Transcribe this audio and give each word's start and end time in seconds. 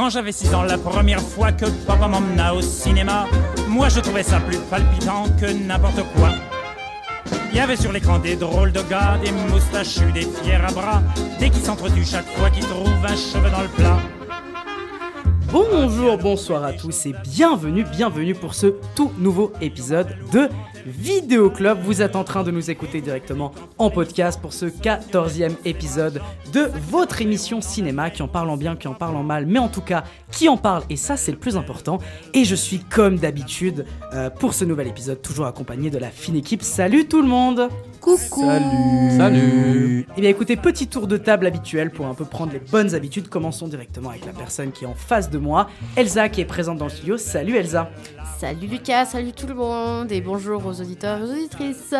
Quand 0.00 0.08
j'avais 0.08 0.32
6 0.32 0.54
ans, 0.54 0.62
la 0.62 0.78
première 0.78 1.20
fois 1.20 1.52
que 1.52 1.66
papa 1.86 2.08
m'emmena 2.08 2.54
au 2.54 2.62
cinéma, 2.62 3.26
moi 3.68 3.90
je 3.90 4.00
trouvais 4.00 4.22
ça 4.22 4.40
plus 4.40 4.56
palpitant 4.56 5.24
que 5.38 5.44
n'importe 5.44 6.02
quoi. 6.16 6.30
Il 7.52 7.58
y 7.58 7.60
avait 7.60 7.76
sur 7.76 7.92
l'écran 7.92 8.18
des 8.18 8.34
drôles 8.34 8.72
de 8.72 8.80
gars, 8.80 9.18
des 9.22 9.30
moustachus, 9.30 10.10
des 10.14 10.22
fiers 10.22 10.54
à 10.54 10.72
bras, 10.72 11.02
des 11.38 11.50
qui 11.50 11.60
s'entretuent 11.60 12.06
chaque 12.06 12.26
fois 12.28 12.48
qu'ils 12.48 12.64
trouvent 12.64 13.04
un 13.04 13.14
cheveu 13.14 13.50
dans 13.50 13.60
le 13.60 13.68
plat. 13.68 13.98
Bonjour, 15.52 16.16
bonsoir 16.16 16.64
à 16.64 16.72
tous 16.72 17.04
et 17.04 17.14
bienvenue, 17.22 17.84
bienvenue 17.84 18.34
pour 18.34 18.54
ce 18.54 18.68
tout 18.94 19.12
nouveau 19.18 19.52
épisode 19.60 20.16
de 20.32 20.48
Vidéo 20.86 21.50
Club. 21.50 21.78
Vous 21.82 22.02
êtes 22.02 22.16
en 22.16 22.24
train 22.24 22.42
de 22.42 22.50
nous 22.50 22.70
écouter 22.70 23.00
directement 23.00 23.52
en 23.78 23.90
podcast 23.90 24.40
pour 24.40 24.52
ce 24.52 24.66
14e 24.66 25.52
épisode 25.64 26.20
de 26.52 26.70
votre 26.90 27.22
émission 27.22 27.60
cinéma 27.60 28.10
qui 28.10 28.22
en 28.22 28.28
parle 28.28 28.50
en 28.50 28.56
bien, 28.56 28.76
qui 28.76 28.88
en 28.88 28.94
parle 28.94 29.16
en 29.16 29.22
mal, 29.22 29.46
mais 29.46 29.58
en 29.58 29.68
tout 29.68 29.80
cas 29.80 30.04
qui 30.30 30.48
en 30.48 30.56
parle 30.56 30.82
et 30.90 30.96
ça 30.96 31.16
c'est 31.16 31.32
le 31.32 31.38
plus 31.38 31.56
important. 31.56 31.98
Et 32.34 32.44
je 32.44 32.54
suis 32.54 32.78
comme 32.78 33.16
d'habitude 33.16 33.84
euh, 34.14 34.30
pour 34.30 34.54
ce 34.54 34.64
nouvel 34.64 34.88
épisode 34.88 35.22
toujours 35.22 35.46
accompagné 35.46 35.90
de 35.90 35.98
la 35.98 36.10
fine 36.10 36.36
équipe. 36.36 36.62
Salut 36.62 37.06
tout 37.06 37.22
le 37.22 37.28
monde 37.28 37.68
Coucou 38.00 38.46
Salut 38.46 39.16
Salut 39.16 40.06
Eh 40.16 40.20
bien 40.20 40.30
écoutez, 40.30 40.56
petit 40.56 40.86
tour 40.86 41.06
de 41.06 41.16
table 41.16 41.46
habituel 41.46 41.90
pour 41.90 42.06
un 42.06 42.14
peu 42.14 42.24
prendre 42.24 42.52
les 42.52 42.60
bonnes 42.60 42.94
habitudes. 42.94 43.28
Commençons 43.28 43.68
directement 43.68 44.10
avec 44.10 44.24
la 44.24 44.32
personne 44.32 44.72
qui 44.72 44.84
est 44.84 44.88
en 44.88 44.94
face 44.94 45.30
de 45.30 45.38
moi, 45.38 45.68
Elsa 45.96 46.28
qui 46.28 46.40
est 46.40 46.46
présente 46.46 46.78
dans 46.78 46.86
le 46.86 46.90
studio. 46.90 47.16
Salut 47.18 47.56
Elsa 47.56 47.90
Salut 48.40 48.68
Lucas, 48.68 49.04
salut 49.04 49.32
tout 49.32 49.46
le 49.46 49.52
monde 49.52 50.10
et 50.10 50.22
bonjour 50.22 50.64
aux 50.64 50.80
auditeurs 50.80 51.18
et 51.18 51.24
aux 51.24 51.30
auditrices. 51.30 51.94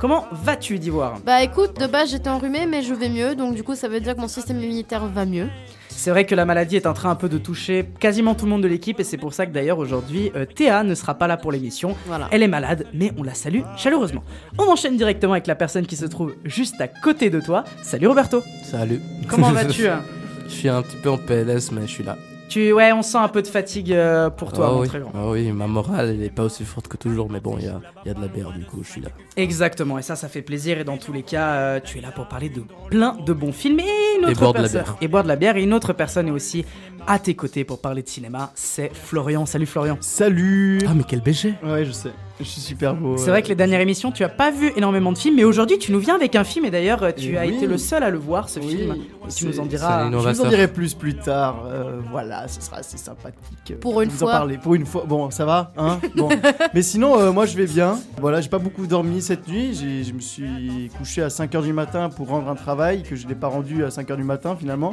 Comment 0.00 0.24
vas-tu 0.32 0.80
d'Ivoire? 0.80 1.20
Bah 1.24 1.44
écoute, 1.44 1.78
de 1.78 1.86
base 1.86 2.10
j'étais 2.10 2.28
enrhumée 2.28 2.66
mais 2.66 2.82
je 2.82 2.92
vais 2.92 3.08
mieux 3.08 3.36
donc 3.36 3.54
du 3.54 3.62
coup 3.62 3.76
ça 3.76 3.86
veut 3.86 4.00
dire 4.00 4.16
que 4.16 4.20
mon 4.20 4.26
système 4.26 4.60
immunitaire 4.60 5.06
va 5.06 5.24
mieux. 5.24 5.46
C'est 5.90 6.10
vrai 6.10 6.26
que 6.26 6.34
la 6.34 6.44
maladie 6.44 6.74
est 6.74 6.88
en 6.88 6.92
train 6.92 7.10
un 7.10 7.14
peu 7.14 7.28
de 7.28 7.38
toucher 7.38 7.88
quasiment 8.00 8.34
tout 8.34 8.46
le 8.46 8.50
monde 8.50 8.64
de 8.64 8.66
l'équipe 8.66 8.98
et 8.98 9.04
c'est 9.04 9.16
pour 9.16 9.32
ça 9.32 9.46
que 9.46 9.52
d'ailleurs 9.52 9.78
aujourd'hui 9.78 10.32
euh, 10.34 10.44
Théa 10.44 10.82
ne 10.82 10.96
sera 10.96 11.14
pas 11.14 11.28
là 11.28 11.36
pour 11.36 11.52
l'émission. 11.52 11.94
Voilà. 12.06 12.26
Elle 12.32 12.42
est 12.42 12.48
malade 12.48 12.86
mais 12.92 13.12
on 13.16 13.22
la 13.22 13.34
salue 13.34 13.62
chaleureusement. 13.76 14.24
On 14.58 14.64
enchaîne 14.64 14.96
directement 14.96 15.34
avec 15.34 15.46
la 15.46 15.54
personne 15.54 15.86
qui 15.86 15.94
se 15.94 16.06
trouve 16.06 16.34
juste 16.44 16.80
à 16.80 16.88
côté 16.88 17.30
de 17.30 17.40
toi. 17.40 17.62
Salut 17.82 18.08
Roberto 18.08 18.42
Salut 18.64 19.00
Comment 19.28 19.50
vas-tu? 19.52 19.86
Hein 19.86 20.02
Je 20.48 20.52
suis 20.52 20.68
un 20.68 20.82
petit 20.82 20.96
peu 20.96 21.10
en 21.10 21.16
PLS, 21.16 21.70
mais 21.70 21.82
je 21.82 21.92
suis 21.92 22.02
là. 22.02 22.16
Tu 22.48 22.72
ouais, 22.72 22.92
on 22.92 23.02
sent 23.02 23.18
un 23.18 23.28
peu 23.28 23.42
de 23.42 23.48
fatigue 23.48 23.92
euh, 23.92 24.30
pour 24.30 24.52
toi, 24.52 24.68
Ah 24.68 24.72
mon 24.74 24.80
oui. 24.82 24.88
très 24.88 25.00
grand. 25.00 25.10
Ah 25.14 25.28
oui, 25.30 25.50
ma 25.50 25.66
morale, 25.66 26.10
elle 26.10 26.22
est 26.22 26.30
pas 26.30 26.44
aussi 26.44 26.64
forte 26.64 26.86
que 26.86 26.96
toujours, 26.96 27.28
mais 27.28 27.40
bon, 27.40 27.56
il 27.58 27.64
y 27.64 27.68
a, 27.68 27.80
il 28.04 28.08
y 28.08 28.10
a 28.10 28.14
de 28.14 28.20
la 28.20 28.28
bière, 28.28 28.52
du 28.52 28.64
coup, 28.64 28.82
je 28.84 28.90
suis 28.90 29.00
là. 29.00 29.08
Exactement, 29.36 29.98
et 29.98 30.02
ça, 30.02 30.14
ça 30.14 30.28
fait 30.28 30.42
plaisir. 30.42 30.78
Et 30.78 30.84
dans 30.84 30.96
tous 30.96 31.12
les 31.12 31.22
cas, 31.24 31.54
euh, 31.54 31.80
tu 31.82 31.98
es 31.98 32.00
là 32.00 32.12
pour 32.12 32.28
parler 32.28 32.48
de 32.48 32.62
plein 32.88 33.16
de 33.26 33.32
bons 33.32 33.52
films 33.52 33.80
et 33.80 33.84
une 34.18 34.28
Et 34.28 34.30
autre 34.30 34.40
boire 34.40 34.52
de 34.54 34.62
la 34.62 34.68
bière. 34.68 34.96
Et 35.00 35.08
boire 35.08 35.22
de 35.24 35.28
la 35.28 35.36
bière. 35.36 35.56
Et 35.56 35.62
une 35.64 35.74
autre 35.74 35.92
personne 35.92 36.28
est 36.28 36.32
aussi 36.32 36.64
à 37.08 37.18
tes 37.18 37.34
côtés 37.34 37.64
pour 37.64 37.80
parler 37.80 38.02
de 38.02 38.08
cinéma. 38.08 38.52
C'est 38.54 38.90
Florian. 38.94 39.44
Salut 39.44 39.66
Florian. 39.66 39.96
Salut 40.00 40.78
Ah, 40.88 40.92
mais 40.94 41.02
quel 41.06 41.20
BG 41.20 41.54
Ouais, 41.64 41.84
je 41.84 41.92
sais. 41.92 42.10
Je 42.38 42.44
suis 42.44 42.60
super 42.60 42.94
beau. 42.94 43.16
C'est 43.16 43.30
vrai 43.30 43.42
que 43.42 43.48
les 43.48 43.54
dernières 43.54 43.80
émissions, 43.80 44.12
tu 44.12 44.22
as 44.22 44.28
pas 44.28 44.50
vu 44.50 44.70
énormément 44.76 45.10
de 45.10 45.16
films, 45.16 45.36
mais 45.36 45.44
aujourd'hui, 45.44 45.78
tu 45.78 45.90
nous 45.90 45.98
viens 46.00 46.16
avec 46.16 46.36
un 46.36 46.44
film. 46.44 46.66
Et 46.66 46.70
d'ailleurs, 46.70 47.14
tu 47.16 47.32
Et 47.32 47.38
as 47.38 47.46
oui. 47.46 47.54
été 47.54 47.66
le 47.66 47.78
seul 47.78 48.02
à 48.02 48.10
le 48.10 48.18
voir, 48.18 48.50
ce 48.50 48.60
Oui, 48.60 48.76
film. 48.76 48.94
Et 49.26 49.32
tu 49.32 49.46
nous 49.46 49.58
en 49.58 49.64
diras. 49.64 50.10
Je 50.10 50.16
vous 50.16 50.40
en 50.42 50.48
dirai 50.48 50.68
plus 50.68 50.92
plus 50.92 51.14
tard. 51.16 51.64
euh, 51.66 51.98
voilà, 52.10 52.46
ce 52.46 52.60
sera 52.60 52.76
assez 52.78 52.98
sympathique. 52.98 53.70
euh, 53.70 53.76
Pour 53.80 54.02
une 54.02 54.10
vous 54.10 54.18
fois. 54.18 54.28
en 54.28 54.32
parler. 54.32 54.58
Pour 54.58 54.74
une 54.74 54.84
fois. 54.84 55.04
Bon, 55.08 55.30
ça 55.30 55.46
va 55.46 55.72
hein 55.78 55.98
Bon. 56.14 56.28
Mais 56.74 56.82
sinon, 56.82 57.18
euh, 57.18 57.32
moi, 57.32 57.46
je 57.46 57.56
vais 57.56 57.66
bien. 57.66 57.98
Voilà, 58.20 58.42
j'ai 58.42 58.50
pas 58.50 58.58
beaucoup 58.58 58.86
dormi 58.86 59.22
cette 59.22 59.48
nuit. 59.48 59.74
J'ai- 59.74 60.04
Je 60.04 60.12
me 60.12 60.20
suis 60.20 60.90
couché 60.98 61.22
à 61.22 61.28
5h 61.28 61.62
du 61.62 61.72
matin 61.72 62.10
pour 62.10 62.28
rendre 62.28 62.48
un 62.50 62.54
travail 62.54 63.02
que 63.02 63.16
je 63.16 63.26
n'ai 63.26 63.34
pas 63.34 63.48
rendu 63.48 63.82
à 63.82 63.88
5h 63.88 64.14
du 64.16 64.24
matin 64.24 64.56
finalement. 64.60 64.92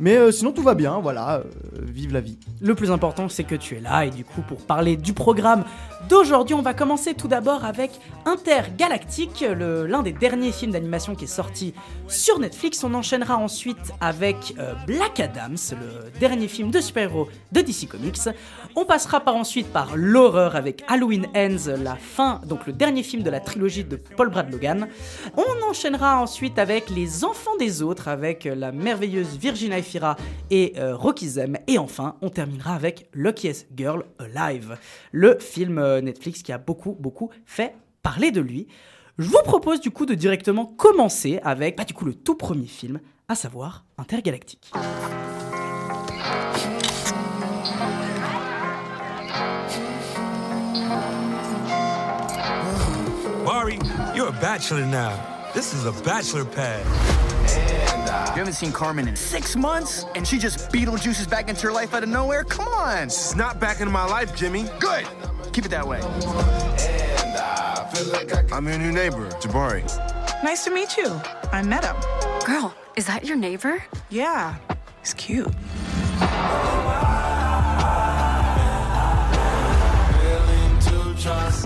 Mais 0.00 0.16
euh, 0.16 0.32
sinon, 0.32 0.52
tout 0.52 0.62
va 0.62 0.74
bien. 0.74 0.98
Voilà, 1.00 1.36
euh, 1.36 1.42
vive 1.82 2.12
la 2.12 2.20
vie. 2.20 2.36
Le 2.60 2.74
plus 2.74 2.90
important, 2.90 3.28
c'est 3.30 3.44
que 3.44 3.54
tu 3.54 3.76
es 3.76 3.80
là. 3.80 4.04
Et 4.04 4.10
du 4.10 4.24
coup, 4.24 4.42
pour 4.42 4.58
parler 4.58 4.96
du 4.96 5.12
programme 5.14 5.64
d'aujourd'hui, 6.08 6.54
on 6.54 6.62
va 6.62 6.73
commencer 6.74 7.14
tout 7.14 7.28
d'abord 7.28 7.64
avec 7.64 7.92
Intergalactique, 8.26 9.44
l'un 9.48 10.02
des 10.02 10.12
derniers 10.12 10.50
films 10.50 10.72
d'animation 10.72 11.14
qui 11.14 11.24
est 11.24 11.28
sorti 11.28 11.74
sur 12.08 12.38
Netflix. 12.38 12.82
On 12.82 12.94
enchaînera 12.94 13.36
ensuite 13.36 13.92
avec 14.00 14.54
euh, 14.58 14.74
Black 14.86 15.20
Adams, 15.20 15.56
le 15.72 16.18
dernier 16.18 16.48
film 16.48 16.70
de 16.70 16.80
super-héros 16.80 17.28
de 17.52 17.60
DC 17.60 17.88
Comics. 17.88 18.18
On 18.76 18.84
passera 18.84 19.20
par 19.20 19.36
ensuite 19.36 19.68
par 19.68 19.96
l'horreur 19.96 20.56
avec 20.56 20.82
Halloween 20.88 21.26
Ends, 21.36 21.70
la 21.82 21.96
fin, 21.96 22.40
donc 22.46 22.66
le 22.66 22.72
dernier 22.72 23.02
film 23.02 23.22
de 23.22 23.30
la 23.30 23.40
trilogie 23.40 23.84
de 23.84 23.96
Paul 23.96 24.30
Brad 24.30 24.50
Logan. 24.50 24.88
On 25.36 25.70
enchaînera 25.70 26.20
ensuite 26.20 26.58
avec 26.58 26.90
Les 26.90 27.24
Enfants 27.24 27.56
des 27.58 27.82
Autres, 27.82 28.08
avec 28.08 28.46
euh, 28.46 28.54
la 28.54 28.72
merveilleuse 28.72 29.36
Virginia 29.38 29.78
Efira 29.78 30.16
et 30.50 30.74
euh, 30.78 30.96
Rocky 30.96 31.28
Zem. 31.28 31.58
Et 31.68 31.78
enfin, 31.78 32.16
on 32.22 32.30
terminera 32.30 32.74
avec 32.74 33.08
Luckiest 33.12 33.68
Girl 33.76 34.04
Alive, 34.18 34.76
le 35.12 35.38
film 35.38 35.74
Netflix 36.00 36.42
qui 36.42 36.52
a 36.52 36.58
beaucoup, 36.66 36.96
beaucoup 36.98 37.30
fait 37.46 37.74
parler 38.02 38.30
de 38.30 38.40
lui. 38.40 38.66
Je 39.18 39.28
vous 39.28 39.42
propose 39.44 39.80
du 39.80 39.90
coup 39.90 40.06
de 40.06 40.14
directement 40.14 40.66
commencer 40.66 41.38
avec 41.42 41.76
bah, 41.76 41.84
du 41.84 41.94
coup 41.94 42.04
le 42.04 42.14
tout 42.14 42.34
premier 42.34 42.66
film, 42.66 43.00
à 43.28 43.34
savoir 43.34 43.84
Intergalactique. 43.96 44.72
Mari, 53.44 53.78
you're 54.14 54.28
a 54.28 54.32
bachelor 54.40 54.84
now. 54.86 55.12
This 55.54 55.72
is 55.72 55.86
a 55.86 55.92
bachelor 56.04 56.44
pad. 56.44 56.84
You 58.34 58.40
haven't 58.40 58.54
seen 58.54 58.72
Carmen 58.72 59.06
in 59.06 59.14
six 59.14 59.54
months, 59.54 60.04
and 60.16 60.26
she 60.26 60.38
just 60.38 60.58
Beetlejuices 60.70 61.30
back 61.30 61.48
into 61.48 61.62
your 61.62 61.72
life 61.72 61.94
out 61.94 62.02
of 62.02 62.08
nowhere? 62.08 62.42
Come 62.42 62.66
on. 62.74 63.04
It's 63.04 63.36
not 63.36 63.60
back 63.60 63.80
in 63.80 63.90
my 63.90 64.04
life, 64.06 64.34
Jimmy. 64.34 64.64
Good. 64.80 65.06
Keep 65.54 65.66
it 65.66 65.70
that 65.70 65.86
way. 65.86 66.00
I'm 68.50 68.66
your 68.66 68.76
new 68.76 68.90
neighbor, 68.90 69.28
Jabari. 69.38 69.84
Nice 70.42 70.64
to 70.64 70.70
meet 70.72 70.96
you. 70.96 71.06
I'm 71.52 71.68
Meta. 71.68 71.94
Girl, 72.44 72.74
is 72.96 73.06
that 73.06 73.24
your 73.24 73.36
neighbor? 73.36 73.80
Yeah, 74.10 74.56
he's 74.98 75.14
cute. 75.14 75.46
All 75.46 75.52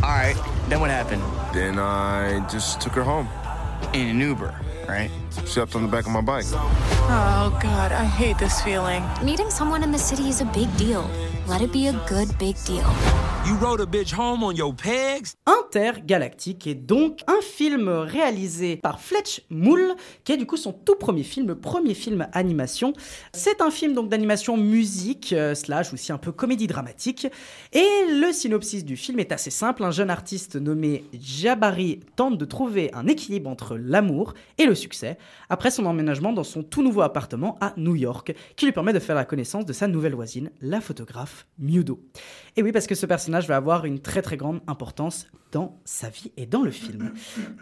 right. 0.04 0.36
Then 0.68 0.80
what 0.80 0.90
happened? 0.90 1.22
Then 1.54 1.78
I 1.78 2.46
just 2.46 2.82
took 2.82 2.92
her 2.92 3.02
home. 3.02 3.26
In 3.94 4.08
an 4.08 4.20
Uber, 4.20 4.54
right? 4.86 5.10
Slept 5.30 5.74
on 5.74 5.80
the 5.82 5.88
back 5.88 6.04
of 6.04 6.12
my 6.12 6.20
bike. 6.20 6.44
Oh, 6.52 7.58
God, 7.62 7.92
I 7.92 8.04
hate 8.04 8.36
this 8.36 8.60
feeling. 8.60 9.02
Meeting 9.24 9.48
someone 9.48 9.82
in 9.82 9.92
the 9.92 9.98
city 9.98 10.28
is 10.28 10.42
a 10.42 10.44
big 10.44 10.76
deal. 10.76 11.08
Let 11.48 11.62
it 11.62 11.72
be 11.72 11.88
a 11.88 11.92
good 12.06 12.28
big 12.38 12.56
deal. 12.66 12.84
You 13.46 13.56
rode 13.56 13.80
a 13.80 13.86
bitch 13.86 14.12
home 14.12 14.42
on 14.42 14.52
your 14.52 14.74
pegs? 14.74 15.36
Intergalactique 15.46 16.66
est 16.66 16.74
donc 16.74 17.20
un 17.26 17.40
film 17.40 17.88
réalisé 17.88 18.76
par 18.76 19.00
Fletch 19.00 19.40
Moule, 19.48 19.94
qui 20.24 20.32
est 20.32 20.36
du 20.36 20.44
coup 20.44 20.58
son 20.58 20.72
tout 20.72 20.96
premier 20.96 21.22
film, 21.22 21.46
le 21.46 21.54
premier 21.54 21.94
film 21.94 22.28
animation. 22.32 22.92
C'est 23.32 23.62
un 23.62 23.70
film 23.70 23.94
donc 23.94 24.10
d'animation 24.10 24.58
musique, 24.58 25.32
euh, 25.32 25.54
slash 25.54 25.94
aussi 25.94 26.12
un 26.12 26.18
peu 26.18 26.32
comédie 26.32 26.66
dramatique. 26.66 27.26
Et 27.72 27.86
le 28.10 28.30
synopsis 28.32 28.84
du 28.84 28.98
film 28.98 29.18
est 29.18 29.32
assez 29.32 29.50
simple. 29.50 29.82
Un 29.84 29.90
jeune 29.90 30.10
artiste 30.10 30.56
nommé 30.56 31.04
Jabari 31.18 32.00
tente 32.16 32.36
de 32.36 32.44
trouver 32.44 32.90
un 32.92 33.06
équilibre 33.06 33.48
entre 33.48 33.78
l'amour 33.78 34.34
et 34.58 34.66
le 34.66 34.74
succès 34.74 35.16
après 35.48 35.70
son 35.70 35.86
emménagement 35.86 36.34
dans 36.34 36.44
son 36.44 36.62
tout 36.62 36.82
nouveau 36.82 37.00
appartement 37.00 37.56
à 37.62 37.72
New 37.78 37.96
York, 37.96 38.34
qui 38.56 38.66
lui 38.66 38.72
permet 38.72 38.92
de 38.92 38.98
faire 38.98 39.16
la 39.16 39.24
connaissance 39.24 39.64
de 39.64 39.72
sa 39.72 39.86
nouvelle 39.88 40.14
voisine, 40.14 40.50
la 40.60 40.82
photographe 40.82 41.37
Mudo. 41.58 42.00
Et 42.56 42.62
oui, 42.62 42.72
parce 42.72 42.86
que 42.86 42.94
ce 42.94 43.06
personnage 43.06 43.46
va 43.46 43.56
avoir 43.56 43.84
une 43.84 44.00
très 44.00 44.22
très 44.22 44.36
grande 44.36 44.60
importance 44.66 45.26
dans 45.52 45.80
sa 45.84 46.08
vie 46.08 46.32
et 46.36 46.46
dans 46.46 46.62
le 46.62 46.70
film. 46.70 47.12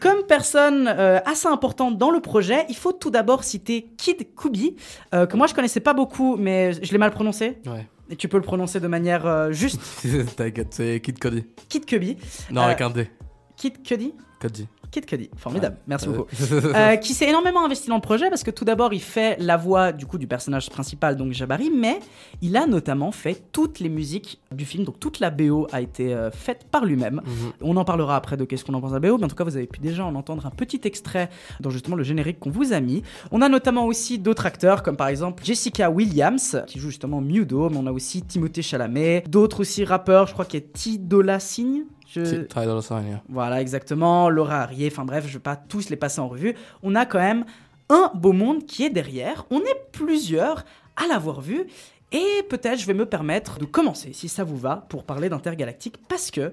Comme 0.01 0.25
personne 0.27 0.89
euh, 0.89 1.21
assez 1.25 1.47
importante 1.49 1.99
dans 1.99 2.11
le 2.11 2.21
projet, 2.21 2.67
il 2.69 2.77
faut 2.77 2.93
tout 2.93 3.11
d'abord 3.11 3.45
citer 3.45 3.93
Kid 3.97 4.35
Kubi, 4.35 4.77
euh, 5.15 5.27
que 5.27 5.37
moi 5.37 5.47
je 5.47 5.55
connaissais 5.55 5.81
pas 5.81 5.95
beaucoup, 5.95 6.37
mais 6.37 6.73
je 6.73 6.93
l'ai 6.93 6.99
mal 6.99 7.11
prononcé. 7.11 7.59
Ouais. 7.67 7.87
Et 8.09 8.17
tu 8.17 8.29
peux 8.29 8.37
le 8.37 8.43
prononcer 8.43 8.81
de 8.81 8.87
manière 8.87 9.27
euh, 9.27 9.51
juste. 9.53 9.81
T'inquiète, 10.37 10.69
c'est 10.71 11.01
Kid 11.01 11.19
Cody. 11.19 11.45
Kid 11.69 11.87
Kubi. 11.87 12.17
Non, 12.51 12.63
avec 12.63 12.81
un 12.81 12.91
D. 12.91 13.11
Kid 13.57 13.83
Cudi 13.83 14.15
Cody. 14.41 14.69
Kid 14.97 15.05
Cudi, 15.05 15.29
formidable, 15.37 15.77
merci 15.87 16.07
Euh, 16.09 16.13
beaucoup. 16.13 16.29
Euh, 16.75 16.97
qui 16.97 17.13
s'est 17.15 17.29
énormément 17.29 17.65
investi 17.65 17.89
dans 17.89 17.97
le 17.97 18.01
projet 18.01 18.29
parce 18.29 18.43
que 18.43 18.51
tout 18.51 18.65
d'abord 18.65 18.95
il 18.95 19.01
fait 19.01 19.37
la 19.39 19.57
voix 19.57 19.93
du 19.93 20.07
coup 20.07 20.19
du 20.19 20.27
personnage 20.27 20.71
principal 20.71 21.17
donc 21.17 21.33
Jabari 21.33 21.71
mais 21.71 21.99
il 22.43 22.57
a 22.57 22.67
notamment 22.67 23.13
fait 23.13 23.43
toutes 23.53 23.81
les 23.81 23.89
musiques 23.89 24.41
du 24.53 24.65
film 24.65 24.85
donc 24.85 25.01
toute 25.01 25.21
la 25.21 25.31
BO 25.31 25.67
a 25.73 25.81
été 25.81 26.15
euh, 26.15 26.31
faite 26.31 26.67
par 26.71 26.85
lui-même. 26.85 27.21
Mhm. 27.25 27.53
On 27.63 27.77
en 27.77 27.85
parlera 27.85 28.17
après 28.17 28.37
de 28.37 28.45
qu'est-ce 28.45 28.65
qu'on 28.65 28.75
en 28.75 28.81
pense 28.81 28.93
de 28.93 28.97
la 28.97 29.01
BO 29.01 29.19
mais 29.19 29.25
en 29.25 29.29
tout 29.29 29.37
cas 29.37 29.45
vous 29.45 29.57
avez 29.57 29.67
pu 29.67 29.81
déjà 29.81 30.05
en 30.05 30.15
entendre 30.15 30.47
un 30.47 30.51
petit 30.51 30.81
extrait 30.85 31.29
dans 31.61 31.71
justement 31.71 31.97
le 31.97 32.05
générique 32.05 32.39
qu'on 32.39 32.51
vous 32.51 32.73
a 32.73 32.81
mis. 32.81 33.03
On 33.33 33.43
a 33.43 33.49
notamment 33.49 33.87
aussi 33.87 34.19
d'autres 34.19 34.47
acteurs 34.47 34.83
comme 34.83 34.97
par 34.97 35.09
exemple 35.09 35.45
Jessica 35.45 35.91
Williams 35.91 36.63
qui 36.67 36.79
joue 36.79 36.89
justement 36.89 37.21
Mudo 37.21 37.69
mais 37.69 37.77
on 37.79 37.87
a 37.87 37.93
aussi 37.93 38.23
Timothée 38.23 38.63
Chalamet, 38.63 39.25
d'autres 39.29 39.61
aussi 39.61 39.85
rappeurs 39.85 40.27
je 40.27 40.33
crois 40.33 40.45
qu'il 40.45 40.61
y 40.61 40.63
a 40.63 40.67
T 40.67 40.99
Dolla 40.99 41.41
Sign. 41.41 41.85
Je... 42.09 42.47
Sign. 42.81 43.21
Voilà, 43.29 43.61
exactement. 43.61 44.31
Laura 44.31 44.63
Harrier, 44.63 44.89
enfin 44.91 45.05
bref, 45.05 45.25
je 45.27 45.35
vais 45.35 45.39
pas 45.39 45.57
tous 45.57 45.91
les 45.91 45.97
passer 45.97 46.21
en 46.21 46.29
revue. 46.29 46.55
On 46.83 46.95
a 46.95 47.07
quand 47.07 47.19
même 47.19 47.45
un 47.89 48.11
beau 48.15 48.33
monde 48.33 48.65
qui 48.65 48.85
est 48.85 48.91
derrière. 48.91 49.47
On 49.51 49.61
est 49.61 49.91
plusieurs 49.93 50.65
à 50.97 51.07
l'avoir 51.09 51.41
vu. 51.41 51.67
Et 52.13 52.43
peut-être 52.49 52.79
je 52.79 52.87
vais 52.87 52.95
me 52.95 53.07
permettre 53.07 53.59
de 53.59 53.65
commencer, 53.65 54.13
si 54.13 54.29
ça 54.29 54.45
vous 54.45 54.57
va, 54.57 54.87
pour 54.89 55.05
parler 55.05 55.29
d'Intergalactique, 55.29 55.97
parce 56.09 56.31
que 56.31 56.53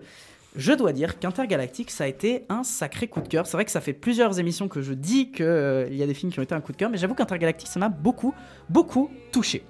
je 0.56 0.74
dois 0.74 0.94
dire 0.94 1.20
qu'Intergalactique, 1.20 1.92
ça 1.92 2.04
a 2.04 2.08
été 2.08 2.46
un 2.50 2.64
sacré 2.64 3.08
coup 3.08 3.22
de 3.22 3.28
cœur. 3.28 3.48
C'est 3.48 3.58
vrai 3.58 3.66
que 3.66 3.72
ça 3.72 3.82
fait 3.82 3.94
plusieurs 3.94 4.40
émissions 4.40 4.68
que 4.68 4.82
je 4.82 4.94
dis 4.94 5.32
qu'il 5.32 5.96
y 5.96 6.04
a 6.04 6.08
des 6.08 6.14
films 6.14 6.32
qui 6.32 6.40
ont 6.40 6.44
été 6.44 6.54
un 6.56 6.62
coup 6.62 6.72
de 6.72 6.78
cœur, 6.78 6.90
mais 6.90 6.98
j'avoue 6.98 7.16
qu'Intergalactique, 7.16 7.70
ça 7.70 7.80
m'a 7.80 7.90
beaucoup, 7.90 8.34
beaucoup 8.70 9.10
touché. 9.32 9.64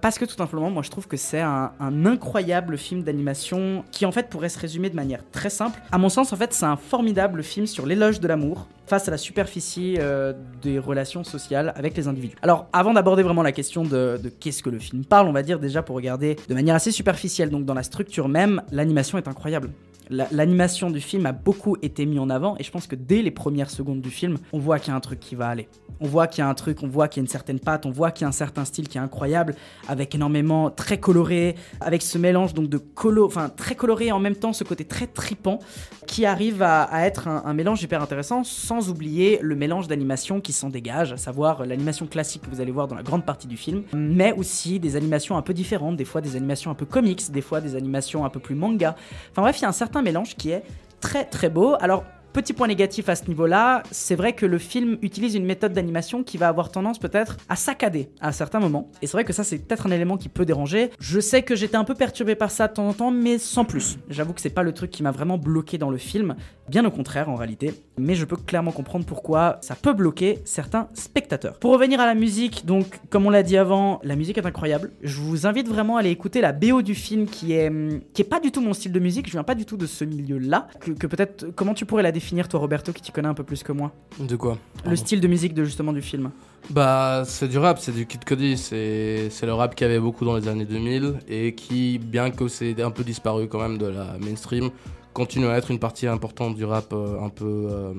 Parce 0.00 0.18
que 0.18 0.24
tout 0.24 0.36
simplement, 0.36 0.70
moi 0.70 0.82
je 0.82 0.90
trouve 0.90 1.06
que 1.08 1.16
c'est 1.16 1.40
un, 1.40 1.72
incroyable 2.04 2.78
film 2.78 3.02
d'animation 3.02 3.84
qui 3.90 4.06
en 4.06 4.12
fait 4.12 4.28
pourrait 4.28 4.48
se 4.48 4.58
résumer 4.58 4.90
de 4.90 4.96
manière 4.96 5.22
très 5.30 5.50
simple. 5.50 5.80
À 5.90 5.98
mon 5.98 6.08
sens, 6.08 6.32
en 6.32 6.36
fait, 6.36 6.52
c'est 6.52 6.66
un 6.66 6.76
formidable 6.76 7.42
film 7.42 7.66
sur 7.66 7.86
l'éloge 7.86 8.20
de 8.20 8.28
l'amour 8.28 8.68
face 8.86 9.08
à 9.08 9.10
la 9.10 9.16
superficie 9.16 9.96
euh, 9.98 10.32
des 10.62 10.78
relations 10.78 11.24
sociales 11.24 11.72
avec 11.76 11.96
les 11.96 12.06
individus. 12.06 12.36
Alors, 12.42 12.66
avant 12.72 12.92
d'aborder 12.92 13.22
vraiment 13.22 13.42
la 13.42 13.52
question 13.52 13.82
de 13.82 14.20
qu'est-ce 14.40 14.62
que 14.62 14.70
le 14.70 14.78
film 14.78 15.04
parle, 15.04 15.26
on 15.26 15.32
va 15.32 15.42
dire 15.42 15.58
déjà 15.58 15.82
pour 15.82 15.96
regarder 15.96 16.36
de 16.48 16.54
manière 16.54 16.74
assez 16.74 16.92
superficielle, 16.92 17.50
donc 17.50 17.64
dans 17.64 17.74
la 17.74 17.82
structure 17.82 18.28
même, 18.28 18.62
l'animation 18.70 19.18
est 19.18 19.28
incroyable. 19.28 19.70
La- 20.08 20.28
L'animation 20.30 20.90
du 20.90 21.00
film 21.00 21.26
a 21.26 21.32
beaucoup 21.32 21.76
été 21.82 22.06
mis 22.06 22.18
en 22.18 22.30
avant 22.30 22.56
et 22.58 22.62
je 22.62 22.70
pense 22.70 22.86
que 22.86 22.94
dès 22.96 23.22
les 23.22 23.30
premières 23.30 23.70
secondes 23.70 24.00
du 24.00 24.10
film, 24.10 24.36
on 24.52 24.58
voit 24.58 24.78
qu'il 24.78 24.90
y 24.90 24.92
a 24.92 24.96
un 24.96 25.00
truc 25.00 25.18
qui 25.20 25.34
va 25.34 25.48
aller. 25.48 25.68
On 26.00 26.06
voit 26.06 26.26
qu'il 26.26 26.42
y 26.42 26.44
a 26.44 26.48
un 26.48 26.54
truc, 26.54 26.82
on 26.82 26.88
voit 26.88 27.08
qu'il 27.08 27.20
y 27.20 27.22
a 27.22 27.24
une 27.24 27.30
certaine 27.30 27.58
patte, 27.58 27.86
on 27.86 27.90
voit 27.90 28.10
qu'il 28.10 28.22
y 28.22 28.26
a 28.26 28.28
un 28.28 28.32
certain 28.32 28.64
style 28.64 28.86
qui 28.88 28.98
est 28.98 29.00
incroyable, 29.00 29.54
avec 29.88 30.14
énormément 30.14 30.70
très 30.70 30.98
coloré, 30.98 31.54
avec 31.80 32.02
ce 32.02 32.18
mélange 32.18 32.52
donc 32.54 32.68
de 32.68 32.78
colo, 32.78 33.24
enfin 33.26 33.48
très 33.48 33.74
coloré 33.74 34.06
et 34.06 34.12
en 34.12 34.18
même 34.20 34.36
temps 34.36 34.52
ce 34.52 34.62
côté 34.64 34.84
très 34.84 35.06
tripant 35.06 35.58
qui 36.06 36.26
arrive 36.26 36.62
à, 36.62 36.88
être 37.06 37.28
un, 37.28 37.54
mélange 37.54 37.82
hyper 37.82 38.02
intéressant 38.02 38.44
sans 38.44 38.88
oublier 38.88 39.38
le 39.42 39.56
mélange 39.56 39.88
d'animation 39.88 40.40
qui 40.40 40.52
s'en 40.52 40.70
dégage, 40.70 41.12
à 41.12 41.16
savoir 41.16 41.66
l'animation 41.66 42.06
classique 42.06 42.42
que 42.42 42.50
vous 42.50 42.60
allez 42.60 42.72
voir 42.72 42.88
dans 42.88 42.94
la 42.94 43.02
grande 43.02 43.24
partie 43.24 43.46
du 43.46 43.56
film, 43.56 43.82
mais 43.92 44.32
aussi 44.32 44.78
des 44.80 44.96
animations 44.96 45.36
un 45.36 45.42
peu 45.42 45.54
différentes, 45.54 45.96
des 45.96 46.04
fois 46.04 46.20
des 46.20 46.36
animations 46.36 46.70
un 46.70 46.74
peu 46.74 46.86
comics, 46.86 47.30
des 47.30 47.40
fois 47.42 47.60
des 47.60 47.76
animations 47.76 48.24
un 48.24 48.30
peu 48.30 48.40
plus 48.40 48.54
manga. 48.54 48.96
Enfin 49.32 49.42
bref, 49.42 49.58
il 49.58 49.62
y 49.62 49.64
a 49.64 49.68
un 49.68 49.72
certain 49.72 50.02
mélange 50.02 50.36
qui 50.36 50.50
est 50.50 50.62
très 51.00 51.24
très 51.24 51.50
beau. 51.50 51.74
Alors 51.80 52.04
Petit 52.36 52.52
point 52.52 52.66
négatif 52.66 53.08
à 53.08 53.16
ce 53.16 53.28
niveau-là, 53.28 53.82
c'est 53.90 54.14
vrai 54.14 54.34
que 54.34 54.44
le 54.44 54.58
film 54.58 54.98
utilise 55.00 55.34
une 55.36 55.46
méthode 55.46 55.72
d'animation 55.72 56.22
qui 56.22 56.36
va 56.36 56.48
avoir 56.48 56.70
tendance 56.70 56.98
peut-être 56.98 57.38
à 57.48 57.56
saccader 57.56 58.10
à 58.20 58.30
certains 58.30 58.60
moments. 58.60 58.90
Et 59.00 59.06
c'est 59.06 59.14
vrai 59.14 59.24
que 59.24 59.32
ça, 59.32 59.42
c'est 59.42 59.56
peut-être 59.56 59.86
un 59.86 59.90
élément 59.90 60.18
qui 60.18 60.28
peut 60.28 60.44
déranger. 60.44 60.90
Je 61.00 61.18
sais 61.18 61.40
que 61.40 61.56
j'étais 61.56 61.78
un 61.78 61.84
peu 61.84 61.94
perturbé 61.94 62.34
par 62.34 62.50
ça 62.50 62.68
de 62.68 62.74
temps 62.74 62.86
en 62.86 62.92
temps, 62.92 63.10
mais 63.10 63.38
sans 63.38 63.64
plus. 63.64 63.96
J'avoue 64.10 64.34
que 64.34 64.42
c'est 64.42 64.50
pas 64.50 64.62
le 64.62 64.72
truc 64.72 64.90
qui 64.90 65.02
m'a 65.02 65.12
vraiment 65.12 65.38
bloqué 65.38 65.78
dans 65.78 65.88
le 65.88 65.96
film. 65.96 66.36
Bien 66.68 66.84
au 66.84 66.90
contraire, 66.90 67.30
en 67.30 67.36
réalité. 67.36 67.72
Mais 67.96 68.14
je 68.14 68.26
peux 68.26 68.36
clairement 68.36 68.72
comprendre 68.72 69.06
pourquoi 69.06 69.56
ça 69.62 69.74
peut 69.74 69.94
bloquer 69.94 70.40
certains 70.44 70.88
spectateurs. 70.92 71.58
Pour 71.58 71.72
revenir 71.72 72.00
à 72.00 72.06
la 72.06 72.14
musique, 72.14 72.66
donc, 72.66 73.00
comme 73.08 73.24
on 73.24 73.30
l'a 73.30 73.44
dit 73.44 73.56
avant, 73.56 73.98
la 74.02 74.14
musique 74.14 74.36
est 74.36 74.44
incroyable. 74.44 74.90
Je 75.00 75.20
vous 75.20 75.46
invite 75.46 75.68
vraiment 75.68 75.96
à 75.96 76.00
aller 76.00 76.10
écouter 76.10 76.42
la 76.42 76.52
BO 76.52 76.82
du 76.82 76.94
film 76.94 77.24
qui 77.24 77.52
est, 77.52 77.68
hum, 77.68 78.00
qui 78.12 78.20
est 78.20 78.26
pas 78.26 78.40
du 78.40 78.50
tout 78.50 78.60
mon 78.60 78.74
style 78.74 78.92
de 78.92 79.00
musique. 79.00 79.26
Je 79.26 79.32
viens 79.32 79.44
pas 79.44 79.54
du 79.54 79.64
tout 79.64 79.78
de 79.78 79.86
ce 79.86 80.04
milieu-là. 80.04 80.66
Que, 80.80 80.90
que 80.90 81.06
peut-être, 81.06 81.46
comment 81.54 81.72
tu 81.72 81.86
pourrais 81.86 82.02
la 82.02 82.12
définir, 82.12 82.25
toi, 82.48 82.60
Roberto, 82.60 82.92
qui 82.92 83.02
t'y 83.02 83.12
connais 83.12 83.28
un 83.28 83.34
peu 83.34 83.44
plus 83.44 83.62
que 83.62 83.72
moi 83.72 83.92
De 84.18 84.36
quoi 84.36 84.58
Le 84.84 84.96
style 84.96 85.20
de 85.20 85.28
musique 85.28 85.54
de 85.54 85.64
justement 85.64 85.92
du 85.92 86.02
film. 86.02 86.30
Bah, 86.70 87.22
c'est 87.26 87.48
du 87.48 87.58
rap, 87.58 87.78
c'est 87.78 87.92
du 87.92 88.06
Kid 88.06 88.56
c'est 88.56 89.28
c'est 89.30 89.46
le 89.46 89.54
rap 89.54 89.74
qu'il 89.74 89.86
y 89.86 89.90
avait 89.90 90.00
beaucoup 90.00 90.24
dans 90.24 90.36
les 90.36 90.48
années 90.48 90.64
2000 90.64 91.20
et 91.28 91.54
qui, 91.54 91.98
bien 91.98 92.30
que 92.30 92.48
c'est 92.48 92.80
un 92.82 92.90
peu 92.90 93.04
disparu 93.04 93.46
quand 93.48 93.60
même 93.60 93.78
de 93.78 93.86
la 93.86 94.16
mainstream, 94.18 94.70
continue 95.12 95.46
à 95.46 95.56
être 95.56 95.70
une 95.70 95.78
partie 95.78 96.06
importante 96.06 96.56
du 96.56 96.64
rap 96.64 96.92
euh, 96.92 97.20
un 97.22 97.28
peu. 97.28 97.68
euh, 97.70 97.92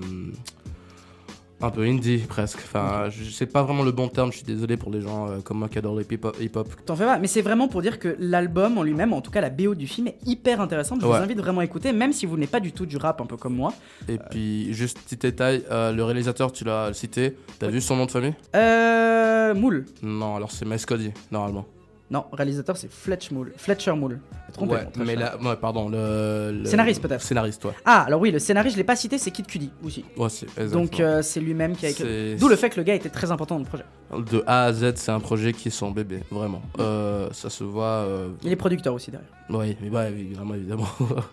un 1.62 1.70
peu 1.72 1.82
indie 1.84 2.20
presque. 2.20 2.60
Enfin, 2.60 3.10
je 3.10 3.24
sais 3.32 3.46
pas 3.48 3.64
vraiment 3.64 3.84
le 3.84 3.92
bon 3.92 4.08
terme, 4.08 4.32
je 4.32 4.38
suis 4.38 4.46
désolé 4.46 4.78
pour 4.78 4.92
les 4.92 5.02
gens 5.02 5.28
euh, 5.30 5.40
comme 5.44 5.58
moi 5.60 5.70
qui 5.70 5.78
adorent 5.80 5.96
le 5.96 6.04
hip-hop. 6.12 6.68
T'en 6.86 6.96
fais 6.96 7.06
pas, 7.06 7.18
mais 7.18 7.28
c'est 7.28 7.42
vraiment 7.42 7.68
pour 7.68 7.82
dire 7.82 7.98
que 8.00 8.16
l'album 8.20 8.78
en 8.78 8.84
lui-même, 8.84 9.12
en 9.14 9.22
tout 9.22 9.32
cas 9.32 9.42
la 9.42 9.50
BO 9.50 9.74
du 9.76 9.88
film, 9.88 10.08
est 10.08 10.18
hyper 10.26 10.62
intéressante. 10.62 11.02
Je 11.02 11.06
Ouais. 11.08 11.18
vous 11.18 11.24
invite 11.24 11.40
vraiment 11.40 11.62
à 11.62 11.66
écouter, 11.66 11.92
même 11.94 12.14
si 12.14 12.26
vous 12.26 12.38
n'êtes 12.38 12.52
pas 12.52 12.60
du 12.60 12.72
tout 12.72 12.86
du 12.86 12.98
rap, 12.98 13.22
un 13.22 13.26
peu 13.26 13.38
comme 13.38 13.56
moi. 13.56 13.74
Et 14.08 14.18
puis, 14.18 14.74
juste 14.74 15.00
petit 15.00 15.16
détail, 15.18 15.64
euh, 15.72 15.92
le 15.92 16.04
réalisateur, 16.04 16.52
tu 16.52 16.64
l'as 16.64 16.94
cité, 16.94 17.36
t'as 17.60 17.68
vu 17.70 17.82
son 17.82 17.96
nom 17.96 18.06
de 18.06 18.12
famille? 18.12 18.34
Euh. 18.56 19.54
Moule. 19.56 19.86
Non, 20.04 20.36
alors 20.36 20.52
c'est 20.52 20.66
Miles 20.66 20.86
Cody, 20.86 21.12
normalement. 21.32 21.66
Non, 22.10 22.24
réalisateur 22.32 22.78
c'est 22.78 22.90
Fletch 22.90 23.32
Moule. 23.32 23.52
Fletcher 23.58 23.92
Moule. 23.94 24.20
Trompé, 24.54 24.76
ouais, 24.76 24.88
mais 25.06 25.16
là, 25.18 25.38
ouais, 25.44 25.58
pardon, 25.58 25.90
le, 25.90 26.62
le- 26.64 26.66
Scénariste, 26.66 27.02
peut-être. 27.02 27.22
Scénariste, 27.22 27.66
ouais. 27.66 27.74
Ah, 27.84 28.04
alors 28.08 28.22
oui, 28.22 28.32
le 28.32 28.40
scénariste, 28.40 28.76
je 28.76 28.80
l'ai 28.80 28.86
pas 28.86 28.96
cité, 28.96 29.18
c'est 29.18 29.30
Kid 29.30 29.46
Cudi 29.46 29.72
aussi. 29.84 30.06
Ouais, 30.16 30.30
c'est 30.30 30.72
Donc 30.72 31.02
euh, 31.02 31.22
c'est 31.22 31.42
lui-même 31.42 31.76
qui 31.76 31.86
a 31.86 31.90
écrit. 31.90 32.36
D'où 32.38 32.48
le 32.48 32.56
fait 32.56 32.70
que 32.70 32.78
le 32.78 32.84
gars 32.84 32.96
était 32.96 33.10
très 33.10 33.30
important 33.32 33.56
dans 33.56 33.64
le 33.64 33.68
projet. 33.68 33.84
De 34.32 34.42
A 34.48 34.64
à 34.64 34.74
Z, 34.74 34.94
c'est 34.96 35.12
un 35.12 35.20
projet 35.20 35.52
qui 35.52 35.68
est 35.68 35.72
son 35.72 35.92
bébé, 35.92 36.22
vraiment. 36.32 36.62
Euh, 36.80 37.28
ça 37.34 37.50
se 37.50 37.66
voit. 37.66 37.84
euh, 38.08 38.30
Il 38.42 38.52
est 38.54 38.56
producteur 38.56 38.94
aussi 38.94 39.12
derrière. 39.12 39.30
Oui, 39.50 39.76
mais 39.82 39.90
ouais, 39.90 40.10
évidemment, 40.10 40.54
évidemment. 40.56 40.88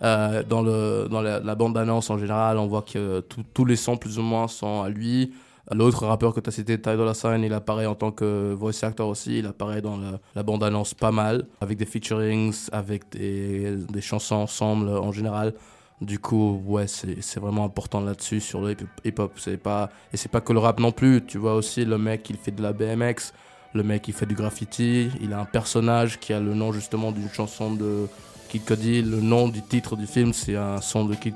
Dans 0.00 0.62
le, 0.62 1.08
dans 1.10 1.20
la, 1.20 1.40
la 1.40 1.54
bande-annonce 1.56 2.08
en 2.10 2.18
général, 2.18 2.56
on 2.58 2.66
voit 2.68 2.82
que 2.82 3.18
tout- 3.20 3.42
tous 3.52 3.64
les 3.64 3.74
sons, 3.76 3.96
plus 3.96 4.18
ou 4.18 4.22
moins, 4.22 4.46
sont 4.46 4.82
à 4.82 4.88
lui. 4.88 5.32
L'autre 5.72 6.06
rappeur 6.06 6.34
que 6.34 6.40
tu 6.40 6.48
as 6.48 6.52
cité, 6.52 6.80
Ty 6.80 6.96
Dolla 6.96 7.14
Sign, 7.14 7.42
il 7.42 7.52
apparaît 7.52 7.86
en 7.86 7.94
tant 7.94 8.10
que 8.10 8.54
voice 8.54 8.82
actor 8.82 9.08
aussi. 9.08 9.38
Il 9.38 9.46
apparaît 9.46 9.82
dans 9.82 9.98
la, 10.34 10.42
bande-annonce 10.42 10.94
pas 10.94 11.12
mal, 11.12 11.46
avec 11.60 11.76
des 11.76 11.84
featurings, 11.84 12.68
avec 12.72 13.10
des, 13.10 14.00
chansons 14.00 14.36
ensemble 14.36 14.88
en 14.88 15.12
général. 15.12 15.52
Du 16.00 16.18
coup, 16.18 16.62
ouais, 16.64 16.86
c'est 16.86 17.40
vraiment 17.40 17.64
important 17.64 18.00
là-dessus 18.00 18.40
sur 18.40 18.60
le 18.60 18.72
hip- 18.72 18.88
hip-hop. 19.04 19.32
C'est 19.36 19.56
pas 19.56 19.90
et 20.12 20.16
c'est 20.16 20.30
pas 20.30 20.40
que 20.40 20.52
le 20.52 20.60
rap 20.60 20.78
non 20.78 20.92
plus. 20.92 21.24
Tu 21.26 21.38
vois 21.38 21.54
aussi 21.54 21.84
le 21.84 21.98
mec, 21.98 22.30
il 22.30 22.36
fait 22.36 22.52
de 22.52 22.62
la 22.62 22.72
BMX. 22.72 23.32
Le 23.74 23.82
mec, 23.82 24.06
il 24.08 24.14
fait 24.14 24.24
du 24.24 24.34
graffiti. 24.34 25.10
Il 25.20 25.32
a 25.32 25.40
un 25.40 25.44
personnage 25.44 26.18
qui 26.20 26.32
a 26.32 26.40
le 26.40 26.54
nom 26.54 26.72
justement 26.72 27.12
d'une 27.12 27.28
chanson 27.28 27.74
de 27.74 28.06
Kid 28.48 28.64
Cudi. 28.64 29.02
Le 29.02 29.20
nom 29.20 29.48
du 29.48 29.62
titre 29.62 29.96
du 29.96 30.06
film, 30.06 30.32
c'est 30.32 30.56
un 30.56 30.80
son 30.80 31.04
de 31.04 31.14
Kid. 31.14 31.34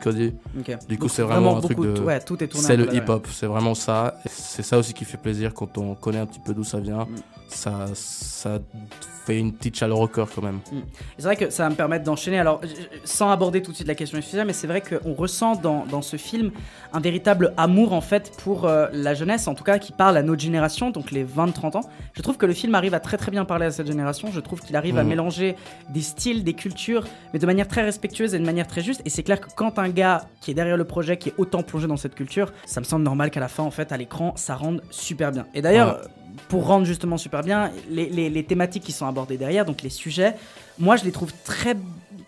Ok. 0.59 0.79
Du 0.89 0.99
coup, 0.99 1.09
c'est 1.09 1.23
vraiment, 1.23 1.59
un 1.59 1.61
truc 1.61 1.79
de. 1.79 2.01
Ouais, 2.01 2.21
tout 2.21 2.43
est 2.43 2.49
tourné. 2.49 2.67
c'est 2.67 2.77
le 2.77 2.89
ouais. 2.89 2.97
hip-hop, 2.97 3.27
c'est 3.33 3.47
vraiment 3.47 3.75
ça. 3.75 4.19
C'est 4.27 4.63
ça 4.63 4.79
aussi 4.79 4.95
qui 4.95 5.05
fait 5.05 5.19
plaisir 5.19 5.55
quand 5.55 5.79
on 5.79 5.95
connaît 5.95 6.19
un 6.19 6.27
petit 6.27 6.41
peu 6.41 6.55
d'où 6.55 6.65
ça 6.65 6.81
vient. 6.81 7.05
Mm. 7.05 7.17
Ça, 7.53 7.87
ça 7.95 8.59
fait 9.27 9.39
une 9.39 9.53
petite 9.53 9.77
chaleur 9.77 10.01
au 10.01 10.09
cœur 10.09 10.29
quand 10.35 10.43
même. 10.43 10.59
C'est 11.17 11.25
vrai 11.25 11.37
que 11.37 11.51
ça 11.51 11.63
va 11.65 11.71
me 11.71 11.75
permettre 11.77 12.05
d'enchaîner. 12.05 12.39
Alors, 12.41 12.61
sans 13.05 13.31
aborder 13.31 13.63
tout 13.63 13.71
de 13.71 13.77
suite 13.77 13.87
la 13.87 13.95
question 13.95 14.19
du 14.19 14.25
sujet, 14.25 14.45
mais 14.45 14.53
c'est 14.53 14.67
vrai 14.67 14.81
qu'on 14.81 15.13
ressent 15.15 15.55
dans, 15.55 15.85
dans 15.87 16.03
ce 16.03 16.17
film 16.17 16.51
un 16.93 16.99
véritable 17.01 17.53
amour 17.57 17.93
en 17.93 18.01
fait 18.01 18.33
pour 18.43 18.65
euh, 18.67 18.89
la 18.93 19.15
jeunesse, 19.15 19.47
en 19.47 19.55
tout 19.55 19.63
cas 19.65 19.79
qui 19.79 19.93
parle 19.93 20.17
à 20.17 20.23
notre 20.23 20.41
génération, 20.43 20.91
donc 20.91 21.11
les 21.13 21.25
20-30 21.25 21.77
ans. 21.77 21.81
Je 22.15 22.23
trouve 22.23 22.37
que 22.37 22.47
le 22.47 22.53
film 22.55 22.75
arrive 22.75 22.95
à 22.95 23.01
très 23.01 23.17
très 23.17 23.31
bien 23.31 23.45
parler 23.45 23.67
à 23.67 23.71
cette 23.71 23.87
génération. 23.87 24.29
Je 24.33 24.41
trouve 24.41 24.61
qu'il 24.61 24.75
arrive 24.75 24.99
à 24.99 25.03
Mhm. 25.03 25.09
mélanger 25.11 25.57
des 25.91 26.03
styles, 26.03 26.43
des 26.43 26.55
cultures, 26.55 27.05
mais 27.33 27.39
de 27.39 27.47
manière 27.47 27.69
très 27.69 27.83
respectueuse 27.83 28.35
et 28.35 28.39
de 28.39 28.45
manière 28.47 28.67
très 28.67 28.81
juste. 28.81 29.03
Et 29.05 29.11
c'est 29.11 29.23
clair 29.23 29.41
que 29.41 29.49
quand 29.55 29.79
un 29.79 29.91
gars 29.91 30.23
qui 30.41 30.51
est 30.51 30.55
derrière 30.55 30.77
le 30.79 30.85
projet, 30.85 31.17
qui 31.19 31.29
est 31.29 31.35
autant 31.39 31.63
plongé 31.63 31.87
dans 31.87 31.97
cette 31.99 32.15
culture, 32.17 32.51
ça 32.67 32.81
me 32.81 32.85
semble 32.85 33.05
normal 33.05 33.31
qu'à 33.31 33.41
la 33.41 33.49
fin, 33.49 33.63
en 33.63 33.71
fait, 33.71 33.93
à 33.93 33.97
l'écran, 33.97 34.33
ça 34.37 34.57
rende 34.57 34.83
super 34.91 35.31
bien. 35.33 35.47
Et 35.55 35.63
d'ailleurs, 35.63 36.01
Ouais. 36.01 36.09
Pour 36.53 36.67
rendre 36.67 36.85
justement 36.85 37.17
super 37.17 37.41
bien 37.43 37.71
les, 37.91 38.11
les- 38.11 38.29
les 38.29 38.45
thématiques 38.45 38.83
qui 38.83 38.93
sont 38.93 39.07
abordées 39.07 39.39
derrière, 39.39 39.65
donc 39.65 39.81
les 39.81 39.89
sujets, 39.89 40.35
moi 40.79 40.97
je 40.97 41.05
les 41.05 41.11
trouve 41.11 41.33
très 41.45 41.77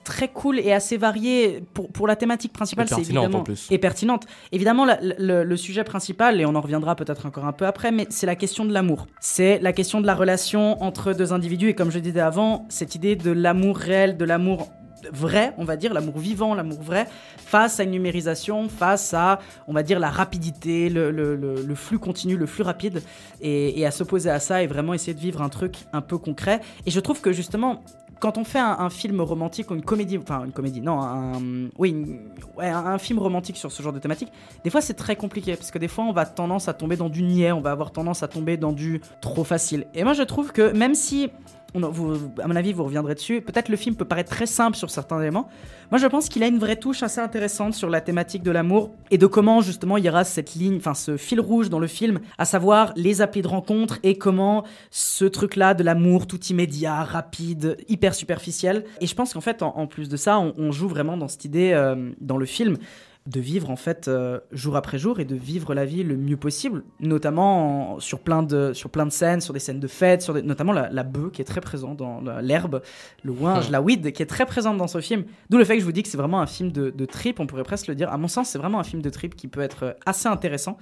très 0.02 0.28
cool 0.28 0.58
et 0.58 0.72
assez 0.72 0.96
variés. 0.96 1.62
Pour, 1.74 1.92
pour 1.92 2.06
la 2.06 2.16
thématique 2.16 2.52
principale 2.54 2.86
c'est 2.88 2.94
évidemment 3.02 3.40
en 3.40 3.42
plus. 3.44 3.66
et 3.70 3.76
pertinente. 3.78 4.24
Évidemment 4.50 4.86
la- 4.86 4.98
le, 5.02 5.44
le 5.44 5.56
sujet 5.58 5.84
principal 5.84 6.40
et 6.40 6.46
on 6.46 6.54
en 6.54 6.60
reviendra 6.62 6.96
peut-être 6.96 7.26
encore 7.26 7.44
un 7.44 7.52
peu 7.52 7.66
après 7.66 7.92
mais 7.92 8.06
c'est 8.08 8.24
la 8.26 8.34
question 8.34 8.64
de 8.64 8.72
l'amour. 8.72 9.06
C'est 9.20 9.58
la 9.60 9.74
question 9.74 10.00
de 10.00 10.06
la 10.06 10.14
relation 10.14 10.82
entre 10.82 11.12
deux 11.12 11.34
individus 11.34 11.68
et 11.68 11.74
comme 11.74 11.90
je 11.90 11.98
disais 11.98 12.20
avant 12.20 12.64
cette 12.70 12.94
idée 12.94 13.16
de 13.16 13.30
l'amour 13.30 13.76
réel 13.76 14.16
de 14.16 14.24
l'amour 14.24 14.70
vrai, 15.12 15.54
on 15.58 15.64
va 15.64 15.76
dire, 15.76 15.94
l'amour 15.94 16.18
vivant, 16.18 16.54
l'amour 16.54 16.82
vrai, 16.82 17.06
face 17.36 17.80
à 17.80 17.84
une 17.84 17.90
numérisation, 17.90 18.68
face 18.68 19.14
à, 19.14 19.38
on 19.68 19.72
va 19.72 19.82
dire, 19.82 19.98
la 19.98 20.10
rapidité, 20.10 20.88
le, 20.88 21.74
flux 21.74 21.98
continu, 21.98 22.36
le 22.36 22.46
flux 22.46 22.62
rapide, 22.62 23.02
et, 23.40 23.84
à 23.86 23.90
s'opposer 23.90 24.30
à 24.30 24.40
ça 24.40 24.62
et 24.62 24.66
vraiment 24.66 24.94
essayer 24.94 25.14
de 25.14 25.20
vivre 25.20 25.42
un 25.42 25.48
truc 25.48 25.76
un 25.92 26.00
peu 26.00 26.18
concret. 26.18 26.60
Et 26.86 26.90
je 26.90 27.00
trouve 27.00 27.20
que 27.20 27.32
justement, 27.32 27.82
quand 28.20 28.38
on 28.38 28.44
fait 28.44 28.58
un, 28.58 28.88
film 28.90 29.20
romantique 29.20 29.70
ou 29.70 29.74
une 29.74 29.82
comédie, 29.82 30.18
enfin 30.18 30.44
une 30.44 30.52
comédie, 30.52 30.80
non, 30.80 31.00
un, 31.02 31.32
oui, 31.78 32.18
un, 32.58 32.86
un 32.86 32.98
film 32.98 33.18
romantique 33.18 33.56
sur 33.56 33.70
ce 33.70 33.82
genre 33.82 33.92
de 33.92 33.98
thématique, 33.98 34.30
des 34.62 34.70
fois 34.70 34.80
c'est 34.80 34.94
très 34.94 35.16
compliqué 35.16 35.56
parce 35.56 35.70
que 35.70 35.78
des 35.78 35.88
fois 35.88 36.04
on 36.04 36.12
va 36.12 36.24
tendance 36.24 36.68
à 36.68 36.72
tomber 36.72 36.96
dans 36.96 37.10
du 37.10 37.22
niais, 37.22 37.52
on 37.52 37.60
va 37.60 37.72
avoir 37.72 37.90
tendance 37.90 38.22
à 38.22 38.28
tomber 38.28 38.56
dans 38.56 38.72
du 38.72 39.02
trop 39.20 39.44
facile. 39.44 39.86
Et 39.94 40.04
moi 40.04 40.14
je 40.14 40.22
trouve 40.22 40.52
que 40.52 40.72
même 40.72 40.94
si 40.94 41.30
à 41.74 42.46
mon 42.46 42.56
avis, 42.56 42.72
vous 42.72 42.84
reviendrez 42.84 43.14
dessus. 43.14 43.40
Peut-être 43.40 43.68
le 43.68 43.76
film 43.76 43.96
peut 43.96 44.04
paraître 44.04 44.30
très 44.30 44.46
simple 44.46 44.76
sur 44.76 44.90
certains 44.90 45.20
éléments. 45.20 45.48
Moi, 45.90 45.98
je 45.98 46.06
pense 46.06 46.28
qu'il 46.28 46.42
a 46.42 46.46
une 46.46 46.58
vraie 46.58 46.76
touche 46.76 47.02
assez 47.02 47.20
intéressante 47.20 47.74
sur 47.74 47.90
la 47.90 48.00
thématique 48.00 48.42
de 48.42 48.50
l'amour 48.50 48.90
et 49.10 49.18
de 49.18 49.26
comment 49.26 49.60
justement 49.60 49.96
il 49.96 50.04
y 50.04 50.08
aura 50.08 50.24
cette 50.24 50.54
ligne, 50.54 50.76
enfin 50.76 50.94
ce 50.94 51.16
fil 51.16 51.40
rouge 51.40 51.70
dans 51.70 51.80
le 51.80 51.86
film, 51.86 52.20
à 52.38 52.44
savoir 52.44 52.92
les 52.96 53.22
applis 53.22 53.42
de 53.42 53.48
rencontre 53.48 53.98
et 54.02 54.16
comment 54.16 54.64
ce 54.90 55.24
truc-là 55.24 55.74
de 55.74 55.82
l'amour 55.82 56.26
tout 56.26 56.40
immédiat, 56.44 57.02
rapide, 57.02 57.76
hyper 57.88 58.14
superficiel. 58.14 58.84
Et 59.00 59.06
je 59.06 59.14
pense 59.14 59.34
qu'en 59.34 59.40
fait, 59.40 59.62
en, 59.62 59.86
plus 59.86 60.08
de 60.08 60.16
ça, 60.16 60.38
on, 60.38 60.54
on 60.56 60.70
joue 60.70 60.88
vraiment 60.88 61.16
dans 61.16 61.28
cette 61.28 61.44
idée 61.44 61.72
euh, 61.72 62.12
dans 62.20 62.36
le 62.36 62.46
film 62.46 62.78
de 63.26 63.40
vivre 63.40 63.70
en 63.70 63.76
fait 63.76 64.06
euh, 64.06 64.38
jour 64.52 64.76
après 64.76 64.98
jour 64.98 65.18
et 65.18 65.24
de 65.24 65.34
vivre 65.34 65.72
la 65.72 65.86
vie 65.86 66.02
le 66.02 66.14
mieux 66.14 66.36
possible, 66.36 66.84
notamment 67.00 67.94
en- 67.94 68.00
sur, 68.00 68.18
plein 68.20 68.42
de, 68.42 68.72
sur 68.74 68.90
plein 68.90 69.06
de 69.06 69.10
scènes, 69.12 69.40
sur 69.40 69.54
des 69.54 69.60
scènes 69.60 69.80
de 69.80 69.86
fête, 69.86 70.20
sur 70.20 70.34
des- 70.34 70.42
notamment 70.42 70.72
la, 70.72 70.90
la 70.90 71.02
bœuf 71.04 71.32
qui 71.32 71.40
est 71.40 71.46
très 71.46 71.62
présente 71.62 71.96
dans 71.96 72.20
l'herbe, 72.42 72.82
le 73.22 73.32
ouinge, 73.32 73.68
Hmm. 73.68 73.72
la 73.72 73.80
weed 73.80 74.12
qui 74.12 74.22
est 74.22 74.26
très 74.26 74.44
présente 74.44 74.76
dans 74.76 74.88
ce 74.88 75.00
film. 75.00 75.24
D'où 75.48 75.56
le 75.56 75.64
fait 75.64 75.74
que 75.74 75.80
je 75.80 75.86
vous 75.86 75.92
dis 75.92 76.02
que 76.02 76.08
c'est 76.10 76.18
vraiment 76.18 76.40
un 76.42 76.46
film 76.46 76.70
de, 76.70 76.90
de 76.90 77.04
trip, 77.06 77.40
on 77.40 77.46
pourrait 77.46 77.62
presque 77.62 77.86
le 77.86 77.94
dire. 77.94 78.12
À 78.12 78.18
mon 78.18 78.28
sens, 78.28 78.50
c'est 78.50 78.58
vraiment 78.58 78.78
un 78.78 78.84
film 78.84 79.00
de 79.00 79.08
trip 79.10 79.34
qui 79.36 79.48
peut 79.48 79.60
être 79.62 79.82
euh, 79.84 79.92
assez 80.04 80.28
intéressant. 80.28 80.76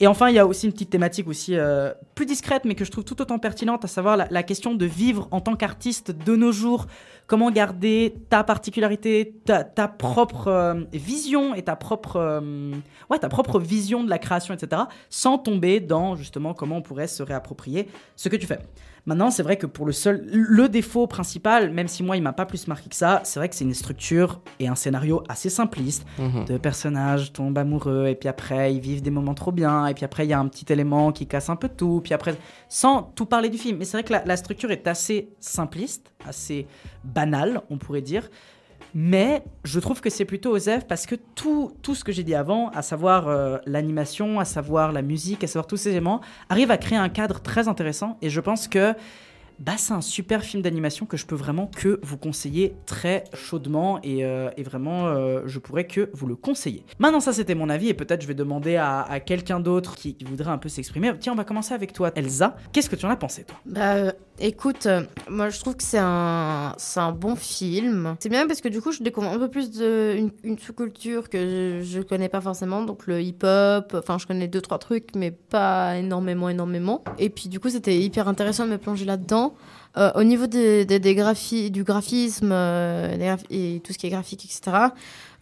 Et 0.00 0.06
enfin, 0.06 0.30
il 0.30 0.34
y 0.34 0.38
a 0.38 0.46
aussi 0.46 0.66
une 0.66 0.72
petite 0.72 0.90
thématique 0.90 1.28
aussi 1.28 1.56
euh, 1.56 1.92
plus 2.14 2.24
discrète, 2.26 2.64
mais 2.64 2.74
que 2.74 2.84
je 2.86 2.90
trouve 2.90 3.04
tout 3.04 3.20
autant 3.20 3.38
pertinente, 3.38 3.84
à 3.84 3.88
savoir 3.88 4.16
la, 4.16 4.26
la 4.30 4.42
question 4.42 4.74
de 4.74 4.86
vivre 4.86 5.28
en 5.30 5.40
tant 5.42 5.56
qu'artiste 5.56 6.10
de 6.10 6.34
nos 6.36 6.52
jours. 6.52 6.86
Comment 7.26 7.50
garder 7.50 8.14
ta 8.28 8.44
particularité, 8.44 9.34
ta, 9.44 9.64
ta 9.64 9.88
propre 9.88 10.48
euh, 10.48 10.84
vision 10.92 11.54
et 11.54 11.62
ta 11.62 11.76
propre, 11.76 12.16
euh, 12.16 12.72
ouais, 13.10 13.18
ta 13.18 13.28
propre 13.28 13.58
vision 13.58 14.04
de 14.04 14.10
la 14.10 14.18
création, 14.18 14.52
etc., 14.52 14.82
sans 15.08 15.38
tomber 15.38 15.80
dans 15.80 16.14
justement 16.16 16.52
comment 16.52 16.76
on 16.76 16.82
pourrait 16.82 17.06
se 17.06 17.22
réapproprier 17.22 17.88
ce 18.16 18.28
que 18.28 18.36
tu 18.36 18.46
fais. 18.46 18.58
Maintenant, 19.04 19.32
c'est 19.32 19.42
vrai 19.42 19.56
que 19.56 19.66
pour 19.66 19.84
le 19.84 19.92
seul, 19.92 20.24
le 20.30 20.68
défaut 20.68 21.08
principal, 21.08 21.70
même 21.70 21.88
si 21.88 22.04
moi 22.04 22.16
il 22.16 22.22
m'a 22.22 22.32
pas 22.32 22.46
plus 22.46 22.68
marqué 22.68 22.88
que 22.88 22.94
ça, 22.94 23.20
c'est 23.24 23.40
vrai 23.40 23.48
que 23.48 23.56
c'est 23.56 23.64
une 23.64 23.74
structure 23.74 24.40
et 24.60 24.68
un 24.68 24.76
scénario 24.76 25.24
assez 25.28 25.50
simpliste. 25.50 26.06
Mhm. 26.18 26.44
Deux 26.46 26.58
personnages 26.58 27.32
tombent 27.32 27.58
amoureux 27.58 28.06
et 28.06 28.14
puis 28.14 28.28
après 28.28 28.72
ils 28.72 28.80
vivent 28.80 29.02
des 29.02 29.10
moments 29.10 29.34
trop 29.34 29.50
bien 29.50 29.86
et 29.86 29.94
puis 29.94 30.04
après 30.04 30.24
il 30.24 30.30
y 30.30 30.32
a 30.32 30.38
un 30.38 30.46
petit 30.46 30.72
élément 30.72 31.10
qui 31.10 31.26
casse 31.26 31.50
un 31.50 31.56
peu 31.56 31.68
tout. 31.68 32.00
Puis 32.04 32.14
après, 32.14 32.36
sans 32.68 33.02
tout 33.02 33.26
parler 33.26 33.48
du 33.48 33.58
film, 33.58 33.78
mais 33.78 33.84
c'est 33.84 33.96
vrai 33.96 34.04
que 34.04 34.12
la, 34.12 34.24
la 34.24 34.36
structure 34.36 34.70
est 34.70 34.86
assez 34.86 35.30
simpliste, 35.40 36.12
assez 36.28 36.68
banale, 37.02 37.62
on 37.70 37.78
pourrait 37.78 38.02
dire. 38.02 38.28
Mais 38.94 39.42
je 39.64 39.80
trouve 39.80 40.00
que 40.00 40.10
c'est 40.10 40.24
plutôt 40.24 40.50
Osef 40.54 40.86
parce 40.86 41.06
que 41.06 41.14
tout, 41.34 41.72
ce 41.82 42.04
que 42.04 42.12
j'ai 42.12 42.24
dit 42.24 42.34
avant, 42.34 42.68
à 42.70 42.82
savoir 42.82 43.28
euh, 43.28 43.58
l'animation, 43.66 44.38
à 44.38 44.44
savoir 44.44 44.92
la 44.92 45.02
musique, 45.02 45.42
à 45.44 45.46
savoir 45.46 45.66
tous 45.66 45.78
ces 45.78 45.90
éléments, 45.90 46.20
arrive 46.48 46.70
à 46.70 46.76
créer 46.76 46.98
un 46.98 47.08
cadre 47.08 47.40
très 47.40 47.68
intéressant. 47.68 48.18
Et 48.20 48.28
je 48.28 48.40
pense 48.40 48.68
que 48.68 48.94
bah, 49.62 49.74
c'est 49.76 49.92
un 49.92 50.00
super 50.00 50.42
film 50.42 50.60
d'animation 50.60 51.06
que 51.06 51.16
je 51.16 51.24
peux 51.24 51.36
vraiment 51.36 51.68
que 51.68 52.00
vous 52.02 52.16
conseiller 52.16 52.74
très 52.84 53.22
chaudement 53.32 54.00
et, 54.02 54.24
euh, 54.24 54.50
vraiment 54.58 55.06
euh, 55.06 55.42
je 55.46 55.60
pourrais 55.60 55.86
que 55.86 56.10
vous 56.14 56.26
le 56.26 56.34
conseiller. 56.34 56.84
Maintenant 56.98 57.20
ça 57.20 57.32
c'était 57.32 57.54
mon 57.54 57.68
avis 57.68 57.88
et 57.88 57.94
peut-être 57.94 58.22
je 58.22 58.26
vais 58.26 58.34
demander 58.34 58.76
à, 58.76 59.20
quelqu'un 59.24 59.60
d'autre 59.60 59.94
qui, 59.94 60.16
voudrait 60.26 60.50
un 60.50 60.58
peu 60.58 60.68
s'exprimer. 60.68 61.12
Tiens 61.20 61.32
on 61.32 61.36
va 61.36 61.44
commencer 61.44 61.74
avec 61.74 61.92
toi 61.92 62.10
Elsa. 62.16 62.56
Qu'est-ce 62.72 62.90
que 62.90 62.96
tu 62.96 63.06
en 63.06 63.10
as 63.10 63.16
pensé 63.16 63.44
toi? 63.44 63.56
Bah, 63.64 63.94
euh, 63.94 64.12
écoute, 64.40 64.88
moi 65.28 65.48
je 65.48 65.60
trouve 65.60 65.76
que 65.76 65.84
c'est 65.84 65.98
un, 65.98 66.74
un 66.96 67.12
bon 67.12 67.36
film. 67.36 68.16
C'est 68.18 68.28
bien 68.28 68.48
parce 68.48 68.60
que 68.60 68.68
du 68.68 68.80
coup, 68.80 68.90
je 68.90 69.02
découvre 69.02 69.28
un 69.28 69.38
peu 69.38 69.48
plus 69.48 69.70
de 69.70 70.28
une 70.42 70.58
sous-culture 70.58 71.28
que 71.28 71.80
je, 71.82 71.84
je 71.84 72.00
connais 72.00 72.28
pas 72.28 72.40
forcément, 72.40 72.82
donc 72.82 73.06
le 73.06 73.20
hip-hop. 73.20 73.94
Enfin, 73.96 74.18
je 74.18 74.26
connais 74.26 74.48
deux 74.48 74.60
trois 74.60 74.78
trucs, 74.78 75.14
mais 75.14 75.30
pas 75.30 75.98
énormément, 75.98 76.48
énormément. 76.48 77.04
Et 77.18 77.30
puis 77.30 77.48
du 77.48 77.60
coup, 77.60 77.68
c'était 77.68 77.96
hyper 77.96 78.26
intéressant 78.26 78.66
de 78.66 78.72
me 78.72 78.78
plonger 78.78 79.04
là-dedans. 79.04 79.51
Euh, 79.98 80.10
au 80.14 80.22
niveau 80.24 80.46
des, 80.46 80.86
des, 80.86 80.98
des 80.98 81.14
graphi- 81.14 81.70
du 81.70 81.84
graphisme 81.84 82.50
euh, 82.50 83.14
graph- 83.18 83.44
et 83.50 83.82
tout 83.84 83.92
ce 83.92 83.98
qui 83.98 84.06
est 84.06 84.10
graphique, 84.10 84.44
etc. 84.46 84.92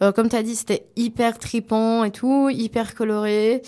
euh, 0.03 0.11
comme 0.11 0.29
tu 0.29 0.35
as 0.35 0.43
dit, 0.43 0.57
c'était 0.57 0.87
hyper 0.97 1.39
tripant 1.39 2.03
et 2.03 2.11
tout, 2.11 2.49
hyper 2.51 2.95
coloré. 2.97 3.63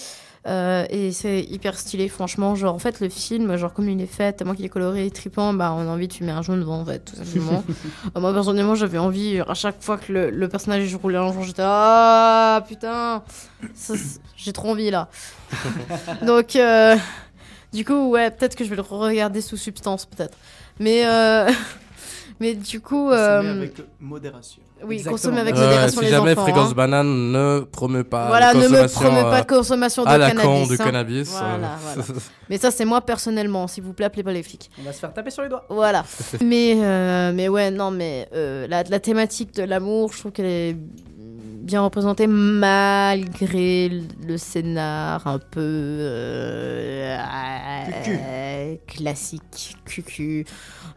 Et 0.45 1.13
c'est 1.13 1.41
hyper 1.43 1.79
stylé, 1.79 2.09
franchement. 2.09 2.57
Genre, 2.57 2.75
en 2.75 2.81
fait, 2.81 2.99
le 2.99 3.09
film, 3.09 3.57
genre, 3.57 3.73
comme 3.73 3.89
il 3.89 4.01
est 4.01 4.07
fait, 4.07 4.33
tellement 4.33 4.55
qu'il 4.57 4.65
est 4.65 4.69
coloré 4.69 5.07
et 5.07 5.11
trippant, 5.13 5.55
bah, 5.55 5.73
on 5.73 5.83
a 5.83 5.87
envie 5.93 6.09
de 6.09 6.13
fumer 6.15 6.33
un 6.33 6.43
jaune 6.43 6.59
devant, 6.59 6.81
en 6.81 6.85
fait, 6.85 6.99
tout 7.05 7.15
simplement. 7.15 7.63
Moi, 8.17 8.33
personnellement, 8.33 8.75
j'avais 8.75 8.99
envie, 8.99 9.39
à 9.47 9.55
chaque 9.55 9.81
fois 9.81 9.99
que 9.99 10.13
le, 10.13 10.31
le 10.31 10.49
personnage 10.49 10.93
roulait 10.97 11.19
un 11.19 11.33
jour, 11.33 11.45
j'étais 11.45 11.63
Ah, 11.65 12.65
putain, 12.67 13.23
j'ai 14.37 14.53
trop 14.53 14.71
envie, 14.71 14.91
là. 14.91 15.09
Donc, 16.27 16.59
du 17.73 17.85
coup, 17.85 18.11
ouais, 18.11 18.31
peut-être 18.31 18.55
que 18.57 18.65
je 18.65 18.71
vais 18.71 18.77
le 18.77 18.83
regarder 18.83 19.41
sous 19.41 19.57
substance, 19.57 20.07
peut-être. 20.07 20.37
Mais, 20.79 21.07
euh, 21.07 21.51
mais 22.41 22.55
du 22.55 22.81
coup. 22.81 23.09
Consommer 23.09 23.49
euh, 23.49 23.57
avec 23.59 23.75
modération. 24.01 24.63
Oui, 24.85 24.97
Exactement. 24.97 25.13
consommer 25.17 25.41
avec 25.41 25.55
modération 25.55 26.01
si 26.01 26.05
les 26.07 26.11
jamais 26.11 26.33
enfants. 26.33 26.43
Fréquence 26.43 26.71
hein. 26.71 26.75
Banane 26.75 27.33
ne 27.33 27.61
promeut 27.61 28.05
pas 28.05 28.27
Voilà, 28.27 28.53
ne 28.53 28.59
me 28.59 28.65
consommation, 28.65 29.01
promet 29.01 29.23
pas 29.23 29.39
euh, 29.39 29.41
de 29.43 29.47
consommation 29.47 30.03
de 30.05 30.09
à 30.09 30.19
la 30.19 30.29
cannabis. 30.29 30.49
con 30.49 30.67
de 30.67 30.73
hein. 30.73 30.85
cannabis. 30.85 31.29
Voilà, 31.31 31.55
euh, 31.55 31.77
voilà. 31.81 32.05
Mais 32.51 32.59
ça, 32.59 32.71
c'est 32.71 32.85
moi 32.85 33.01
personnellement. 33.01 33.69
S'il 33.69 33.85
vous 33.85 33.93
plaît, 33.93 34.07
appelez 34.07 34.25
pas 34.25 34.33
les 34.33 34.43
flics. 34.43 34.71
On 34.81 34.83
va 34.83 34.93
se 34.93 34.99
faire 34.99 35.13
taper 35.13 35.31
sur 35.31 35.43
les 35.45 35.49
doigts. 35.49 35.65
Voilà. 35.69 36.05
mais, 36.45 36.75
euh, 36.79 37.33
mais 37.33 37.49
ouais, 37.49 37.71
non, 37.71 37.91
mais 37.91 38.29
euh, 38.35 38.67
la, 38.67 38.83
la 38.83 39.01
thématique 39.01 39.55
de 39.55 39.63
l'amour, 39.63 40.13
je 40.13 40.19
trouve 40.19 40.33
qu'elle 40.33 40.47
est 40.47 40.77
bien 41.63 41.81
représentée 41.83 42.27
malgré 42.27 43.89
le- 43.89 44.37
scénar 44.37 45.27
un 45.27 45.39
peu 45.39 45.61
euh, 45.61 47.17
Cucu. 47.87 48.19
euh, 48.21 48.77
classique, 48.87 49.77
cucu, 49.85 50.45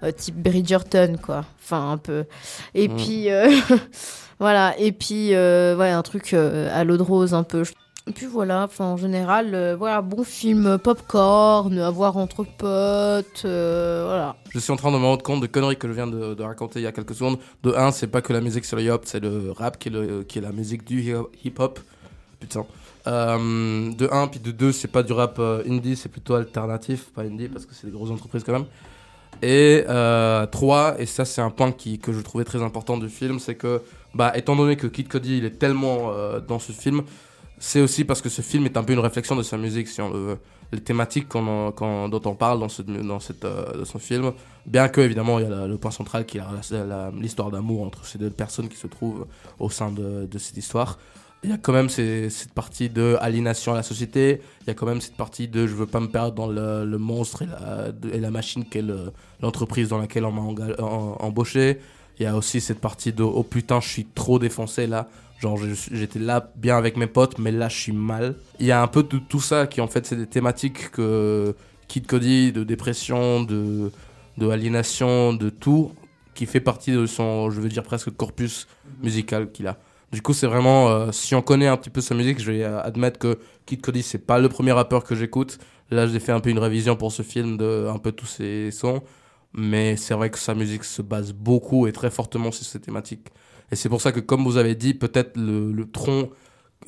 euh, 0.03 0.11
type 0.11 0.35
Bridgerton, 0.35 1.17
quoi. 1.21 1.45
Enfin, 1.63 1.91
un 1.91 1.97
peu. 1.97 2.25
Et 2.73 2.87
Mm. 2.87 2.95
puis, 2.95 3.29
euh, 3.31 3.49
voilà. 4.39 4.73
Et 4.79 4.91
puis, 4.91 5.33
euh, 5.33 5.75
ouais, 5.77 5.89
un 5.91 6.01
truc 6.01 6.33
euh, 6.33 6.69
à 6.73 6.83
l'eau 6.83 6.97
de 6.97 7.03
rose, 7.03 7.33
un 7.33 7.43
peu. 7.43 7.63
Et 8.07 8.11
puis 8.11 8.27
voilà, 8.27 8.67
en 8.77 8.97
général, 8.97 9.55
euh, 9.55 9.75
voilà, 9.75 10.03
bon 10.03 10.23
film 10.23 10.77
popcorn, 10.77 11.75
à 11.79 11.89
voir 11.89 12.17
entre 12.17 12.43
potes, 12.43 13.41
euh, 13.45 14.03
voilà. 14.05 14.35
Je 14.51 14.59
suis 14.59 14.71
en 14.71 14.75
train 14.75 14.91
de 14.91 14.97
me 14.97 15.03
rendre 15.03 15.23
compte 15.23 15.41
de 15.41 15.47
conneries 15.47 15.75
que 15.75 15.87
je 15.87 15.93
viens 15.93 16.05
de, 16.05 16.39
raconter 16.43 16.79
il 16.79 16.83
y 16.83 16.87
a 16.87 16.91
quelques 16.91 17.15
secondes. 17.15 17.39
De 17.63 17.73
un, 17.73 17.91
c'est 17.91 18.05
pas 18.05 18.21
que 18.21 18.31
la 18.31 18.41
musique 18.41 18.63
sur 18.65 18.77
le 18.77 18.83
hip-hop, 18.83 19.01
c'est 19.05 19.19
le 19.19 19.51
rap 19.51 19.79
qui 19.79 19.89
est, 19.89 19.91
le- 19.91 20.21
qui 20.23 20.37
est 20.37 20.41
la 20.41 20.51
musique 20.51 20.85
du 20.85 21.01
hi- 21.01 21.15
hip-hop. 21.45 21.79
Putain. 22.39 22.65
Euh, 23.07 23.91
de 23.93 24.07
un, 24.11 24.27
puis 24.27 24.39
de 24.39 24.51
deux, 24.51 24.71
c'est 24.71 24.87
pas 24.87 25.01
du 25.01 25.11
rap 25.13 25.37
euh, 25.39 25.63
indie, 25.67 25.95
c'est 25.95 26.09
plutôt 26.09 26.35
alternatif, 26.35 27.05
pas 27.11 27.23
indie, 27.23 27.47
parce 27.47 27.65
que 27.65 27.73
c'est 27.73 27.87
des 27.87 27.93
grosses 27.93 28.11
entreprises 28.11 28.43
quand 28.43 28.53
même. 28.53 28.65
Et 29.41 29.83
euh, 29.89 30.45
trois, 30.45 30.95
et 30.99 31.07
ça 31.07 31.25
c'est 31.25 31.41
un 31.41 31.49
point 31.49 31.71
qui, 31.71 31.97
que 31.97 32.13
je 32.13 32.21
trouvais 32.21 32.43
très 32.45 32.61
important 32.61 32.97
du 32.97 33.09
film, 33.09 33.39
c'est 33.39 33.55
que, 33.55 33.81
bah, 34.13 34.31
étant 34.37 34.55
donné 34.55 34.75
que 34.75 34.85
Kid 34.87 35.07
Cudi 35.07 35.39
il 35.39 35.45
est 35.45 35.57
tellement 35.59 36.11
euh, 36.11 36.39
dans 36.39 36.59
ce 36.59 36.71
film, 36.71 37.01
c'est 37.57 37.81
aussi 37.81 38.03
parce 38.03 38.21
que 38.21 38.29
ce 38.29 38.41
film 38.41 38.65
est 38.65 38.77
un 38.77 38.83
peu 38.83 38.93
une 38.93 38.99
réflexion 38.99 39.35
de 39.35 39.43
sa 39.43 39.57
musique, 39.57 39.87
si 39.87 40.01
on 40.01 40.09
veut. 40.09 40.37
Les 40.71 40.81
thématiques 40.81 41.29
dont 41.31 41.73
on 41.77 42.35
parle 42.35 42.59
dans, 42.59 42.69
ce, 42.69 42.81
euh, 42.81 43.85
son 43.85 43.99
film, 43.99 44.33
bien 44.65 44.89
que 44.89 44.99
évidemment 44.99 45.39
il 45.39 45.47
y 45.47 45.53
a 45.53 45.67
le 45.67 45.77
point 45.77 45.91
central 45.91 46.25
qui 46.25 46.39
est 46.39 46.41
l'histoire 47.21 47.51
d'amour 47.51 47.83
entre 47.83 48.03
ces 48.05 48.17
deux 48.17 48.31
personnes 48.31 48.67
qui 48.67 48.75
se 48.75 48.87
trouvent 48.87 49.27
au 49.59 49.69
sein 49.69 49.91
de, 49.91 50.27
cette 50.37 50.57
histoire. 50.57 50.97
Il 51.43 51.51
y 51.51 51.53
a 51.53 51.57
quand 51.57 51.73
même 51.73 51.89
cette 51.89 52.53
partie 52.55 52.89
de 52.89 53.17
aliénation 53.21 53.73
à 53.73 53.75
la 53.75 53.83
société, 53.83 54.41
il 54.61 54.67
y 54.67 54.71
a 54.71 54.73
quand 54.73 54.87
même 54.87 55.01
cette 55.01 55.15
partie 55.15 55.47
de 55.47 55.67
je 55.67 55.75
veux 55.75 55.85
pas 55.85 55.99
me 55.99 56.07
perdre 56.07 56.33
dans 56.33 56.47
le, 56.47 56.97
monstre 56.97 57.43
et 57.43 57.45
la, 57.45 57.91
et 58.11 58.19
la 58.19 58.31
machine 58.31 58.65
qu'est 58.65 58.81
le- 58.81 59.13
l'entreprise 59.41 59.89
dans 59.89 59.99
laquelle 59.99 60.25
on 60.25 60.31
m'a 60.31 60.41
embauché. 61.19 61.79
Il 62.17 62.23
y 62.23 62.25
a 62.25 62.35
aussi 62.35 62.61
cette 62.61 62.79
partie 62.79 63.13
de 63.13 63.23
oh 63.23 63.43
putain, 63.43 63.79
je 63.81 63.89
suis 63.89 64.05
trop 64.05 64.39
défoncé 64.39 64.87
là. 64.87 65.07
Genre, 65.39 65.59
j'étais 65.91 66.19
là 66.19 66.51
bien 66.55 66.77
avec 66.77 66.97
mes 66.97 67.07
potes, 67.07 67.39
mais 67.39 67.51
là, 67.51 67.67
je 67.67 67.77
suis 67.77 67.91
mal. 67.91 68.35
Il 68.59 68.65
y 68.65 68.71
a 68.71 68.81
un 68.81 68.87
peu 68.87 69.03
tout 69.03 69.41
ça 69.41 69.67
qui, 69.67 69.81
en 69.81 69.87
fait, 69.87 70.05
c'est 70.05 70.15
des 70.15 70.27
thématiques 70.27 70.91
que 70.91 71.55
Kid 71.87 72.07
Cody, 72.07 72.51
de 72.51 72.63
dépression, 72.63 73.43
de, 73.43 73.91
de 74.37 74.49
aliénation, 74.49 75.33
de 75.33 75.49
tout, 75.49 75.91
qui 76.33 76.45
fait 76.45 76.61
partie 76.61 76.91
de 76.91 77.05
son, 77.05 77.49
je 77.49 77.59
veux 77.59 77.69
dire, 77.69 77.83
presque 77.83 78.11
corpus 78.11 78.67
musical 79.03 79.51
qu'il 79.51 79.67
a. 79.67 79.77
Du 80.11 80.21
coup, 80.21 80.33
c'est 80.33 80.47
vraiment, 80.47 80.89
euh, 80.89 81.11
si 81.11 81.35
on 81.35 81.41
connaît 81.41 81.67
un 81.67 81.77
petit 81.77 81.89
peu 81.89 81.99
sa 81.99 82.15
musique, 82.15 82.39
je 82.39 82.51
vais 82.51 82.63
euh, 82.63 82.81
admettre 82.81 83.19
que 83.19 83.39
Kid 83.65 83.81
Cody, 83.81 84.03
c'est 84.03 84.25
pas 84.25 84.39
le 84.39 84.47
premier 84.47 84.71
rappeur 84.71 85.03
que 85.03 85.15
j'écoute. 85.15 85.57
Là, 85.91 86.07
j'ai 86.07 86.19
fait 86.19 86.31
un 86.31 86.39
peu 86.39 86.49
une 86.49 86.59
révision 86.59 86.95
pour 86.95 87.11
ce 87.11 87.21
film 87.21 87.57
de 87.57 87.87
un 87.93 87.97
peu 87.97 88.11
tous 88.11 88.25
ses 88.25 88.71
sons. 88.71 89.01
Mais 89.53 89.95
c'est 89.95 90.13
vrai 90.13 90.29
que 90.29 90.37
sa 90.37 90.53
musique 90.53 90.83
se 90.83 91.01
base 91.01 91.31
beaucoup 91.31 91.87
et 91.87 91.93
très 91.93 92.09
fortement 92.11 92.51
sur 92.51 92.65
ces 92.65 92.79
thématiques. 92.79 93.27
Et 93.71 93.75
c'est 93.75 93.89
pour 93.89 94.01
ça 94.01 94.11
que, 94.11 94.19
comme 94.19 94.43
vous 94.43 94.57
avez 94.57 94.75
dit, 94.75 94.93
peut-être 94.93 95.37
le, 95.37 95.85
tronc 95.91 96.29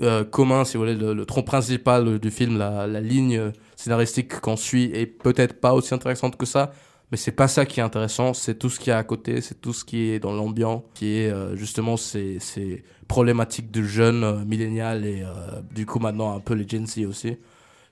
euh, 0.02 0.24
commun, 0.24 0.64
si 0.64 0.78
vous 0.78 0.84
voulez, 0.84 0.96
le, 0.96 1.26
tronc 1.26 1.44
principal 1.44 2.20
du 2.20 2.32
film, 2.32 2.58
la, 2.58 2.88
ligne 3.02 3.52
scénaristique 3.76 4.40
qu'on 4.40 4.58
suit 4.58 4.92
est 4.94 5.06
peut-être 5.06 5.60
pas 5.60 5.74
aussi 5.74 5.94
intéressante 5.94 6.38
que 6.38 6.46
ça. 6.46 6.72
Mais 7.12 7.18
c'est 7.18 7.32
pas 7.32 7.48
ça 7.48 7.66
qui 7.66 7.80
est 7.80 7.84
intéressant, 7.84 8.34
c'est 8.34 8.60
tout 8.60 8.70
ce 8.70 8.82
qui 8.82 8.90
est 8.90 8.94
à 8.94 9.04
côté, 9.04 9.40
c'est 9.40 9.62
tout 9.62 9.72
ce 9.72 9.86
qui 9.86 10.10
est 10.10 10.20
dans 10.20 10.34
l'ambiance, 10.34 10.82
qui 10.94 11.20
est 11.20 11.32
euh, 11.32 11.56
justement 11.56 11.96
ces, 11.96 12.38
problématiques 13.08 13.72
de 13.72 13.82
jeunes 13.82 14.24
euh, 14.24 14.46
millénials 14.46 15.06
et 15.06 15.24
euh, 15.24 15.62
du 15.74 15.86
coup 15.86 16.00
maintenant 16.00 16.36
un 16.36 16.40
peu 16.40 16.54
les 16.54 16.68
Gen 16.68 16.86
Z 16.86 17.06
aussi, 17.06 17.38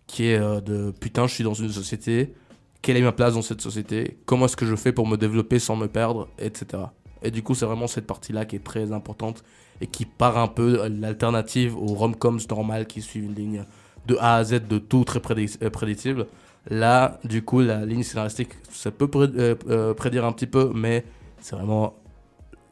qui 0.07 0.27
est 0.27 0.37
euh, 0.37 0.61
de 0.61 0.91
putain, 0.91 1.27
je 1.27 1.33
suis 1.33 1.43
dans 1.43 1.53
une 1.53 1.69
société, 1.69 2.33
quelle 2.81 2.97
est 2.97 3.01
ma 3.01 3.13
place 3.13 3.33
dans 3.33 3.41
cette 3.41 3.61
société, 3.61 4.17
comment 4.25 4.45
est-ce 4.45 4.57
que 4.57 4.65
je 4.65 4.75
fais 4.75 4.91
pour 4.91 5.07
me 5.07 5.15
développer 5.17 5.59
sans 5.59 5.75
me 5.75 5.87
perdre, 5.87 6.27
etc. 6.37 6.83
Et 7.25 7.31
du 7.31 7.41
coup, 7.43 7.55
c'est 7.55 7.65
vraiment 7.65 7.87
cette 7.87 8.05
partie-là 8.07 8.45
qui 8.45 8.55
est 8.55 8.63
très 8.63 8.91
importante 8.91 9.43
et 9.81 9.87
qui 9.87 10.05
part 10.05 10.37
un 10.37 10.47
peu 10.47 10.87
l'alternative 10.87 11.75
aux 11.75 11.93
rom-coms 11.95 12.39
normales 12.49 12.85
qui 12.87 13.01
suivent 13.01 13.25
une 13.25 13.35
ligne 13.35 13.63
de 14.07 14.15
A 14.19 14.35
à 14.35 14.43
Z 14.43 14.61
de 14.69 14.77
tout 14.77 15.03
très 15.03 15.19
euh, 15.61 15.69
prédictible. 15.69 16.27
Là, 16.69 17.19
du 17.23 17.41
coup, 17.43 17.61
la 17.61 17.85
ligne 17.85 18.03
scénaristique, 18.03 18.49
ça 18.71 18.91
peut 18.91 19.09
euh, 19.15 19.55
euh, 19.69 19.93
prédire 19.93 20.25
un 20.25 20.31
petit 20.31 20.47
peu, 20.47 20.71
mais 20.73 21.03
c'est 21.39 21.55
vraiment 21.55 21.93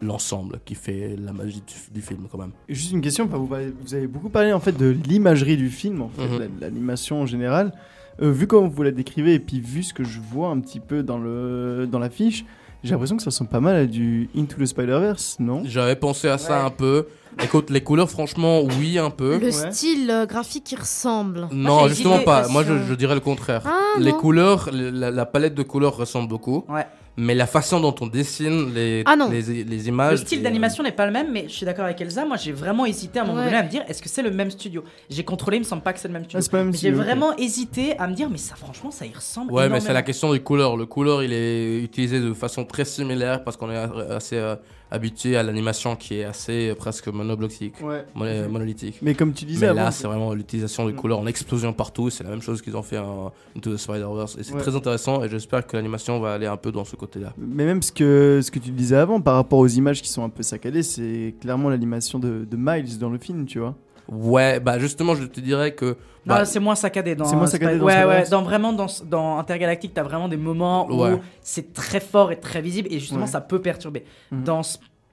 l'ensemble 0.01 0.59
qui 0.65 0.75
fait 0.75 1.15
la 1.17 1.31
magie 1.31 1.61
du, 1.65 1.93
du 1.93 2.01
film 2.01 2.27
quand 2.31 2.37
même. 2.37 2.51
Juste 2.67 2.91
une 2.91 3.01
question, 3.01 3.25
vous, 3.25 3.53
avez- 3.53 4.07
beaucoup 4.07 4.29
parlé 4.29 4.51
en 4.51 4.59
fait 4.59 4.73
de 4.77 4.87
l'imagerie 4.89 5.55
du 5.57 5.69
film, 5.69 6.01
en 6.01 6.09
fait, 6.09 6.27
Mhm. 6.27 6.39
la- 6.39 6.67
l'animation 6.67 7.21
en 7.21 7.25
général. 7.25 7.73
Euh, 8.21 8.29
vu 8.31 8.45
comment 8.45 8.67
vous 8.67 8.83
la 8.83 8.91
décrivez 8.91 9.33
et 9.35 9.39
puis 9.39 9.59
vu 9.59 9.81
ce 9.81 9.93
que 9.93 10.03
je 10.03 10.19
vois 10.19 10.49
un 10.49 10.59
petit 10.59 10.79
peu 10.79 11.01
dans 11.03 11.17
le 11.17 11.87
dans 11.89 11.99
l'affiche, 11.99 12.45
j'ai 12.83 12.91
l'impression 12.91 13.15
que 13.17 13.23
ça 13.23 13.29
ressemble 13.29 13.49
pas 13.49 13.59
mal 13.59 13.75
à 13.75 13.85
du 13.85 14.29
Into 14.37 14.57
the 14.57 14.65
Spider-Verse, 14.65 15.37
non? 15.39 15.63
J'avais 15.65 15.95
pensé 15.95 16.27
à 16.27 16.37
ça 16.37 16.59
Ouais. 16.59 16.65
un 16.65 16.69
peu. 16.69 17.07
Écoute, 17.43 17.69
les 17.71 17.81
couleurs, 17.81 18.09
franchement, 18.11 18.61
oui, 18.61 18.99
un 18.99 19.09
peu. 19.09 19.39
Le 19.39 19.45
Ouais. 19.45 19.51
style 19.71 20.11
euh, 20.11 20.25
graphique 20.27 20.65
qui 20.65 20.75
ressemble. 20.75 21.47
Non, 21.51 21.87
justement 21.87 22.19
pas. 22.19 22.47
Moi, 22.49 22.63
je, 22.63 22.93
dirais 22.93 23.15
le 23.15 23.21
contraire. 23.21 23.63
Ah, 23.65 23.99
les 23.99 24.11
non. 24.11 24.17
couleurs, 24.19 24.69
le- 24.71 24.91
la, 24.91 25.09
la 25.09 25.25
palette 25.25 25.55
de 25.55 25.63
couleurs 25.63 25.95
ressemble 25.97 26.27
beaucoup. 26.27 26.63
Ouais. 26.69 26.85
Mais 27.15 27.35
la 27.35 27.45
façon 27.45 27.79
dont 27.79 27.93
on 28.01 28.07
dessine 28.07 28.73
les, 28.73 29.03
Ah 29.05 29.15
non. 29.15 29.29
les, 29.29 29.41
les 29.43 29.63
Le 29.63 29.87
images. 29.87 30.19
style 30.19 30.39
et, 30.39 30.41
euh, 30.41 30.43
d'animation 30.45 30.83
n'est 30.83 30.91
pas 30.91 31.05
le 31.05 31.11
même, 31.11 31.31
mais 31.31 31.45
je 31.47 31.53
suis 31.53 31.65
d'accord 31.65 31.85
avec 31.85 32.01
Elsa. 32.01 32.25
Moi, 32.25 32.37
j'ai 32.37 32.51
vraiment 32.51 32.87
hésité 32.87 33.19
à 33.19 33.21
un 33.23 33.25
moment 33.27 33.39
Ouais. 33.39 33.45
donné 33.45 33.57
à 33.57 33.63
me 33.63 33.69
dire 33.69 33.83
est-ce 33.87 34.01
que 34.01 34.09
c'est 34.09 34.23
le 34.23 34.31
même 34.31 34.49
studio? 34.49 34.83
J'ai 35.11 35.23
contrôlé, 35.23 35.57
il 35.57 35.59
me 35.59 35.65
semble 35.65 35.83
pas 35.83 35.93
que 35.93 35.99
c'est 35.99 36.07
le 36.07 36.13
même 36.13 36.23
studio. 36.23 36.39
Ah, 36.39 36.41
c'est 36.41 36.49
pas 36.51 36.57
le 36.57 36.63
même 36.63 36.71
Mais 36.71 36.77
j'ai 36.79 36.87
studio, 36.87 36.99
ok. 36.99 37.05
vraiment 37.05 37.37
hésité 37.37 37.97
à 37.99 38.07
me 38.07 38.15
dire 38.15 38.29
mais 38.31 38.37
ça, 38.39 38.55
franchement, 38.55 38.89
ça 38.89 39.05
y 39.05 39.13
ressemble. 39.13 39.51
Ouais, 39.53 39.69
mais 39.69 39.79
c'est 39.79 39.93
la 39.93 40.01
question 40.01 40.33
du 40.33 40.41
couleur. 40.41 40.75
Le 40.75 40.87
couleur, 40.87 41.21
il 41.23 41.33
est 41.33 41.81
utilisé 41.83 42.19
de 42.19 42.33
façon 42.33 42.65
très 42.65 42.85
similaire 42.85 43.43
parce 43.43 43.57
qu'on 43.57 43.69
est 43.69 43.77
assez 44.11 44.37
euh, 44.37 44.55
habitué 44.89 45.35
à 45.37 45.41
l'animation 45.43 45.95
qui 45.95 46.19
est 46.19 46.23
assez 46.23 46.69
euh, 46.69 46.75
presque 46.75 47.07
monoblotique, 47.07 47.75
Ouais. 47.81 48.05
mono- 48.15 48.47
monolithique. 48.49 48.97
Mais 49.01 49.15
comme 49.15 49.33
tu 49.33 49.45
disais 49.45 49.67
Mais 49.69 49.73
là, 49.73 49.89
c'est 49.91 50.05
vraiment 50.07 50.33
l'utilisation 50.33 50.85
du 50.87 50.93
Mm. 50.93 50.95
couleur 50.95 51.19
en 51.19 51.25
explosion 51.27 51.73
partout. 51.73 52.09
C'est 52.11 52.23
la 52.23 52.29
même 52.31 52.41
chose 52.43 52.61
qu'ils 52.61 52.75
ont 52.77 52.83
fait 52.83 52.99
en 52.99 53.31
Into 53.57 53.71
the 53.73 53.77
Spider-Verse. 53.77 54.37
Et 54.39 54.43
c'est 54.43 54.53
Ouais. 54.53 54.61
très 54.61 54.75
intéressant. 54.75 55.23
Et 55.23 55.29
j'espère 55.29 55.65
que 55.65 55.75
l'animation 55.77 56.19
va 56.19 56.33
aller 56.33 56.45
un 56.47 56.57
peu 56.57 56.71
dans 56.71 56.85
ce 56.85 56.95
côté-là. 57.05 57.33
Mais 57.37 57.65
même 57.65 57.81
ce 57.81 57.91
que, 57.91 58.39
ce 58.43 58.49
que 58.51 58.59
tu 58.59 58.71
disais 58.71 58.95
avant, 58.95 59.19
par 59.21 59.35
rapport 59.35 59.59
aux 59.59 59.67
images 59.67 60.01
qui 60.01 60.09
sont 60.09 60.23
un 60.23 60.29
peu 60.29 60.43
saccadées, 60.43 60.83
c'est 60.83 61.35
clairement 61.41 61.69
l'animation 61.69 62.19
de, 62.19 62.45
de 62.49 62.57
Miles 62.57 62.97
dans 62.99 63.09
le 63.09 63.17
film, 63.17 63.45
tu 63.45 63.59
vois. 63.59 63.75
Ouais, 64.09 64.59
bah 64.59 64.79
justement, 64.79 65.15
je 65.15 65.23
te 65.25 65.39
dirais 65.39 65.73
que. 65.73 65.85
Non, 66.25 66.35
bah, 66.35 66.45
c'est 66.45 66.59
moins 66.59 66.75
saccadé 66.75 67.15
dans. 67.15 67.25
C'est 67.25 67.35
moins 67.37 67.47
saccadé 67.47 67.77
dans 67.77 67.85
Ouais, 67.85 68.03
ouais. 68.05 68.23
Dans 68.29 68.41
vraiment 68.43 68.73
dans, 68.73 68.87
dans 69.09 69.37
Intergalactique, 69.37 69.93
t'as 69.93 70.03
vraiment 70.03 70.27
des 70.27 70.37
moments 70.37 70.89
où 70.91 71.19
c'est 71.41 71.71
très 71.73 71.99
fort 72.01 72.31
et 72.31 72.39
très 72.39 72.61
visible 72.61 72.87
et 72.91 72.99
justement 72.99 73.21
Ouais. 73.21 73.27
ça 73.27 73.39
peut 73.41 73.61
perturber. 73.61 74.03
Mhm. 74.31 74.43
Dans 74.43 74.61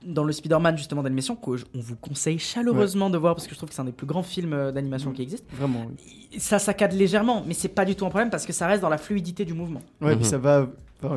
dans 0.04 0.24
le 0.24 0.32
Spider-Man 0.32 0.78
justement 0.78 1.02
d'animation 1.02 1.36
qu'on 1.36 1.56
vous 1.74 1.94
conseille 1.96 2.38
chaleureusement 2.38 3.10
de 3.10 3.18
voir 3.18 3.34
parce 3.34 3.46
que 3.46 3.52
je 3.52 3.58
trouve 3.58 3.68
que 3.68 3.74
c'est 3.74 3.82
un 3.82 3.84
des 3.84 3.92
plus 3.92 4.06
grands 4.06 4.22
films 4.22 4.54
euh, 4.54 4.72
d'animation 4.72 5.10
Mhm. 5.10 5.16
qui 5.16 5.22
existent. 5.22 5.46
Vraiment, 5.52 5.84
oui. 5.90 6.38
Ça 6.40 6.58
saccade 6.58 6.94
légèrement, 6.94 7.44
mais 7.46 7.52
c'est 7.54 7.68
pas 7.68 7.84
du 7.84 7.94
tout 7.94 8.06
un 8.06 8.08
problème 8.08 8.30
parce 8.30 8.46
que 8.46 8.52
ça 8.54 8.66
reste 8.66 8.80
dans 8.80 8.88
la 8.88 8.96
fluidité 8.98 9.44
du 9.44 9.52
mouvement. 9.52 9.82
Ouais, 10.00 10.12
Mhm. 10.12 10.16
puis 10.20 10.24
ça 10.26 10.38
va, 10.38 10.66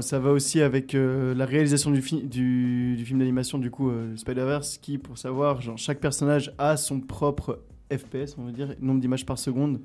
ça 0.02 0.20
va 0.20 0.32
aussi 0.32 0.62
avec 0.62 0.96
euh, 0.96 1.36
la 1.36 1.46
réalisation 1.46 1.92
du 1.92 2.02
film 2.02 3.20
d'animation, 3.20 3.58
du 3.58 3.70
coup, 3.70 3.90
euh, 3.90 4.16
Spider-Verse, 4.16 4.78
qui, 4.78 4.98
pour 4.98 5.18
savoir, 5.18 5.62
genre, 5.62 5.78
chaque 5.78 6.00
personnage 6.00 6.54
a 6.58 6.78
son 6.78 7.02
propre 7.02 7.60
FPS, 7.98 8.36
on 8.38 8.44
va 8.46 8.52
dire, 8.52 8.76
nombre 8.82 9.00
d'images 9.02 9.26
par 9.26 9.38
seconde, 9.38 9.80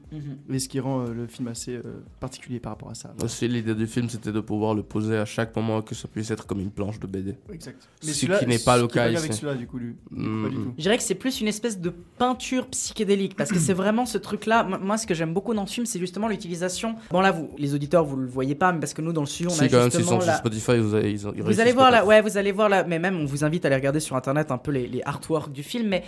et 0.51 0.59
ce 0.59 0.69
qui 0.69 0.81
rend 0.81 1.03
euh, 1.07 1.13
le 1.15 1.27
film 1.27 1.49
assez 1.49 1.77
euh, 1.77 1.83
particulier 2.21 2.61
par 2.61 2.73
rapport 2.73 2.91
à 2.91 2.95
ça. 2.95 3.13
Aussi, 3.23 3.49
l'idée 3.49 3.75
du 3.75 3.87
film, 3.87 4.09
c'était 4.09 4.33
de 4.33 4.41
pouvoir 4.41 4.75
le 4.75 4.83
poser 4.83 5.17
à 5.17 5.25
chaque 5.25 5.55
moment 5.57 5.83
que 5.83 5.95
ça 5.95 6.09
puisse 6.09 6.31
être 6.31 6.47
comme 6.47 6.61
une 6.61 6.71
planche 6.71 6.99
de 7.01 7.07
BD. 7.07 7.35
Exact. 7.53 7.89
Ce 8.01 8.13
celui-là- 8.13 8.39
qui 8.39 8.47
n'est 8.47 8.59
pas 8.59 8.77
le 8.77 8.83
ce 8.85 8.87
qui 8.89 8.93
est 8.99 9.03
cas 9.03 9.05
avec 9.19 9.19
ici. 9.31 9.33
celui-là, 9.41 9.55
du 9.55 9.67
coup, 9.67 9.79
lui. 9.79 9.95
Mm, 10.11 10.43
Pas 10.45 10.49
du 10.51 10.57
tout. 10.57 10.73
Je 10.77 10.83
dirais 10.83 10.97
que 10.97 11.03
c'est 11.03 11.15
plus 11.15 11.41
une 11.41 11.49
espèce 11.49 11.81
de 11.81 11.93
peinture 12.19 12.67
psychédélique 12.69 13.37
parce 13.37 13.51
que 13.51 13.59
c'est 13.59 13.73
vraiment 13.75 14.07
ce 14.07 14.19
truc-là. 14.19 14.65
Moi, 14.65 14.97
ce 14.99 15.07
que 15.07 15.15
j'aime 15.15 15.33
beaucoup 15.35 15.55
dans 15.55 15.67
ce 15.67 15.75
film, 15.75 15.87
c'est 15.87 15.99
justement 15.99 16.29
l'utilisation. 16.29 16.95
Bon, 17.11 17.21
là, 17.21 17.33
vous, 17.33 17.51
les 17.59 17.75
auditeurs, 17.75 18.05
vous 18.05 18.17
le 18.17 18.27
voyez 18.27 18.55
pas, 18.55 18.73
mais 18.73 18.81
parce 18.81 18.95
que 18.95 19.03
nous, 19.03 19.13
dans 19.13 19.23
le 19.23 19.27
studio, 19.27 19.51
on 19.51 19.55
Si, 19.55 19.65
a 19.65 19.69
quand 19.69 19.77
même, 19.79 19.85
justement 19.91 20.07
sont 20.07 20.21
sur 20.21 20.27
la- 20.31 20.37
Spotify, 20.39 20.79
vous, 20.79 20.95
avez, 20.95 21.13
ils 21.13 21.27
ont, 21.27 21.33
ils 21.35 21.39
Vous 21.41 21.45
réussissent 21.47 21.61
allez 21.63 21.73
voir 21.73 21.91
là, 21.91 22.05
ouais, 22.05 22.21
vous 22.23 22.37
allez 22.37 22.53
voir 22.53 22.69
là, 22.69 22.85
mais 22.85 22.99
même 22.99 23.17
on 23.17 23.25
vous 23.25 23.45
invite 23.45 23.65
à 23.65 23.69
aller 23.69 23.77
regarder 23.77 24.01
sur 24.01 24.17
internet 24.17 24.51
un 24.51 24.59
peu 24.59 24.71
les, 24.71 24.87
les 24.87 25.03
artworks 25.05 25.53
du 25.53 25.63
film. 25.63 25.89
Mais 25.89 26.05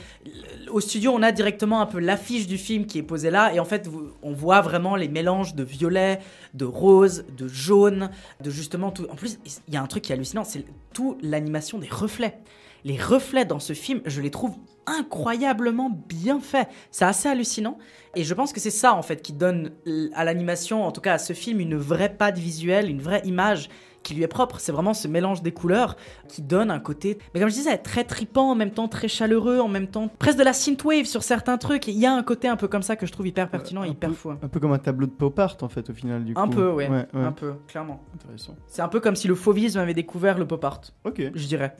au 0.70 0.80
studio, 0.80 1.12
on 1.14 1.22
a 1.22 1.32
directement 1.32 1.80
un 1.80 1.86
l'affiche 1.98 2.46
du 2.46 2.58
film 2.58 2.86
qui 2.86 2.98
est 2.98 3.02
posée 3.02 3.30
là, 3.30 3.52
et 3.52 3.60
en 3.60 3.64
fait, 3.64 3.88
on 4.22 4.32
voit 4.32 4.60
vraiment 4.60 4.96
les 4.96 5.08
mélanges 5.08 5.54
de 5.54 5.64
violet, 5.64 6.20
de 6.54 6.64
rose, 6.64 7.24
de 7.36 7.48
jaune, 7.48 8.10
de 8.40 8.50
justement 8.50 8.90
tout. 8.90 9.06
En 9.10 9.16
plus, 9.16 9.38
il 9.68 9.74
y 9.74 9.76
a 9.76 9.82
un 9.82 9.86
truc 9.86 10.04
qui 10.04 10.12
est 10.12 10.14
hallucinant, 10.14 10.44
c'est 10.44 10.64
tout 10.92 11.18
l'animation 11.22 11.78
des 11.78 11.88
reflets. 11.88 12.38
Les 12.84 12.96
reflets 12.96 13.44
dans 13.44 13.58
ce 13.58 13.72
film, 13.74 14.00
je 14.06 14.20
les 14.20 14.30
trouve 14.30 14.54
incroyablement 14.86 15.90
bien 16.08 16.40
faits. 16.40 16.68
C'est 16.90 17.04
assez 17.04 17.28
hallucinant. 17.28 17.78
Et 18.16 18.24
je 18.24 18.34
pense 18.34 18.52
que 18.52 18.60
c'est 18.60 18.70
ça, 18.70 18.94
en 18.94 19.02
fait, 19.02 19.22
qui 19.22 19.32
donne 19.32 19.72
à 20.14 20.24
l'animation, 20.24 20.84
en 20.84 20.90
tout 20.90 21.00
cas 21.00 21.14
à 21.14 21.18
ce 21.18 21.32
film, 21.32 21.60
une 21.60 21.76
vraie 21.76 22.14
patte 22.16 22.38
visuelle, 22.38 22.88
une 22.88 23.02
vraie 23.02 23.22
image 23.24 23.68
qui 24.02 24.14
lui 24.14 24.22
est 24.22 24.28
propre. 24.28 24.58
C'est 24.60 24.72
vraiment 24.72 24.94
ce 24.94 25.06
mélange 25.08 25.42
des 25.42 25.52
couleurs 25.52 25.96
qui 26.28 26.42
donne 26.42 26.70
un 26.70 26.80
côté, 26.80 27.18
mais 27.34 27.40
comme 27.40 27.48
je 27.50 27.54
disais, 27.54 27.76
très 27.78 28.04
tripant, 28.04 28.50
en 28.50 28.54
même 28.54 28.70
temps 28.70 28.88
très 28.88 29.08
chaleureux, 29.08 29.58
en 29.60 29.68
même 29.68 29.86
temps 29.88 30.08
presque 30.18 30.38
de 30.38 30.44
la 30.44 30.52
synthwave 30.52 31.04
sur 31.04 31.22
certains 31.22 31.58
trucs. 31.58 31.86
Il 31.88 31.98
y 31.98 32.06
a 32.06 32.12
un 32.14 32.22
côté 32.22 32.48
un 32.48 32.56
peu 32.56 32.66
comme 32.68 32.82
ça 32.82 32.96
que 32.96 33.06
je 33.06 33.12
trouve 33.12 33.26
hyper 33.26 33.48
pertinent 33.50 33.82
et 33.84 33.88
un 33.88 33.90
hyper 33.90 34.10
peu- 34.10 34.14
fou. 34.16 34.30
hein. 34.30 34.38
Un 34.42 34.48
peu 34.48 34.58
comme 34.60 34.72
un 34.72 34.78
tableau 34.78 35.06
de 35.06 35.12
pop 35.12 35.38
art, 35.38 35.56
en 35.62 35.68
fait, 35.68 35.88
au 35.90 35.94
final, 35.94 36.24
du 36.24 36.32
Un 36.36 36.44
coup. 36.46 36.54
peu, 36.54 36.70
ouais. 36.70 36.88
Ouais, 36.88 37.06
ouais. 37.12 37.22
Un 37.24 37.32
peu, 37.32 37.52
clairement. 37.68 38.00
Intéressant. 38.14 38.56
C'est 38.66 38.82
un 38.82 38.88
peu 38.88 39.00
comme 39.00 39.16
si 39.16 39.28
le 39.28 39.34
fauvisme 39.34 39.78
avait 39.78 39.94
découvert 39.94 40.38
le 40.38 40.46
pop 40.46 40.64
art, 40.64 40.80
Ok. 41.04 41.22
je 41.34 41.46
dirais. 41.46 41.76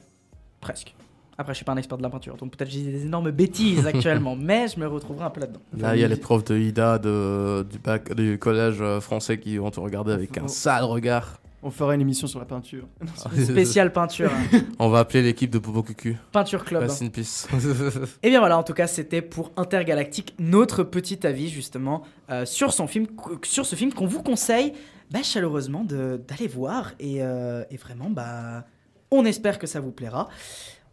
Presque. 0.59 0.95
Après, 1.37 1.53
je 1.53 1.55
suis 1.55 1.65
pas 1.65 1.71
un 1.71 1.77
expert 1.77 1.97
de 1.97 2.03
la 2.03 2.09
peinture, 2.09 2.35
donc 2.37 2.55
peut-être 2.55 2.69
que 2.69 2.75
j'ai 2.75 2.83
des 2.83 3.05
énormes 3.05 3.31
bêtises 3.31 3.87
actuellement, 3.87 4.35
mais 4.39 4.67
je 4.67 4.79
me 4.79 4.85
retrouverai 4.85 5.25
un 5.25 5.29
peu 5.31 5.41
là-dedans. 5.41 5.61
Là, 5.75 5.95
il 5.95 6.01
y 6.01 6.03
a 6.03 6.07
les 6.07 6.15
profs 6.17 6.43
de 6.43 6.55
Ida 6.55 6.99
de, 6.99 7.65
du, 7.67 7.79
bac, 7.79 8.13
du 8.13 8.37
collège 8.37 8.77
euh, 8.79 8.99
français 9.01 9.39
qui 9.39 9.57
vont 9.57 9.71
te 9.71 9.79
regarder 9.79 10.11
avec 10.11 10.37
un 10.37 10.47
sale 10.47 10.83
regard. 10.83 11.40
On 11.63 11.69
fera 11.69 11.93
une 11.93 12.01
émission 12.01 12.25
sur 12.27 12.39
la 12.39 12.45
peinture. 12.45 12.87
Spéciale 13.43 13.93
peinture, 13.93 14.31
hein. 14.33 14.61
On 14.79 14.89
va 14.89 14.99
appeler 14.99 15.21
l'équipe 15.21 15.49
de 15.51 15.59
Popo 15.59 15.83
Cucu. 15.83 16.17
peinture 16.31 16.65
club. 16.65 16.81
Rest 16.83 17.01
in 17.03 17.09
peace. 17.09 17.47
Et 18.23 18.29
bien 18.29 18.39
voilà, 18.39 18.57
en 18.57 18.63
tout 18.63 18.73
cas, 18.73 18.87
c'était 18.87 19.21
pour 19.21 19.51
Intergalactique 19.57 20.33
notre 20.39 20.83
petit 20.83 21.25
avis 21.27 21.49
justement 21.49 22.03
euh, 22.31 22.45
sur 22.45 22.73
son 22.73 22.87
film, 22.87 23.05
sur 23.43 23.65
ce 23.65 23.75
film 23.75 23.93
qu'on 23.93 24.07
vous 24.07 24.23
conseille 24.23 24.73
bah, 25.11 25.19
chaleureusement 25.23 25.83
de- 25.83 26.19
d'aller 26.27 26.47
voir 26.47 26.93
et, 26.99 27.17
euh, 27.21 27.63
et 27.69 27.77
vraiment, 27.77 28.09
bah, 28.09 28.65
on 29.11 29.23
espère 29.25 29.59
que 29.59 29.67
ça 29.67 29.79
vous 29.79 29.91
plaira. 29.91 30.29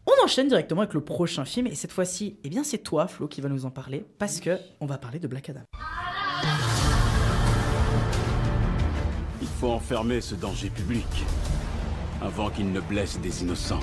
On 0.07 0.25
enchaîne 0.25 0.49
directement 0.49 0.81
avec 0.83 0.95
le 0.95 1.03
prochain 1.03 1.45
film 1.45 1.67
et 1.67 1.75
cette 1.75 1.93
fois-ci, 1.93 2.37
eh 2.43 2.49
bien, 2.49 2.65
c'est 2.65 2.79
toi, 2.79 3.07
Flo, 3.09 3.29
qui 3.29 3.41
va 3.41 3.49
nous 3.49 3.65
en 3.65 3.71
parler 3.71 4.05
parce 4.19 4.41
que 4.41 4.59
on 4.81 4.87
va 4.87 4.99
parler 4.99 5.19
de 5.19 5.29
Black 5.29 5.49
Adam. 5.51 5.61
Faut 9.59 9.73
enfermer 9.73 10.21
ce 10.21 10.37
danger 10.37 10.71
public 10.71 11.07
avant 12.23 12.49
qu'il 12.49 12.71
ne 12.71 12.79
blesse 12.79 13.19
des 13.19 13.43
innocents. 13.43 13.81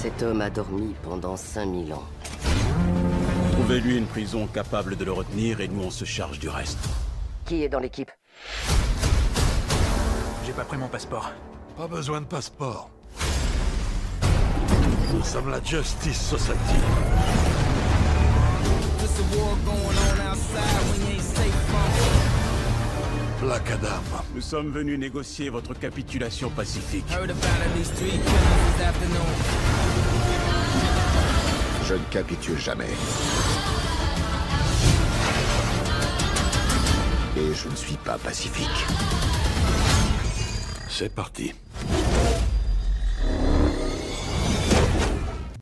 Cet 0.00 0.22
homme 0.24 0.40
a 0.40 0.50
dormi 0.50 0.94
pendant 1.04 1.36
5000 1.36 1.92
ans. 1.92 2.02
Trouvez-lui 3.52 3.96
une 3.96 4.06
prison 4.06 4.48
capable 4.48 4.96
de 4.96 5.04
le 5.04 5.12
retenir 5.12 5.60
et 5.60 5.68
nous 5.68 5.84
on 5.84 5.90
se 5.90 6.04
charge 6.04 6.40
du 6.40 6.48
reste. 6.48 6.84
Qui 7.44 7.62
est 7.62 7.68
dans 7.68 7.78
l'équipe? 7.78 8.10
J'ai 10.44 10.52
pas 10.52 10.64
pris 10.64 10.78
mon 10.78 10.88
passeport. 10.88 11.30
Pas 11.76 11.86
besoin 11.86 12.20
de 12.20 12.26
passeport. 12.26 12.90
Nous 15.14 15.22
sommes 15.22 15.50
la 15.50 15.62
Justice 15.62 16.20
Society. 16.20 16.82
Black 23.40 23.70
Adam. 23.70 24.02
Nous 24.34 24.40
sommes 24.40 24.70
venus 24.70 24.98
négocier 24.98 25.48
votre 25.48 25.72
capitulation 25.74 26.50
pacifique. 26.50 27.04
Je 31.84 31.94
ne 31.94 32.04
capitule 32.10 32.58
jamais. 32.58 32.90
Et 37.36 37.54
je 37.54 37.68
ne 37.68 37.76
suis 37.76 37.96
pas 37.96 38.18
pacifique. 38.18 38.66
C'est 40.88 41.14
parti. 41.14 41.54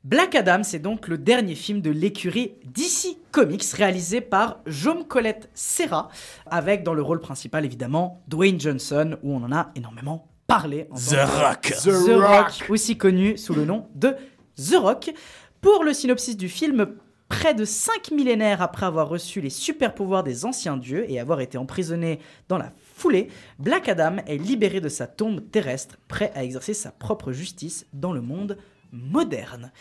Black 0.07 0.35
Adam, 0.35 0.63
c'est 0.63 0.79
donc 0.79 1.09
le 1.09 1.17
dernier 1.17 1.53
film 1.53 1.81
de 1.81 1.89
l'écurie 1.89 2.53
DC 2.63 3.17
Comics 3.33 3.65
réalisé 3.73 4.21
par 4.21 4.61
Jaume 4.65 5.03
Colette 5.03 5.49
Serra, 5.53 6.07
avec 6.45 6.83
dans 6.83 6.93
le 6.93 7.01
rôle 7.01 7.19
principal 7.19 7.65
évidemment 7.65 8.23
Dwayne 8.29 8.57
Johnson, 8.57 9.17
où 9.21 9.33
on 9.33 9.43
en 9.43 9.51
a 9.51 9.69
énormément 9.75 10.29
parlé. 10.47 10.87
en 10.91 10.95
tant 10.95 11.01
The 11.01 11.29
Rock. 11.29 11.73
The, 11.83 12.21
Rock, 12.21 12.69
aussi 12.69 12.97
connu 12.97 13.37
sous 13.37 13.53
le 13.53 13.65
nom 13.65 13.89
de 13.95 14.15
The 14.55 14.75
Rock. 14.77 15.11
Pour 15.59 15.83
le 15.83 15.93
synopsis 15.93 16.37
du 16.37 16.47
film, 16.47 16.87
près 17.27 17.53
de 17.53 17.65
5 17.65 18.11
millénaires 18.11 18.61
après 18.61 18.85
avoir 18.85 19.09
reçu 19.09 19.41
les 19.41 19.49
super 19.49 19.93
pouvoirs 19.93 20.23
des 20.23 20.45
anciens 20.45 20.77
dieux 20.77 21.03
et 21.11 21.19
avoir 21.19 21.41
été 21.41 21.57
emprisonné 21.57 22.19
dans 22.47 22.57
la 22.57 22.71
foulée, 22.95 23.27
Black 23.59 23.89
Adam 23.89 24.15
est 24.25 24.37
libéré 24.37 24.79
de 24.79 24.87
sa 24.87 25.05
tombe 25.05 25.41
terrestre, 25.51 25.97
prêt 26.07 26.31
à 26.33 26.45
exercer 26.45 26.73
sa 26.73 26.91
propre 26.91 27.33
justice 27.33 27.85
dans 27.91 28.13
le 28.13 28.21
monde 28.21 28.57
moderne. 28.91 29.71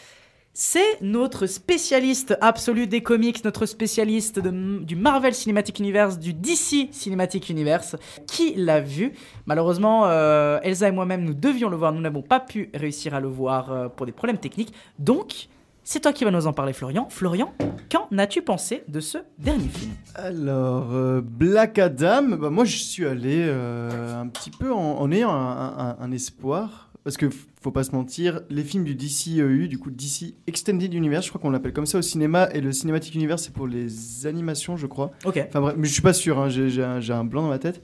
C'est 0.59 1.03
notre 1.03 1.45
spécialiste 1.45 2.39
absolu 2.41 2.87
des 2.87 3.03
comics, 3.03 3.45
notre 3.45 3.67
spécialiste 3.67 4.41
du 4.41 4.97
Marvel 4.97 5.35
Cinematic 5.35 5.79
Universe, 5.79 6.19
du 6.19 6.33
DC 6.33 6.89
Cinematic 6.93 7.51
Universe, 7.51 7.97
qui 8.27 8.55
l'a 8.55 8.81
vu. 8.81 9.13
Malheureusement, 9.45 10.07
euh, 10.07 10.59
Elsa 10.63 10.89
et 10.89 10.93
moi-même, 10.93 11.25
nous 11.25 11.35
devions 11.35 11.69
le 11.69 11.77
voir, 11.77 11.93
nous 11.93 12.01
n'avons 12.01 12.23
pas 12.23 12.41
pu 12.41 12.71
réussir 12.73 13.13
à 13.13 13.21
le 13.21 13.29
voir 13.29 13.71
euh, 13.71 13.89
pour 13.91 14.07
des 14.07 14.13
problèmes 14.13 14.39
techniques. 14.39 14.73
Donc, 14.99 15.49
c'est 15.85 16.01
toi 16.01 16.15
qui 16.15 16.25
vas 16.25 16.31
nous 16.31 16.47
en 16.47 16.55
parler, 16.55 16.73
Florian. 16.73 17.07
Florian, 17.11 17.53
qu'en 17.93 18.09
as-tu 18.17 18.41
pensé 18.41 18.83
de 18.89 19.01
ce 19.01 19.19
dernier 19.39 19.69
film? 19.69 19.93
Alors, 20.15 20.89
euh, 20.95 21.21
Black 21.23 21.79
Adam, 21.79 22.23
bah, 22.31 22.49
moi 22.49 22.65
je 22.65 22.79
suis 22.79 23.05
allé 23.05 23.45
un 23.45 24.27
petit 24.29 24.51
peu 24.51 24.73
en, 24.73 25.13
ayant 25.13 25.33
un 25.35 26.13
espoir. 26.13 26.86
Parce 27.07 27.17
que 27.17 27.31
faut 27.63 27.71
pas 27.71 27.85
se 27.85 27.93
mentir, 27.93 28.41
les 28.51 28.65
films 28.65 28.83
du 28.83 28.97
DCEU, 28.97 29.69
du 29.69 29.79
coup 29.79 29.93
DC 29.93 30.35
Extended 30.49 30.93
Universe, 30.93 31.25
je 31.25 31.29
crois 31.31 31.41
qu'on 31.41 31.51
l'appelle 31.51 31.73
comme 31.73 31.87
ça 31.87 31.99
au 31.99 32.03
cinéma, 32.03 32.49
et 32.53 32.61
le 32.61 32.73
Cinematic 32.73 33.15
Universe 33.15 33.45
c'est 33.45 33.53
pour 33.53 33.69
les 33.69 34.27
animations, 34.27 34.77
je 34.77 34.89
crois. 34.89 35.13
Ok. 35.25 35.39
Enfin 35.49 35.61
bref, 35.61 35.77
mais 35.79 35.87
je 35.87 35.93
suis 35.93 36.03
pas 36.03 36.13
sûr, 36.13 36.41
hein, 36.41 36.49
j'ai 36.49 36.83
un, 36.83 37.25
blanc 37.25 37.43
dans 37.43 37.49
ma 37.49 37.61
tête. 37.61 37.81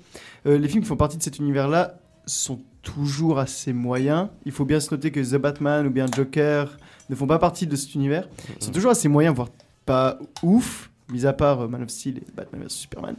Euh, 0.46 0.58
les 0.58 0.66
films 0.66 0.82
qui 0.82 0.88
font 0.88 0.96
partie 0.96 1.18
de 1.18 1.22
cet 1.22 1.38
univers-là 1.38 2.00
sont 2.26 2.58
toujours 2.82 3.38
assez 3.38 3.72
moyens. 3.72 4.26
Il 4.44 4.50
faut 4.50 4.64
bien 4.64 4.80
se 4.80 4.92
noter 4.92 5.12
que 5.12 5.20
The 5.20 5.40
Batman 5.40 5.86
ou 5.86 5.90
bien 5.90 6.06
Joker 6.12 6.76
ne 7.08 7.14
font 7.14 7.28
pas 7.28 7.38
partie 7.38 7.68
de 7.68 7.76
cet 7.76 7.94
univers. 7.94 8.28
Ils 8.58 8.64
sont 8.64 8.72
toujours 8.72 8.90
assez 8.90 9.06
moyens, 9.06 9.36
voire 9.36 9.50
pas 9.86 10.18
ouf, 10.42 10.90
mis 11.12 11.26
à 11.26 11.32
part 11.32 11.60
euh, 11.60 11.68
Man 11.68 11.84
of 11.84 11.90
Steel 11.90 12.18
et 12.18 12.24
Batman 12.34 12.62
vs 12.64 12.70
Superman. 12.70 13.14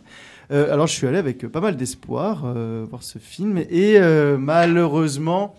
Euh, 0.51 0.73
alors 0.73 0.87
je 0.87 0.93
suis 0.93 1.07
allé 1.07 1.17
avec 1.17 1.47
pas 1.47 1.61
mal 1.61 1.77
d'espoir 1.77 2.43
euh, 2.43 2.85
voir 2.89 3.03
ce 3.03 3.19
film 3.19 3.57
et 3.69 3.97
malheureusement 4.37 5.55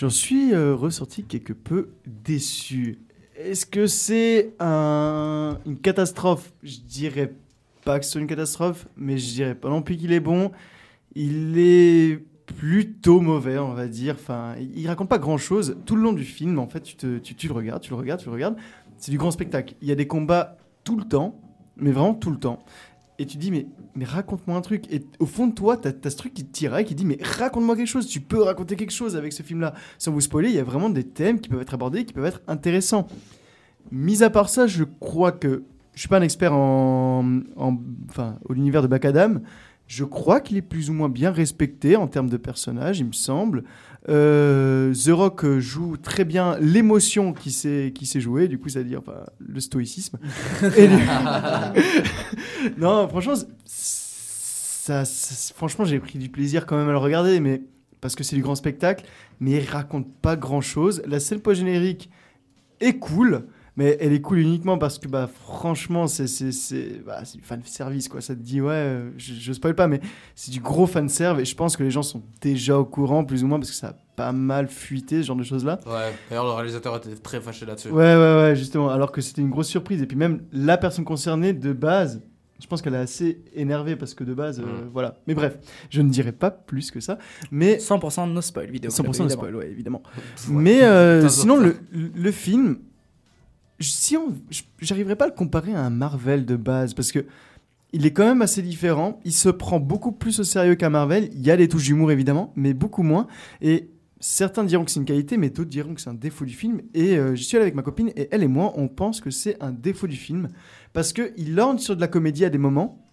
j'en 0.00 0.08
suis 0.10 0.52
euh, 0.54 0.74
ressorti 0.74 1.24
quelque 1.24 1.52
peu 1.52 1.90
déçu. 2.06 3.00
Est-ce 3.36 3.66
que 3.66 3.86
c'est 3.86 4.54
un- 4.60 5.58
une 5.66 5.76
catastrophe? 5.78 6.52
Je 6.62 6.78
dirais 6.78 7.34
pas 7.84 7.98
que 7.98 8.06
c'est 8.06 8.18
une 8.18 8.26
catastrophe, 8.26 8.86
mais 8.96 9.18
je 9.18 9.26
dirais 9.34 9.54
pas 9.54 9.68
non 9.68 9.82
plus 9.82 9.96
qu'il 9.98 10.12
est 10.12 10.20
bon. 10.20 10.52
Il 11.14 11.58
est 11.58 12.24
plutôt 12.46 13.20
mauvais, 13.20 13.58
on 13.58 13.74
va 13.74 13.88
dire. 13.88 14.16
Enfin, 14.18 14.54
il 14.58 14.86
raconte 14.88 15.08
pas 15.08 15.18
grand-chose. 15.18 15.76
Tout 15.84 15.96
le 15.96 16.02
long 16.02 16.12
du 16.14 16.24
film, 16.24 16.58
en 16.58 16.66
fait, 16.66 16.82
tu 16.82 16.96
le 17.48 17.52
regardes, 17.52 17.82
tu 17.82 17.90
le 17.90 17.96
regardes, 17.96 18.20
tu 18.20 18.26
le 18.26 18.32
regardes. 18.32 18.56
C'est 18.96 19.10
du 19.10 19.18
grand 19.18 19.30
spectacle. 19.30 19.74
Il 19.82 19.88
y 19.88 19.92
a 19.92 19.94
des 19.94 20.06
combats 20.06 20.56
tout 20.84 20.96
le 20.96 21.04
temps, 21.04 21.40
mais 21.76 21.90
vraiment 21.92 22.14
tout 22.14 22.30
le 22.30 22.38
temps. 22.38 22.62
Et 23.20 23.26
tu 23.26 23.36
dis, 23.36 23.50
mais, 23.50 23.66
mais 23.94 24.06
raconte-moi 24.06 24.56
un 24.56 24.62
truc. 24.62 24.90
Et 24.90 25.04
au 25.18 25.26
fond 25.26 25.46
de 25.46 25.54
toi, 25.54 25.76
tu 25.76 25.88
as, 25.88 26.10
ce 26.10 26.16
truc 26.16 26.32
qui 26.32 26.42
te 26.42 26.52
tiraille, 26.52 26.86
qui 26.86 26.94
dit, 26.94 27.04
mais 27.04 27.18
raconte-moi 27.20 27.76
quelque 27.76 27.86
chose. 27.86 28.06
Tu 28.06 28.22
peux 28.22 28.40
raconter 28.42 28.76
quelque 28.76 28.94
chose 28.94 29.14
avec 29.14 29.34
ce 29.34 29.42
film-là. 29.42 29.74
Sans 29.98 30.10
vous 30.10 30.22
spoiler, 30.22 30.48
il 30.48 30.54
y 30.54 30.58
a 30.58 30.64
vraiment 30.64 30.88
des 30.88 31.04
thèmes 31.04 31.38
qui 31.38 31.50
peuvent 31.50 31.60
être 31.60 31.74
abordés, 31.74 32.06
qui 32.06 32.14
peuvent 32.14 32.24
être 32.24 32.40
intéressants. 32.48 33.06
Mis 33.92 34.22
à 34.22 34.30
part 34.30 34.48
ça, 34.48 34.66
je 34.66 34.84
crois 34.84 35.32
que 35.32 35.64
je 35.92 36.00
suis 36.00 36.08
pas 36.08 36.16
un 36.16 36.22
expert 36.22 36.54
en, 36.54 37.42
en 37.56 37.78
enfin, 38.08 38.38
au 38.48 38.54
l'univers 38.54 38.80
de 38.80 38.86
Black 38.86 39.04
Adam. 39.04 39.34
Je 39.86 40.04
crois 40.04 40.40
qu'il 40.40 40.56
est 40.56 40.62
plus 40.62 40.88
ou 40.88 40.94
moins 40.94 41.10
bien 41.10 41.30
respecté 41.30 41.96
en 41.96 42.06
termes 42.06 42.30
de 42.30 42.38
personnage, 42.38 43.00
il 43.00 43.06
me 43.06 43.12
semble. 43.12 43.64
Euh, 44.08 44.94
The 44.94 45.10
Rock 45.10 45.44
euh, 45.44 45.60
joue 45.60 45.96
très 45.96 46.24
bien 46.24 46.58
l'émotion 46.58 47.32
qui 47.32 47.50
s'est 47.50 48.20
jouée, 48.20 48.48
du 48.48 48.58
coup, 48.58 48.68
c'est-à-dire 48.68 49.02
le 49.38 49.60
stoïcisme. 49.60 50.18
Non, 52.78 53.08
franchement, 53.08 53.34
franchement, 55.54 55.84
j'ai 55.84 55.98
pris 55.98 56.18
du 56.18 56.28
plaisir 56.28 56.66
quand 56.66 56.76
même 56.76 56.88
à 56.88 56.92
le 56.92 56.98
regarder, 56.98 57.40
mais 57.40 57.62
parce 58.00 58.14
que 58.14 58.24
c'est 58.24 58.36
du 58.36 58.42
grand 58.42 58.54
spectacle, 58.54 59.04
mais 59.40 59.52
il 59.52 59.68
raconte 59.68 60.12
pas 60.20 60.36
grand-chose. 60.36 61.02
La 61.06 61.20
scène 61.20 61.40
post-générique 61.40 62.10
est 62.80 62.98
cool, 62.98 63.46
mais 63.80 63.96
elle 63.98 64.12
est 64.12 64.20
cool 64.20 64.38
uniquement 64.40 64.76
parce 64.76 64.98
que, 64.98 65.08
bah, 65.08 65.26
franchement, 65.46 66.06
c'est 66.06 66.26
c'est- 66.26 66.52
c'est 66.52 67.02
bah, 67.06 67.22
du 67.34 67.40
fan 67.40 67.62
service, 67.64 68.08
quoi. 68.08 68.20
Ça 68.20 68.34
te 68.34 68.40
dit, 68.40 68.60
ouais, 68.60 68.72
euh, 68.74 69.10
je, 69.16 69.32
je 69.32 69.52
spoil 69.54 69.74
pas, 69.74 69.86
mais 69.88 70.00
c'est 70.34 70.50
du 70.50 70.60
gros 70.60 70.86
fan 70.86 71.08
serve 71.08 71.40
et 71.40 71.46
je 71.46 71.54
pense 71.56 71.76
que 71.78 71.82
les 71.82 71.90
gens 71.90 72.02
sont 72.02 72.22
déjà 72.42 72.78
au 72.78 72.84
courant, 72.84 73.24
plus 73.24 73.42
ou 73.42 73.46
moins, 73.46 73.58
parce 73.58 73.70
que 73.70 73.76
ça 73.76 73.88
a 73.88 73.94
pas 74.16 74.32
mal 74.32 74.68
fuité, 74.68 75.22
ce 75.22 75.28
genre 75.28 75.36
de 75.36 75.42
choses-là. 75.44 75.80
Ouais, 75.86 76.12
d'ailleurs, 76.28 76.44
le 76.44 76.50
réalisateur 76.52 76.94
était 76.98 77.14
très 77.14 77.40
fâché 77.40 77.64
là-dessus. 77.64 77.88
Ouais, 77.88 78.14
ouais, 78.16 78.36
ouais, 78.42 78.54
justement. 78.54 78.90
Alors 78.90 79.12
que 79.12 79.22
c'était 79.22 79.40
une 79.40 79.48
grosse 79.50 79.68
surprise. 79.68 80.02
Et 80.02 80.06
puis 80.06 80.16
même 80.18 80.42
la 80.52 80.76
personne 80.76 81.06
concernée, 81.06 81.54
de 81.54 81.72
base, 81.72 82.20
je 82.62 82.66
pense 82.66 82.82
qu'elle 82.82 82.92
est 82.92 82.98
assez 82.98 83.42
énervée 83.54 83.96
parce 83.96 84.12
que 84.12 84.22
de 84.24 84.34
base, 84.34 84.60
euh, 84.60 84.64
Mm. 84.64 84.90
voilà. 84.92 85.16
Mais 85.26 85.32
bref, 85.34 85.56
je 85.88 86.02
ne 86.02 86.10
dirais 86.10 86.32
pas 86.32 86.50
plus 86.50 86.90
que 86.90 87.00
ça. 87.00 87.16
Mais 87.50 87.78
100% 87.78 88.26
de 88.26 88.32
no 88.32 88.42
spoil 88.42 88.70
vidéo. 88.70 88.90
100% 88.90 89.24
de 89.24 89.30
évidemment. 89.30 89.30
spoil, 89.30 89.56
ouais, 89.56 89.70
évidemment. 89.70 90.02
Ouais. 90.48 90.54
Mais 90.54 90.82
euh, 90.82 91.26
sinon, 91.30 91.56
le, 91.56 91.76
le 91.90 92.30
film, 92.30 92.76
si 93.80 94.16
on, 94.16 94.34
j'arriverais 94.78 95.16
pas 95.16 95.24
à 95.24 95.28
le 95.28 95.34
comparer 95.34 95.74
à 95.74 95.80
un 95.80 95.90
Marvel 95.90 96.44
de 96.44 96.56
base 96.56 96.94
parce 96.94 97.12
que 97.12 97.24
il 97.92 98.06
est 98.06 98.12
quand 98.12 98.24
même 98.24 98.42
assez 98.42 98.62
différent. 98.62 99.20
Il 99.24 99.32
se 99.32 99.48
prend 99.48 99.80
beaucoup 99.80 100.12
plus 100.12 100.38
au 100.40 100.44
sérieux 100.44 100.76
qu'un 100.76 100.90
Marvel. 100.90 101.28
Il 101.32 101.40
y 101.40 101.50
a 101.50 101.56
des 101.56 101.68
touches 101.68 101.84
d'humour 101.84 102.12
évidemment, 102.12 102.52
mais 102.54 102.72
beaucoup 102.72 103.02
moins. 103.02 103.26
Et 103.60 103.90
certains 104.20 104.64
diront 104.64 104.84
que 104.84 104.90
c'est 104.90 105.00
une 105.00 105.06
qualité, 105.06 105.36
mais 105.36 105.50
d'autres 105.50 105.70
diront 105.70 105.94
que 105.94 106.00
c'est 106.00 106.10
un 106.10 106.14
défaut 106.14 106.44
du 106.44 106.54
film. 106.54 106.82
Et 106.94 107.16
euh, 107.16 107.34
j'y 107.34 107.44
suis 107.44 107.56
allé 107.56 107.62
avec 107.62 107.74
ma 107.74 107.82
copine 107.82 108.12
et 108.16 108.28
elle 108.30 108.42
et 108.42 108.48
moi, 108.48 108.72
on 108.76 108.86
pense 108.86 109.20
que 109.20 109.30
c'est 109.30 109.60
un 109.60 109.72
défaut 109.72 110.06
du 110.06 110.16
film 110.16 110.48
parce 110.92 111.12
que 111.12 111.32
il 111.36 111.58
orne 111.58 111.78
sur 111.78 111.96
de 111.96 112.00
la 112.00 112.08
comédie 112.08 112.44
à 112.44 112.50
des 112.50 112.58
moments, 112.58 113.04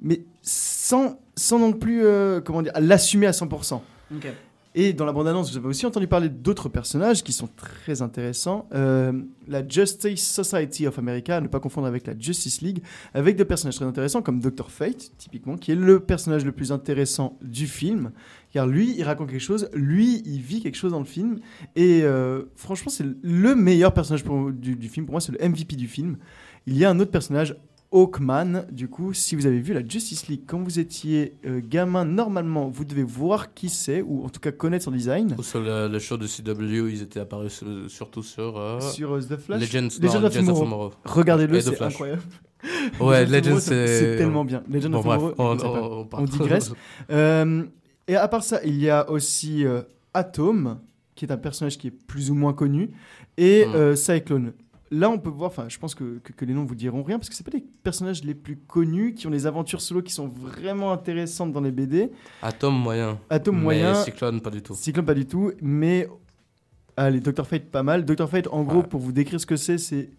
mais 0.00 0.24
sans, 0.42 1.20
sans 1.36 1.58
non 1.58 1.72
plus, 1.72 2.04
euh, 2.04 2.40
comment 2.40 2.62
dire, 2.62 2.72
l'assumer 2.80 3.26
à 3.26 3.32
100%. 3.32 3.80
Ok. 4.16 4.26
Et 4.80 4.92
dans 4.92 5.04
la 5.04 5.12
bande-annonce, 5.12 5.50
vous 5.50 5.56
avez 5.56 5.66
aussi 5.66 5.86
entendu 5.86 6.06
parler 6.06 6.28
d'autres 6.28 6.68
personnages 6.68 7.24
qui 7.24 7.32
sont 7.32 7.48
très 7.48 8.00
intéressants. 8.00 8.68
Euh, 8.72 9.12
la 9.48 9.66
Justice 9.66 10.24
Society 10.24 10.86
of 10.86 11.00
America, 11.00 11.40
ne 11.40 11.48
pas 11.48 11.58
confondre 11.58 11.88
avec 11.88 12.06
la 12.06 12.16
Justice 12.16 12.60
League, 12.60 12.80
avec 13.12 13.34
des 13.34 13.44
personnages 13.44 13.74
très 13.74 13.86
intéressants 13.86 14.22
comme 14.22 14.38
Dr. 14.38 14.70
Fate, 14.70 15.10
typiquement, 15.18 15.56
qui 15.56 15.72
est 15.72 15.74
le 15.74 15.98
personnage 15.98 16.44
le 16.44 16.52
plus 16.52 16.70
intéressant 16.70 17.36
du 17.42 17.66
film. 17.66 18.12
Car 18.52 18.68
lui, 18.68 18.94
il 18.96 19.02
raconte 19.02 19.30
quelque 19.30 19.40
chose, 19.40 19.68
lui, 19.74 20.22
il 20.24 20.40
vit 20.42 20.62
quelque 20.62 20.76
chose 20.76 20.92
dans 20.92 21.00
le 21.00 21.04
film. 21.04 21.40
Et 21.74 22.02
euh, 22.04 22.44
franchement, 22.54 22.92
c'est 22.92 23.06
le 23.20 23.56
meilleur 23.56 23.92
personnage 23.92 24.22
du 24.22 24.88
film. 24.88 25.06
Pour 25.06 25.14
moi, 25.14 25.20
c'est 25.20 25.32
le 25.32 25.44
MVP 25.44 25.74
du 25.74 25.88
film. 25.88 26.18
Il 26.68 26.78
y 26.78 26.84
a 26.84 26.90
un 26.90 27.00
autre 27.00 27.10
personnage, 27.10 27.56
Hawkman. 27.92 28.66
Du 28.70 28.88
coup, 28.88 29.12
si 29.12 29.34
vous 29.36 29.46
avez 29.46 29.60
vu 29.60 29.72
la 29.72 29.86
Justice 29.86 30.28
League 30.28 30.42
quand 30.46 30.58
vous 30.60 30.78
étiez 30.78 31.34
euh, 31.46 31.60
gamin, 31.64 32.04
normalement, 32.04 32.68
vous 32.68 32.84
devez 32.84 33.02
voir 33.02 33.54
qui 33.54 33.68
c'est, 33.68 34.02
ou 34.02 34.24
en 34.24 34.28
tout 34.28 34.40
cas 34.40 34.52
connaître 34.52 34.84
son 34.84 34.90
design. 34.90 35.34
Ou 35.38 35.42
sur 35.42 35.60
le, 35.60 35.88
le 35.88 35.98
show 35.98 36.16
de 36.16 36.26
CW, 36.26 36.88
ils 36.90 37.02
étaient 37.02 37.20
apparus 37.20 37.52
sur- 37.54 37.90
surtout 37.90 38.22
sur. 38.22 38.58
euh, 38.58 38.80
Sur 38.80 39.12
euh, 39.14 39.20
The 39.20 39.36
Flash 39.36 39.60
Legends, 39.60 39.88
Legends 40.02 40.20
non, 40.20 40.26
of 40.26 40.34
Legends 40.34 40.46
Tomorrow. 40.46 40.64
Tomorrow. 40.64 40.92
Regardez-le, 41.04 41.60
c'est 41.60 41.82
incroyable. 41.82 42.22
Ouais, 43.00 43.24
Legends 43.24 43.60
c'est. 43.60 44.16
tellement 44.18 44.44
bien. 44.44 44.64
Legends 44.68 44.90
Bon, 44.90 44.98
of 44.98 45.04
bref, 45.04 45.18
Tomorrow, 45.36 46.06
on, 46.12 46.18
on- 46.18 46.24
digresse. 46.24 46.72
Euh, 47.10 47.62
et 48.08 48.16
à 48.16 48.26
part 48.26 48.42
ça, 48.42 48.60
il 48.64 48.76
y 48.80 48.90
a 48.90 49.08
aussi 49.10 49.64
Atom, 50.12 50.78
qui 51.14 51.24
est 51.24 51.30
un 51.32 51.36
personnage 51.36 51.78
qui 51.78 51.86
est 51.88 51.90
plus 51.92 52.30
ou 52.30 52.34
moins 52.34 52.52
connu, 52.52 52.90
et 53.36 53.64
Mm. 53.66 53.74
euh, 53.76 53.94
Cyclone. 53.96 54.52
Là, 54.90 55.10
on 55.10 55.18
peut 55.18 55.28
voir, 55.28 55.48
enfin, 55.50 55.68
je 55.68 55.78
pense 55.78 55.94
que, 55.94 56.18
que, 56.18 56.32
que 56.32 56.44
les 56.46 56.54
noms 56.54 56.64
vous 56.64 56.74
diront 56.74 57.02
rien, 57.02 57.18
parce 57.18 57.28
que 57.28 57.34
c'est 57.34 57.44
pas 57.44 57.50
les 57.56 57.64
personnages 57.82 58.24
les 58.24 58.34
plus 58.34 58.56
connus, 58.56 59.12
qui 59.14 59.26
ont 59.26 59.30
des 59.30 59.46
aventures 59.46 59.82
solo 59.82 60.00
qui 60.02 60.12
sont 60.12 60.28
vraiment 60.28 60.92
intéressantes 60.92 61.52
dans 61.52 61.60
les 61.60 61.70
BD. 61.72 62.10
Atom 62.42 62.74
moyen. 62.74 63.18
Atom 63.28 63.56
Mais 63.56 63.62
moyen. 63.62 63.94
Cyclone, 64.02 64.40
pas 64.40 64.50
du 64.50 64.62
tout. 64.62 64.74
Cyclone, 64.74 65.04
pas 65.04 65.14
du 65.14 65.26
tout, 65.26 65.52
mais. 65.60 66.08
Allez, 66.96 67.20
Dr. 67.20 67.46
Fate, 67.46 67.66
pas 67.66 67.82
mal. 67.82 68.04
Dr. 68.04 68.28
Fate, 68.28 68.48
en 68.50 68.62
gros, 68.64 68.78
Ouais. 68.78 68.86
pour 68.86 69.00
vous 69.00 69.12
décrire 69.12 69.40
ce 69.40 69.46
que 69.46 69.56
c'est, 69.56 69.78
c'est. 69.78 70.10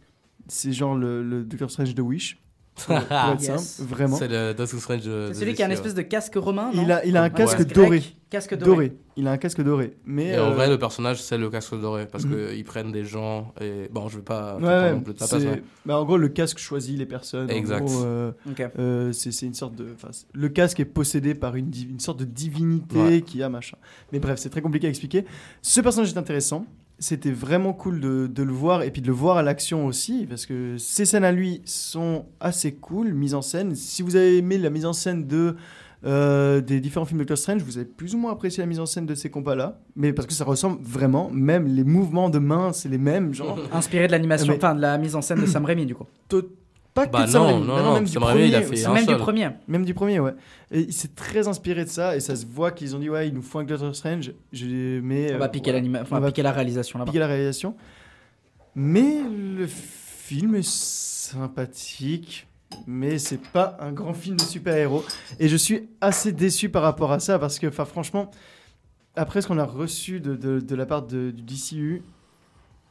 C'est 0.47 0.71
genre 0.71 0.95
le, 0.95 1.23
le 1.23 1.43
Dr. 1.43 1.69
Strange 1.69 1.93
de 1.93 2.01
Wish. 2.01 2.39
Pour, 2.85 2.95
pour 3.07 3.17
être 3.33 3.41
Yes. 3.41 3.63
simple, 3.63 3.89
vraiment. 3.89 4.15
C'est 4.17 4.27
le 4.27 4.53
Doctor 4.53 4.79
Strange. 4.79 5.01
C'est 5.03 5.33
celui 5.33 5.53
qui 5.53 5.61
a 5.63 5.65
un 5.65 5.69
DC, 5.69 5.77
espèce 5.79 5.95
de 5.95 6.01
casque 6.01 6.35
romain. 6.35 6.71
non 6.73 6.83
Il 6.83 6.91
a, 6.91 7.05
il 7.05 7.17
a 7.17 7.21
un 7.23 7.29
Ouais. 7.29 7.31
casque 7.33 7.63
doré. 7.73 8.03
Casque 8.29 8.55
doré. 8.55 8.69
doré. 8.89 8.97
Il 9.17 9.27
a 9.27 9.31
un 9.31 9.37
casque 9.37 9.61
doré. 9.63 9.95
Mais 10.05 10.27
Et 10.27 10.39
en 10.39 10.51
euh, 10.51 10.53
vrai, 10.53 10.69
le 10.69 10.77
personnage, 10.77 11.21
c'est 11.21 11.37
le 11.37 11.49
casque 11.49 11.79
doré. 11.79 12.05
Parce 12.05 12.25
Mhm. 12.25 12.49
qu'ils 12.49 12.63
prennent 12.63 12.91
des 12.91 13.03
gens. 13.03 13.53
Et 13.59 13.89
bon, 13.91 14.07
je 14.07 14.17
vais 14.17 14.23
pas. 14.23 14.55
ouais, 14.57 14.63
ouais, 14.95 15.13
place, 15.15 15.33
mais- 15.33 15.63
bah, 15.85 15.99
en 15.99 16.05
gros, 16.05 16.17
le 16.17 16.27
casque 16.29 16.59
choisit 16.59 16.97
les 16.97 17.05
personnes. 17.07 17.49
Exact. 17.49 17.89
euh, 17.89 18.31
Ok. 18.49 18.63
euh, 18.77 19.11
c'est 19.13 19.31
c'est 19.31 19.45
une 19.47 19.53
sorte 19.55 19.75
de. 19.75 19.87
le 20.33 20.49
casque 20.49 20.79
est 20.79 20.85
possédé 20.85 21.33
par 21.33 21.55
une, 21.55 21.69
div- 21.71 21.89
une 21.89 21.99
sorte 21.99 22.19
de 22.19 22.25
divinité 22.25 22.97
Ouais. 22.99 23.21
qui 23.21 23.41
a 23.41 23.49
machin. 23.49 23.77
Mais 24.13 24.19
bref, 24.19 24.37
c'est 24.39 24.49
très 24.49 24.61
compliqué 24.61 24.85
à 24.87 24.89
expliquer. 24.91 25.25
Ce 25.63 25.81
personnage 25.81 26.11
est 26.13 26.17
intéressant. 26.17 26.65
C'était 26.99 27.31
vraiment 27.31 27.73
cool 27.73 28.01
de, 28.01 28.27
de 28.27 28.43
le 28.43 28.51
voir 28.51 28.83
et 28.83 28.91
puis 28.91 29.01
de 29.01 29.07
le 29.07 29.13
voir 29.13 29.37
à 29.37 29.41
l'action 29.43 29.85
aussi 29.85 30.25
parce 30.27 30.45
que 30.45 30.77
ces 30.77 31.05
scènes 31.05 31.23
à 31.23 31.31
lui 31.31 31.61
sont 31.65 32.25
assez 32.41 32.73
cool, 32.73 33.13
mise 33.13 33.33
en 33.35 33.41
scène. 33.41 33.73
Si 33.75 34.01
vous 34.01 34.15
avez 34.17 34.37
aimé 34.37 34.57
la 34.57 34.69
mise 34.69 34.85
en 34.85 34.91
scène 34.93 35.25
de 35.25 35.55
euh, 36.05 36.61
des 36.61 36.79
différents 36.79 37.05
films 37.05 37.19
de 37.19 37.23
Doctor 37.23 37.37
Strange, 37.37 37.61
vous 37.61 37.77
avez 37.77 37.85
plus 37.85 38.15
ou 38.15 38.17
moins 38.17 38.31
apprécié 38.31 38.61
la 38.63 38.67
mise 38.67 38.79
en 38.79 38.85
scène 38.85 39.05
de 39.05 39.15
ces 39.15 39.29
combats-là, 39.29 39.79
mais 39.97 40.13
parce 40.13 40.27
que 40.27 40.33
ça 40.33 40.45
ressemble 40.45 40.79
vraiment, 40.81 41.29
même 41.31 41.67
les 41.67 41.83
mouvements 41.83 42.29
de 42.29 42.39
main, 42.39 42.71
c'est 42.71 42.87
les 42.89 42.97
mêmes, 42.97 43.33
genre. 43.33 43.59
Inspiré 43.73 44.07
de 44.07 44.11
l'animation, 44.13 44.47
Mais- 44.53 44.57
enfin 44.57 44.75
de 44.75 44.81
la 44.81 44.97
mise 44.97 45.15
en 45.15 45.21
scène 45.21 45.41
de 45.41 45.45
Sam 45.45 45.65
Raimi 45.65 45.85
du 45.85 45.95
coup. 45.95 46.05
Pas 47.01 47.07
que 47.07 47.11
Bah 47.11 47.25
de 47.25 47.31
Sam 47.31 47.41
non, 47.41 47.47
Raimi, 47.47 47.67
non, 47.67 47.75
bah 47.75 47.81
non, 47.83 47.93
même 47.95 48.03
du 48.05 48.11
il 48.11 48.17
a 48.17 48.19
premier, 48.21 48.51
fait 48.63 48.75
c'est 48.75 48.85
un 48.85 48.93
Même 48.93 49.05
du 49.05 49.15
premier. 49.15 49.49
Même 49.67 49.85
du 49.85 49.93
premier, 49.93 50.19
ouais. 50.19 50.33
Et 50.71 50.81
il 50.81 50.93
s'est 50.93 51.09
très 51.15 51.47
inspiré 51.47 51.83
de 51.85 51.89
ça, 51.89 52.15
et 52.15 52.19
ça 52.19 52.35
se 52.35 52.45
voit 52.45 52.71
qu'ils 52.71 52.95
ont 52.95 52.99
dit, 52.99 53.09
ouais, 53.09 53.27
il 53.27 53.33
nous 53.33 53.41
faut 53.41 53.59
un 53.59 53.63
Doctor 53.63 53.95
Strange. 53.95 54.31
Je, 54.53 54.99
mais, 54.99 55.31
On 55.31 55.35
euh, 55.35 55.37
va 55.39 55.49
piquer, 55.49 55.71
l'anima- 55.71 56.01
enfin, 56.01 56.17
On 56.17 56.19
va 56.21 56.27
piquer 56.27 56.43
la 56.43 56.51
réalisation 56.51 56.99
là-bas. 56.99 57.09
piquer 57.11 57.19
la 57.19 57.27
réalisation. 57.27 57.75
Mais 58.75 59.21
le 59.57 59.67
film 59.67 60.55
est 60.55 60.67
sympathique, 60.67 62.47
mais 62.87 63.17
c'est 63.17 63.41
pas 63.41 63.77
un 63.79 63.91
grand 63.91 64.13
film 64.13 64.37
de 64.37 64.41
super-héros. 64.41 65.03
Et 65.39 65.47
je 65.49 65.55
suis 65.55 65.89
assez 66.01 66.31
déçu 66.31 66.69
par 66.69 66.83
rapport 66.83 67.11
à 67.11 67.19
ça, 67.19 67.39
parce 67.39 67.59
que, 67.59 67.67
enfin, 67.67 67.85
franchement, 67.85 68.29
après 69.15 69.41
ce 69.41 69.47
qu'on 69.47 69.57
a 69.57 69.65
reçu 69.65 70.19
de, 70.19 70.35
de- 70.35 70.59
de 70.59 70.75
la 70.75 70.85
part 70.85 71.03
de- 71.03 71.31
du 71.31 71.41
DCU, 71.43 72.03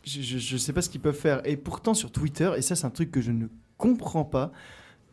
je, 0.04 0.20
je, 0.22 0.38
je 0.38 0.56
sais 0.56 0.72
pas 0.72 0.82
ce 0.82 0.88
qu'ils 0.88 1.00
peuvent 1.00 1.14
faire. 1.14 1.40
Et 1.44 1.56
pourtant, 1.56 1.94
sur 1.94 2.10
Twitter, 2.10 2.50
et 2.56 2.62
ça, 2.62 2.74
c'est 2.74 2.86
un 2.86 2.90
truc 2.90 3.10
que 3.10 3.20
je 3.20 3.30
ne 3.32 3.46
comprends 3.78 4.24
pas, 4.26 4.52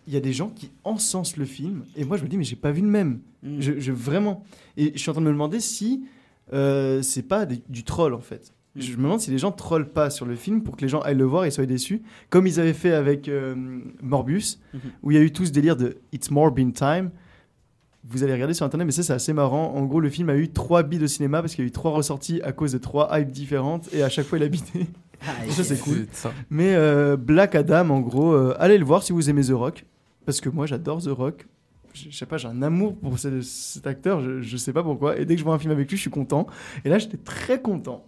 il 0.07 0.13
y 0.13 0.17
a 0.17 0.19
des 0.19 0.33
gens 0.33 0.49
qui 0.49 0.71
encensent 0.83 1.37
le 1.37 1.45
film, 1.45 1.85
et 1.95 2.03
moi, 2.03 2.17
je 2.17 2.23
me 2.23 2.27
dis, 2.27 2.37
mais 2.37 2.43
j'ai 2.43 2.55
pas 2.57 2.71
vu 2.71 2.81
le 2.81 2.87
même. 2.87 3.21
Mm. 3.43 3.61
Je, 3.61 3.79
je- 3.79 3.91
vraiment. 3.93 4.43
Et 4.77 4.91
je 4.93 4.99
suis 4.99 5.09
en 5.09 5.13
train 5.13 5.21
de 5.21 5.27
me 5.27 5.31
demander 5.31 5.59
si 5.61 6.05
euh, 6.53 7.01
c'est 7.01 7.23
pas 7.23 7.45
des- 7.47 7.63
du 7.69 7.83
troll, 7.83 8.13
en 8.13 8.19
fait. 8.19 8.53
Je 8.75 8.91
me 8.97 9.03
demande 9.03 9.21
si 9.21 9.31
les 9.31 9.37
gens 9.37 9.51
trollent 9.53 9.89
pas 9.89 10.09
sur 10.09 10.25
le 10.25 10.35
film 10.35 10.61
pour 10.61 10.75
que 10.75 10.81
les 10.81 10.89
gens 10.89 10.99
aillent 10.99 11.15
le 11.17 11.23
voir 11.23 11.45
et 11.45 11.49
soient 11.51 11.65
déçus, 11.65 12.01
comme 12.29 12.45
ils 12.45 12.59
avaient 12.59 12.73
fait 12.73 12.91
avec 12.93 13.29
euh, 13.29 13.55
Morbius, 14.03 14.59
Mhm. 14.73 14.79
où 15.01 15.11
il 15.11 15.15
y 15.15 15.17
a 15.17 15.23
eu 15.23 15.31
tout 15.31 15.45
ce 15.45 15.51
délire 15.51 15.77
de 15.77 15.97
It's 16.11 16.29
Morbin 16.29 16.71
Time. 16.71 17.09
Vous 18.07 18.23
allez 18.23 18.33
regarder 18.33 18.53
sur 18.53 18.65
internet, 18.65 18.85
mais 18.85 18.91
ça 18.91 19.03
c'est 19.03 19.13
assez 19.13 19.33
marrant. 19.33 19.73
En 19.73 19.83
gros, 19.85 19.99
le 19.99 20.09
film 20.09 20.29
a 20.29 20.35
eu 20.35 20.49
trois 20.49 20.83
billes 20.83 20.99
de 20.99 21.07
cinéma 21.07 21.41
parce 21.41 21.55
qu'il 21.55 21.63
y 21.63 21.67
a 21.67 21.69
eu 21.69 21.71
trois 21.71 21.91
ressorties 21.91 22.41
à 22.43 22.51
cause 22.51 22.71
de 22.73 22.77
trois 22.77 23.09
hypes 23.19 23.31
différentes 23.31 23.91
et 23.93 24.03
à 24.03 24.09
chaque 24.09 24.25
fois 24.27 24.37
il 24.37 24.43
a 24.43 24.47
bidé. 24.47 24.85
ça 25.49 25.63
c'est 25.63 25.79
cool. 25.79 26.05
Mais 26.49 26.75
euh, 26.75 27.17
Black 27.17 27.55
Adam, 27.55 27.89
en 27.89 28.01
gros, 28.01 28.33
euh, 28.33 28.55
allez 28.59 28.77
le 28.77 28.85
voir 28.85 29.01
si 29.01 29.11
vous 29.13 29.29
aimez 29.29 29.43
The 29.43 29.51
Rock, 29.53 29.85
parce 30.25 30.39
que 30.41 30.49
moi 30.49 30.65
j'adore 30.67 31.01
The 31.01 31.07
Rock. 31.09 31.47
Je 31.93 32.09
je 32.09 32.15
sais 32.17 32.25
pas, 32.25 32.37
j'ai 32.37 32.47
un 32.49 32.61
amour 32.61 32.95
pour 32.95 33.17
ce- 33.17 33.41
cet 33.41 33.87
acteur, 33.87 34.21
je, 34.21 34.41
je 34.41 34.57
sais 34.57 34.73
pas 34.73 34.83
pourquoi. 34.83 35.17
Et 35.17 35.25
dès 35.25 35.35
que 35.35 35.39
je 35.39 35.45
vois 35.45 35.55
un 35.55 35.59
film 35.59 35.71
avec 35.71 35.89
lui, 35.89 35.95
je 35.97 36.01
suis 36.01 36.09
content. 36.11 36.45
Et 36.83 36.89
là, 36.89 36.97
j'étais 36.99 37.15
très 37.17 37.61
content. 37.61 38.05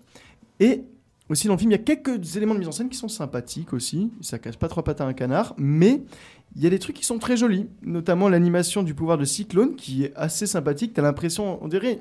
Et 0.60 0.84
aussi 1.30 1.48
dans 1.48 1.54
le 1.54 1.58
film, 1.60 1.72
il 1.72 1.76
y 1.76 1.80
a 1.80 1.84
quelques 1.84 2.36
éléments 2.36 2.54
de 2.54 2.60
mise 2.60 2.68
en 2.68 2.74
scène 2.74 2.90
qui 2.90 2.98
sont 2.98 3.08
sympathiques 3.08 3.72
aussi. 3.74 4.12
Ça 4.20 4.40
casse 4.40 4.58
pas 4.58 4.68
trois 4.68 4.84
pattes 4.84 5.00
à 5.00 5.06
un 5.06 5.14
canard, 5.14 5.54
mais 5.58 6.02
il 6.56 6.64
y 6.64 6.68
a 6.68 6.70
des 6.70 6.80
trucs 6.80 6.96
qui 6.96 7.06
sont 7.06 7.20
très 7.20 7.38
jolis, 7.38 7.68
notamment 7.84 8.30
l'animation 8.30 8.82
du 8.84 8.94
pouvoir 8.94 9.18
de 9.18 9.26
Cyclone 9.26 9.76
qui 9.76 10.04
est 10.06 10.14
assez 10.16 10.48
sympathique. 10.48 10.94
T'as 10.94 11.02
l'impression, 11.04 11.64
on 11.64 11.68
dirait 11.68 12.00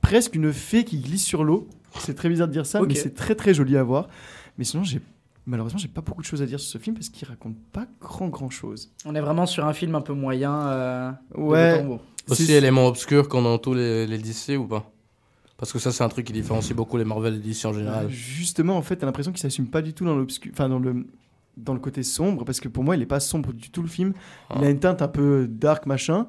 presque 0.00 0.34
une 0.34 0.52
fée 0.52 0.84
qui 0.84 0.98
glisse 0.98 1.24
sur 1.24 1.44
l'eau. 1.44 1.68
C'est 1.98 2.14
très 2.14 2.28
bizarre 2.28 2.48
de 2.48 2.52
dire 2.52 2.66
ça, 2.66 2.80
mais 2.80 2.94
c'est 2.94 3.14
très 3.14 3.34
très 3.34 3.52
joli 3.52 3.76
à 3.76 3.82
voir. 3.82 4.08
Mais 4.58 4.64
sinon, 4.64 4.84
j'ai 4.84 5.00
malheureusement, 5.46 5.78
j'ai 5.78 5.88
pas 5.88 6.00
beaucoup 6.02 6.22
de 6.22 6.26
choses 6.26 6.40
à 6.40 6.46
dire 6.46 6.60
sur 6.60 6.70
ce 6.70 6.78
film 6.78 6.94
parce 6.94 7.08
qu'il 7.08 7.26
raconte 7.28 7.56
pas 7.72 7.86
grand 8.00 8.28
grand 8.28 8.48
chose. 8.50 8.92
On 9.04 9.14
est 9.14 9.20
vraiment 9.20 9.46
sur 9.46 9.66
un 9.66 9.72
film 9.72 9.94
un 9.96 10.00
peu 10.00 10.12
moyen. 10.12 10.68
euh, 10.68 11.10
Ouais. 11.36 11.84
Aussi, 12.28 12.46
C'est- 12.46 12.52
éléments 12.52 12.86
obscurs 12.86 13.28
qu'on 13.28 13.40
a 13.40 13.44
dans 13.48 13.58
tous 13.58 13.74
les, 13.74 14.06
les 14.06 14.18
DC 14.18 14.56
ou 14.56 14.66
pas? 14.66 14.88
Parce 15.56 15.72
que 15.72 15.78
ça, 15.78 15.90
c'est 15.92 16.04
un 16.04 16.08
truc 16.08 16.26
qui 16.26 16.32
différencie 16.32 16.74
beaucoup 16.74 16.96
les 16.96 17.04
Marvel 17.04 17.34
et 17.34 17.38
DC 17.38 17.66
en 17.66 17.72
général. 17.74 18.06
Euh, 18.06 18.08
Justement, 18.08 18.76
en 18.78 18.82
fait, 18.82 18.96
t'as 18.96 19.04
l'impression 19.06 19.32
qu'il 19.32 19.40
s'assume 19.40 19.66
pas 19.66 19.82
du 19.82 19.92
tout 19.92 20.04
dans 20.06 20.14
l'obscur, 20.14 20.50
enfin 20.54 20.68
dans 20.70 20.78
le 20.78 21.06
dans 21.64 21.74
le 21.74 21.80
côté 21.80 22.02
sombre, 22.02 22.44
parce 22.44 22.60
que 22.60 22.68
pour 22.68 22.84
moi, 22.84 22.96
il 22.96 23.02
est 23.02 23.06
pas 23.06 23.20
sombre 23.20 23.52
du 23.52 23.70
tout 23.70 23.82
le 23.82 23.88
film. 23.88 24.12
Il 24.56 24.64
a 24.64 24.70
une 24.70 24.80
teinte 24.80 25.02
un 25.02 25.08
peu 25.08 25.46
dark 25.48 25.86
machin. 25.86 26.26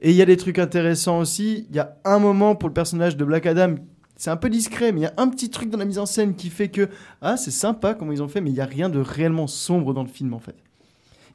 Et 0.00 0.10
il 0.10 0.16
y 0.16 0.22
a 0.22 0.26
des 0.26 0.36
trucs 0.38 0.58
intéressants 0.58 1.18
aussi. 1.18 1.66
Il 1.70 1.76
y 1.76 1.78
a 1.78 1.96
un 2.04 2.18
moment 2.18 2.54
pour 2.56 2.68
le 2.68 2.72
personnage 2.74 3.16
de 3.16 3.24
Black 3.24 3.44
Adam. 3.46 3.74
C'est 4.16 4.30
un 4.30 4.36
peu 4.36 4.48
discret, 4.50 4.92
mais 4.92 5.00
il 5.00 5.02
y 5.04 5.06
a 5.06 5.14
un 5.18 5.28
petit 5.28 5.50
truc 5.50 5.70
dans 5.70 5.78
la 5.78 5.84
mise 5.84 5.98
en 5.98 6.06
scène 6.06 6.34
qui 6.34 6.50
fait 6.50 6.68
que 6.68 6.88
ah 7.22 7.36
c'est 7.36 7.50
sympa 7.50 7.94
comment 7.94 8.12
ils 8.12 8.22
ont 8.22 8.28
fait, 8.28 8.40
mais 8.40 8.50
il 8.50 8.56
y 8.56 8.60
a 8.60 8.66
rien 8.66 8.88
de 8.90 8.98
réellement 8.98 9.46
sombre 9.46 9.92
dans 9.94 10.02
le 10.02 10.08
film 10.08 10.34
en 10.34 10.38
fait. 10.40 10.56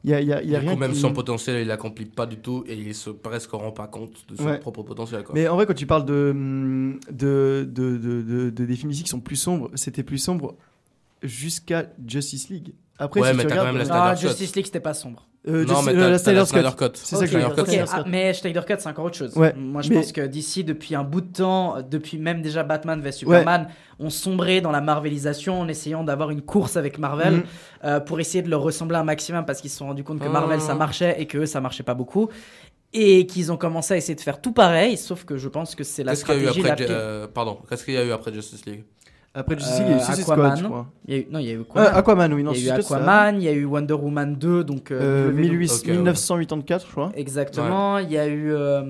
Il 0.04 0.12
y 0.12 0.14
a, 0.14 0.22
y 0.22 0.32
a, 0.32 0.44
il 0.44 0.50
y 0.52 0.56
a 0.56 0.60
Du 0.60 0.68
rien. 0.68 0.76
même 0.76 0.92
qui- 0.92 1.00
son 1.00 1.12
potentiel, 1.14 1.62
il 1.64 1.68
l'accomplit 1.68 2.06
pas 2.06 2.28
du 2.28 2.38
tout 2.38 2.64
et 2.68 2.76
il 2.76 2.94
se 2.94 3.10
presque 3.10 3.50
rend 3.52 3.72
pas 3.72 3.88
compte 3.88 4.26
de 4.30 4.36
son 4.36 4.46
Ouais. 4.46 4.60
propre 4.60 4.84
potentiel. 4.84 5.24
Quoi. 5.24 5.34
Mais 5.34 5.48
en 5.48 5.56
vrai, 5.56 5.66
quand 5.66 5.74
tu 5.74 5.88
parles 5.88 6.06
de, 6.06 6.30
hum, 6.32 7.00
de, 7.12 7.68
de, 7.68 7.98
de, 7.98 8.22
de- 8.22 8.50
de- 8.52 8.66
des 8.66 8.76
films 8.76 8.92
ici 8.92 9.02
qui 9.02 9.10
sont 9.10 9.20
plus 9.20 9.36
sombres, 9.36 9.72
c'était 9.74 10.04
plus 10.04 10.20
sombre 10.20 10.56
jusqu'à 11.24 11.88
Justice 12.06 12.50
League. 12.50 12.74
Après, 12.98 13.20
Ouais, 13.20 13.32
si 13.32 13.36
mais 13.38 13.44
tu 13.44 13.50
quand 13.50 13.56
regardes, 13.60 13.78
même 13.78 13.88
la 13.88 13.94
euh, 13.96 14.00
Ah, 14.12 14.16
Cut. 14.16 14.22
Justice 14.28 14.56
League, 14.56 14.66
c'était 14.66 14.80
pas 14.80 14.94
sombre. 14.94 15.28
euh, 15.50 15.66
Non, 15.66 15.82
mais 15.82 15.92
euh, 15.92 15.96
t'as- 15.96 16.10
la 16.12 16.20
t'as 16.20 16.32
la 16.34 16.46
Snyder 16.46 16.70
Cut. 16.78 16.86
C'est 16.94 17.16
Ok, 17.16 17.20
ça 17.20 17.26
que 17.26 17.32
je 17.32 17.38
veux 17.38 17.42
Snyder 17.42 17.46
dire, 17.46 17.50
Cut. 17.50 17.56
la 17.58 17.62
ok, 17.64 17.68
Snyder's 17.68 17.92
ah, 17.94 18.04
Cut. 18.04 18.10
mais 18.10 18.34
Snyder 18.34 18.62
Cut, 18.66 18.74
c'est 18.80 18.88
encore 18.90 19.06
autre 19.06 19.18
chose. 19.18 19.36
Ouais, 19.36 19.54
Moi, 19.58 19.82
je 19.82 19.90
mais- 19.90 19.96
pense 19.96 20.12
que 20.14 20.22
d'ici, 20.22 20.64
depuis 20.64 20.96
un 20.96 21.04
bout 21.04 21.20
de 21.22 21.32
temps, 21.34 21.76
depuis 21.82 22.18
même 22.18 22.42
déjà 22.42 22.64
Batman 22.64 23.02
vs 23.02 23.12
Superman, 23.12 23.68
on 24.00 24.10
sombrait 24.10 24.62
dans 24.62 24.72
la 24.72 24.80
Marvelisation 24.82 25.60
en 25.60 25.68
essayant 25.68 26.04
d'avoir 26.06 26.30
une 26.32 26.42
course 26.42 26.78
avec 26.78 26.98
Marvel 26.98 27.44
euh, 27.84 28.00
pour 28.00 28.20
essayer 28.22 28.42
de 28.44 28.50
leur 28.50 28.62
ressembler 28.62 28.96
un 28.98 29.04
maximum 29.04 29.46
parce 29.46 29.60
qu'ils 29.60 29.72
se 29.72 29.78
sont 29.78 29.88
rendus 29.88 30.04
compte 30.06 30.20
que 30.20 30.26
Ah. 30.28 30.30
Marvel 30.30 30.62
ça 30.62 30.74
marchait 30.74 31.16
et 31.20 31.26
que 31.28 31.40
eux 31.40 31.46
ça 31.46 31.60
marchait 31.60 31.84
pas 31.84 31.96
beaucoup. 31.96 32.30
Et 32.98 33.26
qu'ils 33.28 33.52
ont 33.52 33.58
commencé 33.58 33.94
à 33.94 33.98
essayer 33.98 34.16
de 34.16 34.22
faire 34.22 34.40
tout 34.40 34.54
pareil, 34.54 34.96
sauf 34.96 35.26
que 35.26 35.36
je 35.36 35.50
pense 35.50 35.76
que 35.76 35.84
c'est 35.84 36.06
la 36.06 36.14
Qu'est-ce 36.14 36.24
qu'il 36.24 36.36
y 36.36 36.38
a 36.38 36.42
eu 36.44 36.46
stratégie 36.48 36.70
après 36.72 36.86
euh, 36.90 37.28
Pardon, 37.28 37.58
qu'est-ce 37.68 37.84
qu'il 37.84 37.94
y 37.94 37.98
a 37.98 38.06
eu 38.06 38.12
après 38.12 38.32
Justice 38.34 38.66
League? 38.66 38.86
Après 39.38 39.58
Justice 39.58 39.80
League, 39.80 39.88
il 39.88 39.91
y 39.91 39.93
a 39.93 39.98
eu 39.98 40.00
Euh, 40.02 40.04
Suicide 40.06 40.24
Aquaman. 40.32 40.45
Squad, 40.56 40.60
je 40.60 40.63
crois. 40.69 40.86
Il 41.08 41.13
y 41.13 41.17
a 41.17 41.19
eu- 41.19 41.28
non, 41.30 41.39
il 41.39 41.45
y 41.45 41.50
a 41.50 41.54
eu 41.54 41.62
Aquaman. 41.62 41.89
Ah, 41.93 41.98
Aquaman, 41.98 42.34
oui, 42.34 42.43
non, 42.43 42.52
il 42.54 42.63
y 42.63 42.69
a 42.71 42.76
eu. 42.78 42.80
Aquaman, 42.80 43.36
il 43.36 43.43
y 43.43 43.48
a 43.50 43.52
eu 43.52 43.65
Wonder 43.65 43.93
Woman 43.93 44.36
2, 44.36 44.63
donc 44.63 44.91
Euh, 44.91 45.28
euh, 45.30 45.32
1800 45.32 45.76
Ok, 45.82 45.88
ouais. 45.88 45.93
1984, 45.98 46.86
je 46.88 46.91
crois. 46.91 47.12
Exactement, 47.15 47.98
il 48.00 48.12
y 48.12 48.17
a 48.17 48.28
eu. 48.28 48.52
euh, 48.52 48.82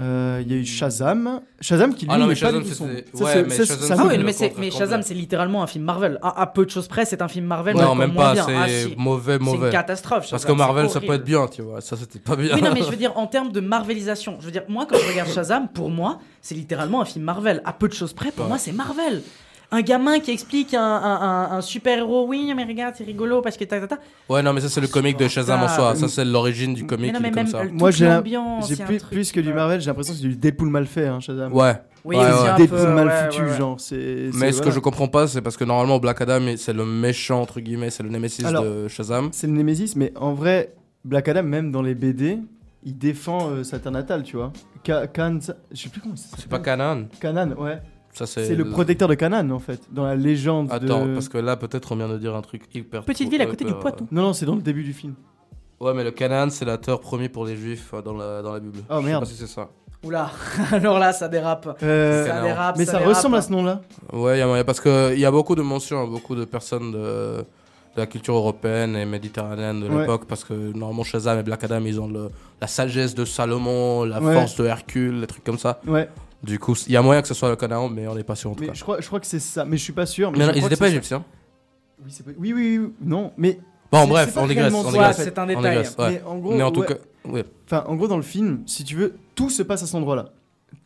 Euh, 0.00 0.42
Il 0.46 0.52
y 0.52 0.54
a 0.54 0.58
eu 0.58 0.64
Shazam. 0.64 1.40
Shazam 1.60 1.92
qui 1.94 2.04
lui 2.04 2.12
Ah 2.14 2.18
non, 2.18 2.26
mais 2.26 2.34
n'est 2.34 2.40
pas 2.40 2.46
Shazam, 2.46 2.62
du 2.62 2.68
tout 2.68 2.74
c'était- 2.74 3.04
sombre. 3.12 3.24
ouais, 3.24 3.42
mais 3.42 3.50
c'est- 3.50 3.64
Shazam, 3.66 3.88
ça 3.88 3.94
Ah 3.98 4.06
oui, 4.06 4.18
mais, 4.24 4.32
c'est-. 4.32 4.70
Shazam, 4.70 5.02
c'est 5.02 5.14
littéralement 5.14 5.62
un 5.62 5.66
film 5.66 5.84
Marvel. 5.84 6.18
À, 6.22 6.42
à 6.42 6.46
peu 6.46 6.64
de 6.64 6.70
choses 6.70 6.86
près, 6.86 7.04
c'est 7.04 7.20
un 7.20 7.28
film 7.28 7.46
Marvel. 7.46 7.76
Non, 7.76 7.94
même 7.96 8.14
pas, 8.14 8.34
bien. 8.34 8.44
c'est 8.46 8.54
Ah, 8.56 8.68
si. 8.68 8.94
mauvais, 8.96 9.34
C'est 9.34 9.44
mauvais. 9.44 9.66
une 9.66 9.72
catastrophe. 9.72 10.28
Parce 10.30 10.44
que 10.44 10.52
Marvel, 10.52 10.86
c'est 10.88 10.94
ça 10.94 11.00
peut 11.00 11.14
être 11.14 11.24
bien, 11.24 11.46
tu 11.48 11.62
vois. 11.62 11.80
Ça, 11.80 11.96
c'était 11.96 12.20
pas 12.20 12.36
bien. 12.36 12.54
Oui, 12.54 12.62
non, 12.62 12.70
mais 12.72 12.82
je 12.82 12.90
veux 12.90 12.96
dire, 13.04 13.12
en 13.16 13.26
termes 13.26 13.50
de 13.50 13.60
Marvelisation, 13.60 14.36
je 14.40 14.46
veux 14.46 14.52
dire, 14.52 14.62
moi, 14.68 14.86
quand 14.88 14.96
je 14.98 15.08
regarde 15.10 15.30
Shazam, 15.30 15.68
pour 15.68 15.90
moi, 15.90 16.18
c'est 16.40 16.54
littéralement 16.54 17.00
un 17.00 17.04
film 17.04 17.24
Marvel. 17.24 17.60
À 17.64 17.72
peu 17.72 17.88
de 17.88 17.94
choses 17.94 18.12
près, 18.12 18.30
pour 18.30 18.46
moi, 18.46 18.58
c'est 18.58 18.72
Marvel. 18.72 19.22
Un 19.70 19.82
gamin 19.82 20.18
qui 20.20 20.30
explique 20.30 20.72
un, 20.72 20.80
un- 20.82 21.20
un- 21.20 21.50
un 21.58 21.60
super-héros, 21.60 22.26
oui, 22.26 22.50
mais 22.56 22.64
regarde, 22.64 22.94
c'est 22.96 23.04
rigolo 23.04 23.42
parce 23.42 23.56
que 23.58 23.64
ta, 23.64 23.78
ta, 23.80 23.86
ta. 23.86 23.98
Ouais, 24.28 24.42
non, 24.42 24.54
mais 24.54 24.62
ça, 24.62 24.70
c'est 24.70 24.80
le 24.80 24.86
comique 24.88 25.18
de 25.18 25.28
Shazam 25.28 25.62
en 25.62 25.68
soi. 25.68 25.94
Ça, 25.94 26.08
c'est 26.08 26.24
l'origine 26.24 26.72
du 26.72 26.86
comique, 26.86 27.12
non, 27.12 27.18
il 27.18 27.22
mais 27.22 27.28
est 27.28 27.32
comme 27.32 27.42
même, 27.42 27.52
ça. 27.52 27.58
euh, 27.60 27.68
Moi, 27.70 27.90
j'ai 27.90 28.76
plus, 28.84 28.98
plus 29.02 29.30
que 29.32 29.40
du 29.40 29.50
euh, 29.50 29.54
Marvel, 29.54 29.80
j'ai 29.80 29.88
l'impression 29.88 30.14
que 30.14 30.20
c'est 30.20 30.26
du 30.26 30.36
Deadpool 30.36 30.70
mal 30.70 30.86
fait, 30.86 31.06
hein, 31.06 31.20
Shazam. 31.20 31.52
Ouais. 31.52 31.74
Oui, 32.04 32.16
Ouais, 32.16 32.24
ouais. 32.24 32.54
Deadpool 32.56 32.78
peu, 32.78 32.94
mal 32.94 33.08
ouais, 33.08 33.24
foutu, 33.30 33.42
ouais, 33.42 33.50
ouais. 33.50 33.56
genre. 33.58 33.78
c'est- 33.78 34.30
Mais 34.34 34.52
c'est- 34.52 34.58
ce 34.58 34.62
que 34.62 34.70
je 34.70 34.78
comprends 34.80 35.08
pas, 35.08 35.26
c'est 35.26 35.42
parce 35.42 35.58
que 35.58 35.64
normalement, 35.64 35.98
Black 35.98 36.22
Adam, 36.22 36.40
c'est 36.56 36.72
le 36.72 36.86
méchant, 36.86 37.42
entre 37.42 37.60
guillemets, 37.60 37.90
c'est 37.90 38.02
le 38.02 38.08
némésis 38.08 38.46
Alors, 38.46 38.64
de 38.64 38.88
Shazam. 38.88 39.28
C'est 39.32 39.48
le 39.48 39.52
Nemesis, 39.52 39.92
mais 39.96 40.14
en 40.16 40.32
vrai, 40.32 40.72
Black 41.04 41.28
Adam, 41.28 41.42
même 41.42 41.70
dans 41.72 41.82
les 41.82 41.94
BD, 41.94 42.38
il 42.84 42.96
défend 42.96 43.50
euh, 43.50 43.64
sa 43.64 43.78
terre 43.78 43.92
natale, 43.92 44.22
tu 44.22 44.36
vois. 44.36 44.50
Ka- 44.82 45.08
Khan, 45.08 45.38
je 45.72 45.76
sais 45.82 45.88
plus 45.90 46.00
comment 46.00 46.16
ça 46.16 46.36
C'est 46.38 46.48
pas. 46.48 46.58
Canon. 46.60 47.08
Canaan, 47.20 47.50
ouais. 47.58 47.78
C'est 48.12 48.54
le 48.54 48.68
protecteur 48.68 49.06
de 49.08 49.14
Canaan, 49.14 49.48
en 49.50 49.58
fait, 49.58 49.80
dans 49.92 50.04
la 50.04 50.16
légende 50.16 50.68
Attends, 50.72 51.06
de... 51.06 51.14
parce 51.14 51.28
que 51.28 51.38
là, 51.38 51.56
peut-être 51.56 51.92
on 51.92 51.96
vient 51.96 52.08
de 52.08 52.18
dire 52.18 52.34
un 52.34 52.42
truc 52.42 52.62
hyper. 52.74 53.04
Petite 53.04 53.30
ville 53.30 53.42
à 53.42 53.46
côté 53.46 53.64
du 53.64 53.74
Poitou. 53.74 54.06
Non, 54.10 54.22
non, 54.22 54.32
c'est 54.32 54.46
dans 54.46 54.56
le 54.56 54.62
début 54.62 54.82
du 54.82 54.92
film. 54.92 55.14
euh, 55.80 55.84
Ouais, 55.86 55.94
mais 55.94 56.02
le 56.02 56.10
Canaan, 56.10 56.50
c'est 56.50 56.64
la 56.64 56.78
terre 56.78 56.98
promise 56.98 57.28
pour 57.28 57.44
les 57.46 57.54
juifs 57.56 57.90
euh, 57.94 58.02
dans 58.02 58.14
la, 58.14 58.42
dans 58.42 58.52
la 58.52 58.58
Bible. 58.60 58.78
Oh, 58.90 58.94
Je 58.96 59.00
sais 59.00 59.06
merde. 59.06 59.22
pas 59.22 59.26
si 59.30 59.34
c'est 59.36 59.46
ça. 59.46 59.68
Oula, 60.04 60.30
alors 60.72 60.98
là, 60.98 61.12
ça 61.12 61.28
dérape. 61.28 61.78
Euh, 61.82 62.26
ça 62.26 62.40
dérape, 62.42 62.76
mais 62.78 62.84
ça, 62.84 62.98
dérape. 62.98 63.08
ressemble 63.16 63.36
à 63.36 63.42
ce 63.42 63.52
nom-là. 63.52 63.80
Ouais, 64.12 64.38
y 64.38 64.42
a 64.42 64.64
parce 64.64 64.80
qu'il 64.80 65.18
y 65.18 65.24
a 65.24 65.30
beaucoup 65.30 65.54
de 65.54 65.62
mentions, 65.62 66.06
beaucoup 66.08 66.34
de 66.36 66.44
personnes 66.44 66.92
de, 66.92 66.98
de 67.38 67.44
la 67.96 68.06
culture 68.06 68.34
européenne 68.34 68.94
et 68.96 69.04
méditerranéenne 69.04 69.80
de 69.80 69.88
Ouais. 69.88 70.00
l'époque, 70.00 70.24
parce 70.26 70.44
que 70.44 70.54
normalement 70.54 71.02
Shazam 71.04 71.38
et 71.38 71.42
Black 71.42 71.64
Adam, 71.64 71.80
ils 71.84 72.00
ont 72.00 72.06
le, 72.08 72.28
la 72.60 72.66
sagesse 72.68 73.14
de 73.14 73.24
Salomon, 73.24 74.04
la 74.04 74.20
Ouais. 74.20 74.34
force 74.34 74.56
de 74.56 74.66
Hercule, 74.66 75.20
des 75.20 75.26
trucs 75.26 75.42
comme 75.44 75.58
ça. 75.58 75.80
Ouais. 75.86 76.08
Du 76.42 76.58
coup, 76.58 76.74
il 76.86 76.92
y 76.92 76.96
a 76.96 77.02
moyen 77.02 77.20
que 77.22 77.28
ce 77.28 77.34
soit 77.34 77.48
le 77.50 77.56
Canaan, 77.56 77.88
mais 77.88 78.06
on 78.06 78.14
n'est 78.14 78.22
pas 78.24 78.36
sûr 78.36 78.50
en 78.50 78.54
tout 78.54 78.60
Mais 78.60 78.68
cas. 78.68 78.74
je 78.74 78.82
crois, 78.82 79.00
je 79.00 79.06
crois 79.06 79.18
que 79.20 79.26
c'est 79.26 79.40
ça, 79.40 79.64
mais 79.64 79.76
je 79.76 79.82
suis 79.82 79.92
pas 79.92 80.06
sûr. 80.06 80.30
Mais, 80.30 80.38
Mais 80.38 80.44
je 80.44 80.48
non, 80.50 80.54
ils 80.54 80.58
crois 80.60 80.66
étaient 80.68 80.74
que 80.76 80.80
pas 80.80 80.86
c'est 80.86 80.90
ça. 80.90 80.96
égyptiens. 80.98 81.24
Oui, 82.04 82.12
pas- 82.24 82.30
oui, 82.38 82.52
oui, 82.52 82.78
oui, 82.78 82.92
non, 83.00 83.32
mais. 83.36 83.58
Bon, 83.90 84.06
bref, 84.06 84.36
on 84.36 84.46
fait. 84.46 84.54
c'est 85.14 85.38
un 85.38 85.46
détail. 85.46 85.78
ouais. 85.78 85.84
Mais 85.98 86.22
en 86.24 86.38
gros, 86.38 86.54
Mais 86.54 86.62
en 86.62 86.70
tout 86.70 86.80
ouais. 86.80 86.86
cas, 86.86 86.94
ouais. 87.24 87.44
Enfin, 87.66 87.84
en 87.88 87.96
gros, 87.96 88.06
dans 88.06 88.16
le 88.16 88.22
film, 88.22 88.62
si 88.66 88.84
tu 88.84 88.94
veux, 88.94 89.14
tout 89.34 89.50
se 89.50 89.62
passe 89.62 89.82
à 89.82 89.86
cet 89.86 89.94
endroit-là. 89.96 90.32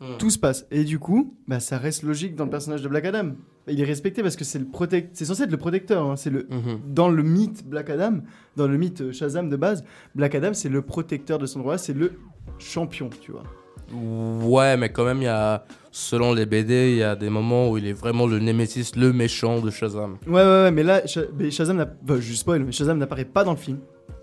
Hmm. 0.00 0.16
Tout 0.18 0.30
se 0.30 0.38
passe. 0.38 0.64
Et 0.70 0.84
du 0.84 0.98
coup, 1.00 1.34
bah, 1.48 1.58
ça 1.60 1.76
reste 1.78 2.02
logique 2.04 2.34
dans 2.36 2.44
le 2.44 2.50
personnage 2.50 2.80
de 2.82 2.88
Black 2.88 3.04
Adam. 3.04 3.32
Il 3.68 3.80
est 3.80 3.84
respecté 3.84 4.22
parce 4.22 4.36
que 4.36 4.44
c'est 4.44 4.58
le 4.60 4.64
protect... 4.64 5.10
c'est 5.14 5.24
censé 5.24 5.42
être 5.42 5.50
le 5.50 5.56
protecteur. 5.56 6.08
hein. 6.10 6.16
C'est 6.16 6.30
le 6.30 6.46
Mhm. 6.50 6.80
dans 6.88 7.08
le 7.08 7.22
mythe 7.22 7.66
Black 7.68 7.90
Adam, 7.90 8.18
dans 8.56 8.66
le 8.68 8.76
mythe 8.78 9.12
Shazam 9.12 9.48
de 9.50 9.56
base, 9.56 9.84
Black 10.14 10.34
Adam 10.36 10.54
c'est 10.54 10.68
le 10.68 10.82
protecteur 10.82 11.38
de 11.38 11.46
cet 11.46 11.56
endroit-là, 11.58 11.78
c'est 11.78 11.92
le 11.92 12.12
champion, 12.58 13.10
tu 13.20 13.32
vois. 13.32 13.42
Ouais, 13.92 14.76
mais 14.76 14.90
quand 14.90 15.04
même, 15.04 15.18
il 15.18 15.24
y 15.24 15.28
a, 15.28 15.64
selon 15.90 16.32
les 16.32 16.46
BD, 16.46 16.92
il 16.92 16.96
y 16.98 17.02
a 17.02 17.16
des 17.16 17.28
moments 17.30 17.70
où 17.70 17.78
il 17.78 17.86
est 17.86 17.92
vraiment 17.92 18.26
le 18.26 18.38
némésis, 18.38 18.96
le 18.96 19.12
méchant 19.12 19.60
de 19.60 19.70
Shazam. 19.70 20.16
Ouais, 20.26 20.32
ouais, 20.34 20.42
ouais, 20.44 20.70
mais 20.70 20.82
là, 20.82 21.02
mais 21.38 21.50
Shazam, 21.50 21.76
n'a- 21.76 21.92
enfin, 22.04 22.18
je 22.20 22.32
spoil, 22.34 22.64
mais 22.64 22.72
Shazam 22.72 22.98
n'apparaît 22.98 23.24
pas 23.24 23.44
dans 23.44 23.52
le 23.52 23.56
film. 23.58 23.78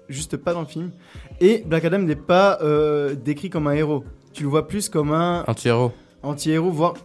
Juste 0.07 0.37
pas 0.37 0.53
dans 0.53 0.61
le 0.61 0.65
film. 0.65 0.91
Et 1.39 1.63
Black 1.67 1.85
Adam 1.85 1.99
n'est 1.99 2.15
pas 2.15 2.57
euh, 2.63 3.13
décrit 3.13 3.49
comme 3.51 3.67
un 3.67 3.73
héros. 3.73 4.03
Tu 4.33 4.41
le 4.43 4.49
vois 4.49 4.67
plus 4.67 4.89
comme 4.89 5.11
un 5.11 5.43
Anti-héros. 5.47 5.91
anti-héros, 6.23 6.71
voire 6.71 6.95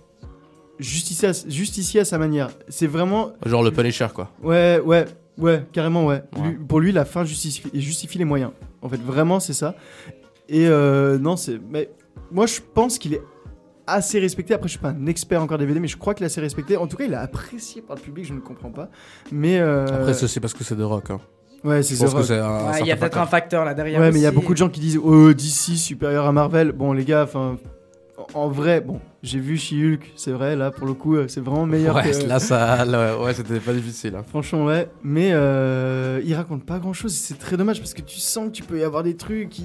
justicier 0.79 1.29
à, 1.29 1.33
justicier 1.49 2.01
à 2.01 2.05
sa 2.07 2.17
manière. 2.19 2.49
C'est 2.69 2.87
vraiment. 2.87 3.33
Genre 3.45 3.63
le 3.63 3.71
Punisher, 3.73 4.07
quoi. 4.15 4.31
Ouais, 4.43 4.81
ouais, 4.85 5.05
ouais, 5.37 5.67
carrément, 5.73 6.07
ouais. 6.07 6.23
Ouais. 6.37 6.49
Lui- 6.49 6.55
pour 6.67 6.81
lui, 6.81 6.93
la 6.93 7.05
fin 7.05 7.25
justifie, 7.25 7.69
justifie 7.75 8.17
les 8.19 8.25
moyens. 8.25 8.53
En 8.81 8.89
fait, 8.89 9.01
vraiment, 9.03 9.39
c'est 9.39 9.53
ça. 9.53 9.75
Et 10.49 10.67
euh, 10.67 11.19
non, 11.19 11.37
c'est. 11.37 11.61
Mais 11.71 11.91
moi, 12.31 12.47
je 12.47 12.61
pense 12.75 12.99
qu'il 12.99 13.15
est 13.15 13.23
assez 13.87 14.19
respecté. 14.19 14.55
Après, 14.55 14.69
je 14.69 14.73
suis 14.73 14.81
pas 14.81 14.91
un 14.91 15.07
expert 15.07 15.43
encore 15.43 15.59
DVD, 15.59 15.81
mais 15.81 15.89
je 15.89 15.97
crois 15.97 16.15
qu'il 16.15 16.25
est 16.25 16.27
assez 16.27 16.41
respecté. 16.41 16.77
En 16.77 16.87
tout 16.87 16.97
cas, 16.97 17.05
il 17.05 17.13
est 17.13 17.17
apprécié 17.17 17.83
par 17.83 17.97
le 17.97 18.03
public, 18.03 18.25
je 18.25 18.35
ne 18.35 18.41
comprends 18.41 18.71
pas. 18.71 18.89
Mais 19.31 19.59
euh, 19.59 19.87
Après, 19.87 20.15
ça, 20.15 20.29
c'est 20.29 20.41
parce 20.41 20.55
que 20.55 20.65
c'est 20.65 20.77
de 20.77 20.83
rock. 20.83 21.11
Hein. 21.11 21.21
Ouais, 21.65 21.83
c'est 21.83 21.95
un 22.03 22.79
il 22.81 22.87
y 22.87 22.93
a 22.93 22.97
peut-être 22.97 23.17
un 23.17 23.27
facteur 23.27 23.65
là 23.65 23.73
derrière. 23.73 23.99
Ouais, 23.99 24.13
mais 24.13 24.19
il 24.19 24.23
y 24.23 24.27
a 24.27 24.31
beaucoup 24.31 24.53
de 24.53 24.59
gens 24.59 24.69
qui 24.69 24.81
disent 24.81 25.01
oh, 25.03 25.33
DC 25.33 25.79
supérieur 25.79 26.27
à 26.27 26.33
Marvel. 26.33 26.73
Bon, 26.73 26.93
les 26.93 27.07
gars, 27.07 27.23
enfin, 27.25 27.57
en- 28.35 28.49
vrai, 28.49 28.81
bon, 28.81 29.01
j'ai 29.23 29.39
vu 29.39 29.57
She-Hulk, 29.57 30.13
c'est 30.17 30.31
vrai, 30.33 30.57
là, 30.57 30.71
pour 30.71 30.87
le 30.87 30.95
coup, 30.95 31.17
euh, 31.17 31.27
c'est 31.29 31.41
vraiment 31.41 31.67
meilleur 31.67 31.97
Ouais, 31.97 32.11
que. 32.11 32.27
là, 32.27 32.39
ça, 32.39 32.85
là, 32.85 33.19
ouais, 33.21 33.35
c'était 33.35 33.61
pas 33.61 33.73
difficile. 33.73 34.15
hein. 34.17 34.25
Franchement, 34.27 34.65
ouais. 34.67 34.89
Mais 35.03 35.31
euh, 35.33 36.21
il 36.25 36.35
raconte 36.35 36.65
pas 36.65 36.79
grand 36.79 36.93
chose. 36.93 37.13
C'est 37.15 37.39
très 37.39 37.57
dommage 37.57 37.81
parce 37.81 37.95
que 37.95 38.03
tu 38.03 38.19
sens 38.19 38.47
que 38.47 38.53
tu 38.53 38.63
peux 38.63 38.79
y 38.79 38.83
avoir 38.85 39.03
des 39.03 39.17
trucs. 39.17 39.57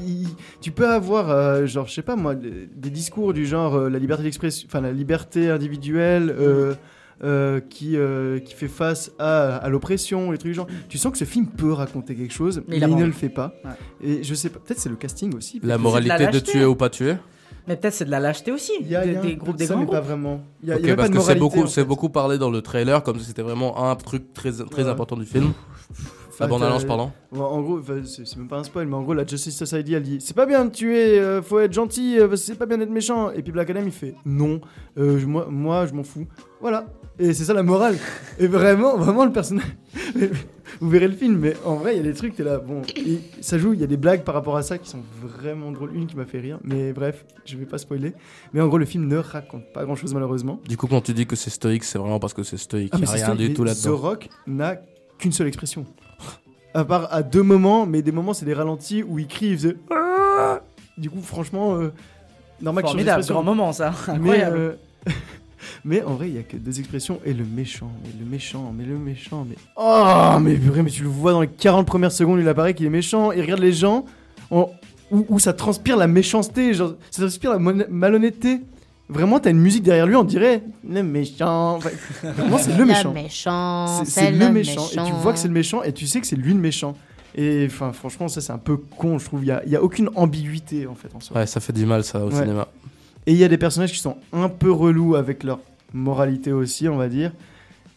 Tu 0.61 0.71
peux 0.71 0.87
avoir, 0.89 1.29
euh, 1.29 1.65
genre, 1.65 1.87
je 1.87 1.93
sais 1.93 2.01
pas 2.01 2.15
moi, 2.15 2.35
des, 2.35 2.89
discours 2.89 3.33
du 3.33 3.45
genre 3.45 3.75
euh, 3.75 3.89
la 3.89 3.99
liberté 3.99 4.23
d'expression, 4.23 4.67
enfin 4.69 4.81
la 4.81 4.91
liberté 4.91 5.49
individuelle. 5.49 6.33
euh, 6.37 6.73
euh, 7.21 7.59
qui, 7.59 7.97
euh, 7.97 8.39
qui 8.39 8.53
fait 8.55 8.69
face 8.69 9.11
à, 9.19 9.57
à 9.57 9.67
l'oppression, 9.67 10.31
les 10.31 10.37
trucs 10.37 10.51
du 10.51 10.55
genre. 10.55 10.67
Tu 10.87 10.97
sens 10.97 11.11
que 11.11 11.17
ce 11.17 11.25
film 11.25 11.47
peut 11.47 11.73
raconter 11.73 12.15
quelque 12.15 12.33
chose, 12.33 12.63
Mais 12.69 12.79
mais, 12.79 12.87
il 12.89 12.95
ne 12.95 13.03
le 13.03 13.11
fait 13.11 13.27
pas. 13.27 13.53
Ouais. 13.65 13.71
Et 14.01 14.23
je 14.23 14.33
sais 14.33 14.47
pas, 14.47 14.59
peut-être 14.65 14.79
c'est 14.79 14.87
le 14.87 14.95
casting 14.95 15.35
aussi. 15.35 15.59
La 15.61 15.77
moralité 15.77 16.27
de 16.27 16.39
tuer 16.39 16.63
ou 16.63 16.75
pas 16.75 16.89
tuer. 16.89 17.15
Mais 17.69 17.77
peut-être 17.77 17.93
c'est 17.93 18.05
de 18.05 18.11
la 18.11 18.19
lâcheté 18.19 18.51
aussi. 18.51 18.73
Il 18.81 18.87
y 18.89 18.95
a, 18.97 19.05
des, 19.05 19.13
y 19.13 19.15
a 19.15 19.21
des 19.21 19.35
groupes, 19.37 19.53
de 19.53 19.59
des 19.59 19.67
ça, 19.67 19.75
grands 19.75 19.83
mais 19.85 19.89
pas 19.91 20.01
vraiment. 20.01 20.41
Il 20.61 20.69
y 20.69 20.71
a, 20.73 20.75
il 20.75 20.81
Ok, 20.81 20.87
y 20.87 20.91
a 20.91 20.95
parce 20.97 21.07
pas 21.09 21.13
de 21.13 21.17
que 21.19 21.23
c'est 21.23 21.35
beaucoup, 21.35 21.61
en 21.61 21.67
c'est 21.67 21.81
fait. 21.81 21.87
beaucoup 21.87 22.09
parlé 22.09 22.37
dans 22.37 22.49
le 22.49 22.61
trailer, 22.61 23.01
comme 23.03 23.19
si 23.19 23.25
c'était 23.25 23.43
vraiment 23.43 23.89
un 23.89 23.95
truc 23.95 24.33
très, 24.33 24.51
très 24.51 24.83
Ouais. 24.83 24.89
important 24.89 25.15
du 25.15 25.25
film. 25.25 25.53
La 26.39 26.47
bande-annonce, 26.47 26.85
pardon. 26.85 27.11
Ouais, 27.33 27.41
en 27.41 27.61
gros, 27.61 27.81
c'est 28.05 28.37
même 28.37 28.47
pas 28.47 28.57
un 28.59 28.63
spoil, 28.63 28.87
mais 28.87 28.95
en 28.95 29.01
gros, 29.03 29.13
la 29.13 29.25
Justice 29.25 29.57
Society, 29.57 29.93
elle 29.93 30.03
dit 30.03 30.19
C'est 30.21 30.35
pas 30.35 30.45
bien 30.45 30.63
de 30.65 30.69
tuer, 30.71 31.19
euh, 31.19 31.41
faut 31.41 31.59
être 31.59 31.73
gentil, 31.73 32.17
euh, 32.17 32.33
c'est 32.37 32.55
pas 32.55 32.65
bien 32.65 32.77
d'être 32.77 32.89
méchant. 32.91 33.29
Et 33.31 33.43
puis 33.43 33.51
Black 33.51 33.69
Adam, 33.69 33.81
il 33.85 33.91
fait 33.91 34.15
Non, 34.25 34.61
euh, 34.97 35.19
moi, 35.27 35.85
je 35.85 35.93
m'en 35.93 36.03
fous. 36.03 36.25
Voilà. 36.61 36.85
Et 37.19 37.33
c'est 37.33 37.43
ça 37.43 37.53
la 37.53 37.63
morale. 37.63 37.97
Et 38.39 38.47
vraiment, 38.47 38.97
vraiment, 38.97 39.25
le 39.25 39.31
personnage. 39.31 39.65
Vous 40.79 40.89
verrez 40.89 41.07
le 41.09 41.15
film, 41.15 41.37
mais 41.37 41.55
en 41.65 41.75
vrai, 41.75 41.95
il 41.95 41.97
y 41.97 41.99
a 41.99 42.03
des 42.03 42.13
trucs, 42.13 42.35
t'es 42.35 42.43
là. 42.43 42.59
Bon, 42.59 42.81
et 42.95 43.19
ça 43.41 43.57
joue, 43.57 43.73
il 43.73 43.81
y 43.81 43.83
a 43.83 43.87
des 43.87 43.97
blagues 43.97 44.23
par 44.23 44.33
rapport 44.35 44.55
à 44.55 44.63
ça 44.63 44.77
qui 44.77 44.87
sont 44.89 45.01
vraiment 45.21 45.71
drôles. 45.71 45.93
Une 45.93 46.07
qui 46.07 46.15
m'a 46.15 46.25
fait 46.25 46.39
rire, 46.39 46.59
mais 46.63 46.93
bref, 46.93 47.25
je 47.43 47.57
vais 47.57 47.65
pas 47.65 47.77
spoiler. 47.77 48.13
Mais 48.53 48.61
en 48.61 48.67
gros, 48.67 48.77
le 48.77 48.85
film 48.85 49.05
ne 49.07 49.17
raconte 49.17 49.63
pas 49.73 49.83
grand 49.83 49.95
chose, 49.95 50.13
malheureusement. 50.13 50.61
Du 50.69 50.77
coup, 50.77 50.87
quand 50.87 51.01
tu 51.01 51.13
dis 51.13 51.25
que 51.25 51.35
c'est 51.35 51.49
stoïque, 51.49 51.83
c'est 51.83 51.97
vraiment 51.97 52.19
parce 52.19 52.33
que 52.33 52.43
c'est 52.43 52.55
stoïque. 52.55 52.91
Ah, 52.93 52.97
Il 52.99 53.05
mais 53.09 53.13
n'y 53.17 53.21
a 53.21 53.25
rien 53.25 53.35
du 53.35 53.47
mais 53.49 53.53
tout 53.53 53.63
The 53.63 53.67
là-dedans. 53.67 53.97
Rock 53.97 54.29
n'a 54.47 54.77
qu'une 55.17 55.33
seule 55.33 55.47
expression. 55.47 55.85
À 56.73 56.85
part 56.85 57.11
à 57.13 57.23
deux 57.23 57.43
moments, 57.43 57.85
mais 57.85 58.01
des 58.01 58.11
moments 58.13 58.33
c'est 58.33 58.45
des 58.45 58.53
ralentis 58.53 59.03
où 59.03 59.19
il 59.19 59.27
crie, 59.27 59.47
il 59.47 59.57
faisait 59.57 59.75
Ah 59.91 60.61
Du 60.97 61.09
coup, 61.09 61.21
franchement, 61.21 61.75
euh, 61.75 61.91
normal 62.61 62.83
que 62.83 62.89
Formidable, 62.91 63.25
grand 63.27 63.43
moment 63.43 63.73
ça. 63.73 63.91
Mais, 64.07 64.13
Incroyable. 64.13 64.57
euh, 64.57 64.73
mais 65.85 66.01
en 66.03 66.15
vrai, 66.15 66.29
il 66.29 66.35
y 66.35 66.39
a 66.39 66.43
que 66.43 66.57
deux 66.57 66.79
expressions 66.79 67.19
et 67.25 67.33
le 67.33 67.43
méchant, 67.45 67.91
mais 68.03 68.09
le 68.19 68.25
méchant, 68.29 68.73
mais 68.75 68.85
le 68.85 68.97
méchant, 68.97 69.45
mais 69.49 69.55
oh, 69.77 70.37
mais 70.41 70.55
purée, 70.55 70.83
mais 70.83 70.89
tu 70.89 71.03
le 71.03 71.09
vois 71.09 71.31
dans 71.31 71.41
les 71.41 71.47
40 71.47 71.85
premières 71.87 72.11
secondes, 72.11 72.39
il 72.39 72.47
apparaît 72.47 72.73
qu'il 72.73 72.85
est 72.85 72.89
méchant. 72.89 73.31
Il 73.31 73.41
regarde 73.41 73.61
les 73.61 73.73
gens 73.73 74.05
en- 74.51 74.69
où, 75.11 75.25
où 75.29 75.39
ça 75.39 75.53
transpire 75.53 75.97
la 75.97 76.07
méchanceté, 76.07 76.73
genre 76.73 76.93
ça 77.11 77.21
transpire 77.23 77.51
la 77.51 77.59
malhonnêteté. 77.59 78.61
Vraiment, 79.11 79.39
t'as 79.39 79.49
une 79.49 79.59
musique 79.59 79.81
derrière 79.81 80.05
lui, 80.05 80.15
on 80.15 80.23
dirait 80.23 80.61
le 80.87 81.01
méchant. 81.01 81.77
Enfin, 81.77 81.89
vraiment, 82.23 82.59
c'est 82.59 82.77
le 82.77 82.85
méchant. 82.85 83.11
méchant. 83.11 84.03
C'est- 84.05 84.31
le 84.31 84.49
méchant. 84.51 84.85
Et 84.91 84.95
tu 85.03 85.11
vois 85.21 85.33
que 85.33 85.39
c'est 85.39 85.47
le 85.47 85.53
méchant 85.55 85.81
et 85.81 85.93
tu 85.93 86.05
sais 86.05 86.21
que 86.21 86.27
c'est 86.27 86.35
lui 86.35 86.53
le 86.53 86.59
méchant. 86.59 86.95
Et 87.35 87.65
enfin, 87.67 87.91
franchement, 87.91 88.27
ça 88.27 88.39
c'est 88.41 88.51
un 88.53 88.57
peu 88.59 88.77
con, 88.77 89.17
je 89.17 89.25
trouve. 89.25 89.43
Il 89.43 89.47
y 89.47 89.51
a, 89.51 89.63
il 89.65 89.71
y 89.71 89.75
a 89.75 89.81
aucune 89.81 90.09
ambiguïté 90.15 90.85
en 90.87 90.93
fait 90.95 91.09
en 91.15 91.19
soi. 91.19 91.37
Ouais, 91.37 91.47
ça 91.47 91.59
fait 91.59 91.73
du 91.73 91.85
mal 91.87 92.03
ça 92.03 92.23
au 92.23 92.29
Ouais. 92.29 92.35
cinéma. 92.41 92.67
Et 93.29 93.33
il 93.33 93.37
y 93.37 93.43
a 93.43 93.47
des 93.47 93.59
personnages 93.59 93.91
qui 93.91 93.99
sont 93.99 94.17
un 94.33 94.49
peu 94.49 94.71
relous 94.71 95.13
avec 95.15 95.43
leur 95.43 95.59
moralité 95.93 96.51
aussi, 96.51 96.87
on 96.89 96.97
va 96.97 97.07
dire. 97.07 97.31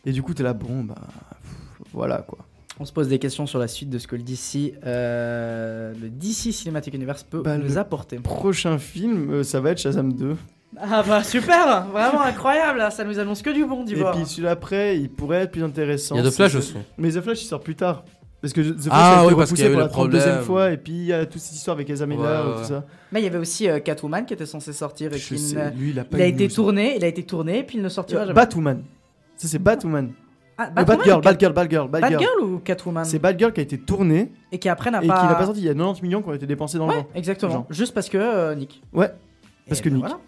Et 0.05 0.13
du 0.13 0.23
coup, 0.23 0.35
t'es 0.35 0.43
là, 0.43 0.53
bon, 0.53 0.85
bah. 0.85 0.95
pff, 1.43 1.87
Voilà 1.95 2.19
quoi. 2.19 2.39
On 2.79 2.85
se 2.85 2.93
pose 2.93 3.09
des 3.09 3.19
questions 3.19 3.47
sur 3.47 3.59
la 3.59 3.67
suite 3.67 3.89
de 3.89 3.99
ce 3.99 4.07
que 4.07 4.15
le 4.17 4.23
DC, 4.23 4.75
euh, 4.85 5.95
le 5.99 6.11
DC 6.11 6.53
Cinematic 6.53 6.93
Universe 6.93 7.23
peut 7.23 7.41
Bah, 7.43 7.57
nous 7.57 7.67
le 7.69 7.79
apporter. 7.79 8.17
Prochain 8.17 8.77
film, 8.79 9.31
euh, 9.31 9.43
ça 9.43 9.61
va 9.61 9.71
être 9.71 9.79
Shazam 9.79 10.13
2. 10.13 10.37
Ah 10.79 11.03
bah 11.07 11.23
super, 11.23 11.87
vraiment 11.89 12.23
incroyable, 12.23 12.79
là, 12.79 12.91
ça 12.91 13.05
nous 13.05 13.19
annonce 13.19 13.41
que 13.43 13.51
du 13.51 13.65
bon 13.65 13.83
Et 13.83 13.85
d'Ivoire. 13.87 14.15
puis 14.17 14.27
celui 14.27 14.49
après, 14.49 14.99
il 14.99 15.11
pourrait 15.11 15.43
être 15.43 15.53
plus 15.53 15.63
intéressant. 15.63 16.15
Il 16.17 16.25
y 16.25 16.27
a 16.27 16.31
The 16.31 16.35
Flash 16.35 16.55
aussi. 16.57 16.75
Mais 16.99 17.11
The 17.11 17.21
Flash, 17.21 17.43
il 17.43 17.47
sort 17.47 17.61
plus 17.61 17.75
tard. 17.77 18.05
Parce 18.43 18.53
que 18.53 18.61
The 18.61 18.89
Ah 18.91 19.21
a 19.21 19.23
été 19.25 19.29
oui, 19.33 19.39
parce 19.39 19.53
qu'il 19.53 19.61
y 19.61 19.63
repoussé 19.63 19.65
a 19.65 19.69
eu 19.69 19.89
pour 19.89 20.05
le 20.05 20.13
la 20.13 20.19
32e 20.19 20.21
problème. 20.21 20.45
fois. 20.45 20.71
Et 20.73 20.77
puis 20.77 20.93
il 20.93 21.05
y 21.05 21.13
a 21.13 21.25
toute 21.27 21.41
cette 21.41 21.55
histoire 21.57 21.77
avec 21.77 21.89
Ezra 21.89 22.07
Miller 22.07 22.25
Ouais, 22.45 22.51
et 22.51 22.55
ouais. 22.55 22.61
tout 22.61 22.69
ça. 22.69 22.85
Mais 23.13 23.21
il 23.21 23.25
y 23.25 23.27
avait 23.29 23.39
aussi 23.39 23.69
euh, 23.69 23.79
Catwoman 23.79 24.27
qui 24.27 24.35
était 24.35 24.47
censé 24.47 24.73
sortir 24.73 25.13
et 25.15 25.19
Je 25.19 25.29
qui 25.29 25.39
sais, 25.39 25.55
n'a- 25.57 25.71
lui, 25.71 25.91
il 25.91 25.99
a 26.01 26.05
pas 26.05 26.19
il 26.19 26.23
a 26.23 26.27
eu 26.27 26.31
été 26.31 26.49
news. 26.49 26.55
tourné, 26.55 26.97
il 26.97 27.05
a 27.05 27.07
été 27.07 27.23
tourné 27.23 27.61
et 27.61 27.63
puis 27.63 27.79
il 27.79 27.83
ne 27.85 27.89
sortira 27.89 28.23
jamais. 28.23 28.35
Batwoman. 28.35 28.83
Ça, 29.37 29.49
c'est 29.49 29.59
Batwoman. 29.61 30.13
Ah, 30.59 30.65
Euh, 30.65 30.71
Batwoman 30.75 30.99
Batgirl, 30.99 31.21
Cat- 31.23 31.31
Batgirl, 31.31 31.53
Batgirl, 31.53 31.89
Batgirl. 31.89 32.13
Batgirl 32.21 32.41
ou 32.43 32.59
Catwoman 32.59 33.05
C'est 33.05 33.19
Batgirl 33.19 33.53
qui 33.53 33.61
a 33.61 33.63
été 33.63 33.79
tourné 33.79 34.33
Et 34.51 34.59
qui 34.59 34.69
après 34.69 34.91
n'a 34.91 34.99
et 34.99 35.03
qui 35.03 35.07
pas. 35.09 35.25
n'a 35.27 35.35
pas 35.35 35.47
sorti. 35.47 35.61
Il 35.61 35.67
y 35.67 35.69
a 35.71 35.75
90 35.75 36.03
millions 36.03 36.21
qui 36.23 36.29
ont 36.29 36.35
été 36.35 36.47
dépensés 36.47 36.79
dans 36.79 36.87
le 36.87 36.93
Ouais, 36.93 36.99
vent. 36.99 37.09
exactement. 37.15 37.53
Genre. 37.53 37.67
Juste 37.71 37.95
parce 37.95 38.09
que 38.09 38.19
euh, 38.19 38.55
Nick. 38.55 38.83
Ouais. 38.93 39.11
Parce 39.69 39.81
Et 39.81 39.85
que 39.85 39.89
ben 39.89 39.95
Nick. 39.97 40.05
voilà. 40.05 40.21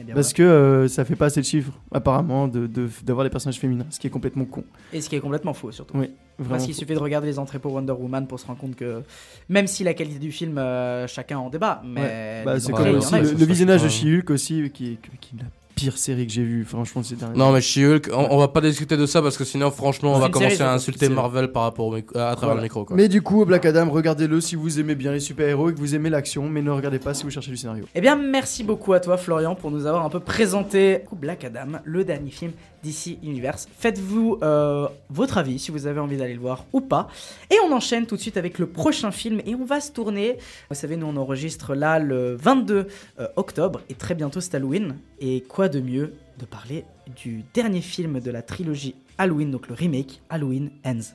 Eh 0.00 0.04
bien, 0.04 0.14
Parce 0.14 0.32
que 0.32 0.42
euh, 0.42 0.88
ça 0.88 1.04
fait 1.04 1.16
pas 1.16 1.26
assez 1.26 1.40
de 1.40 1.46
chiffres, 1.46 1.72
apparemment, 1.92 2.48
de- 2.48 2.66
de- 2.66 2.88
d'avoir 3.04 3.24
des 3.24 3.30
personnages 3.30 3.58
féminins, 3.60 3.84
ce 3.90 4.00
qui 4.00 4.06
est 4.06 4.10
complètement 4.10 4.46
con. 4.46 4.64
Et 4.92 5.00
ce 5.02 5.08
qui 5.08 5.16
est 5.16 5.20
complètement 5.20 5.52
faux 5.52 5.70
surtout. 5.70 5.96
Oui. 5.98 6.10
Parce 6.48 6.64
qu'il 6.64 6.74
suffit 6.74 6.94
de 6.94 6.98
regarder 6.98 7.26
les 7.28 7.38
entrées 7.38 7.58
pour 7.58 7.74
Wonder 7.74 7.92
Woman 7.92 8.26
pour 8.26 8.40
se 8.40 8.46
rendre 8.46 8.58
compte 8.58 8.74
que 8.74 9.02
même 9.50 9.66
si 9.66 9.84
la 9.84 9.92
qualité 9.94 10.18
du 10.18 10.32
film, 10.32 10.56
euh, 10.58 11.06
chacun 11.06 11.38
en 11.38 11.50
débat, 11.50 11.82
mais 11.84 12.00
Ouais. 12.00 12.42
Bah, 12.44 12.58
c'est 12.58 12.72
comme 12.72 12.88
aussi 12.96 13.14
le, 13.14 13.32
le 13.32 13.44
visionnage 13.44 13.82
de. 13.82 13.88
She-Hulk 13.88 14.30
aussi, 14.30 14.70
qui 14.72 14.98
qui 15.20 15.36
est 15.36 15.42
la 15.42 15.44
pire 15.74 15.96
série 15.98 16.26
que 16.26 16.32
j'ai 16.32 16.42
vue, 16.42 16.64
franchement, 16.64 17.02
ces 17.02 17.16
derniers 17.16 17.36
Non, 17.38 17.52
mais 17.52 17.60
She-Hulk, 17.60 18.10
on, 18.12 18.28
on 18.30 18.38
va 18.38 18.48
pas 18.48 18.60
discuter 18.60 18.96
de 18.96 19.06
ça 19.06 19.20
parce 19.22 19.36
que 19.36 19.44
sinon, 19.44 19.70
franchement, 19.70 20.14
on 20.14 20.18
va 20.18 20.28
commencer 20.28 20.56
série, 20.56 20.68
à 20.68 20.72
insulter 20.72 21.08
Marvel 21.08 21.50
par 21.52 21.62
rapport 21.64 21.86
au 21.86 21.94
micro- 21.94 22.16
à 22.16 22.20
travers 22.36 22.38
Voilà. 22.40 22.54
le 22.56 22.62
micro. 22.62 22.84
Quoi. 22.84 22.96
Mais 22.96 23.08
du 23.08 23.22
coup, 23.22 23.44
Black 23.44 23.64
Adam, 23.66 23.88
regardez-le 23.90 24.40
si 24.40 24.54
vous 24.56 24.78
aimez 24.80 24.94
bien 24.94 25.12
les 25.12 25.20
super-héros 25.20 25.70
et 25.70 25.74
que 25.74 25.78
vous 25.78 25.94
aimez 25.94 26.10
l'action, 26.10 26.48
mais 26.48 26.62
ne 26.62 26.70
regardez 26.70 26.98
pas 26.98 27.14
si 27.14 27.24
vous 27.24 27.30
cherchez 27.30 27.50
du 27.50 27.56
scénario. 27.56 27.84
Eh 27.94 28.00
bien, 28.00 28.16
merci 28.16 28.64
beaucoup 28.64 28.92
à 28.92 29.00
toi, 29.00 29.16
Florian, 29.16 29.54
pour 29.54 29.70
nous 29.70 29.86
avoir 29.86 30.04
un 30.04 30.10
peu 30.10 30.20
présenté 30.20 31.00
Black 31.12 31.44
Adam, 31.44 31.78
le 31.84 32.04
dernier 32.04 32.30
film 32.30 32.52
d'ici 32.82 33.18
Universe. 33.22 33.68
Faites-vous 33.78 34.38
euh, 34.42 34.88
votre 35.10 35.38
avis 35.38 35.58
si 35.58 35.70
vous 35.70 35.86
avez 35.86 36.00
envie 36.00 36.16
d'aller 36.16 36.34
le 36.34 36.40
voir 36.40 36.64
ou 36.72 36.80
pas. 36.80 37.08
Et 37.50 37.56
on 37.64 37.72
enchaîne 37.72 38.06
tout 38.06 38.16
de 38.16 38.20
suite 38.20 38.36
avec 38.36 38.58
le 38.58 38.66
prochain 38.66 39.10
film 39.10 39.40
et 39.46 39.54
on 39.54 39.64
va 39.64 39.80
se 39.80 39.92
tourner. 39.92 40.38
Vous 40.68 40.76
savez, 40.76 40.96
nous 40.96 41.06
on 41.06 41.16
enregistre 41.16 41.74
là 41.74 41.98
le 41.98 42.34
22 42.36 42.86
euh, 43.18 43.28
octobre 43.36 43.80
et 43.88 43.94
très 43.94 44.14
bientôt 44.14 44.40
c'est 44.40 44.54
Halloween. 44.54 44.96
Et 45.20 45.42
quoi 45.42 45.68
de 45.68 45.80
mieux 45.80 46.14
de 46.38 46.44
parler 46.44 46.84
du 47.16 47.44
dernier 47.54 47.80
film 47.80 48.20
de 48.20 48.30
la 48.30 48.42
trilogie 48.42 48.94
Halloween, 49.18 49.50
donc 49.50 49.68
le 49.68 49.74
remake 49.74 50.20
Halloween 50.30 50.70
Ends. 50.84 51.12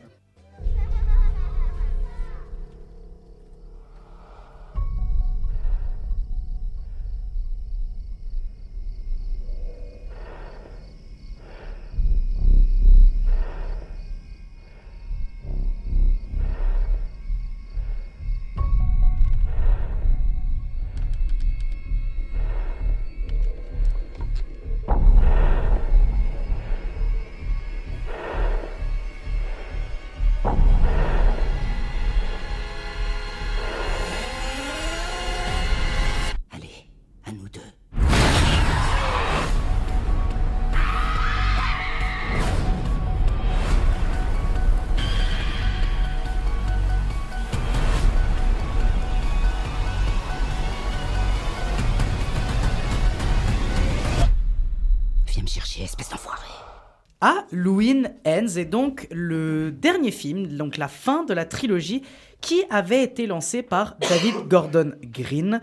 Halloween 57.19 58.11
Ends 58.25 58.57
est 58.57 58.65
donc 58.65 59.07
le 59.11 59.71
dernier 59.71 60.11
film, 60.11 60.47
donc 60.55 60.77
la 60.77 60.87
fin 60.87 61.23
de 61.23 61.33
la 61.33 61.45
trilogie 61.45 62.03
qui 62.41 62.61
avait 62.69 63.01
été 63.01 63.25
lancé 63.25 63.63
par 63.63 63.97
David 63.99 64.47
Gordon 64.47 64.93
Green. 65.01 65.59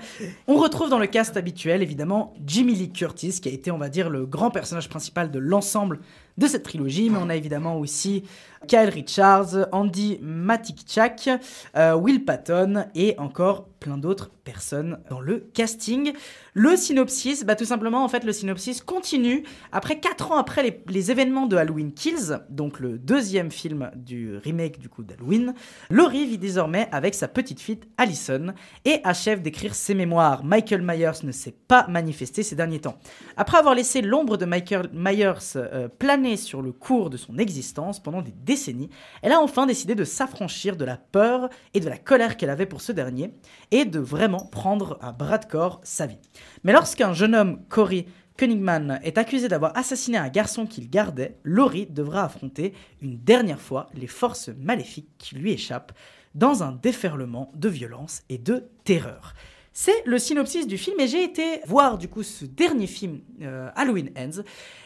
On 0.49 0.57
retrouve 0.57 0.91
dans 0.91 0.99
le 0.99 1.07
cast 1.07 1.37
habituel 1.37 1.83
évidemment 1.83 2.35
Jimmy 2.45 2.75
Lee 2.75 2.91
Curtis, 2.91 3.41
qui 3.41 3.49
a 3.49 3.53
été, 3.53 3.71
on 3.71 3.79
va 3.79 3.89
dire, 3.89 4.11
le 4.11 4.27
grand 4.27 4.51
personnage 4.51 4.89
principal 4.89 5.31
de 5.31 5.39
l'ensemble 5.39 6.01
de 6.39 6.47
cette 6.47 6.65
trilogie, 6.65 7.11
mais 7.11 7.19
on 7.21 7.29
a 7.29 7.37
évidemment 7.37 7.79
aussi 7.79 8.25
Kyle 8.67 8.89
Richards, 8.89 9.69
Andy 9.73 10.19
Matikchak, 10.23 11.29
euh, 11.77 11.95
Will 11.95 12.25
Patton 12.25 12.87
et 12.95 13.15
encore 13.19 13.69
plein 13.79 13.99
d'autres 13.99 14.31
personnes 14.45 14.99
dans 15.11 15.21
le 15.21 15.41
casting. 15.53 16.15
Le 16.55 16.75
synopsis, 16.75 17.45
bah 17.45 17.55
tout 17.55 17.67
simplement 17.67 18.03
en 18.03 18.09
fait 18.09 18.25
le 18.25 18.33
synopsis 18.33 18.81
continue 18.81 19.45
après 19.73 20.01
4 20.01 20.33
ans 20.33 20.37
après 20.39 20.81
les, 20.89 21.11
événements 21.11 21.47
de 21.47 21.57
Halloween 21.57 21.93
Kills, 21.93 22.39
donc 22.49 22.81
le 22.81 22.99
deuxième 22.99 23.51
film 23.51 23.91
du 23.95 24.39
remake 24.39 24.79
du 24.79 24.89
coup 24.89 25.03
d'Halloween. 25.03 25.53
Laurie 25.91 26.25
vit 26.25 26.39
désormais 26.39 26.89
avec 26.93 27.15
sa 27.15 27.29
petite 27.29 27.61
fille 27.61 27.81
Allison 27.99 28.55
et 28.87 29.01
achève 29.05 29.43
d'écrire 29.43 29.75
ses 29.75 29.95
mémoires. 29.95 30.45
Michael 30.45 30.81
Myers 30.81 31.23
ne 31.23 31.33
s'est 31.33 31.55
pas 31.69 31.87
manifesté 31.89 32.43
ces 32.43 32.57
derniers 32.57 32.81
temps. 32.81 32.99
Après 33.37 33.59
avoir 33.59 33.75
laissé 33.75 34.01
l'ombre 34.01 34.39
de 34.39 34.47
Michael 34.47 34.89
Myers 34.95 35.57
euh, 35.57 35.89
planer 35.89 36.24
sur 36.37 36.63
le 36.63 36.73
cours 36.73 37.11
de 37.11 37.17
son 37.17 37.39
existence 37.39 38.03
pendant 38.03 38.23
des 38.23 38.33
décennies, 38.33 38.91
elle 39.23 39.33
a 39.33 39.41
enfin 39.41 39.67
décidé 39.67 39.95
de 39.95 40.05
s'affranchir 40.05 40.77
de 40.77 40.85
la 40.85 40.97
peur 40.97 41.51
et 41.75 41.81
de 41.81 41.89
la 41.89 41.99
colère 41.99 42.37
qu'elle 42.37 42.51
avait 42.51 42.67
pour 42.67 42.81
ce 42.81 42.93
dernier 42.93 43.35
et 43.71 43.85
de 43.85 43.99
vraiment 43.99 44.47
prendre 44.47 44.99
à 45.03 45.13
bras 45.13 45.39
de 45.39 45.45
corps 45.45 45.81
sa 45.85 46.07
vie. 46.07 46.19
Mais 46.65 46.73
lorsqu'un 46.73 47.13
jeune 47.13 47.35
homme, 47.35 47.63
Cory 47.69 48.07
Koenigman, 48.39 48.99
est 49.05 49.19
accusé 49.19 49.49
d'avoir 49.49 49.77
assassiné 49.77 50.19
un 50.19 50.29
garçon 50.29 50.67
qu'il 50.67 50.91
gardait, 50.91 51.39
Laurie 51.45 51.87
devra 51.87 52.25
affronter 52.25 52.73
une 53.01 53.19
dernière 53.19 53.61
fois 53.61 53.89
les 53.95 54.09
forces 54.09 54.49
maléfiques 54.49 55.11
qui 55.19 55.37
lui 55.37 55.53
échappent 55.53 55.93
dans 56.35 56.65
un 56.65 56.73
déferlement 56.73 57.53
de 57.55 57.69
violence 57.69 58.23
et 58.29 58.39
de 58.39 58.65
terreur. 58.83 59.35
C'est 59.77 60.05
le 60.07 60.21
synopsis 60.21 60.69
du 60.69 60.79
film 60.79 61.01
et 61.01 61.09
j'ai 61.09 61.25
été 61.25 61.61
voir 61.67 61.99
du 61.99 62.07
coup 62.07 62.23
ce 62.23 62.45
dernier 62.45 62.87
film 62.87 63.19
euh, 63.43 63.69
Halloween 63.75 64.09
Ends. 64.17 64.43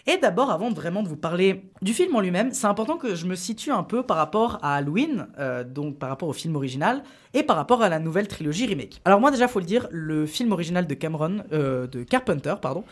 Et 0.06 0.16
d'abord, 0.16 0.50
avant 0.50 0.70
vraiment 0.70 1.02
de 1.02 1.08
vous 1.08 1.16
parler 1.18 1.70
du 1.82 1.92
film 1.92 2.16
en 2.16 2.20
lui-même, 2.20 2.54
c'est 2.54 2.66
important 2.66 2.96
que 2.96 3.14
je 3.14 3.26
me 3.26 3.34
situe 3.34 3.70
un 3.70 3.82
peu 3.82 4.02
par 4.02 4.16
rapport 4.16 4.58
à 4.62 4.76
Halloween, 4.76 5.26
euh, 5.38 5.62
donc 5.62 5.98
par 5.98 6.08
rapport 6.08 6.30
au 6.30 6.32
film 6.32 6.56
original 6.56 7.02
et 7.34 7.42
par 7.42 7.56
rapport 7.56 7.82
à 7.82 7.90
la 7.90 7.98
nouvelle 7.98 8.28
trilogie 8.28 8.64
remake. 8.64 9.02
Alors 9.04 9.20
moi 9.20 9.30
déjà, 9.30 9.46
faut 9.46 9.60
le 9.60 9.66
dire, 9.66 9.88
le 9.90 10.24
film 10.24 10.52
original 10.52 10.86
de 10.86 10.94
Cameron, 10.94 11.42
euh, 11.52 11.86
de 11.86 12.02
Carpenter, 12.02 12.54
pardon, 12.62 12.82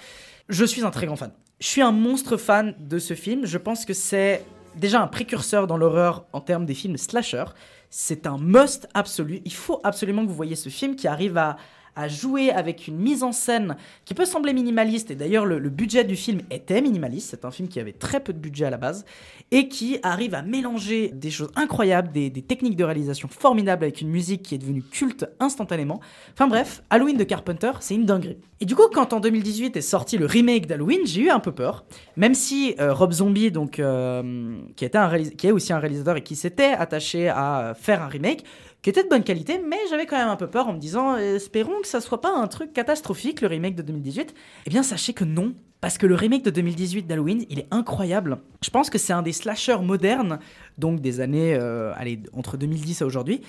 je 0.51 0.67
suis 0.67 0.85
un 0.85 0.91
très 0.91 1.07
grand 1.07 1.17
fan. 1.17 1.31
Je 1.61 1.67
suis 1.67 1.81
un 1.81 1.93
monstre 1.93 2.37
fan 2.37 2.75
de 2.79 2.99
ce 2.99 3.15
film. 3.15 3.47
Je 3.47 3.57
pense 3.57 3.87
que 3.87 3.95
c'est 3.95 4.45
déjà 4.75 5.01
un 5.01 5.07
précurseur 5.07 5.67
dans 5.67 5.79
l'horreur 5.79 6.27
en 6.35 6.43
termes 6.43 6.67
des 6.67 6.75
films 6.75 6.99
slasher. 6.99 7.45
C'est 7.89 8.27
un 8.27 8.37
must 8.37 8.87
absolu. 8.93 9.41
Il 9.47 9.55
faut 9.55 9.81
absolument 9.83 10.25
que 10.25 10.29
vous 10.29 10.35
voyez 10.35 10.57
ce 10.57 10.69
film 10.69 10.95
qui 10.95 11.09
arrive 11.09 11.39
à, 11.39 11.57
à 11.97 12.09
jouer 12.09 12.51
avec 12.51 12.87
une 12.87 12.99
mise 12.99 13.23
en 13.23 13.33
scène 13.33 13.77
qui 14.05 14.15
peut 14.15 14.27
sembler 14.27 14.53
minimaliste, 14.53 15.11
et 15.11 15.15
d'ailleurs 15.15 15.47
le, 15.47 15.59
budget 15.71 16.05
du 16.05 16.15
film 16.15 16.41
était 16.51 16.81
minimaliste, 16.81 17.31
c'est 17.31 17.45
un 17.45 17.51
film 17.51 17.69
qui 17.69 17.81
avait 17.81 17.93
très 17.93 18.21
peu 18.21 18.33
de 18.33 18.39
budget 18.39 18.67
à 18.67 18.71
la 18.71 18.77
base, 18.77 19.05
et 19.51 19.69
qui 19.69 19.99
arrive 20.03 20.35
à 20.35 20.43
mélanger 20.43 21.09
des 21.09 21.31
choses 21.31 21.51
incroyables, 21.57 22.13
des, 22.13 22.31
techniques 22.31 22.77
de 22.77 22.85
réalisation 22.85 23.29
formidables 23.29 23.85
avec 23.85 24.01
une 24.01 24.11
musique 24.11 24.43
qui 24.43 24.55
est 24.55 24.59
devenue 24.59 24.83
culte 24.83 25.27
instantanément. 25.41 26.01
Enfin 26.35 26.47
bref, 26.47 26.83
Halloween 26.91 27.17
de 27.17 27.25
Carpenter, 27.25 27.73
c'est 27.81 27.95
une 27.95 28.05
dinguerie. 28.05 28.39
Et 28.61 28.65
du 28.65 28.75
coup, 28.75 28.89
quand 28.93 29.13
en 29.13 29.21
2018 29.21 29.77
est 29.77 29.81
sorti 29.81 30.19
le 30.19 30.27
remake 30.27 30.67
d'Halloween, 30.67 31.01
j'ai 31.05 31.23
eu 31.23 31.31
un 31.31 31.41
peu 31.41 31.53
peur, 31.53 31.85
même 32.17 32.35
si 32.35 32.75
euh, 32.79 32.93
Rob 32.93 33.13
Zombie, 33.13 33.51
donc, 33.51 33.79
euh, 33.79 34.57
qui, 34.77 34.85
était 34.85 34.99
qui 35.37 35.47
est 35.47 35.53
aussi 35.53 35.73
un 35.73 35.79
réalisateur 35.79 36.17
et 36.17 36.23
qui 36.23 36.37
s'était 36.37 36.73
attaché 36.73 37.29
à 37.29 37.75
faire 37.79 38.03
un 38.03 38.09
remake, 38.09 38.45
qui 38.83 38.91
était 38.91 39.03
de 39.03 39.09
bonne 39.09 39.25
qualité, 39.25 39.61
mais 39.67 39.79
j'avais 39.91 40.07
quand 40.07 40.17
même 40.17 40.29
un 40.29 40.37
peu 40.37 40.47
peur 40.47 40.69
en 40.69 40.73
me 40.73 40.79
disant 40.79 41.17
espérons 41.17 41.81
que 41.81 41.89
ça 41.89 42.01
soit 42.01 42.21
pas 42.21 42.33
un 42.33 42.47
truc 42.47 42.73
catastrophique 42.73 43.41
le 43.41 43.49
remake 43.49 43.75
de 43.75 43.83
2018. 43.83 44.35
Eh 44.67 44.71
bien, 44.71 44.83
sachez 44.83 45.13
que 45.13 45.25
non, 45.25 45.55
parce 45.81 45.99
que 45.99 46.07
le 46.07 46.15
remake 46.15 46.45
de 46.45 46.51
2018 46.51 47.07
d'Halloween, 47.07 47.45
il 47.51 47.59
est 47.59 47.69
incroyable. 47.71 48.39
Je 48.63 48.71
pense 48.71 48.91
que 48.91 48.99
c'est 48.99 49.13
un 49.13 49.23
des 49.23 49.33
slashers 49.33 49.83
modernes, 49.83 50.39
donc 50.79 51.01
des 51.01 51.21
années 51.21 51.55
euh, 51.55 51.93
allez, 51.97 52.21
entre 52.33 52.57
2010 52.57 53.01
et 53.01 53.05
aujourd'hui, 53.05 53.43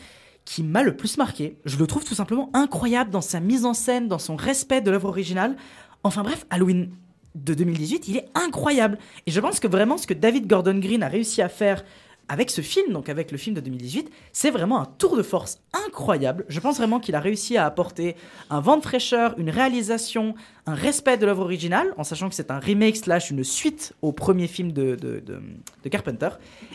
qui 0.46 0.64
m'a 0.64 0.84
le 0.84 0.96
plus 0.96 1.18
marqué. 1.18 1.58
Je 1.66 1.78
le 1.78 1.88
trouve 1.88 2.04
tout 2.04 2.16
simplement 2.16 2.50
incroyable 2.54 3.12
dans 3.12 3.22
sa 3.22 3.40
mise 3.40 3.66
en 3.66 3.74
scène, 3.74 4.08
dans 4.08 4.20
son 4.20 4.36
respect 4.36 4.82
de 4.82 4.92
l'œuvre 4.92 5.10
originale. 5.10 5.56
Enfin 6.04 6.24
bref, 6.24 6.46
Halloween 6.50 6.90
de 7.36 7.54
2018, 7.54 8.08
il 8.08 8.18
est 8.18 8.30
incroyable. 8.34 8.98
Et 9.26 9.32
je 9.32 9.40
pense 9.40 9.60
que 9.60 9.68
vraiment 9.68 9.98
ce 9.98 10.08
que 10.08 10.14
David 10.14 10.48
Gordon 10.48 10.80
Green 10.80 11.04
a 11.04 11.08
réussi 11.08 11.42
à 11.42 11.50
faire 11.50 11.84
avec 12.30 12.52
ce 12.52 12.62
film, 12.62 12.92
donc 12.94 13.10
avec 13.10 13.32
le 13.32 13.38
film 13.38 13.56
de 13.56 13.62
2018, 13.62 14.10
c'est 14.34 14.52
vraiment 14.52 14.82
un 14.82 14.86
tour 14.86 15.16
de 15.16 15.24
force 15.24 15.60
incroyable. 15.74 16.46
Je 16.50 16.60
pense 16.60 16.78
vraiment 16.78 17.00
qu'il 17.00 17.16
a 17.16 17.20
réussi 17.20 17.58
à 17.58 17.66
apporter 17.66 18.16
un 18.50 18.60
vent 18.60 18.78
de 18.78 18.82
fraîcheur, 18.82 19.36
une 19.38 19.50
réalisation, 19.50 20.36
un 20.66 20.74
respect 20.74 21.18
de 21.18 21.26
l'œuvre 21.26 21.44
originale, 21.44 21.94
en 21.98 22.04
sachant 22.04 22.30
que 22.30 22.36
c'est 22.36 22.52
un 22.52 22.60
remake 22.60 22.98
slash 22.98 23.32
une 23.32 23.44
suite 23.44 23.94
au 24.02 24.12
premier 24.12 24.48
film 24.48 24.72
de, 24.72 24.96
de, 24.96 25.42
Carpenter. 25.90 26.30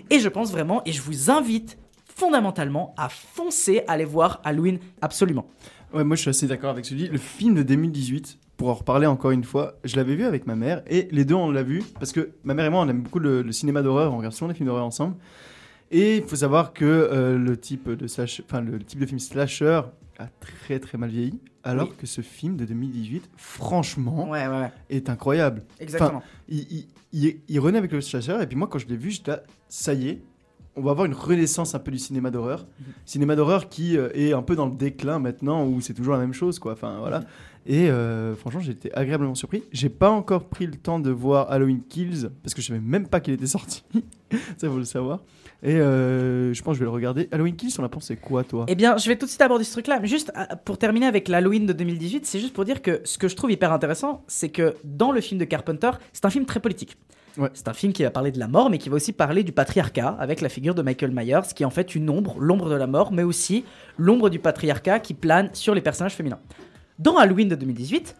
Et 0.09 0.21
je 0.21 0.29
pense 0.29 0.51
vraiment, 0.51 0.83
et 0.87 0.93
je 0.93 1.03
vous 1.03 1.31
invite 1.31 1.77
fondamentalement 2.07 2.95
à 2.97 3.11
foncer, 3.11 3.83
aller 3.89 4.07
voir 4.07 4.41
Halloween 4.45 4.79
absolument. 5.03 5.47
Ouais, 5.93 6.03
moi 6.03 6.17
je 6.17 6.23
suis 6.23 6.31
assez 6.31 6.47
d'accord 6.47 6.71
avec 6.71 6.87
celui. 6.87 7.09
Le 7.09 7.19
film 7.19 7.55
de 7.55 7.63
2018, 7.63 8.39
pour 8.63 8.71
en 8.71 8.75
reparler 8.75 9.09
encore 9.09 9.33
une 9.33 9.43
fois, 9.43 9.75
je 9.83 9.97
l'avais 9.97 10.15
vu 10.15 10.23
avec 10.23 10.47
ma 10.47 10.55
mère 10.55 10.85
et 10.89 11.09
les 11.11 11.25
deux 11.25 11.35
on 11.35 11.51
l'a 11.51 11.65
vu 11.65 11.83
parce 11.99 12.13
que 12.13 12.31
ma 12.45 12.55
mère 12.55 12.65
et 12.67 12.71
moi 12.71 12.81
on 12.83 12.89
aime 12.89 13.03
beaucoup 13.03 13.19
le, 13.19 13.43
le 13.43 13.51
cinéma 13.51 13.83
d'horreur, 13.83 14.13
on 14.15 14.19
regarde 14.19 14.33
souvent 14.35 14.47
des 14.51 14.55
films 14.55 14.69
d'horreur 14.69 14.85
ensemble. 14.85 15.17
Et 15.91 16.19
il 16.19 16.23
faut 16.23 16.37
savoir 16.37 16.73
que 16.73 16.85
euh, 16.85 17.37
le 17.37 17.57
type 17.57 17.91
de 17.91 18.07
slash, 18.07 18.41
le 18.65 18.79
type 18.79 19.01
de 19.01 19.07
film 19.07 19.19
slasher 19.19 19.81
a 20.21 20.27
très 20.41 20.79
très 20.79 20.97
mal 20.97 21.11
vieilli, 21.11 21.41
alors 21.65 21.89
Oui. 21.89 21.95
que 21.99 22.07
ce 22.07 22.21
film 22.21 22.57
de 22.57 22.65
2018, 22.65 23.31
franchement, 23.37 24.31
Ouais, 24.31 24.47
ouais, 24.47 24.61
ouais. 24.61 24.71
est 24.91 25.11
incroyable. 25.11 25.65
Exactement. 25.81 26.23
Il, 26.49 26.61
il, 26.71 26.87
il- 27.13 27.37
il 27.49 27.59
renaît 27.59 27.79
avec 27.79 27.91
le 27.91 28.01
slasher 28.01 28.39
et 28.41 28.47
puis 28.47 28.57
moi 28.57 28.69
quand 28.69 28.79
je 28.79 28.87
l'ai 28.87 28.97
vu, 28.97 29.11
j'étais 29.11 29.33
là, 29.33 29.43
ça 29.69 29.93
y 29.93 30.09
est. 30.09 30.23
On 30.75 30.81
va 30.81 30.93
avoir 30.93 31.05
une 31.05 31.13
renaissance 31.13 31.75
un 31.75 31.79
peu 31.79 31.91
du 31.91 31.99
cinéma 31.99 32.31
d'horreur. 32.31 32.65
Cinéma 33.05 33.37
d'horreur 33.37 33.69
qui 33.69 33.99
euh, 33.99 34.09
est 34.15 34.33
un 34.33 34.41
peu 34.41 34.57
dans 34.57 34.65
le 34.65 34.73
déclin 34.75 35.19
maintenant, 35.19 35.67
où 35.67 35.83
c'est 35.83 35.93
toujours 35.93 36.15
la 36.15 36.21
même 36.21 36.33
chose, 36.33 36.59
quoi. 36.59 36.73
Enfin, 36.73 36.97
voilà. 37.01 37.25
Et 37.67 37.91
euh, 37.91 38.35
franchement, 38.35 38.61
j'ai 38.61 38.73
été 38.73 38.93
agréablement 38.95 39.35
surpris. 39.35 39.63
J'ai 39.73 39.89
pas 39.89 40.11
encore 40.11 40.49
pris 40.49 40.67
le 40.67 40.75
temps 40.75 40.99
de 40.99 41.11
voir 41.11 41.51
Halloween 41.51 41.83
Kills, 41.89 42.29
parce 42.43 42.55
que 42.55 42.63
je 42.63 42.69
savais 42.69 42.81
même 42.81 43.07
pas 43.07 43.21
qu'il 43.21 43.35
était 43.35 43.47
sorti. 43.47 43.85
Ça, 44.57 44.69
faut 44.69 44.79
le 44.79 44.85
savoir. 44.85 45.21
Et 45.63 45.75
euh, 45.77 46.53
je 46.53 46.63
pense 46.63 46.73
que 46.73 46.79
je 46.79 46.81
vais 46.81 46.87
le 46.87 46.91
regarder. 46.91 47.29
Halloween 47.31 47.55
Kills, 47.55 47.75
on 47.79 47.85
a 47.85 47.89
pensé 47.89 48.17
quoi, 48.17 48.43
toi? 48.43 48.67
Eh 48.69 48.75
bien, 48.75 48.97
je 48.97 49.09
vais 49.09 49.17
tout 49.17 49.27
de 49.27 49.31
suite 49.31 49.43
aborder 49.43 49.65
ce 49.65 49.73
truc-là. 49.73 50.01
Mais 50.01 50.09
juste 50.09 50.33
euh, 50.37 50.57
pour 50.65 50.77
terminer 50.77 51.07
avec 51.07 51.29
l'Halloween 51.29 51.67
de 51.67 51.73
2018, 51.73 52.27
c'est 52.27 52.41
juste 52.41 52.53
pour 52.53 52.65
dire 52.65 52.83
que 52.83 53.01
ce 53.05 53.17
que 53.17 53.29
je 53.29 53.37
trouve 53.37 53.53
hyper 53.53 53.73
intéressant, 53.73 54.25
c'est 54.27 54.49
que 54.49 54.75
dans 54.83 55.13
le 55.13 55.21
film 55.21 55.39
de 55.39 55.45
Carpenter, 55.45 55.91
c'est 56.13 56.25
un 56.25 56.31
film 56.31 56.47
très 56.47 56.59
politique. 56.59 56.97
Ouais. 57.39 57.49
C'est 57.55 57.69
un 57.69 57.73
film 57.75 57.93
qui 57.93 58.03
va 58.03 58.11
parler 58.11 58.33
de 58.33 58.41
la 58.41 58.49
mort, 58.49 58.71
mais 58.71 58.79
qui 58.79 58.89
va 58.89 58.97
aussi 58.97 59.13
parler 59.13 59.45
du 59.45 59.53
patriarcat, 59.53 60.17
avec 60.19 60.41
la 60.41 60.49
figure 60.49 60.75
de 60.75 60.83
Michael 60.83 61.13
Myers, 61.13 61.55
qui 61.55 61.63
est 61.63 61.67
en 61.67 61.71
fait 61.71 61.95
une 61.95 62.11
ombre, 62.11 62.37
l'ombre 62.41 62.69
de 62.69 62.75
la 62.75 62.89
mort, 62.89 63.13
mais 63.13 63.23
aussi 63.23 63.65
l'ombre 63.97 64.31
du 64.31 64.41
patriarcat 64.41 64.99
qui 64.99 65.15
plane 65.15 65.49
sur 65.53 65.75
les 65.75 65.81
personnages 65.81 66.15
féminins. 66.15 66.41
Dans 67.03 67.17
Halloween 67.17 67.49
de 67.49 67.55
2018, 67.57 68.17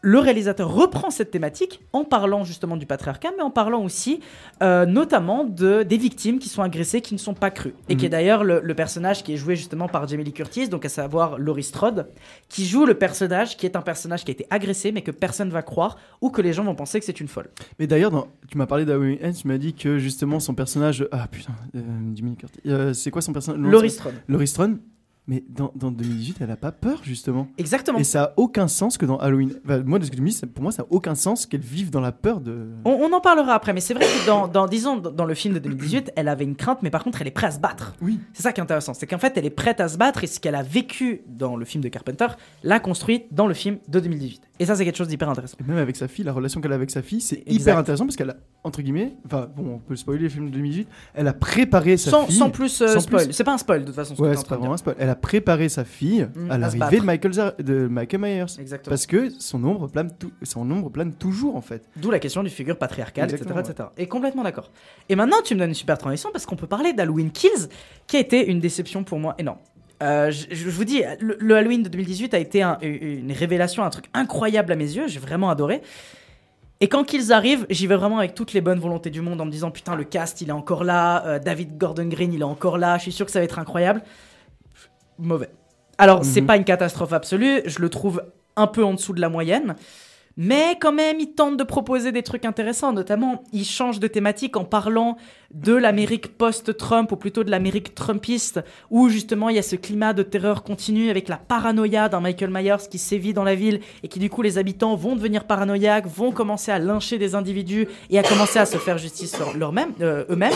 le 0.00 0.20
réalisateur 0.20 0.72
reprend 0.72 1.10
cette 1.10 1.32
thématique 1.32 1.80
en 1.92 2.04
parlant 2.04 2.44
justement 2.44 2.76
du 2.76 2.86
patriarcat, 2.86 3.30
mais 3.36 3.42
en 3.42 3.50
parlant 3.50 3.82
aussi 3.82 4.20
euh, 4.62 4.86
notamment 4.86 5.42
de, 5.42 5.82
des 5.82 5.96
victimes 5.96 6.38
qui 6.38 6.48
sont 6.48 6.62
agressées, 6.62 7.00
qui 7.00 7.14
ne 7.14 7.18
sont 7.18 7.34
pas 7.34 7.50
crues. 7.50 7.74
Et 7.88 7.96
qui 7.96 8.04
est 8.04 8.08
Mhm. 8.08 8.12
d'ailleurs 8.12 8.44
le, 8.44 8.60
le 8.62 8.74
personnage 8.74 9.24
qui 9.24 9.32
est 9.32 9.36
joué 9.36 9.56
justement 9.56 9.88
par 9.88 10.06
Jamie 10.06 10.22
Lee 10.22 10.32
Curtis, 10.32 10.68
donc 10.68 10.84
à 10.84 10.88
savoir 10.88 11.36
Laurie 11.36 11.64
Strode, 11.64 12.06
qui 12.48 12.64
joue 12.64 12.86
le 12.86 12.94
personnage 12.94 13.56
qui 13.56 13.66
est 13.66 13.74
un 13.74 13.82
personnage 13.82 14.24
qui 14.24 14.30
a 14.30 14.34
été 14.34 14.46
agressé, 14.50 14.92
mais 14.92 15.02
que 15.02 15.10
personne 15.10 15.50
va 15.50 15.62
croire, 15.62 15.96
ou 16.20 16.30
que 16.30 16.42
les 16.42 16.52
gens 16.52 16.62
vont 16.62 16.76
penser 16.76 17.00
que 17.00 17.04
c'est 17.04 17.20
une 17.20 17.26
folle. 17.28 17.50
Mais 17.80 17.88
d'ailleurs, 17.88 18.28
tu 18.48 18.56
m'as 18.56 18.66
parlé 18.66 18.84
d'Halloween 18.84 19.18
Ends, 19.24 19.32
tu 19.32 19.48
m'as 19.48 19.58
dit 19.58 19.74
que 19.74 19.98
justement 19.98 20.38
son 20.38 20.54
personnage. 20.54 21.08
Ah 21.10 21.26
putain, 21.28 21.54
euh, 21.74 21.80
Jimmy 22.14 22.36
Curtis. 22.36 22.60
Euh, 22.66 22.92
c'est 22.92 23.10
quoi 23.10 23.20
son 23.22 23.32
personnage? 23.32 23.60
Laurie 23.68 23.90
Strode. 23.90 24.14
Laurie 24.28 24.46
Strode. 24.46 24.78
Mais 25.28 25.44
dans, 25.48 25.70
dans 25.76 25.90
2018, 25.90 26.38
elle 26.40 26.50
a 26.50 26.56
pas 26.56 26.72
peur, 26.72 27.00
justement. 27.04 27.48
Exactement. 27.58 27.98
Et 27.98 28.04
ça 28.04 28.22
a 28.24 28.32
aucun 28.38 28.66
sens 28.66 28.96
que 28.96 29.04
dans 29.06 29.18
Halloween. 29.18 29.52
Enfin, 29.64 29.82
moi, 29.84 29.98
de 29.98 30.04
ce 30.06 30.10
que 30.10 30.16
tu 30.16 30.22
me 30.22 30.28
dis, 30.28 30.40
pour 30.46 30.62
moi, 30.62 30.72
ça 30.72 30.82
a 30.82 30.86
aucun 30.88 31.14
sens 31.14 31.44
qu'elle 31.44 31.60
vive 31.60 31.90
dans 31.90 32.00
la 32.00 32.12
peur 32.12 32.40
de. 32.40 32.68
On, 32.86 32.92
on 32.92 33.12
en 33.12 33.20
parlera 33.20 33.52
après, 33.54 33.72
mais 33.74 33.80
c'est 33.80 33.92
vrai 33.94 34.06
que 34.06 34.26
dans, 34.26 34.48
dans- 34.48 34.66
disons, 34.66 34.96
dans 34.96 35.26
le 35.26 35.34
film 35.34 35.52
de 35.54 35.58
2018, 35.58 36.12
elle 36.16 36.28
avait 36.28 36.44
une 36.44 36.56
crainte, 36.56 36.78
mais 36.82 36.90
par 36.90 37.04
contre, 37.04 37.20
elle 37.20 37.28
est 37.28 37.32
prête 37.32 37.50
à 37.50 37.52
se 37.52 37.60
battre. 37.60 37.94
Oui. 38.00 38.18
C'est 38.32 38.42
ça 38.42 38.52
qui 38.52 38.60
est 38.60 38.62
intéressant, 38.64 38.94
c'est 38.94 39.06
qu'en 39.06 39.18
fait, 39.18 39.36
elle 39.36 39.44
est 39.46 39.50
prête 39.50 39.80
à 39.80 39.88
se 39.88 39.98
battre 39.98 40.24
et 40.24 40.26
ce 40.26 40.40
qu'elle 40.40 40.54
a 40.54 40.62
vécu 40.62 41.20
dans 41.28 41.56
le 41.56 41.64
film 41.66 41.84
de 41.84 41.88
Carpenter 41.90 42.28
l'a 42.64 42.80
construite 42.80 43.26
dans 43.30 43.46
le 43.46 43.54
film 43.54 43.78
de 43.88 44.00
2018. 44.00 44.40
Et 44.60 44.66
ça, 44.66 44.74
c'est 44.74 44.84
quelque 44.84 44.96
chose 44.96 45.08
d'hyper 45.08 45.28
intéressant. 45.28 45.56
Et 45.60 45.68
même 45.68 45.76
avec 45.78 45.94
sa 45.94 46.08
fille, 46.08 46.24
la 46.24 46.32
relation 46.32 46.60
qu'elle 46.60 46.72
a 46.72 46.74
avec 46.74 46.90
sa 46.90 47.02
fille, 47.02 47.20
c'est 47.20 47.44
hyper 47.46 47.76
intéressant 47.78 48.06
parce 48.06 48.16
qu'elle 48.16 48.30
a, 48.30 48.36
entre 48.64 48.82
guillemets, 48.82 49.14
enfin, 49.26 49.48
bon, 49.56 49.74
on 49.74 49.78
peut 49.78 49.94
spoiler 49.94 50.22
le 50.24 50.28
film 50.30 50.46
de 50.46 50.50
2018, 50.52 50.88
elle 51.14 51.28
a 51.28 51.32
préparé 51.32 51.96
sa 51.96 52.10
Sans, 52.10 52.26
fille. 52.26 52.34
sans 52.36 52.50
plus 52.50 52.80
euh, 52.82 52.88
sans 52.88 53.00
spoil. 53.00 53.32
C'est 53.32 53.44
pas 53.44 53.52
un 53.54 53.58
spoil 53.58 53.82
de 53.82 53.86
toute 53.86 53.94
façon. 53.94 54.16
ce 54.16 54.22
Ouais, 54.22 54.34
c'est 54.36 54.48
pas 54.48 54.56
vraiment 54.56 54.72
un 54.74 54.78
spoil. 54.78 54.96
Elle 54.98 55.10
a 55.10 55.14
préparé 55.20 55.68
sa 55.68 55.84
fille 55.84 56.28
Mm, 56.34 56.50
à 56.50 56.58
l'arrivée 56.58 57.00
de 57.00 57.04
Michael, 57.04 57.32
Zar- 57.32 57.52
de 57.58 57.86
Michael 57.88 58.20
Myers. 58.20 58.44
Exactement. 58.58 58.90
Parce 58.90 59.06
que 59.06 59.30
son 59.38 59.62
ombre 59.64 59.88
plane, 59.88 60.10
son 60.42 60.70
ombre 60.70 60.90
plane 60.90 61.12
toujours, 61.12 61.56
en 61.56 61.60
fait. 61.60 61.82
D'où 61.96 62.10
la 62.10 62.18
question 62.18 62.42
du 62.42 62.50
figure 62.50 62.76
patriarcale, 62.78 63.32
etc., 63.32 63.50
etc. 63.60 63.88
Et 63.96 64.06
complètement 64.08 64.42
d'accord. 64.42 64.70
Et 65.08 65.16
maintenant, 65.16 65.38
tu 65.44 65.54
me 65.54 65.60
donnes 65.60 65.70
une 65.70 65.74
super 65.74 65.98
transition 65.98 66.30
parce 66.32 66.46
qu'on 66.46 66.56
peut 66.56 66.66
parler 66.66 66.92
d'Halloween 66.92 67.30
Kills, 67.30 67.68
qui 68.06 68.16
a 68.16 68.20
été 68.20 68.48
une 68.50 68.60
déception 68.60 69.04
pour 69.04 69.18
moi 69.18 69.34
énorme. 69.38 69.58
Euh, 70.02 70.30
je, 70.30 70.46
je 70.54 70.70
vous 70.70 70.84
dis, 70.84 71.02
le, 71.20 71.36
le 71.40 71.56
Halloween 71.56 71.82
de 71.82 71.88
2018 71.88 72.32
a 72.34 72.38
été 72.38 72.62
un- 72.62 72.78
une 72.82 73.32
révélation, 73.32 73.82
un 73.82 73.90
truc 73.90 74.06
incroyable 74.14 74.72
à 74.72 74.76
mes 74.76 74.84
yeux. 74.96 75.08
J'ai 75.08 75.18
vraiment 75.18 75.50
adoré. 75.50 75.82
Et 76.80 76.86
quand 76.88 77.02
qu'ils 77.02 77.32
arrivent, 77.32 77.66
j'y 77.70 77.88
vais 77.88 77.96
vraiment 77.96 78.18
avec 78.18 78.34
toutes 78.36 78.52
les 78.52 78.60
bonnes 78.60 78.78
volontés 78.78 79.10
du 79.10 79.20
monde 79.20 79.40
en 79.40 79.44
me 79.44 79.50
disant 79.50 79.72
putain 79.72 79.96
le 79.96 80.04
cast 80.04 80.40
il 80.42 80.50
est 80.50 80.52
encore 80.52 80.84
là, 80.84 81.26
euh, 81.26 81.38
David 81.40 81.76
Gordon 81.76 82.04
Green 82.06 82.32
il 82.32 82.40
est 82.42 82.44
encore 82.44 82.78
là, 82.78 82.96
je 82.98 83.02
suis 83.02 83.10
sûr 83.10 83.26
que 83.26 83.32
ça 83.32 83.40
va 83.40 83.44
être 83.44 83.58
incroyable. 83.58 84.00
Mauvais. 85.18 85.50
Alors 85.98 86.24
c'est 86.24 86.40
Mhm. 86.42 86.46
pas 86.46 86.56
une 86.56 86.64
catastrophe 86.64 87.12
absolue, 87.12 87.60
je 87.66 87.80
le 87.80 87.88
trouve 87.88 88.22
un 88.56 88.66
peu 88.66 88.84
en 88.84 88.94
dessous 88.94 89.12
de 89.12 89.20
la 89.20 89.28
moyenne. 89.28 89.74
Mais 90.40 90.76
quand 90.80 90.92
même, 90.92 91.18
il 91.18 91.32
tente 91.34 91.56
de 91.56 91.64
proposer 91.64 92.12
des 92.12 92.22
trucs 92.22 92.44
intéressants. 92.44 92.92
Notamment, 92.92 93.42
il 93.52 93.64
change 93.64 93.98
de 93.98 94.06
thématique 94.06 94.56
en 94.56 94.64
parlant 94.64 95.16
de 95.52 95.74
l'Amérique 95.74 96.38
post-Trump, 96.38 97.10
ou 97.10 97.16
plutôt 97.16 97.42
de 97.42 97.50
l'Amérique 97.50 97.96
trumpiste, 97.96 98.60
où 98.88 99.08
justement 99.08 99.48
il 99.48 99.56
y 99.56 99.58
a 99.58 99.62
ce 99.62 99.74
climat 99.74 100.12
de 100.12 100.22
terreur 100.22 100.62
continu 100.62 101.10
avec 101.10 101.28
la 101.28 101.38
paranoïa 101.38 102.08
d'un 102.08 102.20
Michael 102.20 102.50
Myers 102.52 102.86
qui 102.88 102.98
sévit 102.98 103.34
dans 103.34 103.42
la 103.42 103.56
ville 103.56 103.80
et 104.04 104.08
qui 104.08 104.20
du 104.20 104.30
coup 104.30 104.42
les 104.42 104.58
habitants 104.58 104.94
vont 104.94 105.16
devenir 105.16 105.42
paranoïaques, 105.44 106.06
vont 106.06 106.30
commencer 106.30 106.70
à 106.70 106.78
lyncher 106.78 107.18
des 107.18 107.34
individus 107.34 107.88
et 108.08 108.20
à 108.20 108.22
commencer 108.22 108.60
à 108.60 108.66
se 108.66 108.76
faire 108.76 108.96
justice 108.96 109.34
euh, 109.40 110.24
eux-mêmes. 110.30 110.54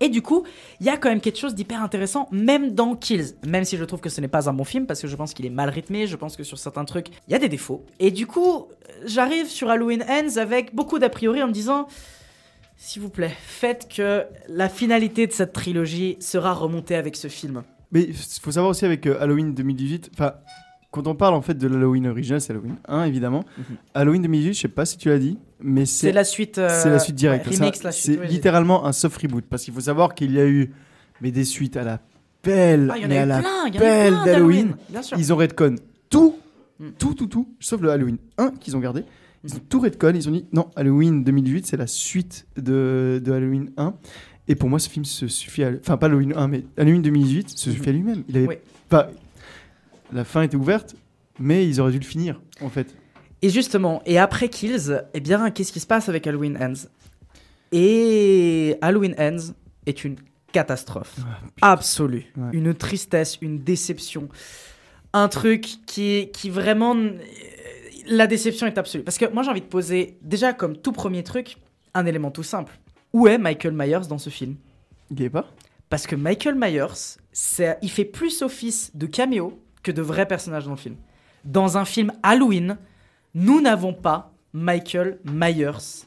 Et 0.00 0.08
du 0.08 0.20
coup, 0.20 0.44
il 0.80 0.86
y 0.86 0.90
a 0.90 0.96
quand 0.96 1.08
même 1.08 1.20
quelque 1.20 1.38
chose 1.38 1.54
d'hyper 1.54 1.82
intéressant, 1.82 2.28
même 2.30 2.74
dans 2.74 2.94
Kills. 2.96 3.34
Même 3.46 3.64
si 3.64 3.76
je 3.76 3.84
trouve 3.84 4.00
que 4.00 4.10
ce 4.10 4.20
n'est 4.20 4.28
pas 4.28 4.48
un 4.48 4.52
bon 4.52 4.64
film, 4.64 4.86
parce 4.86 5.00
que 5.00 5.08
je 5.08 5.16
pense 5.16 5.32
qu'il 5.32 5.46
est 5.46 5.50
mal 5.50 5.70
rythmé, 5.70 6.06
je 6.06 6.16
pense 6.16 6.36
que 6.36 6.42
sur 6.42 6.58
certains 6.58 6.84
trucs, 6.84 7.08
il 7.28 7.32
y 7.32 7.34
a 7.34 7.38
des 7.38 7.48
défauts. 7.48 7.84
Et 7.98 8.10
du 8.10 8.26
coup, 8.26 8.68
j'arrive 9.04 9.46
sur 9.46 9.70
Halloween 9.70 10.04
Ends 10.08 10.36
avec 10.36 10.74
beaucoup 10.74 10.98
d'a 10.98 11.08
priori 11.08 11.42
en 11.42 11.48
me 11.48 11.52
disant, 11.52 11.88
s'il 12.76 13.00
vous 13.00 13.08
plaît, 13.08 13.34
faites 13.46 13.88
que 13.88 14.24
la 14.48 14.68
finalité 14.68 15.26
de 15.26 15.32
cette 15.32 15.52
trilogie 15.52 16.18
sera 16.20 16.52
remontée 16.52 16.94
avec 16.94 17.16
ce 17.16 17.28
film. 17.28 17.62
Mais 17.90 18.02
il 18.02 18.14
faut 18.14 18.52
savoir 18.52 18.70
aussi 18.70 18.84
avec 18.84 19.06
euh, 19.06 19.16
Halloween 19.20 19.54
2018, 19.54 20.10
enfin, 20.12 20.34
quand 20.96 21.06
on 21.08 21.14
parle 21.14 21.34
en 21.34 21.42
fait 21.42 21.54
de 21.58 21.68
l'Halloween 21.68 22.06
original, 22.06 22.40
c'est 22.40 22.52
Halloween 22.52 22.76
1 22.88 23.04
évidemment. 23.04 23.44
Halloween 23.94 24.22
2018, 24.22 24.54
je 24.54 24.60
sais 24.62 24.68
pas 24.68 24.84
si 24.84 24.96
tu 24.98 25.08
l'as 25.08 25.18
dit, 25.18 25.38
mais 25.60 25.84
c'est 25.86 26.12
la 26.12 26.24
suite, 26.24 26.58
euh, 26.58 26.68
c'est 26.82 26.90
la 26.90 26.98
suite 26.98 27.16
directe. 27.16 27.46
ouais, 27.46 27.70
c'est 27.92 28.18
ouais, 28.18 28.26
littéralement 28.26 28.86
un 28.86 28.92
soft 28.92 29.20
reboot 29.22 29.44
parce 29.48 29.64
qu'il 29.64 29.74
faut 29.74 29.80
savoir 29.80 30.14
qu'il 30.14 30.32
y 30.32 30.40
a 30.40 30.46
eu 30.46 30.72
mais 31.20 31.30
des 31.30 31.44
suites 31.44 31.76
à 31.76 31.84
la 31.84 32.00
pelle, 32.42 32.90
Ah, 32.92 32.98
il 32.98 33.02
y 33.02 33.06
en 33.06 33.06
a 33.06 33.08
mais 33.08 33.14
eu 33.16 33.18
à 33.18 33.26
la 33.26 33.38
plein, 33.40 33.70
pelle 33.78 34.14
d'Halloween. 34.24 34.76
Ils 35.16 35.32
ont 35.32 35.36
redcon 35.36 35.76
tout, 36.10 36.36
Mm. 36.78 36.84
tout, 36.98 37.14
tout, 37.14 37.26
tout, 37.26 37.48
sauf 37.58 37.80
le 37.80 37.90
Halloween 37.90 38.18
1 38.36 38.50
qu'ils 38.60 38.76
ont 38.76 38.80
gardé. 38.80 39.02
Ils 39.44 39.54
ont 39.54 39.60
tout 39.68 39.80
redcon, 39.80 40.12
ils 40.14 40.28
ont 40.28 40.32
dit 40.32 40.44
non, 40.52 40.66
Halloween 40.76 41.24
2018 41.24 41.66
c'est 41.66 41.76
la 41.78 41.86
suite 41.86 42.46
de, 42.58 43.18
de 43.24 43.32
Halloween 43.32 43.70
1. 43.78 43.94
Et 44.48 44.54
pour 44.56 44.68
moi, 44.68 44.78
ce 44.78 44.88
film 44.90 45.04
se 45.06 45.26
suffit 45.26 45.64
à. 45.64 45.70
Enfin, 45.80 45.96
pas 45.96 46.06
Halloween 46.06 46.34
1, 46.36 46.48
mais 46.48 46.64
Halloween 46.76 47.00
2018 47.02 47.48
se 47.50 47.70
suffit 47.70 47.88
à 47.88 47.92
lui-même. 47.92 48.24
Il 48.28 48.36
avait 48.36 48.46
Oui. 48.46 48.54
pas. 48.90 49.10
La 50.12 50.24
fin 50.24 50.42
était 50.42 50.56
ouverte, 50.56 50.94
mais 51.38 51.66
ils 51.66 51.80
auraient 51.80 51.92
dû 51.92 51.98
le 51.98 52.04
finir, 52.04 52.40
en 52.60 52.68
fait. 52.68 52.94
Et 53.42 53.50
justement, 53.50 54.02
et 54.06 54.18
après 54.18 54.48
Kills, 54.48 55.02
eh 55.14 55.20
bien, 55.20 55.50
qu'est-ce 55.50 55.72
qui 55.72 55.80
se 55.80 55.86
passe 55.86 56.08
avec 56.08 56.26
Halloween 56.26 56.56
Ends? 56.60 56.88
Et 57.72 58.76
Halloween 58.80 59.14
Ends 59.18 59.52
est 59.86 60.04
une 60.04 60.16
catastrophe 60.52 61.16
absolue, 61.60 62.32
Ouais. 62.36 62.48
une 62.52 62.72
tristesse, 62.72 63.38
une 63.42 63.58
déception, 63.58 64.28
un 65.12 65.28
truc 65.28 65.66
qui, 65.86 66.30
qui 66.32 66.48
vraiment, 66.50 66.96
la 68.06 68.26
déception 68.26 68.66
est 68.66 68.78
absolue. 68.78 69.04
Parce 69.04 69.18
que 69.18 69.26
moi, 69.32 69.42
j'ai 69.42 69.50
envie 69.50 69.60
de 69.60 69.66
poser 69.66 70.16
déjà 70.22 70.52
comme 70.52 70.76
tout 70.76 70.92
premier 70.92 71.22
truc 71.22 71.56
un 71.94 72.06
élément 72.06 72.30
tout 72.30 72.42
simple. 72.42 72.78
Où 73.12 73.26
est 73.28 73.38
Michael 73.38 73.74
Myers 73.74 74.06
dans 74.08 74.18
ce 74.18 74.30
film? 74.30 74.56
Il 75.10 75.20
est 75.22 75.30
pas? 75.30 75.46
Parce 75.90 76.06
que 76.06 76.16
Michael 76.16 76.54
Myers, 76.56 77.18
il 77.82 77.90
fait 77.90 78.04
plus 78.04 78.42
office 78.42 78.90
de 78.94 79.06
caméo 79.06 79.60
que 79.86 79.92
de 79.92 80.02
vrai 80.02 80.26
personnage 80.26 80.64
dans 80.64 80.72
le 80.72 80.76
film. 80.76 80.96
Dans 81.44 81.78
un 81.78 81.84
film 81.84 82.12
Halloween, 82.24 82.76
nous 83.34 83.60
n'avons 83.60 83.92
pas 83.94 84.32
Michael 84.52 85.20
Myers 85.24 86.06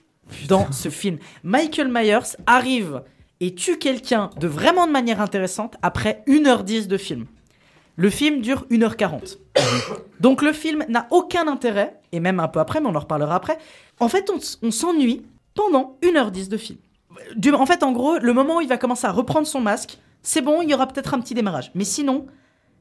dans 0.49 0.69
ce 0.73 0.89
film. 0.89 1.17
Michael 1.43 1.87
Myers 1.89 2.35
arrive 2.45 3.03
et 3.39 3.55
tue 3.55 3.77
quelqu'un 3.77 4.31
de 4.37 4.47
vraiment 4.47 4.85
de 4.85 4.91
manière 4.91 5.21
intéressante 5.21 5.77
après 5.81 6.23
1h10 6.27 6.87
de 6.87 6.97
film. 6.97 7.25
Le 7.95 8.09
film 8.09 8.41
dure 8.41 8.65
1h40. 8.69 9.37
Donc 10.19 10.41
le 10.41 10.51
film 10.51 10.83
n'a 10.89 11.07
aucun 11.09 11.47
intérêt, 11.47 12.01
et 12.11 12.19
même 12.19 12.41
un 12.41 12.49
peu 12.49 12.59
après, 12.59 12.81
mais 12.81 12.87
on 12.87 12.95
en 12.95 12.99
reparlera 12.99 13.35
après. 13.35 13.57
En 14.01 14.09
fait, 14.09 14.29
on, 14.61 14.71
s'ennuie 14.71 15.25
pendant 15.53 15.97
1h10 16.01 16.49
de 16.49 16.57
film. 16.57 16.79
Du- 17.37 17.53
en 17.53 17.65
fait, 17.65 17.83
en 17.83 17.93
gros, 17.93 18.17
le 18.17 18.33
moment 18.33 18.57
où 18.57 18.61
il 18.61 18.67
va 18.67 18.77
commencer 18.77 19.07
à 19.07 19.11
reprendre 19.11 19.47
son 19.47 19.61
masque, 19.61 19.99
c'est 20.21 20.41
bon, 20.41 20.61
il 20.61 20.69
y 20.69 20.73
aura 20.73 20.87
peut-être 20.87 21.13
un 21.13 21.21
petit 21.21 21.33
démarrage. 21.33 21.71
Mais 21.75 21.85
sinon, 21.85 22.27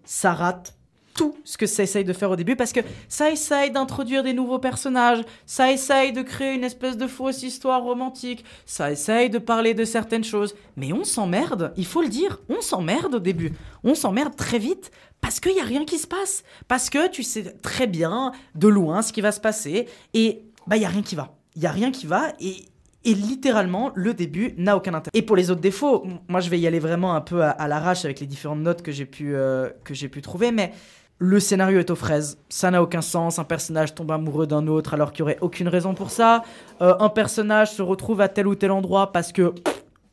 ça 0.05 0.33
rate 0.33 0.78
tout 1.19 1.37
ce 1.43 1.59
que 1.59 1.67
ça 1.67 1.83
essaye 1.83 2.05
de 2.05 2.13
faire 2.13 2.31
au 2.31 2.37
début 2.37 2.55
parce 2.55 2.73
que 2.73 2.79
ça 3.09 3.29
essaye 3.29 3.73
d'introduire 3.73 4.23
des 4.23 4.33
nouveaux 4.33 4.61
personnages, 4.61 5.25
ça 5.47 5.73
essaye 5.73 6.13
de 6.13 6.23
créer 6.23 6.55
une 6.55 6.63
espèce 6.63 6.97
de 6.97 7.09
fausse 7.09 7.43
histoire 7.43 7.83
romantique, 7.83 8.45
ça 8.67 8.93
essaye 8.93 9.29
de 9.29 9.39
parler 9.39 9.75
de 9.75 9.85
certaines 9.85 10.23
choses, 10.23 10.55
mais 10.77 10.93
on 10.93 11.03
s'emmerde, 11.03 11.73
il 11.77 11.87
faut 11.87 12.03
le 12.03 12.09
dire, 12.09 12.39
on 12.49 12.61
s'emmerde 12.61 13.17
au 13.17 13.19
début, 13.19 13.53
on 13.83 13.97
s'emmerde 13.97 14.37
très 14.37 14.61
vite 14.61 14.93
parce 15.21 15.41
qu'il 15.41 15.55
n'y 15.55 15.61
a 15.61 15.65
rien 15.65 15.85
qui 15.85 15.99
se 15.99 16.07
passe, 16.07 16.45
parce 16.69 16.89
que 16.89 17.09
tu 17.09 17.25
sais 17.25 17.43
très 17.63 17.89
bien 17.89 18.31
de 18.55 18.69
loin 18.69 19.03
ce 19.03 19.13
qui 19.13 19.21
va 19.21 19.33
se 19.33 19.41
passer 19.41 19.89
et 20.15 20.45
bah 20.69 20.77
il 20.77 20.83
y 20.83 20.87
a 20.87 20.89
rien 20.89 21.03
qui 21.03 21.17
va, 21.17 21.37
il 21.57 21.63
y 21.63 21.67
a 21.67 21.73
rien 21.73 21.91
qui 21.91 22.07
va 22.07 22.33
et 22.39 22.65
et 23.05 23.15
littéralement, 23.15 23.93
le 23.95 24.13
début 24.13 24.55
n'a 24.59 24.77
aucun 24.77 24.93
intérêt. 24.93 25.17
Et 25.17 25.23
pour 25.23 25.37
les 25.37 25.51
autres 25.51 25.61
défauts, 25.61 26.05
moi 26.29 26.41
je 26.41 26.51
vais 26.51 26.59
y 26.59 26.67
aller 26.67 26.81
vraiment 26.81 27.15
un 27.15 27.21
peu 27.21 27.43
à, 27.43 27.51
à 27.51 27.69
l'arrache 27.69 28.05
avec 28.05 28.19
les 28.21 28.27
différentes 28.27 28.59
notes 28.59 28.83
que 28.83 28.91
j'ai 28.93 29.07
pu, 29.07 29.35
euh, 29.35 29.71
que 29.85 29.95
j'ai 29.95 30.09
pu 30.09 30.21
trouver, 30.21 30.51
mais 30.51 30.73
le 31.19 31.41
scénario 31.41 31.81
est 31.81 31.91
aux 31.91 31.97
fraises. 31.97 32.39
Ça 32.49 32.71
n'a 32.71 32.83
aucun 32.83 33.01
sens. 33.01 33.39
Un 33.39 33.45
personnage 33.45 33.95
tombe 33.95 34.11
amoureux 34.13 34.47
d'un 34.47 34.67
autre 34.67 34.95
alors 34.95 35.13
qu'il 35.13 35.25
n'y 35.25 35.31
aurait 35.31 35.39
aucune 35.41 35.69
raison 35.69 35.95
pour 35.95 36.11
ça. 36.11 36.45
Euh, 36.81 36.95
un 37.01 37.09
personnage 37.09 37.73
se 37.73 37.83
retrouve 37.83 38.21
à 38.21 38.29
tel 38.29 38.47
ou 38.47 38.55
tel 38.55 38.71
endroit 38.71 39.13
parce 39.13 39.33
que. 39.33 39.55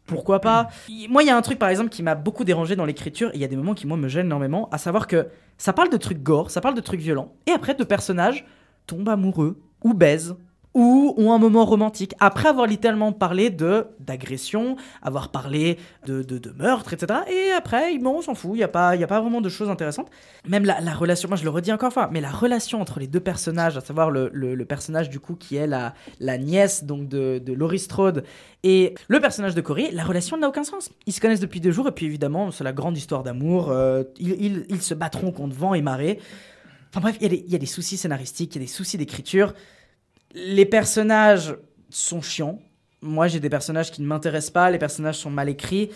Pourquoi 0.07 0.39
pas 0.39 0.67
Moi, 1.09 1.23
il 1.23 1.25
y 1.25 1.31
a 1.31 1.35
un 1.35 1.41
truc 1.41 1.57
par 1.57 1.69
exemple 1.69 1.89
qui 1.89 2.03
m'a 2.03 2.13
beaucoup 2.13 2.43
dérangé 2.43 2.75
dans 2.75 2.85
l'écriture. 2.85 3.31
Il 3.33 3.41
y 3.41 3.43
a 3.43 3.47
des 3.47 3.55
moments 3.55 3.73
qui, 3.73 3.87
moi, 3.87 3.97
me 3.97 4.07
gênent 4.07 4.27
énormément. 4.27 4.69
À 4.71 4.77
savoir 4.77 5.07
que 5.07 5.29
ça 5.57 5.73
parle 5.73 5.89
de 5.89 5.97
trucs 5.97 6.21
gore, 6.21 6.51
ça 6.51 6.61
parle 6.61 6.75
de 6.75 6.81
trucs 6.81 6.99
violents. 6.99 7.33
Et 7.47 7.51
après, 7.51 7.73
deux 7.73 7.85
personnages 7.85 8.45
tombent 8.85 9.09
amoureux 9.09 9.59
ou 9.83 9.95
baisent 9.95 10.35
ou 10.75 11.15
ont 11.17 11.33
un 11.33 11.39
moment 11.39 11.65
romantique 11.65 12.13
après 12.19 12.49
avoir 12.49 12.67
littéralement 12.67 13.11
parlé 13.11 13.49
de 13.49 13.87
d'agression, 13.99 14.75
avoir 15.01 15.29
parlé 15.29 15.77
de, 16.05 16.21
de, 16.21 16.51
meurtre, 16.51 16.93
etc. 16.93 17.21
Et 17.31 17.51
après, 17.51 17.97
bon, 17.97 18.17
on 18.17 18.21
s'en 18.21 18.35
fout, 18.35 18.51
il 18.53 18.57
n'y 18.57 18.63
a, 18.63 18.67
pas- 18.67 18.89
a 18.91 19.07
pas 19.07 19.21
vraiment 19.21 19.41
de 19.41 19.49
choses 19.49 19.69
intéressantes. 19.69 20.09
Même 20.47 20.65
la, 20.65 20.79
la 20.81 20.93
relation, 20.93 21.27
moi 21.29 21.37
je 21.37 21.43
le 21.43 21.49
redis 21.49 21.71
encore 21.71 21.87
une 21.87 21.93
fois, 21.93 22.09
mais 22.11 22.21
la 22.21 22.29
relation 22.29 22.81
entre 22.81 22.99
les 22.99 23.07
deux 23.07 23.19
personnages, 23.19 23.77
à 23.77 23.81
savoir 23.81 24.11
le, 24.11 24.29
le- 24.31 24.63
personnage 24.65 25.09
du 25.09 25.19
coup 25.19 25.35
qui 25.35 25.55
est 25.55 25.65
la, 25.67 25.93
la 26.19 26.37
nièce 26.37 26.83
donc 26.83 27.07
de, 27.07 27.39
de 27.39 27.53
Laurie 27.53 27.79
Strode 27.79 28.23
et 28.63 28.93
le 29.07 29.19
personnage 29.19 29.55
de 29.55 29.61
Cory, 29.61 29.89
la 29.91 30.03
relation 30.03 30.37
n'a 30.37 30.49
aucun 30.49 30.63
sens. 30.63 30.89
Ils 31.05 31.13
se 31.13 31.21
connaissent 31.21 31.39
depuis 31.39 31.61
deux 31.61 31.71
jours 31.71 31.87
et 31.87 31.91
puis 31.93 32.05
évidemment, 32.05 32.51
c'est 32.51 32.63
la 32.63 32.73
grande 32.73 32.97
histoire 32.97 33.23
d'amour. 33.23 33.71
euh, 33.71 34.03
ils, 34.19 34.65
ils- 34.69 34.81
se 34.81 34.93
battront 34.93 35.31
contre 35.31 35.55
vent 35.55 35.73
et 35.73 35.81
marée. 35.81 36.19
Enfin 36.89 36.99
bref, 37.01 37.17
il 37.21 37.31
y 37.33 37.51
y, 37.51 37.55
a 37.55 37.59
des 37.59 37.65
soucis 37.65 37.97
scénaristiques, 37.97 38.55
il 38.55 38.59
y 38.59 38.63
a 38.63 38.65
des 38.65 38.71
soucis 38.71 38.97
d'écriture. 38.97 39.53
Les 40.35 40.65
personnages 40.65 41.55
sont 41.89 42.21
chiants. 42.21 42.59
Moi, 43.01 43.27
j'ai 43.27 43.39
des 43.39 43.49
personnages 43.49 43.89
qui 43.89 44.01
ne 44.01 44.07
m'intéressent 44.07 44.51
pas. 44.51 44.69
Les 44.69 44.77
personnages 44.77 45.17
sont 45.17 45.29
mal 45.29 45.47
écrits. 45.47 45.89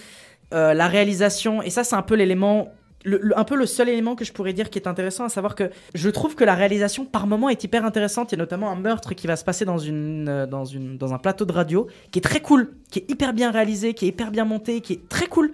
Euh, 0.54 0.74
la 0.74 0.88
réalisation, 0.88 1.62
et 1.62 1.70
ça, 1.70 1.84
c'est 1.84 1.96
un 1.96 2.02
peu 2.02 2.16
l'élément, 2.16 2.74
un 3.06 3.44
peu 3.44 3.58
le 3.58 3.66
seul 3.66 3.90
élément 3.90 4.16
que 4.16 4.24
je 4.24 4.32
pourrais 4.32 4.54
dire 4.54 4.70
qui 4.70 4.80
est 4.80 4.88
intéressant, 4.88 5.26
à 5.26 5.30
savoir 5.30 5.56
que 5.56 5.70
je 5.94 6.10
trouve 6.10 6.36
que 6.36 6.46
la 6.46 6.56
réalisation, 6.56 7.06
par 7.06 7.28
moment, 7.28 7.50
est 7.50 7.62
hyper 7.64 7.84
intéressante. 7.84 8.32
Il 8.32 8.36
y 8.36 8.38
a 8.38 8.40
notamment 8.40 8.72
un 8.72 8.76
meurtre 8.76 9.14
qui 9.14 9.28
va 9.28 9.36
se 9.36 9.44
passer 9.44 9.66
dans, 9.66 9.78
une, 9.78 10.30
euh, 10.30 10.48
dans, 10.48 10.66
une, 10.66 10.98
dans 10.98 11.14
un 11.14 11.18
plateau 11.18 11.44
de 11.44 11.52
radio, 11.52 11.88
qui 12.12 12.20
est 12.20 12.24
très 12.24 12.40
cool, 12.40 12.72
qui 12.90 13.00
est 13.00 13.12
hyper 13.12 13.34
bien 13.34 13.52
réalisé, 13.52 13.94
qui 13.94 14.06
est 14.06 14.10
hyper 14.10 14.32
bien 14.32 14.46
monté, 14.46 14.80
qui 14.80 14.94
est 14.94 15.10
très 15.10 15.28
cool. 15.28 15.52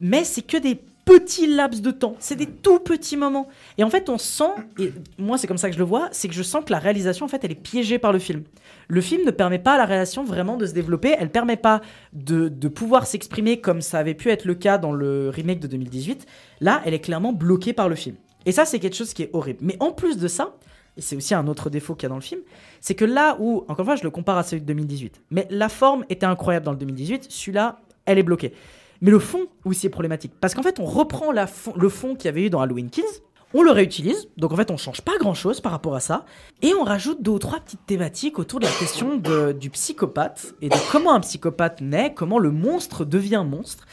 Mais 0.00 0.24
c'est 0.24 0.42
que 0.42 0.56
des 0.56 0.80
petits 1.08 1.46
laps 1.46 1.80
de 1.80 1.90
temps, 1.90 2.16
c'est 2.18 2.36
des 2.36 2.46
tout 2.46 2.80
petits 2.80 3.16
moments. 3.16 3.48
Et 3.78 3.84
en 3.84 3.88
fait, 3.88 4.10
on 4.10 4.18
sent, 4.18 4.50
et 4.78 4.92
moi 5.16 5.38
c'est 5.38 5.46
comme 5.46 5.56
ça 5.56 5.68
que 5.68 5.74
je 5.74 5.78
le 5.78 5.84
vois, 5.86 6.08
c'est 6.12 6.28
que 6.28 6.34
je 6.34 6.42
sens 6.42 6.62
que 6.64 6.70
la 6.70 6.78
réalisation, 6.78 7.24
en 7.24 7.28
fait, 7.28 7.42
elle 7.44 7.52
est 7.52 7.54
piégée 7.54 7.98
par 7.98 8.12
le 8.12 8.18
film. 8.18 8.44
Le 8.88 9.00
film 9.00 9.24
ne 9.24 9.30
permet 9.30 9.58
pas 9.58 9.74
à 9.74 9.78
la 9.78 9.86
réalisation 9.86 10.22
vraiment 10.22 10.58
de 10.58 10.66
se 10.66 10.74
développer, 10.74 11.14
elle 11.18 11.30
permet 11.30 11.56
pas 11.56 11.80
de, 12.12 12.48
de 12.48 12.68
pouvoir 12.68 13.06
s'exprimer 13.06 13.58
comme 13.58 13.80
ça 13.80 13.98
avait 13.98 14.14
pu 14.14 14.28
être 14.28 14.44
le 14.44 14.54
cas 14.54 14.76
dans 14.76 14.92
le 14.92 15.30
remake 15.30 15.60
de 15.60 15.66
2018. 15.66 16.26
Là, 16.60 16.82
elle 16.84 16.92
est 16.92 17.00
clairement 17.00 17.32
bloquée 17.32 17.72
par 17.72 17.88
le 17.88 17.94
film. 17.94 18.16
Et 18.44 18.52
ça, 18.52 18.66
c'est 18.66 18.78
quelque 18.78 18.96
chose 18.96 19.14
qui 19.14 19.22
est 19.22 19.30
horrible. 19.32 19.60
Mais 19.62 19.76
en 19.80 19.92
plus 19.92 20.18
de 20.18 20.28
ça, 20.28 20.56
et 20.98 21.00
c'est 21.00 21.16
aussi 21.16 21.34
un 21.34 21.46
autre 21.46 21.70
défaut 21.70 21.94
qu'il 21.94 22.04
y 22.04 22.06
a 22.06 22.10
dans 22.10 22.16
le 22.16 22.20
film, 22.20 22.40
c'est 22.80 22.94
que 22.94 23.04
là 23.06 23.36
où, 23.40 23.64
encore 23.68 23.80
une 23.80 23.84
fois, 23.86 23.96
je 23.96 24.04
le 24.04 24.10
compare 24.10 24.36
à 24.36 24.42
celui 24.42 24.60
de 24.60 24.66
2018, 24.66 25.22
mais 25.30 25.46
la 25.48 25.70
forme 25.70 26.04
était 26.10 26.26
incroyable 26.26 26.66
dans 26.66 26.72
le 26.72 26.78
2018, 26.78 27.30
celui-là, 27.30 27.80
elle 28.04 28.18
est 28.18 28.22
bloquée. 28.22 28.52
Mais 29.00 29.10
le 29.10 29.18
fond, 29.18 29.46
oui, 29.64 29.74
c'est 29.74 29.88
problématique. 29.88 30.32
Parce 30.40 30.54
qu'en 30.54 30.62
fait, 30.62 30.80
on 30.80 30.84
reprend 30.84 31.32
le 31.32 31.88
fond 31.88 32.14
qu'il 32.14 32.26
y 32.26 32.28
avait 32.28 32.46
eu 32.46 32.50
dans 32.50 32.60
Halloween 32.60 32.90
Kills, 32.90 33.04
on 33.54 33.62
le 33.62 33.70
réutilise, 33.70 34.28
donc 34.36 34.52
en 34.52 34.56
fait, 34.56 34.70
on 34.70 34.76
change 34.76 35.00
pas 35.00 35.16
grand-chose 35.18 35.60
par 35.60 35.72
rapport 35.72 35.94
à 35.94 36.00
ça, 36.00 36.26
et 36.60 36.74
on 36.74 36.84
rajoute 36.84 37.22
deux 37.22 37.30
ou 37.30 37.38
trois 37.38 37.60
petites 37.60 37.86
thématiques 37.86 38.38
autour 38.38 38.60
de 38.60 38.66
la 38.66 38.72
question 38.72 39.16
du 39.16 39.70
psychopathe, 39.70 40.54
et 40.60 40.68
de 40.68 40.76
comment 40.92 41.14
un 41.14 41.20
psychopathe 41.20 41.80
naît, 41.80 42.12
comment 42.14 42.38
le 42.38 42.50
monstre 42.50 43.04
devient 43.04 43.44
monstre. 43.48 43.86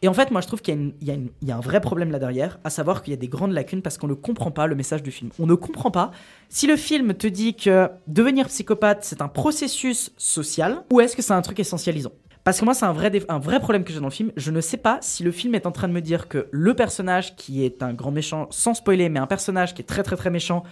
Et 0.00 0.08
en 0.08 0.14
fait, 0.14 0.30
moi, 0.30 0.42
je 0.42 0.46
trouve 0.46 0.60
qu'il 0.60 0.94
y, 1.00 1.46
y 1.46 1.50
a 1.50 1.56
un 1.56 1.60
vrai 1.60 1.80
problème 1.80 2.10
là 2.10 2.18
derrière, 2.18 2.58
à 2.64 2.70
savoir 2.70 3.02
qu'il 3.02 3.12
y 3.12 3.14
a 3.14 3.18
des 3.18 3.28
grandes 3.28 3.52
lacunes 3.52 3.80
parce 3.80 3.96
qu'on 3.96 4.08
ne 4.08 4.14
comprend 4.14 4.50
pas 4.50 4.66
le 4.66 4.74
message 4.74 5.02
du 5.02 5.10
film. 5.10 5.30
On 5.38 5.46
ne 5.46 5.54
comprend 5.54 5.90
pas 5.90 6.10
si 6.50 6.66
le 6.66 6.76
film 6.76 7.14
te 7.14 7.26
dit 7.26 7.54
que 7.54 7.88
devenir 8.06 8.48
psychopathe, 8.48 9.02
c'est 9.02 9.22
un 9.22 9.28
processus 9.28 10.12
social, 10.18 10.84
ou 10.92 11.00
est-ce 11.00 11.16
que 11.16 11.22
c'est 11.22 11.32
un 11.32 11.42
truc 11.42 11.58
essentialisant 11.60 12.12
parce 12.44 12.60
que 12.60 12.64
moi, 12.66 12.74
c'est 12.74 12.84
un 12.84 12.92
vrai, 12.92 13.10
un 13.28 13.38
vrai 13.38 13.58
problème 13.58 13.84
que 13.84 13.92
j'ai 13.92 14.00
dans 14.00 14.06
le 14.06 14.10
film. 14.10 14.30
Je 14.36 14.50
ne 14.50 14.60
sais 14.60 14.76
pas 14.76 14.98
si 15.00 15.22
le 15.22 15.32
film 15.32 15.54
est 15.54 15.66
en 15.66 15.72
train 15.72 15.88
de 15.88 15.94
me 15.94 16.00
dire 16.00 16.28
que 16.28 16.46
le 16.50 16.74
personnage 16.74 17.36
qui 17.36 17.64
est 17.64 17.82
un 17.82 17.94
grand 17.94 18.10
méchant, 18.10 18.48
sans 18.50 18.74
spoiler, 18.74 19.08
mais 19.08 19.18
un 19.18 19.26
personnage 19.26 19.74
qui 19.74 19.80
est 19.80 19.86
très 19.86 20.02
très 20.02 20.16
très 20.16 20.30
méchant, 20.30 20.62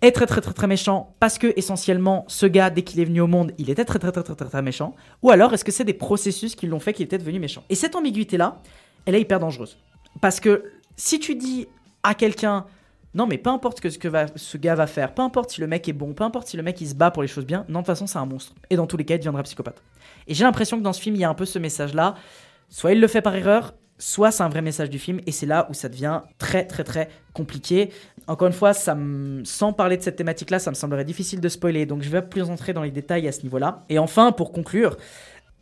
est 0.00 0.12
très 0.12 0.26
très 0.26 0.40
très 0.40 0.52
très 0.52 0.66
méchant 0.66 1.14
parce 1.20 1.38
que 1.38 1.52
essentiellement 1.56 2.24
ce 2.28 2.46
gars 2.46 2.70
dès 2.70 2.82
qu'il 2.82 3.00
est 3.00 3.04
venu 3.04 3.20
au 3.20 3.26
monde 3.26 3.52
il 3.58 3.70
était 3.70 3.84
très 3.84 3.98
très 3.98 4.12
très 4.12 4.22
très 4.22 4.34
très, 4.34 4.44
très 4.46 4.62
méchant. 4.62 4.94
Ou 5.22 5.30
alors 5.30 5.52
est-ce 5.54 5.64
que 5.64 5.72
c'est 5.72 5.84
des 5.84 5.94
processus 5.94 6.54
qui 6.54 6.66
l'ont 6.66 6.80
fait 6.80 6.92
qu'il 6.92 7.04
était 7.04 7.18
devenu 7.18 7.38
méchant? 7.38 7.62
Et 7.70 7.74
cette 7.74 7.96
ambiguïté 7.96 8.36
là 8.36 8.60
elle 9.06 9.14
est 9.14 9.20
hyper 9.20 9.40
dangereuse. 9.40 9.78
Parce 10.20 10.40
que 10.40 10.64
si 10.96 11.18
tu 11.18 11.34
dis 11.34 11.68
à 12.02 12.14
quelqu'un 12.14 12.66
non 13.14 13.26
mais 13.26 13.38
peu 13.38 13.50
importe 13.50 13.80
que 13.80 13.88
ce 13.88 13.98
que 13.98 14.08
va, 14.08 14.26
ce 14.34 14.58
gars 14.58 14.74
va 14.74 14.86
faire 14.86 15.14
peu 15.14 15.22
importe 15.22 15.50
si 15.50 15.60
le 15.60 15.66
mec 15.66 15.88
est 15.88 15.92
bon 15.92 16.12
peu 16.12 16.24
importe 16.24 16.48
si 16.48 16.56
le 16.56 16.62
mec 16.62 16.80
il 16.80 16.88
se 16.88 16.94
bat 16.94 17.10
pour 17.10 17.22
les 17.22 17.28
choses 17.28 17.46
bien 17.46 17.64
non 17.68 17.80
de 17.80 17.84
toute 17.84 17.86
façon 17.86 18.06
c'est 18.06 18.18
un 18.18 18.26
monstre 18.26 18.54
et 18.70 18.76
dans 18.76 18.86
tous 18.86 18.96
les 18.96 19.04
cas 19.04 19.14
il 19.14 19.18
deviendra 19.18 19.42
psychopathe 19.44 19.80
et 20.26 20.34
j'ai 20.34 20.44
l'impression 20.44 20.78
que 20.78 20.82
dans 20.82 20.92
ce 20.92 21.00
film 21.00 21.14
il 21.16 21.20
y 21.20 21.24
a 21.24 21.28
un 21.28 21.34
peu 21.34 21.44
ce 21.44 21.58
message 21.58 21.94
là 21.94 22.14
soit 22.68 22.92
il 22.92 23.00
le 23.00 23.06
fait 23.06 23.22
par 23.22 23.34
erreur 23.34 23.74
soit 23.98 24.30
c'est 24.30 24.42
un 24.42 24.48
vrai 24.48 24.62
message 24.62 24.90
du 24.90 24.98
film 24.98 25.20
et 25.26 25.32
c'est 25.32 25.46
là 25.46 25.66
où 25.70 25.74
ça 25.74 25.88
devient 25.88 26.22
très 26.38 26.66
très 26.66 26.84
très 26.84 27.08
compliqué 27.32 27.90
encore 28.26 28.48
une 28.48 28.54
fois, 28.54 28.72
sans 28.72 29.72
parler 29.72 29.96
de 29.96 30.02
cette 30.02 30.16
thématique-là, 30.16 30.58
ça 30.58 30.70
me 30.70 30.74
semblerait 30.74 31.04
difficile 31.04 31.40
de 31.40 31.48
spoiler, 31.48 31.84
donc 31.84 32.02
je 32.02 32.08
vais 32.08 32.22
plus 32.22 32.42
entrer 32.42 32.72
dans 32.72 32.82
les 32.82 32.90
détails 32.90 33.28
à 33.28 33.32
ce 33.32 33.42
niveau-là. 33.42 33.82
Et 33.90 33.98
enfin, 33.98 34.32
pour 34.32 34.52
conclure, 34.52 34.96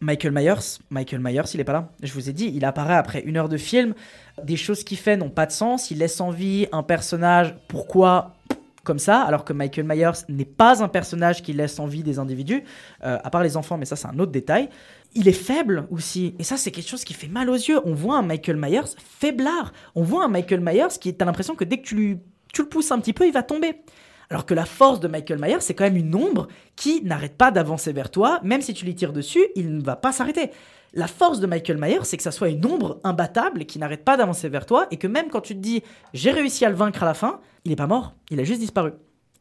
Michael 0.01 0.33
Myers, 0.33 0.79
Michael 0.91 1.21
Myers, 1.21 1.43
il 1.55 1.61
est 1.61 1.65
pas 1.65 1.73
là. 1.73 1.89
Je 2.03 2.13
vous 2.13 2.29
ai 2.29 2.33
dit, 2.33 2.53
il 2.55 2.65
apparaît 2.65 2.95
après 2.95 3.21
une 3.21 3.37
heure 3.37 3.49
de 3.49 3.57
film. 3.57 3.95
Des 4.43 4.57
choses 4.57 4.85
qu'il 4.85 4.99
fait 4.99 5.17
n'ont 5.17 5.31
pas 5.31 5.47
de 5.47 5.53
sens. 5.53 5.91
Il 5.91 5.99
laisse 5.99 6.21
en 6.21 6.31
vie 6.31 6.67
un 6.73 6.83
personnage. 6.83 7.55
Pourquoi 7.69 8.35
comme 8.85 8.99
ça, 8.99 9.23
alors 9.23 9.45
que 9.45 9.53
Michael 9.53 9.87
Myers 9.87 10.25
n'est 10.29 10.45
pas 10.45 10.83
un 10.83 10.89
personnage 10.89 11.43
qui 11.43 11.53
laisse 11.53 11.79
en 11.79 11.87
vie 11.87 12.03
des 12.03 12.19
individus, 12.19 12.65
euh, 13.05 13.19
à 13.23 13.31
part 13.31 13.43
les 13.43 13.57
enfants, 13.57 13.79
mais 13.79 13.85
ça 13.85 13.97
c'est 13.97 14.09
un 14.09 14.19
autre 14.19 14.33
détail. 14.33 14.69
Il 15.15 15.29
est 15.29 15.33
faible 15.33 15.87
aussi, 15.91 16.35
et 16.39 16.45
ça 16.45 16.57
c'est 16.57 16.71
quelque 16.71 16.89
chose 16.89 17.05
qui 17.05 17.15
fait 17.15 17.29
mal 17.29 17.51
aux 17.51 17.55
yeux. 17.55 17.81
On 17.85 17.95
voit 17.95 18.17
un 18.17 18.23
Michael 18.23 18.57
Myers 18.57 18.97
faiblard. 18.99 19.73
On 19.95 20.03
voit 20.03 20.25
un 20.25 20.29
Michael 20.29 20.61
Myers 20.61 20.99
qui 21.01 21.15
t'as 21.15 21.25
l'impression 21.25 21.55
que 21.55 21.65
dès 21.65 21.79
que 21.79 21.87
tu, 21.87 22.19
tu 22.53 22.63
le 22.63 22.69
pousses 22.69 22.91
un 22.91 22.99
petit 22.99 23.13
peu, 23.13 23.27
il 23.27 23.33
va 23.33 23.43
tomber. 23.43 23.77
Alors 24.31 24.47
que 24.47 24.55
la 24.55 24.65
force 24.65 24.99
de 25.01 25.09
Michael 25.09 25.39
Myers, 25.39 25.61
c'est 25.61 25.75
quand 25.75 25.85
même 25.85 25.97
une 25.97 26.15
ombre 26.15 26.49
qui 26.75 27.03
n'arrête 27.05 27.37
pas 27.37 27.51
d'avancer 27.51 27.93
vers 27.93 28.11
toi, 28.11 28.41
même 28.43 28.63
si 28.63 28.73
tu 28.73 28.87
lui 28.87 28.95
tires 28.95 29.13
dessus, 29.13 29.47
il 29.57 29.77
ne 29.77 29.83
va 29.83 29.95
pas 29.95 30.11
s'arrêter. 30.11 30.51
La 30.95 31.07
force 31.07 31.41
de 31.41 31.47
Michael 31.47 31.79
Myers, 31.79 32.05
c'est 32.05 32.17
que 32.17 32.23
ça 32.23 32.33
soit 32.33 32.51
une 32.51 32.65
ombre 32.67 33.01
imbattable 33.03 33.65
qui 33.65 33.79
n'arrête 33.79 34.05
pas 34.05 34.17
d'avancer 34.17 34.49
vers 34.49 34.67
toi, 34.67 34.87
et 34.91 34.99
que 34.99 35.07
même 35.07 35.31
quand 35.31 35.41
tu 35.41 35.55
te 35.55 35.61
dis 35.61 35.83
j'ai 36.13 36.31
réussi 36.31 36.65
à 36.65 36.69
le 36.69 36.77
vaincre 36.77 37.03
à 37.03 37.07
la 37.07 37.15
fin, 37.15 37.41
il 37.65 37.71
n'est 37.71 37.77
pas 37.77 37.87
mort, 37.87 38.15
il 38.31 38.39
a 38.41 38.45
juste 38.45 38.61
disparu. 38.61 38.93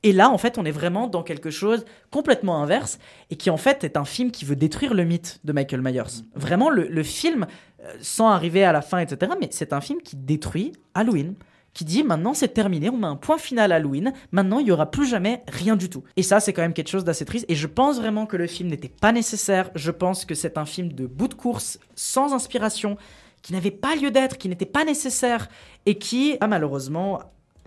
Et 0.03 0.13
là, 0.13 0.29
en 0.29 0.37
fait, 0.37 0.57
on 0.57 0.65
est 0.65 0.71
vraiment 0.71 1.07
dans 1.07 1.21
quelque 1.21 1.51
chose 1.51 1.85
complètement 2.09 2.63
inverse, 2.63 2.99
et 3.29 3.35
qui 3.35 3.49
en 3.49 3.57
fait 3.57 3.83
est 3.83 3.97
un 3.97 4.05
film 4.05 4.31
qui 4.31 4.45
veut 4.45 4.55
détruire 4.55 4.93
le 4.93 5.03
mythe 5.03 5.39
de 5.43 5.53
Michael 5.53 5.81
Myers. 5.81 6.23
Vraiment, 6.35 6.69
le, 6.69 6.87
le 6.87 7.03
film, 7.03 7.45
euh, 7.83 7.93
sans 8.01 8.29
arriver 8.29 8.63
à 8.63 8.71
la 8.71 8.81
fin, 8.81 8.99
etc., 8.99 9.33
mais 9.39 9.49
c'est 9.51 9.73
un 9.73 9.81
film 9.81 10.01
qui 10.01 10.15
détruit 10.15 10.71
Halloween, 10.95 11.35
qui 11.73 11.85
dit 11.85 12.03
maintenant 12.03 12.33
c'est 12.33 12.49
terminé, 12.49 12.89
on 12.89 12.97
met 12.97 13.07
un 13.07 13.15
point 13.15 13.37
final 13.37 13.71
à 13.71 13.75
Halloween, 13.75 14.13
maintenant 14.31 14.59
il 14.59 14.67
y 14.67 14.71
aura 14.71 14.89
plus 14.89 15.07
jamais 15.07 15.43
rien 15.47 15.75
du 15.75 15.89
tout. 15.89 16.03
Et 16.17 16.23
ça 16.23 16.39
c'est 16.39 16.53
quand 16.53 16.61
même 16.61 16.73
quelque 16.73 16.89
chose 16.89 17.03
d'assez 17.03 17.25
triste 17.25 17.45
et 17.47 17.55
je 17.55 17.67
pense 17.67 17.97
vraiment 17.99 18.25
que 18.25 18.37
le 18.37 18.47
film 18.47 18.69
n'était 18.69 18.89
pas 18.89 19.11
nécessaire, 19.11 19.71
je 19.75 19.91
pense 19.91 20.25
que 20.25 20.35
c'est 20.35 20.57
un 20.57 20.65
film 20.65 20.93
de 20.93 21.05
bout 21.05 21.27
de 21.27 21.33
course, 21.33 21.79
sans 21.95 22.33
inspiration, 22.33 22.97
qui 23.41 23.53
n'avait 23.53 23.71
pas 23.71 23.95
lieu 23.95 24.11
d'être, 24.11 24.37
qui 24.37 24.49
n'était 24.49 24.65
pas 24.65 24.85
nécessaire 24.85 25.47
et 25.85 25.97
qui 25.97 26.37
a 26.41 26.47
malheureusement 26.47 27.19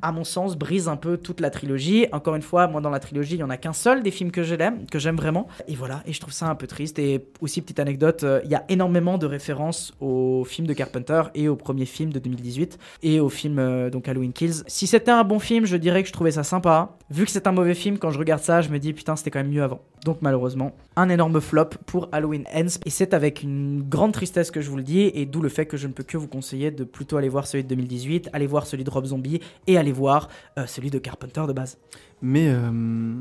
à 0.02 0.12
mon 0.12 0.24
sens, 0.24 0.56
brise 0.56 0.88
un 0.88 0.96
peu 0.96 1.16
toute 1.16 1.40
la 1.40 1.50
trilogie. 1.50 2.06
Encore 2.12 2.34
une 2.34 2.42
fois, 2.42 2.66
moi 2.66 2.80
dans 2.80 2.90
la 2.90 3.00
trilogie, 3.00 3.34
il 3.34 3.40
y 3.40 3.42
en 3.42 3.50
a 3.50 3.56
qu'un 3.56 3.72
seul 3.72 4.02
des 4.02 4.10
films 4.10 4.30
que 4.30 4.42
je 4.42 4.54
l'aime, 4.54 4.86
que 4.86 4.98
j'aime 4.98 5.16
vraiment. 5.16 5.48
Et 5.68 5.74
voilà, 5.74 6.02
et 6.06 6.12
je 6.12 6.20
trouve 6.20 6.32
ça 6.32 6.46
un 6.46 6.54
peu 6.54 6.66
triste. 6.66 6.98
Et 6.98 7.24
aussi 7.40 7.62
petite 7.62 7.80
anecdote, 7.80 8.24
euh, 8.24 8.40
il 8.44 8.50
y 8.50 8.54
a 8.54 8.64
énormément 8.68 9.18
de 9.18 9.26
références 9.26 9.94
au 10.00 10.44
film 10.44 10.66
de 10.66 10.72
Carpenter 10.74 11.22
et 11.34 11.48
au 11.48 11.56
premier 11.56 11.86
film 11.86 12.12
de 12.12 12.18
2018 12.18 12.78
et 13.02 13.20
au 13.20 13.28
film 13.28 13.58
euh, 13.58 13.90
donc 13.90 14.08
Halloween 14.08 14.32
Kills. 14.32 14.62
Si 14.66 14.86
c'était 14.86 15.10
un 15.10 15.24
bon 15.24 15.38
film, 15.38 15.66
je 15.66 15.76
dirais 15.76 16.02
que 16.02 16.08
je 16.08 16.12
trouvais 16.12 16.32
ça 16.32 16.42
sympa. 16.44 16.96
Vu 17.10 17.24
que 17.24 17.30
c'est 17.30 17.46
un 17.46 17.52
mauvais 17.52 17.74
film, 17.74 17.98
quand 17.98 18.10
je 18.10 18.18
regarde 18.18 18.42
ça, 18.42 18.60
je 18.62 18.68
me 18.68 18.78
dis 18.78 18.92
putain, 18.92 19.16
c'était 19.16 19.30
quand 19.30 19.40
même 19.40 19.52
mieux 19.52 19.62
avant. 19.62 19.80
Donc 20.04 20.18
malheureusement, 20.20 20.72
un 20.96 21.08
énorme 21.08 21.40
flop 21.40 21.70
pour 21.86 22.08
Halloween 22.12 22.44
Ends. 22.54 22.78
Et 22.84 22.90
c'est 22.90 23.14
avec 23.14 23.42
une 23.42 23.82
grande 23.82 24.12
tristesse 24.12 24.50
que 24.50 24.60
je 24.60 24.68
vous 24.68 24.76
le 24.76 24.82
dis, 24.82 25.10
et 25.14 25.24
d'où 25.24 25.40
le 25.40 25.48
fait 25.48 25.66
que 25.66 25.76
je 25.76 25.86
ne 25.86 25.92
peux 25.92 26.02
que 26.02 26.16
vous 26.16 26.28
conseiller 26.28 26.70
de 26.70 26.84
plutôt 26.84 27.16
aller 27.16 27.28
voir 27.28 27.46
celui 27.46 27.64
de 27.64 27.68
2018, 27.68 28.30
aller 28.32 28.46
voir 28.46 28.66
celui 28.66 28.84
de 28.84 28.90
Rob 28.90 29.06
Zombie 29.06 29.40
et 29.66 29.78
aller 29.78 29.83
voir 29.92 30.28
euh, 30.58 30.66
celui 30.66 30.90
de 30.90 30.98
Carpenter 30.98 31.42
de 31.48 31.52
base. 31.52 31.78
Mais 32.22 32.48
euh, 32.48 33.12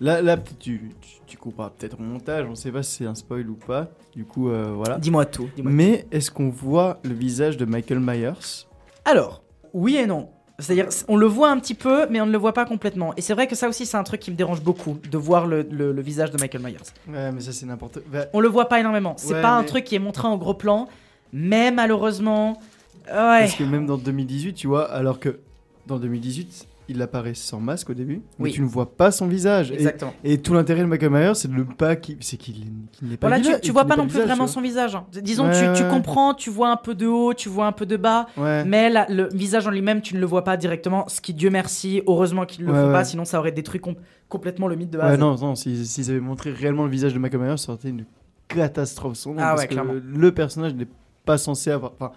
là, 0.00 0.22
là 0.22 0.36
peut-être 0.36 0.58
tu, 0.58 0.90
tu, 1.00 1.08
tu 1.26 1.36
couperas 1.36 1.70
peut-être 1.70 1.98
au 1.98 2.02
montage, 2.02 2.46
on 2.48 2.54
sait 2.54 2.72
pas 2.72 2.82
si 2.82 2.96
c'est 2.98 3.06
un 3.06 3.14
spoil 3.14 3.48
ou 3.48 3.54
pas. 3.54 3.88
Du 4.14 4.24
coup, 4.24 4.50
euh, 4.50 4.72
voilà. 4.74 4.98
Dis-moi 4.98 5.24
tout. 5.26 5.48
Mais 5.62 6.06
est-ce 6.10 6.30
qu'on 6.30 6.50
voit 6.50 7.00
le 7.04 7.14
visage 7.14 7.56
de 7.56 7.64
Michael 7.64 8.00
Myers? 8.00 8.66
Alors, 9.04 9.42
oui 9.72 9.96
et 9.96 10.06
non. 10.06 10.30
C'est-à-dire, 10.60 10.86
on 11.08 11.16
le 11.16 11.26
voit 11.26 11.50
un 11.50 11.58
petit 11.58 11.74
peu, 11.74 12.06
mais 12.10 12.20
on 12.20 12.26
ne 12.26 12.30
le 12.30 12.38
voit 12.38 12.52
pas 12.52 12.64
complètement. 12.64 13.12
Et 13.16 13.20
c'est 13.22 13.34
vrai 13.34 13.48
que 13.48 13.56
ça 13.56 13.68
aussi, 13.68 13.86
c'est 13.86 13.96
un 13.96 14.04
truc 14.04 14.20
qui 14.20 14.30
me 14.30 14.36
dérange 14.36 14.62
beaucoup, 14.62 14.96
de 15.10 15.18
voir 15.18 15.48
le, 15.48 15.62
le- 15.68 15.90
le 15.92 16.00
visage 16.00 16.30
de 16.30 16.38
Michael 16.38 16.62
Myers. 16.62 16.76
Ouais, 17.08 17.32
mais 17.32 17.40
ça 17.40 17.50
c'est 17.52 17.66
n'importe 17.66 17.98
quoi. 18.08 18.20
On 18.32 18.38
le 18.38 18.46
voit 18.48 18.68
pas 18.68 18.78
énormément. 18.78 19.14
C'est 19.18 19.34
Ouais, 19.34 19.42
pas 19.42 19.50
un 19.56 19.64
truc 19.64 19.82
qui 19.84 19.96
est 19.96 19.98
montré 19.98 20.28
en 20.28 20.36
gros 20.36 20.54
plan, 20.54 20.86
mais 21.32 21.72
malheureusement. 21.72 22.60
Parce 23.06 23.54
que 23.56 23.64
même 23.64 23.86
dans 23.86 23.98
2018, 23.98 24.54
tu 24.54 24.66
vois, 24.66 24.90
alors 24.90 25.18
que 25.20 25.38
dans 25.86 25.98
2018, 25.98 26.66
il 26.88 27.00
apparaît 27.00 27.32
sans 27.32 27.60
masque 27.60 27.88
au 27.88 27.94
début, 27.94 28.20
mais 28.38 28.44
Oui. 28.44 28.52
tu 28.52 28.60
ne 28.60 28.66
vois 28.66 28.94
pas 28.94 29.10
son 29.10 29.26
visage. 29.26 29.70
Exactement. 29.72 30.12
Et, 30.22 30.36
tout 30.42 30.52
l'intérêt 30.52 30.82
de 30.82 30.86
Michael 30.86 31.10
Myers, 31.10 31.34
c'est 31.34 31.48
de 31.48 31.54
ne 31.54 31.62
pas 31.62 31.96
qu'il 31.96 32.18
qu'il 32.18 32.36
qu'il 32.38 33.08
n'est 33.08 33.16
pas 33.16 33.28
Voilà, 33.28 33.42
tu, 33.42 33.50
tu 33.54 33.60
qu'il 33.60 33.72
vois 33.72 33.86
pas 33.86 33.96
non 33.96 34.02
le 34.02 34.08
plus 34.08 34.16
visage, 34.20 34.28
vraiment 34.28 34.46
son 34.46 34.60
visage. 34.60 34.94
hein. 34.94 35.06
Disons, 35.22 35.46
Ouais, 35.48 35.72
tu, 35.74 35.82
comprends, 35.88 36.34
tu 36.34 36.50
vois 36.50 36.70
un 36.70 36.76
peu 36.76 36.94
de 36.94 37.06
haut, 37.06 37.32
tu 37.32 37.48
vois 37.48 37.66
un 37.66 37.72
peu 37.72 37.86
de 37.86 37.96
bas, 37.96 38.26
Ouais. 38.36 38.64
mais 38.66 38.90
le 39.08 39.28
visage 39.32 39.66
en 39.66 39.70
lui-même, 39.70 40.02
tu 40.02 40.14
ne 40.14 40.20
le 40.20 40.26
vois 40.26 40.44
pas 40.44 40.58
directement. 40.58 41.06
Ce 41.08 41.22
qui, 41.22 41.32
Dieu 41.32 41.48
merci, 41.48 42.02
heureusement 42.06 42.44
qu'ils 42.44 42.66
le 42.66 42.72
Ouais, 42.72 42.78
font 42.82 42.92
pas, 42.92 43.04
sinon 43.04 43.24
ça 43.24 43.38
aurait 43.38 43.52
détruit 43.52 43.80
com- 43.80 43.94
complètement 44.28 44.68
le 44.68 44.76
mythe 44.76 44.90
de 44.90 44.98
base. 44.98 45.18
Non, 45.18 45.36
non, 45.38 45.54
s'ils 45.54 45.86
s'ils 45.86 46.10
avaient 46.10 46.20
montré 46.20 46.50
réellement 46.52 46.84
le 46.84 46.90
visage 46.90 47.14
de 47.14 47.18
Michael 47.18 47.40
Myers, 47.40 47.56
ça 47.56 47.72
aurait 47.72 47.78
été 47.80 47.88
une 47.88 48.04
catastrophe 48.48 49.16
sombre. 49.16 49.40
Ah 49.42 49.54
parce 49.54 49.66
que 49.66 49.74
le 49.74 50.32
personnage 50.32 50.74
n'est 50.74 50.88
pas 51.24 51.38
censé 51.38 51.70
avoir. 51.70 51.92
Enfin, 51.98 52.12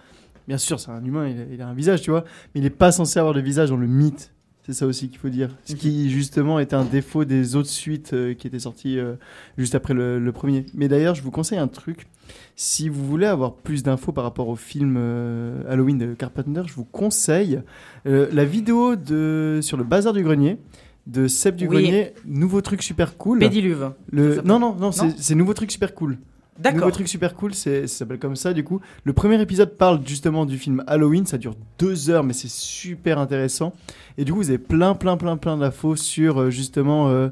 bien 0.48 0.58
sûr, 0.58 0.80
c'est 0.80 0.90
un 0.90 1.04
humain, 1.04 1.28
il 1.28 1.40
a, 1.40 1.44
il 1.52 1.62
a 1.62 1.68
un 1.68 1.74
visage, 1.74 2.02
tu 2.02 2.10
vois, 2.10 2.24
mais 2.54 2.60
il 2.60 2.64
n'est 2.64 2.70
pas 2.70 2.90
censé 2.90 3.20
avoir 3.20 3.34
de 3.34 3.40
visage 3.40 3.68
dans 3.68 3.76
le 3.76 3.86
mythe. 3.86 4.32
C'est 4.66 4.74
ça 4.74 4.86
aussi 4.86 5.08
qu'il 5.08 5.18
faut 5.18 5.30
dire. 5.30 5.48
Ce 5.64 5.74
qui, 5.74 6.10
justement, 6.10 6.58
était 6.58 6.74
un 6.74 6.84
défaut 6.84 7.24
des 7.24 7.56
autres 7.56 7.70
suites 7.70 8.12
euh, 8.12 8.34
qui 8.34 8.46
étaient 8.46 8.58
sorties 8.58 8.98
euh, 8.98 9.14
juste 9.56 9.74
après 9.74 9.94
le, 9.94 10.18
le 10.18 10.32
premier. 10.32 10.66
Mais 10.74 10.88
d'ailleurs, 10.88 11.14
je 11.14 11.22
vous 11.22 11.30
conseille 11.30 11.56
un 11.58 11.68
truc. 11.68 12.06
Si 12.54 12.90
vous 12.90 13.06
voulez 13.06 13.24
avoir 13.24 13.54
plus 13.54 13.82
d'infos 13.82 14.12
par 14.12 14.24
rapport 14.24 14.48
au 14.48 14.56
film 14.56 14.96
euh, 14.98 15.62
Halloween 15.70 15.96
de 15.96 16.12
Carpenter, 16.12 16.62
je 16.66 16.74
vous 16.74 16.84
conseille 16.84 17.62
la 18.04 18.44
vidéo 18.44 18.96
de, 18.96 19.60
sur 19.62 19.76
le 19.78 19.84
bazar 19.84 20.12
du 20.12 20.22
grenier 20.22 20.58
de 21.06 21.28
Seb 21.28 21.56
du 21.56 21.66
Oui. 21.66 21.84
Grenier. 21.84 22.12
Nouveau 22.26 22.60
truc 22.60 22.82
super 22.82 23.16
cool. 23.16 23.38
Pédiluve. 23.38 23.92
Le... 24.10 24.42
Non, 24.42 24.58
non, 24.58 24.74
non, 24.74 24.90
Non 24.90 25.12
c'est 25.16 25.34
nouveau 25.34 25.54
truc 25.54 25.72
super 25.72 25.94
cool. 25.94 26.18
D'accord. 26.58 26.80
Nouveau 26.80 26.90
truc 26.90 27.08
super 27.08 27.34
cool, 27.34 27.54
c'est- 27.54 27.86
ça 27.86 27.98
s'appelle 27.98 28.18
comme 28.18 28.34
ça 28.36 28.52
du 28.52 28.64
coup. 28.64 28.80
Le 29.04 29.12
premier 29.12 29.40
épisode 29.40 29.76
parle 29.76 30.00
justement 30.06 30.44
du 30.44 30.58
film 30.58 30.82
Halloween, 30.86 31.24
ça 31.26 31.38
dure 31.38 31.54
deux 31.78 32.10
heures, 32.10 32.24
mais 32.24 32.32
c'est 32.32 32.50
super 32.50 33.18
intéressant. 33.18 33.72
Et 34.16 34.24
du 34.24 34.32
coup, 34.32 34.38
vous 34.38 34.48
avez 34.50 34.58
plein, 34.58 34.94
plein, 34.94 35.16
plein, 35.16 35.36
plein 35.36 35.56
d'infos 35.56 35.94
sur 35.96 36.40
euh, 36.40 36.50
justement 36.50 37.08
euh, 37.08 37.28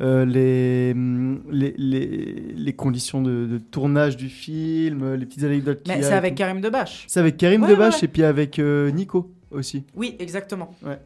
euh, 0.00 0.24
les, 0.24 0.92
hum, 0.94 1.42
les, 1.50 1.74
les, 1.76 2.54
les 2.56 2.72
conditions 2.72 3.20
de, 3.20 3.44
de 3.46 3.58
tournage 3.58 4.16
du 4.16 4.28
film, 4.30 5.02
euh, 5.02 5.16
les 5.16 5.26
petites 5.26 5.44
anecdotes 5.44 5.82
Mais 5.86 6.00
c'est 6.02 6.14
avec. 6.14 6.34
Karim 6.34 6.62
Debache. 6.62 7.04
C'est 7.08 7.20
avec 7.20 7.36
Karim 7.36 7.62
Ouais, 7.64 7.68
Debache 7.68 7.96
ouais, 7.96 8.00
ouais. 8.00 8.04
et 8.06 8.08
puis 8.08 8.22
avec 8.24 8.58
euh, 8.58 8.90
Nico 8.90 9.30
aussi. 9.50 9.84
Oui, 9.94 10.16
exactement. 10.18 10.74
Ouais. 10.82 10.98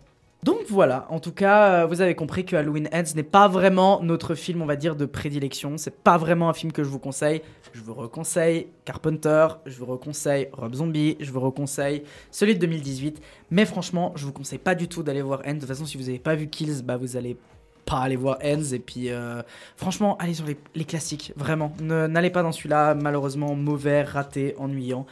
Donc 0.43 0.59
voilà, 0.68 1.07
en 1.11 1.18
tout 1.18 1.32
cas, 1.32 1.82
euh, 1.82 1.87
vous 1.87 2.01
avez 2.01 2.14
compris 2.14 2.45
que 2.45 2.55
Halloween 2.55 2.89
Ends 2.93 3.14
n'est 3.16 3.22
pas 3.22 3.49
vraiment 3.49 4.01
notre 4.03 4.34
film, 4.34 4.62
on 4.62 4.66
va 4.66 4.76
dire, 4.76 4.95
de 4.95 5.05
prédilection. 5.05 5.76
C'est 5.76 5.97
pas 5.97 6.18
vraiment 6.18 6.49
un 6.49 6.53
film 6.53 6.72
que 6.72 6.84
je 6.84 6.89
vous 6.89 6.99
conseille. 6.99 7.43
Je 7.72 7.80
vous 7.80 7.95
reconseille 7.95 8.68
Carpenter, 8.84 9.49
je 9.66 9.78
vous 9.78 9.87
reconseille 9.87 10.49
Rob 10.53 10.74
Zombie, 10.74 11.16
je 11.20 11.30
vous 11.32 11.41
reconseille 11.41 12.05
celui 12.30 12.55
de 12.55 12.61
2018. 12.61 13.20
Mais 13.51 13.64
franchement, 13.64 14.12
je 14.14 14.24
vous 14.24 14.32
conseille 14.32 14.59
pas 14.59 14.74
du 14.74 14.89
tout 14.89 15.03
d'aller 15.03 15.22
voir 15.22 15.41
Ends. 15.47 15.55
De 15.55 15.59
toute 15.61 15.68
façon, 15.68 15.84
si 15.84 15.97
vous 15.97 16.05
n'avez 16.05 16.18
pas 16.18 16.34
vu 16.34 16.49
Kills, 16.49 16.82
bah 16.82 16.97
vous 16.97 17.16
allez 17.16 17.37
pas 17.84 18.01
aller 18.01 18.16
voir 18.16 18.39
Ends. 18.45 18.72
Et 18.72 18.78
puis, 18.78 19.11
euh, 19.11 19.43
franchement, 19.76 20.16
allez 20.18 20.34
sur 20.34 20.45
les, 20.47 20.84
classiques, 20.84 21.32
vraiment. 21.37 21.72
N'allez 21.80 22.30
pas 22.30 22.43
dans 22.43 22.53
celui-là, 22.53 22.95
malheureusement, 22.95 23.55
mauvais, 23.55 24.03
raté, 24.03 24.55
ennuyant. 24.59 25.07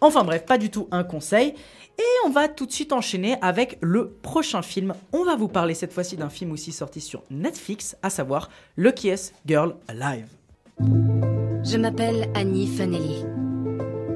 Enfin 0.00 0.24
bref, 0.24 0.44
pas 0.46 0.58
du 0.58 0.70
tout 0.70 0.88
un 0.90 1.04
conseil. 1.04 1.54
Et 1.98 2.26
on 2.26 2.30
va 2.30 2.48
tout 2.48 2.66
de 2.66 2.72
suite 2.72 2.92
enchaîner 2.92 3.36
avec 3.42 3.78
le 3.80 4.10
prochain 4.22 4.62
film. 4.62 4.94
On 5.12 5.24
va 5.24 5.34
vous 5.34 5.48
parler 5.48 5.74
cette 5.74 5.92
fois-ci 5.92 6.16
d'un 6.16 6.28
film 6.28 6.52
aussi 6.52 6.70
sorti 6.70 7.00
sur 7.00 7.24
Netflix, 7.30 7.96
à 8.02 8.10
savoir 8.10 8.50
Luckiest 8.76 9.34
Girl 9.46 9.74
Alive. 9.88 10.28
Je 11.64 11.76
m'appelle 11.76 12.30
Annie 12.34 12.68
Fanelli. 12.68 13.24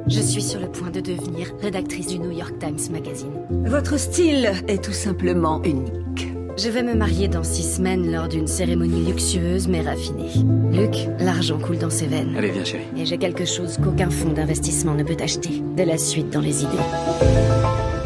Je 0.06 0.20
suis 0.20 0.42
sur 0.42 0.60
le 0.60 0.70
point 0.70 0.90
de 0.90 1.00
devenir 1.00 1.52
rédactrice 1.60 2.08
du 2.08 2.18
New 2.18 2.30
York 2.30 2.58
Times 2.60 2.92
Magazine. 2.92 3.32
Votre 3.66 3.98
style 3.98 4.52
est 4.68 4.84
tout 4.84 4.92
simplement 4.92 5.62
unique. 5.64 6.31
Je 6.58 6.68
vais 6.68 6.82
me 6.82 6.94
marier 6.94 7.28
dans 7.28 7.42
six 7.42 7.62
semaines 7.76 8.12
lors 8.12 8.28
d'une 8.28 8.46
cérémonie 8.46 9.04
luxueuse 9.04 9.68
mais 9.68 9.80
raffinée. 9.80 10.30
Luc, 10.70 11.08
l'argent 11.18 11.58
coule 11.58 11.78
dans 11.78 11.90
ses 11.90 12.06
veines. 12.06 12.36
Allez, 12.36 12.50
viens, 12.50 12.64
chérie. 12.64 12.84
Et 12.96 13.06
j'ai 13.06 13.16
quelque 13.16 13.46
chose 13.46 13.78
qu'aucun 13.82 14.10
fonds 14.10 14.32
d'investissement 14.32 14.94
ne 14.94 15.02
peut 15.02 15.16
acheter. 15.20 15.62
De 15.76 15.82
la 15.82 15.96
suite 15.96 16.30
dans 16.30 16.40
les 16.40 16.62
idées. 16.62 16.76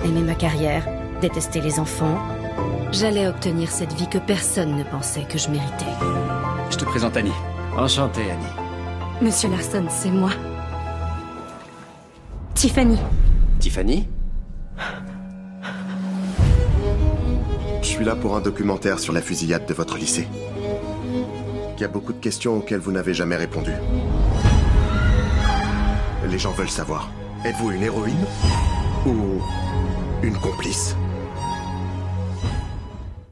Aimer 0.05 0.21
ma 0.21 0.35
carrière, 0.35 0.87
détester 1.21 1.61
les 1.61 1.81
enfants. 1.81 2.19
J'allais 2.93 3.27
obtenir 3.27 3.69
cette 3.71 3.93
vie 3.95 4.09
que 4.09 4.19
personne 4.19 4.77
ne 4.77 4.85
pensait 4.85 5.25
que 5.29 5.39
je 5.39 5.49
méritais. 5.49 5.85
Je 6.71 6.77
te 6.77 6.85
présente 6.85 7.17
Annie. 7.17 7.33
Enchanté, 7.77 8.23
Annie. 8.23 9.23
Monsieur 9.23 9.51
Larson, 9.51 9.87
c'est 9.89 10.11
moi. 10.11 10.31
Tiffany. 12.55 12.99
Tiffany? 13.59 14.07
Suis 17.97 18.05
là 18.05 18.15
pour 18.15 18.37
un 18.37 18.43
documentaire 18.43 18.99
sur 18.99 19.15
la 19.15 19.23
fusillade 19.23 19.65
de 19.65 19.73
votre 19.73 19.97
lycée. 19.97 20.29
Il 21.77 21.81
y 21.81 21.85
a 21.85 21.89
beaucoup 21.89 22.13
de 22.13 22.19
questions 22.19 22.59
auxquelles 22.59 22.81
vous 22.81 22.93
n'avez 22.93 23.15
jamais 23.15 23.37
répondu. 23.37 23.71
Les 26.31 26.39
gens 26.39 26.53
veulent 26.53 26.69
savoir. 26.69 27.11
Êtes-vous 27.47 27.71
une 27.71 27.83
héroïne 27.83 28.27
ou 29.07 29.41
une 30.23 30.37
complice? 30.37 30.95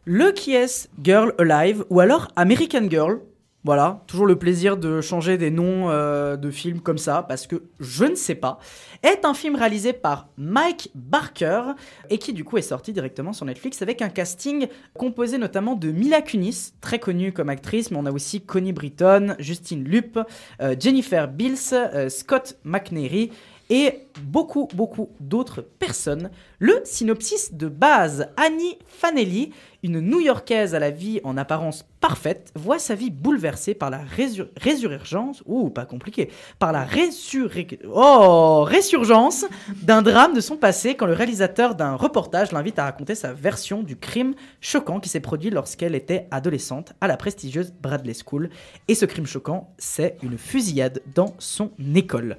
Le 0.07 0.33
qui 0.33 0.55
est 0.55 0.89
Girl 1.03 1.35
Alive 1.39 1.85
ou 1.91 2.01
alors 2.01 2.29
American 2.35 2.89
Girl? 2.89 3.21
Voilà, 3.65 4.03
toujours 4.07 4.27
le 4.27 4.37
plaisir 4.37 4.77
de 4.77 5.01
changer 5.01 5.39
des 5.39 5.51
noms 5.51 5.89
euh, 5.89 6.37
de 6.37 6.51
films 6.51 6.81
comme 6.81 6.99
ça 6.99 7.25
parce 7.27 7.47
que 7.47 7.63
je 7.81 8.05
ne 8.05 8.15
sais 8.15 8.35
pas. 8.35 8.59
Est 9.03 9.25
un 9.25 9.33
film 9.33 9.57
réalisé 9.57 9.95
par 9.95 10.29
Mike 10.37 10.91
Barker 10.95 11.73
et 12.11 12.19
qui 12.19 12.35
du 12.35 12.45
coup 12.45 12.59
est 12.59 12.63
sorti 12.63 12.93
directement 12.93 13.33
sur 13.33 13.47
Netflix 13.47 13.81
avec 13.81 14.03
un 14.03 14.11
casting 14.11 14.67
composé 14.93 15.39
notamment 15.39 15.77
de 15.77 15.91
Mila 15.93 16.21
Kunis, 16.21 16.75
très 16.83 16.99
connue 16.99 17.33
comme 17.33 17.49
actrice, 17.49 17.91
mais 17.91 17.97
on 17.97 18.05
a 18.05 18.13
aussi 18.13 18.43
Connie 18.43 18.75
Britton, 18.75 19.35
Justine 19.39 19.83
Lup, 19.83 20.19
euh, 20.61 20.77
Jennifer 20.79 21.27
Bills, 21.27 21.73
euh, 21.73 22.11
Scott 22.11 22.59
McNairy 22.65 23.31
et 23.71 24.09
beaucoup, 24.23 24.69
beaucoup 24.75 25.11
d'autres 25.21 25.63
personnes. 25.63 26.31
Le 26.59 26.81
synopsis 26.85 27.55
de 27.55 27.69
base, 27.69 28.29
Annie 28.37 28.79
Fanelli, 28.87 29.53
une 29.85 30.01
New-Yorkaise 30.01 30.75
à 30.75 30.79
la 30.79 30.91
vie 30.91 31.21
en 31.25 31.37
apparence 31.37 31.85
parfaite, 32.01 32.51
voit 32.57 32.79
sa 32.79 32.95
vie 32.95 33.11
bouleversée 33.11 33.75
par 33.75 33.91
la 33.91 33.99
résur- 33.99 34.49
résurgence, 34.57 35.43
ou 35.45 35.69
pas 35.69 35.85
compliqué, 35.85 36.31
par 36.59 36.73
la 36.73 36.85
résurrec- 36.85 37.79
oh, 37.93 38.65
résurgence 38.65 39.45
d'un 39.83 40.01
drame 40.01 40.33
de 40.35 40.41
son 40.41 40.57
passé 40.57 40.95
quand 40.95 41.05
le 41.05 41.13
réalisateur 41.13 41.75
d'un 41.75 41.97
reportage 41.97 42.51
l'invite 42.51 42.79
à 42.79 42.85
raconter 42.85 43.15
sa 43.15 43.35
version 43.35 43.83
du 43.83 43.97
crime 43.97 44.35
choquant 44.63 45.01
qui 45.01 45.11
s'est 45.11 45.21
produit 45.21 45.51
lorsqu'elle 45.51 45.95
était 45.95 46.29
adolescente 46.31 46.95
à 47.03 47.07
la 47.07 47.19
prestigieuse 47.19 47.73
Bradley 47.83 48.15
School. 48.15 48.49
Et 48.89 48.95
ce 48.95 49.05
crime 49.05 49.27
choquant, 49.27 49.69
c'est 49.77 50.17
une 50.23 50.39
fusillade 50.39 51.03
dans 51.15 51.35
son 51.39 51.71
école. 51.95 52.39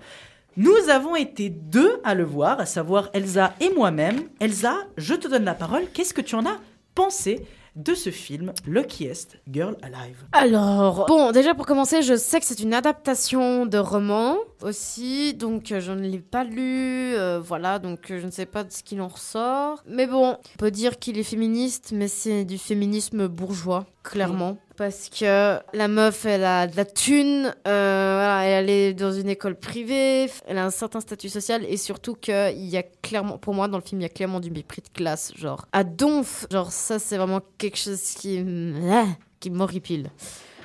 Nous 0.58 0.90
avons 0.90 1.16
été 1.16 1.50
deux 1.50 2.00
à 2.04 2.16
le 2.16 2.24
voir, 2.24 2.60
à 2.60 2.66
savoir 2.66 3.10
Elsa 3.14 3.54
et 3.60 3.70
moi-même. 3.76 4.22
Elsa, 4.40 4.78
je 4.98 5.14
te 5.14 5.28
donne 5.28 5.44
la 5.44 5.54
parole. 5.54 5.84
Qu'est-ce 5.94 6.14
que 6.14 6.22
tu 6.22 6.34
en 6.34 6.46
as 6.46 6.58
pensé 6.96 7.46
de 7.76 7.94
ce 7.94 8.10
film, 8.10 8.54
Luckiest 8.66 9.38
Girl 9.52 9.76
Alive 9.82 10.26
Alors, 10.32 11.06
bon, 11.08 11.32
déjà 11.32 11.54
pour 11.54 11.66
commencer, 11.66 12.02
je 12.02 12.16
sais 12.16 12.40
que 12.40 12.46
c'est 12.46 12.62
une 12.62 12.74
adaptation 12.74 13.66
de 13.66 13.78
roman 13.78 14.38
aussi, 14.62 15.34
donc 15.34 15.72
euh, 15.72 15.82
je 15.82 15.92
ne 15.92 16.08
l'ai 16.08 16.20
pas 16.20 16.46
lu, 16.46 17.14
euh, 17.16 17.42
voilà, 17.44 17.80
donc 17.80 18.12
euh, 18.12 18.20
je 18.22 18.26
ne 18.26 18.32
sais 18.32 18.46
pas 18.46 18.64
de 18.64 18.72
ce 18.72 18.82
qu'il 18.82 19.02
en 19.02 19.10
ressort. 19.10 19.84
Mais 19.88 20.08
bon, 20.08 20.38
on 20.40 20.58
peut 20.58 20.72
dire 20.72 21.00
qu'il 21.00 21.18
est 21.18 21.24
féministe, 21.24 21.92
mais 21.94 22.08
c'est 22.08 22.46
du 22.46 22.58
féminisme 22.58 23.28
bourgeois, 23.28 23.86
clairement. 24.04 24.58
Parce 24.78 25.10
que 25.10 25.58
la 25.74 25.88
meuf, 25.88 26.26
elle 26.26 26.44
a 26.44 26.68
de 26.68 26.76
la 26.76 26.84
thune, 26.84 27.56
euh, 27.66 28.42
elle 28.42 28.70
est 28.70 28.94
dans 28.94 29.14
une 29.14 29.30
école 29.30 29.56
privée, 29.56 30.30
elle 30.48 30.58
a 30.58 30.66
un 30.66 30.70
certain 30.70 31.00
statut 31.00 31.30
social, 31.30 31.64
et 31.70 31.78
surtout 31.78 32.16
qu'il 32.16 32.66
y 32.66 32.76
a 32.76 32.84
clairement, 32.84 33.38
pour 33.38 33.54
moi, 33.54 33.70
dans 33.70 33.78
le 33.78 33.84
film, 33.84 34.02
il 34.02 34.04
y 34.04 34.08
a 34.08 34.10
clairement 34.10 34.42
du 34.42 34.52
mépris 34.52 34.82
de 34.82 34.90
classe, 34.90 35.32
genre, 35.38 35.66
à 35.72 35.86
donf, 35.86 36.46
genre, 36.52 36.72
ça, 36.72 37.00
c'est 37.00 37.16
vraiment 37.16 37.40
quelque 37.58 37.78
chose 37.78 38.02
qui, 38.02 38.44
ah, 38.92 39.06
qui 39.40 39.50
m'horripile. 39.50 40.10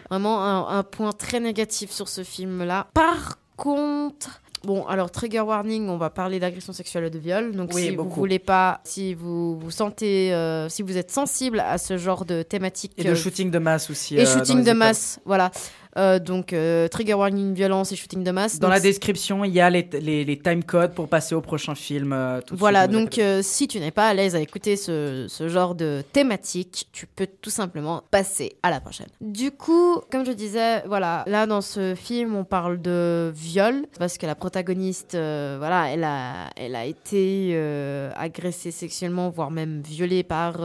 Vraiment 0.08 0.68
un 0.68 0.82
point 0.82 1.12
très 1.12 1.38
négatif 1.38 1.92
sur 1.92 2.08
ce 2.08 2.24
film-là. 2.24 2.88
Par 2.94 3.38
contre, 3.56 4.40
bon, 4.64 4.86
alors 4.86 5.10
trigger 5.10 5.40
warning, 5.40 5.88
on 5.88 5.96
va 5.96 6.10
parler 6.10 6.40
d'agression 6.40 6.72
sexuelle 6.72 7.04
et 7.04 7.10
de 7.10 7.18
viol. 7.18 7.52
Donc 7.54 7.70
Oui, 7.74 7.82
si 7.82 7.96
vous 7.96 8.08
voulez 8.08 8.38
pas, 8.38 8.80
si 8.84 9.14
vous 9.14 9.58
vous 9.58 9.70
sentez, 9.70 10.32
euh, 10.34 10.68
si 10.68 10.82
vous 10.82 10.96
êtes 10.96 11.10
sensible 11.10 11.60
à 11.60 11.78
ce 11.78 11.96
genre 11.96 12.24
de 12.24 12.42
thématique 12.42 12.92
Et 12.96 13.04
de 13.04 13.10
euh, 13.10 13.14
shooting 13.14 13.50
de 13.50 13.58
masse 13.58 13.90
aussi. 13.90 14.16
et 14.16 14.20
euh, 14.20 14.26
shooting 14.26 14.64
de 14.64 14.72
masse, 14.72 15.20
voilà. 15.24 15.50
Euh, 15.96 16.18
donc 16.18 16.52
euh, 16.52 16.88
trigger 16.88 17.14
warning, 17.14 17.52
violence 17.54 17.92
et 17.92 17.96
shooting 17.96 18.22
de 18.22 18.30
masse. 18.30 18.58
Dans 18.58 18.68
Donc, 18.68 18.74
la 18.74 18.80
description, 18.80 19.44
il 19.44 19.52
y 19.52 19.60
a 19.60 19.68
les, 19.70 19.88
les, 20.00 20.24
les 20.24 20.38
time 20.38 20.62
codes 20.62 20.92
pour 20.92 21.08
passer 21.08 21.34
au 21.34 21.40
prochain 21.40 21.74
film. 21.74 22.12
euh, 22.12 22.40
tout 22.40 22.56
Voilà, 22.56 22.86
donc 22.86 23.20
si 23.42 23.68
tu 23.68 23.80
n'es 23.80 23.90
pas 23.90 24.08
à 24.08 24.14
l'aise 24.14 24.34
à 24.36 24.40
écouter 24.40 24.76
ce, 24.76 25.26
ce 25.28 25.48
genre 25.48 25.74
de 25.74 26.02
thématique, 26.12 26.88
tu 26.92 27.06
peux 27.06 27.26
tout 27.26 27.50
simplement 27.50 28.02
passer 28.10 28.52
à 28.62 28.70
la 28.70 28.80
prochaine. 28.80 29.08
Du 29.20 29.50
coup, 29.50 30.00
comme 30.10 30.24
je 30.24 30.32
disais, 30.32 30.82
voilà, 30.86 31.24
là 31.26 31.46
dans 31.46 31.60
ce 31.60 31.94
film, 31.94 32.34
on 32.36 32.44
parle 32.44 32.80
de 32.80 33.32
viol 33.34 33.86
parce 33.98 34.18
que 34.18 34.26
la 34.26 34.34
protagoniste, 34.34 35.14
euh, 35.14 35.56
voilà, 35.58 35.90
elle 35.90 36.04
a, 36.04 36.50
elle 36.56 36.76
a 36.76 36.84
été 36.84 37.52
euh, 37.54 38.10
agressée 38.16 38.70
sexuellement, 38.70 39.30
voire 39.30 39.50
même 39.50 39.82
violée 39.82 40.22
par 40.22 40.56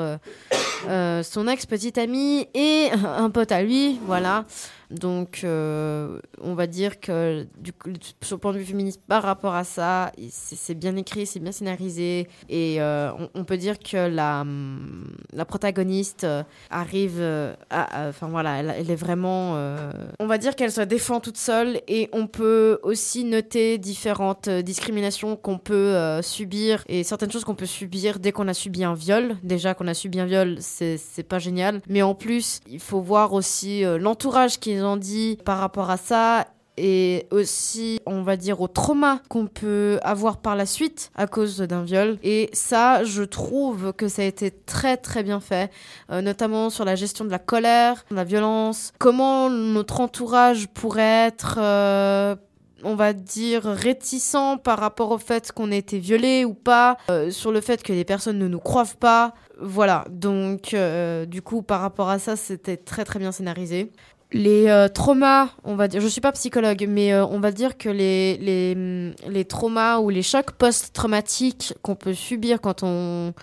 euh, 0.89 1.23
son 1.23 1.47
ex-petite 1.47 1.97
amie 1.97 2.47
et 2.53 2.89
un 3.05 3.29
pote 3.29 3.51
à 3.51 3.61
lui, 3.63 3.99
voilà. 4.05 4.45
Donc, 4.91 5.41
euh, 5.43 6.19
on 6.41 6.53
va 6.53 6.67
dire 6.67 6.99
que 6.99 7.47
du 7.57 7.71
sur 8.21 8.35
le 8.35 8.39
point 8.39 8.53
de 8.53 8.59
vue 8.59 8.65
féministe, 8.65 9.01
par 9.07 9.23
rapport 9.23 9.55
à 9.55 9.63
ça, 9.63 10.11
c'est 10.29 10.75
bien 10.75 10.95
écrit, 10.95 11.25
c'est 11.25 11.39
bien 11.39 11.51
scénarisé. 11.51 12.27
Et 12.49 12.81
euh, 12.81 13.11
on, 13.33 13.43
peut 13.43 13.57
dire 13.57 13.79
que 13.79 14.07
la, 14.07 14.45
la 15.33 15.45
protagoniste 15.45 16.23
euh, 16.23 16.43
arrive 16.69 17.21
à. 17.69 18.09
Enfin 18.09 18.27
voilà, 18.27 18.57
elle, 18.57 18.89
est 18.89 18.95
vraiment. 18.95 19.55
on 20.19 20.27
va 20.27 20.37
dire 20.37 20.55
qu'elle 20.55 20.71
se 20.71 20.81
défend 20.81 21.19
toute 21.19 21.37
seule. 21.37 21.81
Et 21.87 22.09
on 22.13 22.27
peut 22.27 22.79
aussi 22.83 23.23
noter 23.23 23.77
différentes 23.77 24.49
discriminations 24.49 25.35
qu'on 25.35 25.57
peut 25.57 26.21
subir 26.21 26.83
et 26.87 27.03
certaines 27.03 27.31
choses 27.31 27.43
qu'on 27.43 27.55
peut 27.55 27.65
subir 27.65 28.19
dès 28.19 28.31
qu'on 28.31 28.47
a 28.47 28.53
subi 28.53 28.83
un 28.83 28.93
viol. 28.93 29.35
Déjà 29.43 29.73
qu'on 29.73 29.87
a 29.87 29.93
subi 29.93 30.19
un 30.19 30.25
viol, 30.25 30.57
c'est 30.59 31.27
pas 31.27 31.39
génial. 31.39 31.81
Mais 31.89 32.01
en 32.01 32.15
plus, 32.15 32.59
il 32.69 32.79
faut 32.79 33.01
voir 33.01 33.33
aussi 33.33 33.83
l'entourage 33.99 34.59
qu'ils 34.75 34.83
ont 34.85 34.97
dit 34.97 35.37
par 35.45 35.59
rapport 35.59 35.89
à 35.89 35.97
ça 35.97 36.47
et 36.77 37.27
aussi, 37.31 38.01
on 38.05 38.21
va 38.23 38.35
dire, 38.35 38.59
au 38.59 38.67
trauma 38.67 39.21
qu'on 39.29 39.47
peut 39.47 39.97
avoir 40.03 40.37
par 40.37 40.57
la 40.57 40.65
suite 40.65 41.09
à 41.15 41.25
cause 41.25 41.59
d'un 41.59 41.83
viol. 41.83 42.17
Et 42.21 42.49
ça, 42.51 43.05
je 43.05 43.23
trouve 43.23 43.93
que 43.93 44.09
ça 44.09 44.23
a 44.23 44.25
été 44.25 44.51
très 44.51 44.97
très 44.97 45.23
bien 45.23 45.39
fait, 45.39 45.71
euh, 46.11 46.21
notamment 46.21 46.69
sur 46.69 46.83
la 46.83 46.95
gestion 46.95 47.23
de 47.23 47.31
la 47.31 47.39
colère, 47.39 48.03
de 48.11 48.15
la 48.15 48.25
violence, 48.25 48.91
comment 48.99 49.49
notre 49.49 50.01
entourage 50.01 50.67
pourrait 50.67 51.27
être... 51.27 51.59
euh, 51.61 52.35
on 52.83 52.95
va 52.95 53.13
dire 53.13 53.63
réticent 53.63 54.59
par 54.63 54.77
rapport 54.77 55.09
au 55.09 55.17
fait 55.17 55.51
qu'on 55.51 55.71
ait 55.71 55.77
été 55.77 55.97
violé 55.97 56.45
ou 56.45 56.53
pas, 56.53 56.97
euh, 57.09 57.31
sur 57.31 57.51
le 57.51 57.61
fait 57.61 57.81
que 57.81 57.93
les 57.93 58.03
personnes 58.03 58.37
ne 58.37 58.49
nous 58.49 58.59
croivent 58.59 58.97
pas. 58.97 59.33
Voilà, 59.59 60.05
donc 60.09 60.75
du 61.27 61.41
coup 61.41 61.61
par 61.61 61.79
rapport 61.79 62.09
à 62.09 62.19
ça, 62.19 62.35
c'était 62.35 62.77
très 62.77 63.05
très 63.05 63.17
bien 63.17 63.31
scénarisé. 63.31 63.91
Les 64.31 64.67
euh, 64.67 64.87
traumas, 64.87 65.49
on 65.63 65.75
va 65.75 65.87
dire, 65.87 66.01
je 66.01 66.07
suis 66.07 66.19
pas 66.21 66.31
psychologue, 66.31 66.85
mais 66.89 67.13
euh, 67.13 67.25
on 67.25 67.39
va 67.39 67.51
dire 67.51 67.77
que 67.77 67.89
les, 67.89 69.45
traumas 69.47 69.99
ou 69.99 70.09
les 70.09 70.23
chocs 70.23 70.51
post-traumatiques 70.51 71.73
qu'on 71.81 71.95
peut 71.95 72.13
subir 72.13 72.59
quand 72.59 72.83
on, 72.83 73.33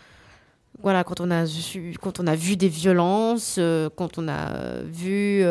a, 0.84 1.46
su- 1.46 1.94
quand 2.00 2.20
on 2.20 2.26
a 2.26 2.34
vu 2.34 2.56
des 2.56 2.68
violences, 2.68 3.56
euh, 3.58 3.88
quand 3.94 4.18
on 4.18 4.28
a 4.28 4.82
vu 4.82 5.44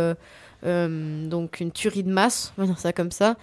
donc 0.64 1.60
une 1.60 1.72
tuerie 1.72 2.04
de 2.04 2.12
masse, 2.12 2.54
on 2.58 2.62
va 2.62 2.68
dire 2.68 2.80
ça 2.80 2.94
comme 2.94 3.12
ça, 3.12 3.36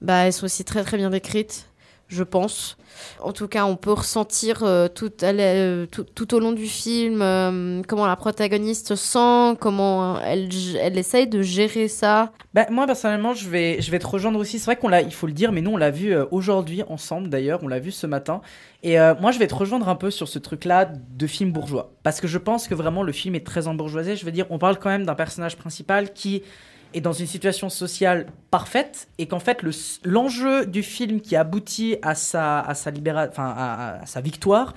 bah, 0.00 0.26
elles 0.26 0.32
sont 0.32 0.46
aussi 0.46 0.64
très 0.64 0.82
très 0.84 0.96
bien 0.96 1.10
décrites, 1.10 1.68
je 2.14 2.22
pense. 2.22 2.76
En 3.20 3.32
tout 3.32 3.48
cas, 3.48 3.64
on 3.64 3.76
peut 3.76 3.92
ressentir 3.92 4.62
euh, 4.62 4.88
euh, 5.22 5.86
tout, 5.86 6.04
tout 6.04 6.34
au 6.34 6.38
long 6.38 6.52
du 6.52 6.66
film 6.66 7.20
euh, 7.22 7.82
comment 7.86 8.06
la 8.06 8.16
protagoniste 8.16 8.94
sent, 8.94 9.56
comment 9.60 10.20
elle, 10.20 10.48
elle 10.80 10.96
essaye 10.96 11.26
de 11.26 11.42
gérer 11.42 11.88
ça. 11.88 12.32
Bah, 12.54 12.66
moi 12.70 12.86
personnellement, 12.86 13.34
je 13.34 13.48
vais, 13.48 13.80
je 13.80 13.90
vais 13.90 13.98
te 13.98 14.06
rejoindre 14.06 14.38
aussi. 14.38 14.58
C'est 14.58 14.66
vrai 14.66 14.76
qu'on 14.76 14.88
l'a, 14.88 15.02
il 15.02 15.12
faut 15.12 15.26
le 15.26 15.32
dire, 15.32 15.52
mais 15.52 15.60
nous 15.60 15.72
on 15.72 15.76
l'a 15.76 15.90
vu 15.90 16.14
aujourd'hui 16.30 16.82
ensemble 16.88 17.28
d'ailleurs. 17.28 17.60
On 17.62 17.68
l'a 17.68 17.80
vu 17.80 17.90
ce 17.90 18.06
matin. 18.06 18.40
Et 18.82 18.98
moi, 19.20 19.32
je 19.32 19.38
vais 19.38 19.46
te 19.46 19.54
rejoindre 19.54 19.88
un 19.88 19.94
peu 19.94 20.10
sur 20.10 20.28
ce 20.28 20.38
truc-là 20.38 20.84
de 20.84 21.26
film 21.26 21.52
bourgeois, 21.52 21.94
parce 22.02 22.20
que 22.20 22.26
je 22.26 22.36
pense 22.36 22.68
que 22.68 22.74
vraiment 22.74 23.02
le 23.02 23.12
film 23.12 23.34
est 23.34 23.46
très 23.46 23.66
embourgeoisé. 23.66 24.14
Je 24.14 24.26
veux 24.26 24.30
dire, 24.30 24.44
on 24.50 24.58
parle 24.58 24.78
quand 24.78 24.90
même 24.90 25.06
d'un 25.06 25.14
personnage 25.14 25.56
principal 25.56 26.12
qui 26.12 26.42
est 26.94 27.00
dans 27.00 27.12
une 27.12 27.26
situation 27.26 27.68
sociale 27.68 28.26
parfaite 28.50 29.08
et 29.18 29.26
qu'en 29.26 29.40
fait 29.40 29.58
l'enjeu 30.04 30.66
du 30.66 30.82
film 30.82 31.20
qui 31.20 31.36
aboutit 31.36 31.96
à 32.02 32.14
sa 32.14 32.60
à 32.60 32.74
sa 32.74 32.90
libéra- 32.90 33.28
à, 33.36 34.00
à- 34.00 34.06
sa 34.06 34.20
victoire 34.20 34.74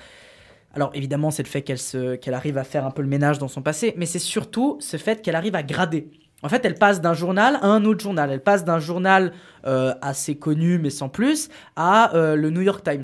alors 0.74 0.92
évidemment 0.94 1.32
c'est 1.32 1.44
le 1.44 1.48
fait 1.50 1.62
qu'elle 1.62 1.80
qu'elle 2.20 2.34
arrive 2.34 2.58
à 2.58 2.64
faire 2.64 2.86
un 2.86 2.92
peu 2.92 3.02
le 3.02 3.08
ménage 3.08 3.38
dans 3.40 3.48
son 3.48 3.62
passé 3.62 3.94
mais 3.98 4.06
c'est 4.06 4.20
surtout 4.20 4.78
ce 4.82 4.98
fait 4.98 5.22
qu'elle 5.22 5.36
arrive 5.36 5.56
à 5.56 5.64
grader. 5.64 6.10
En 6.44 6.50
fait 6.50 6.64
elle 6.66 6.76
passe 6.76 7.02
d'un 7.02 7.14
journal 7.16 7.58
à 7.62 7.66
un 7.68 7.84
autre 7.86 8.02
journal. 8.04 8.30
Elle 8.32 8.44
passe 8.44 8.64
d'un 8.64 8.80
journal 8.80 9.34
euh, 9.66 9.94
assez 10.02 10.36
connu 10.38 10.78
mais 10.78 10.92
sans 10.92 11.10
plus 11.10 11.50
à 11.76 12.16
euh, 12.16 12.36
le 12.36 12.50
New 12.52 12.62
York 12.62 12.84
Times. 12.84 13.04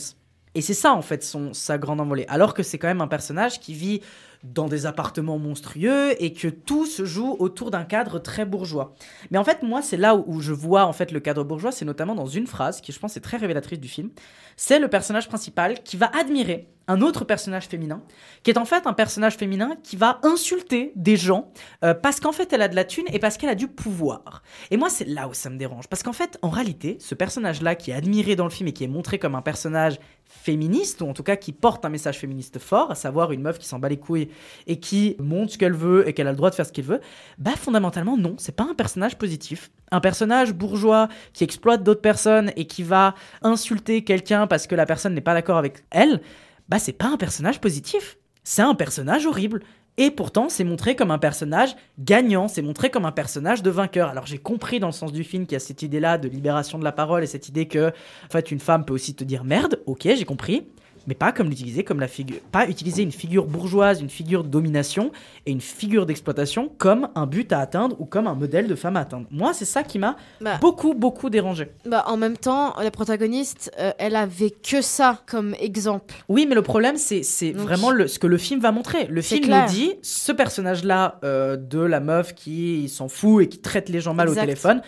Et 0.56 0.62
c'est 0.62 0.76
ça 0.76 0.94
en 0.94 1.02
fait 1.02 1.24
son 1.24 1.52
sa 1.54 1.80
grande 1.80 2.00
envolée. 2.00 2.26
Alors 2.28 2.54
que 2.54 2.62
c'est 2.62 2.78
quand 2.78 2.88
même 2.90 3.02
un 3.02 3.08
personnage 3.08 3.60
qui 3.60 3.74
vit 3.74 4.02
dans 4.44 4.68
des 4.68 4.86
appartements 4.86 5.40
monstrueux 5.40 6.22
et 6.22 6.34
que 6.34 6.48
tout 6.48 6.86
se 6.86 7.06
joue 7.06 7.36
autour 7.40 7.72
d'un 7.72 7.86
cadre 7.86 8.20
très 8.20 8.46
bourgeois. 8.46 8.94
Mais 9.32 9.38
en 9.38 9.44
fait, 9.44 9.64
moi, 9.64 9.82
c'est 9.82 9.98
là 9.98 10.16
où, 10.16 10.42
je 10.42 10.54
vois 10.54 10.86
en 10.86 10.94
fait 10.94 11.12
le 11.12 11.20
cadre 11.20 11.44
bourgeois, 11.44 11.72
c'est 11.72 11.86
notamment 11.86 12.16
dans 12.16 12.26
une 12.26 12.48
phrase 12.48 12.82
qui, 12.82 12.92
je 12.92 13.00
pense, 13.00 13.16
est 13.18 13.22
très 13.22 13.38
révélatrice 13.38 13.80
du 13.80 13.88
film. 13.88 14.10
C'est 14.58 14.80
le 14.80 14.88
personnage 14.88 15.28
principal 15.28 15.82
qui 15.84 15.98
va 15.98 16.12
admirer 16.18 16.68
un 16.88 17.02
autre 17.02 17.24
personnage 17.24 17.68
féminin, 17.68 18.02
qui 18.44 18.52
est 18.52 18.58
en 18.58 18.66
fait 18.66 18.86
un 18.88 18.94
personnage 18.94 19.36
féminin 19.38 19.78
qui 19.84 19.96
va 19.96 20.20
insulter 20.24 20.92
des 20.96 21.16
gens 21.16 21.52
euh, 21.84 21.94
parce 21.94 22.20
qu'en 22.20 22.34
fait 22.34 22.52
elle 22.52 22.62
a 22.62 22.68
de 22.68 22.76
la 22.76 22.84
thune 22.84 23.06
et 23.14 23.20
parce 23.20 23.38
qu'elle 23.38 23.50
a 23.50 23.56
du 23.56 23.68
pouvoir. 23.68 24.44
Et 24.70 24.78
moi 24.78 24.90
c'est 24.90 25.08
là 25.08 25.28
où 25.28 25.34
ça 25.34 25.50
me 25.50 25.58
dérange, 25.58 25.88
parce 25.88 26.04
qu'en 26.04 26.14
fait 26.14 26.38
en 26.42 26.50
réalité 26.50 26.98
ce 27.00 27.16
personnage-là 27.16 27.76
qui 27.76 27.92
est 27.92 27.94
admiré 27.94 28.36
dans 28.36 28.44
le 28.44 28.50
film 28.50 28.68
et 28.68 28.74
qui 28.74 28.84
est 28.84 28.90
montré 28.90 29.18
comme 29.18 29.36
un 29.36 29.42
personnage 29.42 29.98
féministe, 30.26 31.02
ou 31.02 31.08
en 31.08 31.14
tout 31.14 31.24
cas 31.24 31.36
qui 31.36 31.54
porte 31.54 31.86
un 31.86 31.90
message 31.90 32.18
féministe 32.18 32.60
fort, 32.60 32.92
à 32.92 32.96
savoir 32.96 33.32
une 33.32 33.42
meuf 33.42 33.60
qui 33.60 33.68
s'en 33.68 33.80
bat 33.80 33.90
les 33.90 34.00
couilles 34.00 34.30
et 34.68 34.80
qui 34.80 35.16
montre 35.20 35.54
ce 35.54 35.58
qu'elle 35.58 35.74
veut 35.74 36.08
et 36.08 36.14
qu'elle 36.14 36.28
a 36.28 36.32
le 36.32 36.38
droit 36.38 36.50
de 36.50 36.56
faire 36.56 36.66
ce 36.66 36.72
qu'elle 36.72 36.86
veut, 36.86 37.02
bah 37.38 37.52
fondamentalement 37.58 38.18
non, 38.18 38.36
c'est 38.38 38.56
pas 38.56 38.68
un 38.70 38.76
personnage 38.76 39.18
positif. 39.18 39.72
Un 39.92 40.02
personnage 40.02 40.54
bourgeois 40.54 41.08
qui 41.34 41.44
exploite 41.44 41.84
d'autres 41.84 42.02
personnes 42.02 42.52
et 42.56 42.66
qui 42.66 42.84
va 42.84 43.16
insulter 43.42 44.04
quelqu'un 44.04 44.48
parce 44.48 44.68
que 44.68 44.76
la 44.76 44.86
personne 44.86 45.14
n'est 45.14 45.22
pas 45.22 45.34
d'accord 45.34 45.58
avec 45.58 45.84
elle, 45.92 46.22
bah 46.70 46.80
c'est 46.80 46.94
pas 46.94 47.08
un 47.08 47.18
personnage 47.18 47.60
positif. 47.62 48.18
C'est 48.44 48.62
un 48.62 48.76
personnage 48.76 49.26
horrible. 49.26 49.62
Et 49.98 50.10
pourtant, 50.10 50.50
c'est 50.50 50.64
montré 50.64 50.96
comme 50.96 51.12
un 51.12 51.20
personnage 51.20 51.76
gagnant, 52.00 52.48
c'est 52.48 52.64
montré 52.64 52.90
comme 52.90 53.06
un 53.06 53.12
personnage 53.12 53.62
de 53.62 53.70
vainqueur. 53.70 54.10
Alors 54.10 54.26
j'ai 54.26 54.40
compris 54.40 54.80
dans 54.80 54.88
le 54.88 54.94
sens 54.94 55.12
du 55.12 55.24
film 55.24 55.46
qu'il 55.46 55.54
y 55.54 55.56
a 55.56 55.60
cette 55.60 55.84
idée-là 55.84 56.18
de 56.18 56.28
libération 56.28 56.80
de 56.80 56.84
la 56.84 56.92
parole 56.92 57.24
et 57.24 57.28
cette 57.28 57.48
idée 57.48 57.68
que, 57.68 57.90
en 57.90 58.32
fait, 58.32 58.50
une 58.50 58.60
femme 58.60 58.86
peut 58.86 58.94
aussi 58.94 59.14
te 59.14 59.24
dire 59.24 59.44
merde. 59.44 59.82
Ok, 59.86 60.02
j'ai 60.04 60.26
compris. 60.26 60.68
Mais 61.08 61.16
pas 61.16 61.32
comme 61.32 61.50
l'utiliser 61.50 61.84
comme 61.84 62.00
la 62.00 62.08
figure, 62.08 62.40
pas 62.52 62.68
utiliser 62.68 63.04
une 63.04 63.12
figure 63.12 63.46
bourgeoise, 63.46 64.02
une 64.02 64.10
figure 64.10 64.44
de 64.44 64.50
domination 64.50 65.12
et 65.46 65.52
une 65.52 65.60
figure 65.62 66.06
d'exploitation 66.06 66.72
comme 66.78 67.10
un 67.16 67.26
but 67.26 67.52
à 67.52 67.60
atteindre 67.60 68.00
ou 68.00 68.06
comme 68.06 68.28
un 68.28 68.36
modèle 68.36 68.68
de 68.68 68.76
femme 68.76 68.96
à 68.96 69.02
atteindre. 69.02 69.28
Moi, 69.32 69.54
c'est 69.54 69.66
ça 69.66 69.84
qui 69.84 70.00
m'a 70.00 70.16
Bah. 70.42 70.58
beaucoup, 70.62 70.94
beaucoup 70.94 71.30
dérangé. 71.30 71.70
Bah, 71.86 72.06
en 72.08 72.16
même 72.18 72.38
temps, 72.38 72.74
la 72.82 72.92
protagoniste, 72.92 73.72
euh, 73.80 73.92
elle 73.98 74.16
avait 74.16 74.52
que 74.52 74.82
ça 74.82 75.20
comme 75.28 75.56
exemple. 75.60 76.14
Oui, 76.30 76.46
mais 76.48 76.56
le 76.56 76.62
problème, 76.62 76.96
c'est 76.98 77.52
vraiment 77.52 77.92
le, 77.92 78.08
ce 78.08 78.20
que 78.20 78.28
le 78.28 78.38
film 78.38 78.60
va 78.62 78.72
montrer. 78.72 79.06
Le 79.08 79.22
film 79.22 79.42
clair. 79.46 79.66
nous 79.66 79.74
dit, 79.74 79.94
ce 80.02 80.32
personnage-là 80.32 81.20
euh, 81.24 81.58
de 81.58 81.80
la 81.80 82.00
meuf 82.00 82.34
qui 82.34 82.88
s'en 82.90 83.10
fout 83.10 83.44
et 83.44 83.50
qui 83.50 83.60
traite 83.60 83.90
les 83.90 84.00
gens 84.00 84.14
mal 84.14 84.28
Exact. 84.30 84.42
au 84.42 84.46
téléphone, 84.46 84.82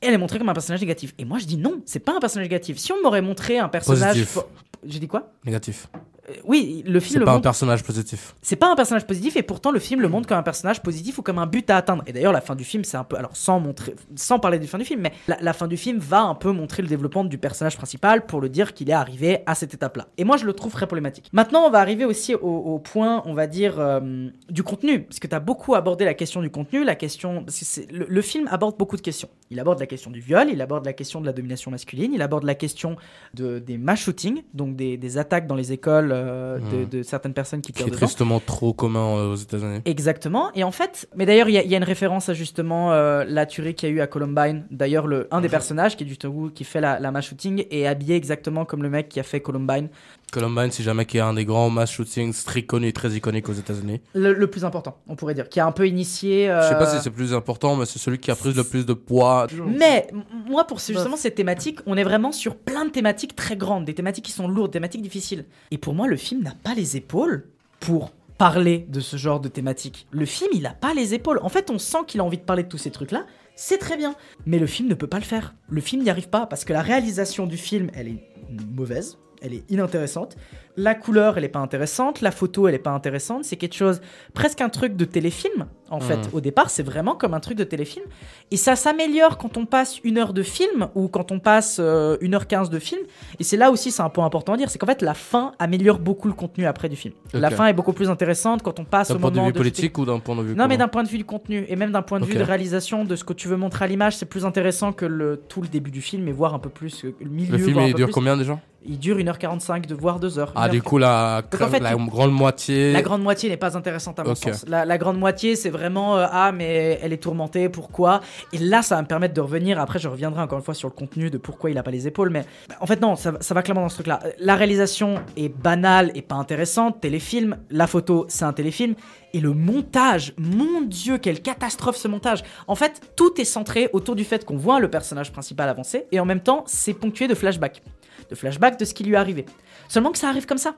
elle 0.00 0.12
est 0.12 0.18
montrée 0.18 0.38
comme 0.38 0.48
un 0.50 0.54
personnage 0.54 0.80
négatif. 0.80 1.14
Et 1.18 1.24
moi, 1.24 1.38
je 1.38 1.46
dis 1.46 1.56
non, 1.56 1.80
c'est 1.86 2.00
pas 2.00 2.12
un 2.14 2.20
personnage 2.20 2.44
négatif. 2.48 2.76
Si 2.78 2.92
on 2.92 3.00
m'aurait 3.02 3.22
montré 3.22 3.58
un 3.58 3.68
personnage... 3.68 4.16
Positif. 4.16 4.38
J'ai 4.86 4.98
dit 4.98 5.08
quoi? 5.08 5.32
Négatif. 5.44 5.88
Euh, 6.28 6.32
Oui, 6.44 6.82
le 6.86 7.00
film 7.00 7.20
C'est 7.20 7.24
pas 7.24 7.32
un 7.34 7.40
personnage 7.40 7.82
positif. 7.82 8.34
C'est 8.42 8.56
pas 8.56 8.70
un 8.70 8.76
personnage 8.76 9.06
positif 9.06 9.36
et 9.36 9.42
pourtant 9.42 9.70
le 9.70 9.78
film 9.78 10.00
le 10.00 10.08
montre 10.08 10.26
comme 10.28 10.38
un 10.38 10.42
personnage 10.42 10.82
positif 10.82 11.18
ou 11.18 11.22
comme 11.22 11.38
un 11.38 11.46
but 11.46 11.68
à 11.70 11.76
atteindre. 11.76 12.02
Et 12.06 12.12
d'ailleurs 12.12 12.32
la 12.32 12.40
fin 12.40 12.54
du 12.54 12.64
film 12.64 12.84
c'est 12.84 12.96
un 12.96 13.04
peu 13.04 13.16
alors 13.16 13.36
sans 13.36 13.60
montrer 13.60 13.94
sans 14.16 14.38
parler 14.38 14.58
du 14.58 14.66
fin 14.66 14.78
du 14.78 14.84
film 14.84 15.00
mais 15.00 15.12
la, 15.28 15.36
la 15.40 15.52
fin 15.52 15.66
du 15.68 15.76
film 15.76 15.98
va 15.98 16.22
un 16.22 16.34
peu 16.34 16.50
montrer 16.52 16.82
le 16.82 16.88
développement 16.88 17.24
du 17.24 17.38
personnage 17.38 17.76
principal 17.76 18.26
pour 18.26 18.40
le 18.40 18.48
dire 18.48 18.74
qu'il 18.74 18.90
est 18.90 18.94
arrivé 18.94 19.40
à 19.46 19.54
cette 19.54 19.74
étape-là. 19.74 20.08
Et 20.18 20.24
moi 20.24 20.36
je 20.36 20.44
le 20.46 20.52
trouve 20.52 20.72
très 20.72 20.86
problématique. 20.86 21.28
Maintenant 21.32 21.64
on 21.66 21.70
va 21.70 21.80
arriver 21.80 22.04
aussi 22.04 22.34
au, 22.34 22.38
au 22.40 22.78
point 22.78 23.22
on 23.26 23.34
va 23.34 23.46
dire 23.46 23.78
euh, 23.78 24.28
du 24.50 24.62
contenu 24.62 25.02
parce 25.02 25.18
que 25.18 25.26
tu 25.26 25.34
as 25.34 25.40
beaucoup 25.40 25.74
abordé 25.74 26.04
la 26.04 26.14
question 26.14 26.40
du 26.40 26.50
contenu, 26.50 26.84
la 26.84 26.94
question 26.94 27.44
parce 27.44 27.60
que 27.60 27.92
le, 27.92 28.06
le 28.08 28.22
film 28.22 28.48
aborde 28.50 28.76
beaucoup 28.78 28.96
de 28.96 29.02
questions. 29.02 29.28
Il 29.50 29.60
aborde 29.60 29.78
la 29.80 29.86
question 29.86 30.10
du 30.10 30.20
viol, 30.20 30.48
il 30.50 30.60
aborde 30.60 30.84
la 30.84 30.92
question 30.92 31.20
de 31.20 31.26
la 31.26 31.32
domination 31.32 31.70
masculine, 31.70 32.12
il 32.14 32.22
aborde 32.22 32.44
la 32.44 32.54
question 32.54 32.96
de, 33.34 33.58
des 33.58 33.78
mass 33.78 34.00
shootings, 34.00 34.42
donc 34.54 34.74
des, 34.76 34.96
des 34.96 35.18
attaques 35.18 35.46
dans 35.46 35.54
les 35.54 35.72
écoles 35.72 36.12
euh, 36.14 36.58
de, 36.58 36.76
Mhm. 36.76 36.88
de 36.88 37.02
certaines 37.02 37.34
personnes 37.34 37.60
qui 37.60 37.72
Qui 37.72 37.78
tirent 37.78 37.86
est 37.88 37.90
dedans. 37.90 38.06
tristement 38.06 38.40
trop 38.40 38.72
commun 38.72 39.16
euh, 39.16 39.32
aux 39.32 39.36
États-Unis. 39.36 39.80
Exactement. 39.84 40.50
Et 40.54 40.64
en 40.64 40.70
fait, 40.72 41.08
mais 41.16 41.26
d'ailleurs, 41.26 41.48
il 41.48 41.52
y, 41.54 41.58
a- 41.58 41.62
il 41.64 41.70
y 41.70 41.74
a 41.74 41.78
une 41.78 41.84
référence 41.84 42.28
à 42.28 42.34
justement 42.34 42.92
euh, 42.92 43.24
la 43.26 43.46
tuerie 43.46 43.74
qu'il 43.74 43.88
y 43.88 43.92
a 43.92 43.94
eu 43.94 44.00
à 44.00 44.06
Columbine. 44.06 44.64
D'ailleurs, 44.70 45.06
le 45.06 45.28
un 45.30 45.40
des 45.40 45.48
personnages 45.48 45.96
qui 45.96 46.04
est 46.04 46.06
du 46.06 46.16
Togo 46.16 46.50
qui 46.54 46.64
fait 46.64 46.80
la, 46.80 46.98
la 47.00 47.10
mass 47.10 47.26
shooting 47.26 47.64
est 47.70 47.86
habillé 47.86 48.14
exactement 48.16 48.64
comme 48.64 48.82
le 48.82 48.90
mec 48.90 49.08
qui 49.08 49.20
a 49.20 49.22
fait 49.22 49.40
Columbine. 49.40 49.88
Columbine, 50.34 50.72
si 50.72 50.82
jamais 50.82 51.06
qui 51.06 51.18
est 51.18 51.20
un 51.20 51.34
des 51.34 51.44
grands 51.44 51.70
mass 51.70 51.92
shootings 51.92 52.34
très 52.44 52.62
connus 52.62 52.88
et 52.88 52.92
très 52.92 53.10
iconiques 53.12 53.48
aux 53.48 53.52
États-Unis. 53.52 54.00
Le, 54.14 54.32
le 54.32 54.46
plus 54.48 54.64
important, 54.64 54.98
on 55.06 55.14
pourrait 55.14 55.34
dire, 55.34 55.48
qui 55.48 55.60
a 55.60 55.66
un 55.66 55.70
peu 55.72 55.86
initié. 55.86 56.46
Je 56.46 56.68
sais 56.68 56.74
pas 56.74 56.92
euh, 56.92 56.96
si 56.98 57.02
c'est 57.02 57.10
plus 57.10 57.32
important, 57.32 57.76
mais 57.76 57.86
c'est 57.86 58.00
celui 58.00 58.18
qui 58.18 58.32
a 58.32 58.34
pris 58.34 58.52
le 58.52 58.64
plus 58.64 58.84
de 58.84 58.94
poids. 58.94 59.46
Mais 59.64 60.08
moi, 60.48 60.66
pour 60.66 60.80
justement 60.80 61.16
cette 61.16 61.36
thématique, 61.36 61.78
on 61.86 61.96
est 61.96 62.02
vraiment 62.02 62.32
sur 62.32 62.56
plein 62.56 62.84
de 62.84 62.90
thématiques 62.90 63.36
très 63.36 63.56
grandes, 63.56 63.84
des 63.84 63.94
thématiques 63.94 64.24
qui 64.24 64.32
sont 64.32 64.48
lourdes, 64.48 64.70
des 64.72 64.78
thématiques 64.78 65.02
difficiles. 65.02 65.44
Et 65.70 65.78
pour 65.78 65.94
moi, 65.94 66.08
le 66.08 66.16
film 66.16 66.42
n'a 66.42 66.54
pas 66.62 66.74
les 66.74 66.96
épaules 66.96 67.46
pour 67.78 68.10
parler 68.36 68.86
de 68.88 68.98
ce 68.98 69.16
genre 69.16 69.38
de 69.38 69.48
thématiques. 69.48 70.08
Le 70.10 70.26
film, 70.26 70.50
il 70.52 70.62
n'a 70.62 70.74
pas 70.74 70.94
les 70.94 71.14
épaules. 71.14 71.38
En 71.42 71.48
fait, 71.48 71.70
on 71.70 71.78
sent 71.78 71.98
qu'il 72.08 72.20
a 72.20 72.24
envie 72.24 72.38
de 72.38 72.42
parler 72.42 72.64
de 72.64 72.68
tous 72.68 72.78
ces 72.78 72.90
trucs-là. 72.90 73.24
C'est 73.54 73.78
très 73.78 73.96
bien. 73.96 74.16
Mais 74.46 74.58
le 74.58 74.66
film 74.66 74.88
ne 74.88 74.94
peut 74.94 75.06
pas 75.06 75.18
le 75.18 75.24
faire. 75.24 75.54
Le 75.68 75.80
film 75.80 76.02
n'y 76.02 76.10
arrive 76.10 76.28
pas 76.28 76.46
parce 76.46 76.64
que 76.64 76.72
la 76.72 76.82
réalisation 76.82 77.46
du 77.46 77.56
film, 77.56 77.88
elle 77.94 78.08
est 78.08 78.28
mauvaise. 78.74 79.18
Elle 79.44 79.52
est 79.54 79.70
inintéressante. 79.70 80.36
La 80.76 80.94
couleur, 80.96 81.38
elle 81.38 81.44
est 81.44 81.48
pas 81.48 81.60
intéressante. 81.60 82.20
La 82.22 82.30
photo, 82.32 82.66
elle 82.66 82.74
est 82.74 82.78
pas 82.78 82.90
intéressante. 82.90 83.44
C'est 83.44 83.54
quelque 83.56 83.74
chose, 83.76 84.00
presque 84.32 84.60
un 84.60 84.70
truc 84.70 84.96
de 84.96 85.04
téléfilm. 85.04 85.66
En 85.90 86.00
fait, 86.00 86.16
Mhm. 86.16 86.28
au 86.32 86.40
départ, 86.40 86.70
c'est 86.70 86.82
vraiment 86.82 87.14
comme 87.14 87.34
un 87.34 87.40
truc 87.40 87.56
de 87.58 87.62
téléfilm. 87.62 88.04
Et 88.50 88.56
ça 88.56 88.74
s'améliore 88.74 89.36
quand 89.38 89.56
on 89.58 89.66
passe 89.66 90.00
une 90.02 90.18
heure 90.18 90.32
de 90.32 90.42
film 90.42 90.88
ou 90.96 91.06
quand 91.08 91.30
on 91.30 91.38
passe 91.38 91.76
euh, 91.78 92.16
une 92.22 92.34
heure 92.34 92.48
quinze 92.48 92.70
de 92.70 92.78
film. 92.80 93.02
Et 93.38 93.44
c'est 93.44 93.56
là 93.58 93.70
aussi, 93.70 93.92
c'est 93.92 94.02
un 94.02 94.08
point 94.08 94.24
important 94.24 94.54
à 94.54 94.56
dire, 94.56 94.70
c'est 94.70 94.78
qu'en 94.78 94.86
fait, 94.86 95.02
la 95.02 95.14
fin 95.14 95.52
améliore 95.60 95.98
beaucoup 96.00 96.26
le 96.26 96.34
contenu 96.34 96.64
après 96.66 96.88
du 96.88 96.96
film. 96.96 97.14
La 97.34 97.50
fin 97.50 97.66
est 97.66 97.74
beaucoup 97.74 97.92
plus 97.92 98.08
intéressante 98.10 98.62
quand 98.62 98.80
on 98.80 98.84
passe 98.84 99.08
D'un 99.10 99.16
au 99.16 99.18
point 99.18 99.30
de 99.30 99.36
moment 99.36 99.46
vue 99.48 99.52
de 99.52 99.58
politique 99.58 99.96
ou 99.98 100.06
d'un 100.06 100.18
point 100.18 100.34
de 100.36 100.42
vue 100.42 100.54
non, 100.56 100.66
mais 100.66 100.78
d'un 100.78 100.88
point 100.88 101.02
de 101.04 101.08
vue 101.08 101.18
du 101.18 101.24
contenu 101.26 101.64
et 101.68 101.76
même 101.76 101.92
d'un 101.92 102.02
point 102.02 102.18
de 102.18 102.24
vue 102.24 102.34
de 102.34 102.42
réalisation 102.42 103.04
de 103.04 103.14
ce 103.14 103.22
que 103.22 103.34
tu 103.34 103.46
veux 103.46 103.56
montrer 103.58 103.84
à 103.84 103.88
l'image, 103.88 104.16
c'est 104.16 104.26
plus 104.26 104.44
intéressant 104.46 104.92
que 104.92 105.04
le, 105.04 105.36
tout 105.36 105.60
le 105.62 105.68
début 105.68 105.90
du 105.92 106.00
film 106.00 106.26
et 106.26 106.32
voir 106.32 106.54
un 106.54 106.58
peu 106.58 106.70
plus 106.70 107.04
euh, 107.04 107.14
le 107.20 107.28
milieu. 107.30 107.52
Le 107.52 107.58
film, 107.58 107.78
il 107.80 107.94
dure 107.94 108.06
plus. 108.06 108.14
combien 108.14 108.36
déjà? 108.36 108.58
Il 108.86 108.98
dure 108.98 109.16
1h45 109.18 109.86
de 109.86 109.94
voir 109.94 110.20
2h. 110.20 110.48
Ah, 110.54 110.68
du 110.68 110.82
coup, 110.82 110.98
la, 110.98 111.42
Donc, 111.50 111.60
en 111.62 111.68
fait, 111.68 111.80
la 111.80 111.94
tu- 111.94 112.06
grande 112.06 112.32
moitié. 112.32 112.92
La 112.92 113.02
grande 113.02 113.22
moitié 113.22 113.48
n'est 113.48 113.56
pas 113.56 113.76
intéressante 113.76 114.18
à 114.18 114.24
mon 114.24 114.34
sens. 114.34 114.64
La, 114.68 114.84
la 114.84 114.98
grande 114.98 115.18
moitié, 115.18 115.56
c'est 115.56 115.70
vraiment 115.70 116.16
euh, 116.18 116.26
ah 116.30 116.52
mais 116.52 116.98
elle 117.02 117.12
est 117.12 117.22
tourmentée, 117.22 117.68
pourquoi? 117.68 118.20
Et 118.52 118.58
là, 118.58 118.82
ça 118.82 118.96
va 118.96 119.02
me 119.02 119.06
permettre 119.06 119.34
de 119.34 119.40
revenir. 119.40 119.80
Après, 119.80 119.98
je 119.98 120.08
reviendrai 120.08 120.42
encore 120.42 120.58
une 120.58 120.64
fois 120.64 120.74
sur 120.74 120.88
le 120.88 120.94
contenu 120.94 121.30
de 121.30 121.38
pourquoi 121.38 121.70
il 121.70 121.78
a 121.78 121.82
pas 121.82 121.90
les 121.90 122.06
épaules, 122.06 122.30
mais 122.30 122.44
bah, 122.68 122.76
en 122.80 122.86
fait 122.86 123.00
non, 123.00 123.16
ça, 123.16 123.30
va- 123.32 123.38
ça 123.40 123.54
va 123.54 123.62
clairement 123.62 123.82
dans 123.82 123.88
ce 123.88 123.94
truc-là. 123.96 124.20
La 124.38 124.54
réalisation 124.56 125.14
est 125.36 125.48
banale 125.48 126.10
et 126.14 126.22
pas 126.22 126.34
intéressante. 126.36 127.00
Téléfilm, 127.00 127.56
la 127.70 127.86
photo, 127.86 128.26
c'est 128.28 128.44
un 128.44 128.52
téléfilm. 128.52 128.94
Et 129.32 129.40
le 129.40 129.52
montage, 129.52 130.32
mon 130.38 130.82
dieu, 130.82 131.18
quelle 131.18 131.40
catastrophe 131.42 131.96
ce 131.96 132.06
montage. 132.06 132.42
En 132.68 132.74
fait, 132.76 133.00
tout 133.16 133.40
est 133.40 133.44
centré 133.44 133.88
autour 133.92 134.14
du 134.14 134.24
fait 134.24 134.44
qu'on 134.44 134.56
voit 134.56 134.78
le 134.78 134.88
personnage 134.88 135.32
principal 135.32 135.68
avancer 135.68 136.04
et 136.12 136.20
en 136.20 136.24
même 136.24 136.40
temps, 136.40 136.62
c'est 136.66 136.94
ponctué 136.94 137.26
de 137.26 137.34
flashbacks. 137.34 137.82
De 138.30 138.34
flashbacks 138.34 138.78
de 138.78 138.84
ce 138.84 138.94
qui 138.94 139.04
lui 139.04 139.14
est 139.14 139.16
arrivé. 139.16 139.46
Seulement 139.88 140.12
que 140.12 140.18
ça 140.18 140.28
arrive 140.28 140.46
comme 140.46 140.58
ça. 140.58 140.74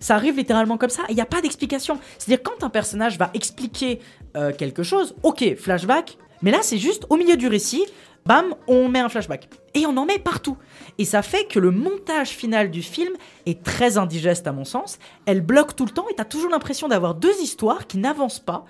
Ça 0.00 0.16
arrive 0.16 0.36
littéralement 0.36 0.76
comme 0.76 0.90
ça, 0.90 1.02
il 1.08 1.14
n'y 1.14 1.20
a 1.20 1.26
pas 1.26 1.40
d'explication. 1.40 1.98
C'est-à-dire 2.18 2.42
quand 2.42 2.64
un 2.64 2.70
personnage 2.70 3.18
va 3.18 3.30
expliquer 3.34 4.00
euh, 4.36 4.52
quelque 4.52 4.82
chose, 4.82 5.14
ok, 5.22 5.56
flashback, 5.56 6.18
mais 6.42 6.50
là 6.50 6.58
c'est 6.62 6.78
juste 6.78 7.06
au 7.10 7.16
milieu 7.16 7.36
du 7.36 7.46
récit, 7.46 7.84
bam, 8.26 8.54
on 8.66 8.88
met 8.88 9.00
un 9.00 9.08
flashback. 9.08 9.48
Et 9.74 9.86
on 9.86 9.96
en 9.96 10.06
met 10.06 10.18
partout. 10.18 10.56
Et 10.98 11.04
ça 11.04 11.22
fait 11.22 11.46
que 11.46 11.58
le 11.58 11.70
montage 11.70 12.30
final 12.30 12.70
du 12.70 12.82
film 12.82 13.12
est 13.46 13.62
très 13.62 13.98
indigeste 13.98 14.46
à 14.46 14.52
mon 14.52 14.64
sens. 14.64 14.98
Elle 15.26 15.40
bloque 15.40 15.76
tout 15.76 15.84
le 15.84 15.90
temps 15.90 16.06
et 16.10 16.14
t'as 16.14 16.24
toujours 16.24 16.50
l'impression 16.50 16.88
d'avoir 16.88 17.14
deux 17.14 17.34
histoires 17.42 17.86
qui 17.86 17.98
n'avancent 17.98 18.40
pas 18.40 18.64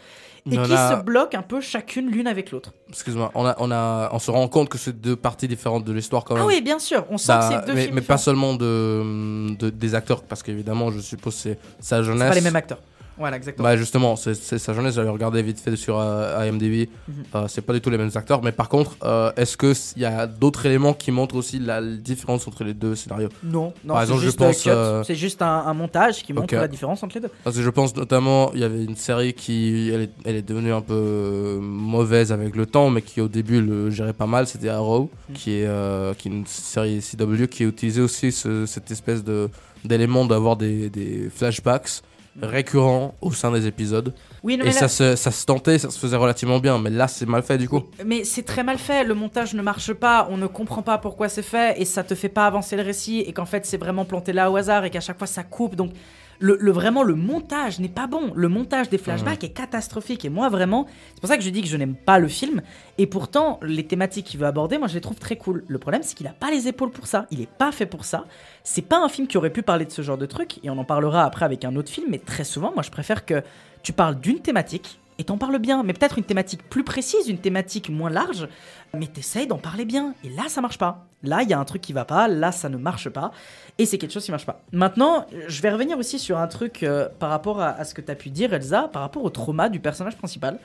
et 0.51 0.59
On 0.59 0.62
qui 0.64 0.72
a- 0.74 0.99
se 0.99 1.03
bloquent 1.05 1.38
un 1.38 1.42
peu 1.42 1.61
chacune 1.62 2.11
l'une 2.11 2.26
avec 2.26 2.51
l'autre. 2.51 2.72
Excuse-moi, 2.90 3.30
on, 3.34 3.47
a, 3.47 3.55
on, 3.59 3.70
a, 3.70 4.11
on 4.12 4.18
se 4.18 4.30
rend 4.30 4.47
compte 4.49 4.68
que 4.68 4.76
c'est 4.76 4.92
deux 5.01 5.16
parties 5.16 5.49
différentes 5.49 5.84
de 5.84 5.92
l'histoire 5.92 6.22
quand 6.24 6.34
même. 6.34 6.42
Ah 6.45 6.47
oui, 6.47 6.61
bien 6.61 6.78
sûr, 6.78 7.05
on 7.11 7.16
sent 7.16 7.28
Bah, 7.28 7.38
que 7.49 7.55
c'est 7.61 7.66
deux 7.66 7.74
mais, 7.74 7.82
films 7.84 7.95
mais 7.95 8.01
pas 8.03 8.18
seulement 8.18 8.55
de, 8.55 9.55
de- 9.57 9.70
des 9.70 9.95
acteurs, 9.95 10.22
parce 10.22 10.42
qu'évidemment, 10.42 10.90
je 10.90 11.01
suppose 11.01 11.34
c'est 11.34 11.59
sa 11.80 12.03
jeunesse. 12.03 12.22
C'est 12.22 12.28
pas 12.28 12.34
les 12.34 12.40
mêmes 12.42 12.57
acteurs. 12.57 12.80
Voilà, 13.17 13.37
exactement. 13.37 13.69
Bah 13.69 13.77
justement, 13.77 14.17
c'est 14.17 14.35
sa 14.35 14.73
jeunesse, 14.73 14.95
j'avais 14.95 15.09
regardé 15.09 15.43
vite 15.43 15.61
fait 15.61 15.77
sur 15.77 15.99
euh, 15.99 16.45
IMDb. 16.49 16.89
Mhm. 17.09 17.15
Euh, 17.35 17.45
c'est 17.49 17.62
pas 17.62 17.73
du 17.73 17.81
tout 17.81 17.91
les 17.91 17.99
mêmes 17.99 18.11
acteurs, 18.15 18.43
mais 18.43 18.53
par 18.53 18.69
contre, 18.69 18.97
euh, 19.05 19.31
est-ce 19.37 19.57
qu'il 19.57 20.03
y 20.03 20.05
a 20.05 20.27
d'autres 20.27 20.67
éléments 20.67 20.95
qui 20.95 21.11
montrent 21.12 21.37
aussi 21.37 21.59
la 21.59 21.81
différence 21.83 22.47
entre 22.49 22.65
les 22.65 22.75
deux 22.75 22.95
scénarios? 22.95 23.29
Non, 23.43 23.73
non 23.85 23.95
Par 23.95 24.07
je 24.07 24.15
juste, 24.15 24.39
pense. 24.39 24.69
C'est 25.07 25.15
juste 25.15 25.43
un, 25.43 25.65
un 25.67 25.75
montage 25.75 26.23
qui 26.23 26.33
montre 26.33 26.55
la 26.55 26.69
différence 26.69 27.03
entre 27.03 27.15
les 27.17 27.21
deux. 27.21 27.31
Parce 27.45 27.57
que 27.57 27.62
je 27.62 27.71
pense 27.71 27.95
notamment, 27.97 28.51
il 28.55 28.61
y 28.61 28.65
avait 28.65 28.85
une 28.85 28.97
série 28.97 29.33
qui 29.35 29.91
elle 29.93 30.03
est, 30.03 30.11
elle 30.25 30.37
est 30.37 30.43
devenue 30.43 30.73
un 30.73 30.81
peu 30.81 31.59
mauvaise 31.61 32.33
avec 32.33 32.57
le 32.57 32.67
temps, 32.67 32.91
mais 32.91 33.03
qui 33.03 33.21
au 33.21 33.29
début 33.29 33.61
le 33.61 33.91
gérait 33.91 34.12
pas 34.12 34.27
mal, 34.27 34.47
c'était 34.47 34.69
Arrow, 34.69 35.11
Mm. 35.29 35.33
qui, 35.35 35.53
est, 35.53 36.17
qui 36.19 36.29
est 36.29 36.31
une 36.33 36.47
série 36.47 37.01
CW 37.01 37.47
qui 37.49 37.65
utilisait 37.65 38.01
aussi 38.03 38.31
ce- 38.33 38.67
cette 38.67 38.91
espèce 38.91 39.23
de 39.25 39.49
d'élément 39.85 40.25
d'avoir 40.25 40.57
des, 40.57 40.89
des 40.89 41.29
flashbacks 41.35 42.01
récurrents 42.43 43.14
au 43.20 43.32
sein 43.32 43.51
des 43.53 43.66
épisodes. 43.66 44.12
Oui, 44.43 44.57
non, 44.57 44.64
Et 44.64 44.72
se, 44.72 45.16
ça 45.16 45.30
se 45.30 45.47
tentait, 45.47 45.78
ça 45.78 45.91
se 45.91 45.99
faisait 45.99 46.16
relativement 46.16 46.59
bien, 46.59 46.78
mais 46.78 46.91
là 46.91 47.09
c'est 47.09 47.26
mal 47.26 47.43
fait 47.43 47.59
du 47.59 47.68
coup. 47.68 47.82
Mais 48.05 48.24
c'est 48.24 48.43
très 48.43 48.62
mal 48.62 48.78
fait, 48.78 49.05
le 49.05 49.14
montage 49.14 49.55
ne 49.55 49.62
marche 49.62 49.93
pas, 49.93 50.26
on 50.30 50.37
ne 50.37 50.47
comprend 50.47 50.82
pas 50.82 50.99
pourquoi 50.99 51.28
c'est 51.28 51.43
fait 51.43 51.80
et 51.80 51.85
ça 51.85 52.05
te 52.05 52.14
fait 52.14 52.28
pas 52.28 52.47
avancer 52.47 52.76
le 52.76 52.82
récit 52.82 53.20
et 53.20 53.32
qu'en 53.32 53.47
fait 53.47 53.64
c'est 53.64 53.78
vraiment 53.78 54.05
planté 54.05 54.32
là 54.32 54.51
au 54.51 54.57
hasard 54.57 54.85
et 54.85 54.91
qu'à 54.91 55.01
chaque 55.01 55.18
fois 55.18 55.26
ça 55.26 55.43
coupe. 55.43 55.76
Donc 55.76 55.93
le, 56.41 56.57
le- 56.61 56.72
vraiment 56.72 57.03
le 57.03 57.14
montage 57.14 57.78
n'est 57.80 57.89
pas 57.89 58.07
bon. 58.07 58.32
Le 58.35 58.49
montage 58.49 58.89
des 58.89 58.99
flashbacks 58.99 59.45
est 59.45 59.51
catastrophique 59.51 60.24
et 60.24 60.28
moi 60.28 60.49
vraiment, 60.49 60.87
c'est 61.14 61.20
pour 61.20 61.28
ça 61.28 61.37
que 61.37 61.43
je 61.43 61.51
dis 61.51 61.62
que 61.62 61.68
je 61.68 61.76
n'aime 61.76 61.95
pas 61.95 62.18
le 62.18 62.28
film 62.28 62.62
et 62.99 63.07
pourtant 63.07 63.59
les 63.62 63.87
thématiques 63.87 64.26
qu'il 64.26 64.41
veut 64.41 64.47
aborder, 64.47 64.78
moi 64.78 64.89
je 64.89 64.95
les 64.95 65.01
trouve 65.01 65.18
très 65.18 65.37
cool. 65.37 65.64
Le 65.68 65.78
problème 65.78 66.03
c'est 66.03 66.14
qu'il 66.16 66.26
a 66.26 66.32
pas 66.32 66.51
les 66.51 66.68
épaules 66.68 66.91
pour 66.91 67.07
ça, 67.07 67.26
il 67.30 67.41
est 67.41 67.51
pas 67.51 67.72
fait 67.72 67.87
pour 67.87 68.05
ça. 68.05 68.24
C'est 68.62 68.82
pas 68.82 68.99
un 69.03 69.09
film 69.09 69.26
qui 69.26 69.37
aurait 69.39 69.51
pu 69.51 69.62
parler 69.62 69.85
de 69.85 69.91
ce 69.93 70.03
genre 70.03 70.18
de 70.18 70.26
truc 70.26 70.59
et 70.64 70.70
on 70.70 70.78
en 70.78 70.85
parlera 70.85 71.24
après 71.24 71.45
avec 71.45 71.64
un 71.64 71.76
autre 71.76 71.91
film, 71.91 72.07
mais 72.11 72.18
très 72.18 72.45
souvent 72.45 72.72
moi 72.74 72.82
je 72.82 72.91
préfère 72.91 73.24
que 73.24 73.43
tu 73.82 73.93
parles 73.93 74.18
d'une 74.18 74.41
thématique 74.41 74.99
et 75.19 75.25
t'en 75.25 75.39
parles 75.39 75.59
bien, 75.59 75.83
mais 75.83 75.93
peut-être 75.93 76.19
une 76.19 76.25
thématique 76.25 76.62
plus 76.69 76.83
précise, 76.85 77.29
une 77.29 77.39
thématique 77.39 77.89
moins 77.89 78.11
large, 78.11 78.49
mais 78.93 79.07
t'essayes 79.07 79.47
d'en 79.47 79.59
parler 79.59 79.85
bien. 79.85 80.15
Et 80.25 80.29
là, 80.31 80.45
ça 80.49 80.61
marche 80.61 80.79
pas. 80.79 81.07
Là, 81.23 81.43
il 81.43 81.49
y 81.49 81.53
a 81.53 81.59
un 81.59 81.65
truc 81.65 81.81
qui 81.83 81.93
va 81.93 82.05
pas, 82.05 82.27
là, 82.29 82.53
ça 82.53 82.69
ne 82.69 82.77
marche 82.77 83.09
pas, 83.09 83.31
et 83.79 83.87
c'est 83.87 83.97
quelque 83.99 84.11
chose 84.12 84.25
qui 84.25 84.31
marche 84.31 84.45
pas. 84.47 84.61
Maintenant, 84.73 85.27
je 85.49 85.62
vais 85.62 85.71
revenir 85.71 85.97
aussi 85.99 86.19
sur 86.19 86.39
un 86.39 86.49
truc 86.49 86.83
euh, 86.83 87.09
par 87.19 87.31
rapport 87.31 87.61
à, 87.62 87.85
ce 87.85 87.95
que 87.95 88.01
t'as 88.01 88.15
pu 88.15 88.31
dire, 88.31 88.53
Elsa, 88.53 88.89
par 88.93 89.03
rapport 89.03 89.25
au 89.25 89.31
trauma 89.31 89.69
du 89.69 89.81
personnage 89.81 90.17
principal. 90.17 90.59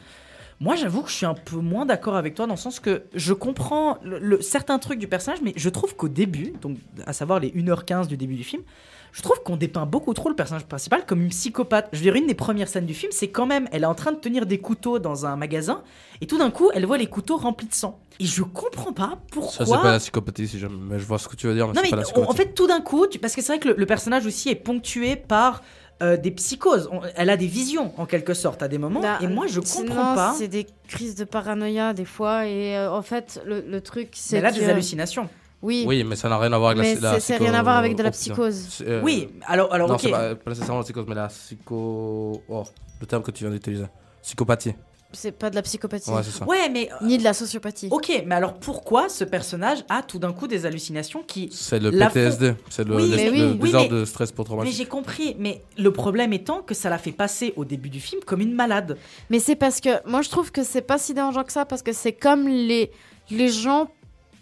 Moi, 0.59 0.75
j'avoue 0.75 1.03
que 1.03 1.09
je 1.09 1.15
suis 1.15 1.25
un 1.25 1.35
peu 1.35 1.55
moins 1.57 1.85
d'accord 1.85 2.17
avec 2.17 2.35
toi 2.35 2.45
dans 2.45 2.55
le 2.55 2.59
sens 2.59 2.81
que 2.81 3.03
je 3.13 3.31
comprends 3.33 3.97
le- 4.03 4.41
certains 4.41 4.77
trucs 4.79 4.99
du 4.99 5.07
personnage, 5.07 5.39
mais 5.41 5.53
je 5.55 5.69
trouve 5.69 5.95
qu'au 5.95 6.09
début, 6.09 6.53
donc 6.61 6.77
à 7.05 7.13
savoir 7.13 7.39
les 7.39 7.51
1h15 7.51 8.07
du 8.07 8.17
début 8.17 8.35
du 8.35 8.43
film, 8.43 8.63
je 9.11 9.21
trouve 9.21 9.41
qu'on 9.43 9.57
dépeint 9.57 9.85
beaucoup 9.85 10.13
trop 10.13 10.29
le 10.29 10.35
personnage 10.35 10.65
principal 10.65 11.05
comme 11.05 11.21
une 11.21 11.29
psychopathe. 11.29 11.89
Je 11.93 11.97
veux 11.97 12.03
dire, 12.03 12.15
une 12.15 12.27
des 12.27 12.33
premières 12.35 12.67
scènes 12.67 12.85
du 12.85 12.93
film, 12.93 13.11
c'est 13.11 13.29
quand 13.29 13.45
même, 13.45 13.67
elle 13.71 13.83
est 13.83 13.87
en 13.87 13.95
train 13.95 14.11
de 14.11 14.17
tenir 14.19 14.45
des 14.45 14.59
couteaux 14.59 14.99
dans 14.99 15.25
un 15.25 15.35
magasin, 15.35 15.83
et 16.21 16.27
tout 16.27 16.37
d'un 16.37 16.51
coup, 16.51 16.69
elle 16.73 16.85
voit 16.85 16.97
les 16.97 17.07
couteaux 17.07 17.37
remplis 17.37 17.67
de 17.67 17.73
sang. 17.73 17.99
Et 18.19 18.25
je 18.25 18.43
comprends 18.43 18.93
pas 18.93 19.17
pourquoi. 19.31 19.51
Ça 19.51 19.65
c'est 19.65 19.81
pas 19.81 19.91
la 19.91 19.99
psychopathie 19.99 20.47
si 20.47 20.59
jamais, 20.59 20.75
mais 20.79 20.99
je 20.99 21.05
vois 21.05 21.17
ce 21.19 21.27
que 21.27 21.35
tu 21.35 21.47
veux 21.47 21.53
dire, 21.55 21.67
mais 21.67 21.73
Non, 21.73 21.81
mais 21.83 21.89
pas 21.89 21.95
la 21.95 22.29
en 22.29 22.33
fait, 22.33 22.53
tout 22.53 22.67
d'un 22.67 22.81
coup, 22.81 23.07
tu- 23.07 23.17
parce 23.19 23.33
que 23.35 23.41
c'est 23.41 23.53
vrai 23.53 23.59
que 23.59 23.69
le, 23.69 23.75
le 23.77 23.85
personnage 23.85 24.25
aussi 24.25 24.49
est 24.49 24.55
ponctué 24.55 25.15
par 25.15 25.61
euh, 26.01 26.15
des 26.15 26.31
psychoses. 26.31 26.87
On- 26.93 27.01
elle 27.15 27.29
a 27.29 27.35
des 27.35 27.47
visions, 27.47 27.93
en 27.97 28.05
quelque 28.05 28.33
sorte, 28.33 28.61
à 28.63 28.67
des 28.69 28.77
moments. 28.77 29.01
Bah, 29.01 29.17
et 29.21 29.27
moi, 29.27 29.47
je 29.47 29.59
comprends 29.59 30.15
pas. 30.15 30.33
C'est 30.37 30.47
des 30.47 30.65
crises 30.87 31.15
de 31.15 31.23
paranoïa 31.25 31.93
des 31.93 32.05
fois 32.05 32.45
et 32.47 32.77
euh, 32.77 32.89
en 32.91 33.01
fait 33.01 33.41
le, 33.45 33.61
le 33.67 33.81
truc 33.81 34.09
c'est. 34.13 34.35
Mais 34.35 34.39
elle 34.39 34.45
a 34.45 34.51
des 34.51 34.63
hallucinations. 34.69 35.27
Oui. 35.61 35.83
Oui, 35.87 36.03
mais 36.03 36.15
ça 36.15 36.29
n'a 36.29 36.37
rien 36.37 36.53
à 36.53 36.57
voir 36.57 36.71
avec 36.71 36.81
Mais 36.83 36.95
la, 37.01 37.19
c'est 37.19 37.35
rien 37.37 37.53
à 37.53 37.61
voir 37.63 37.77
avec 37.77 37.95
de 37.95 38.03
la 38.03 38.11
psycho- 38.11 38.33
psychose. 38.49 38.83
Euh, 38.87 39.01
Oui, 39.03 39.27
alors- 39.45 39.73
alors, 39.73 39.89
non, 39.89 39.95
ok. 39.95 40.01
c'est 40.03 40.11
pas, 40.11 40.35
pas 40.35 40.51
nécessairement 40.51 40.77
la 40.79 40.83
psychose, 40.85 41.05
mais 41.07 41.15
la 41.15 41.27
psycho. 41.27 42.41
Oh, 42.47 42.63
le 43.01 43.05
terme 43.05 43.23
que 43.23 43.31
tu 43.31 43.43
viens 43.43 43.51
d'utiliser. 43.51 43.85
Psychopathie. 44.21 44.73
C'est 45.11 45.31
pas 45.31 45.49
de 45.49 45.55
la 45.55 45.63
psychopathie. 45.63 46.11
Ouais, 46.11 46.21
c'est 46.23 46.29
ça. 46.37 46.45
Ouais, 46.45 46.69
mais. 46.69 46.87
Ni 47.01 47.17
de 47.17 47.23
la 47.23 47.33
sociopathie. 47.33 47.87
Ok, 47.89 48.11
mais 48.27 48.35
alors 48.35 48.53
pourquoi 48.53 49.09
ce 49.09 49.23
personnage 49.23 49.79
a 49.89 50.03
tout 50.03 50.19
d'un 50.19 50.31
coup 50.33 50.47
des 50.47 50.67
hallucinations 50.67 51.23
qui. 51.23 51.49
C'est 51.51 51.79
le 51.79 51.89
PTSD, 51.89 52.53
c'est 52.69 52.87
le, 52.87 52.95
Oui, 52.95 53.09
le- 53.09 53.15
mais 53.15 53.25
le 53.25 53.31
oui, 53.31 53.41
oui, 53.53 53.57
désordre 53.57 53.91
mais- 53.91 53.99
de 54.01 54.05
stress 54.05 54.29
Mais 54.29 54.35
post-traumatique. 54.35 54.75
j'ai 54.75 54.85
compris, 54.85 55.35
mais 55.39 55.63
le 55.79 55.91
problème 55.91 56.31
étant 56.31 56.61
que 56.61 56.75
ça 56.75 56.89
l'a 56.91 56.99
fait 56.99 57.11
passer 57.11 57.53
au 57.55 57.65
début 57.65 57.89
du 57.89 57.99
film 57.99 58.21
comme 58.23 58.41
une 58.41 58.53
malade. 58.53 58.97
Mais 59.31 59.39
c'est 59.39 59.55
parce 59.55 59.81
que 59.81 59.89
moi 60.07 60.21
je 60.21 60.29
trouve 60.29 60.51
que 60.51 60.63
c'est 60.63 60.83
pas 60.83 60.99
si 60.99 61.15
dérangeant 61.15 61.43
que 61.43 61.51
ça 61.53 61.65
parce 61.65 61.81
que 61.81 61.91
c'est 61.91 62.13
comme 62.13 62.47
les 62.47 62.91
les 63.31 63.49
gens 63.49 63.89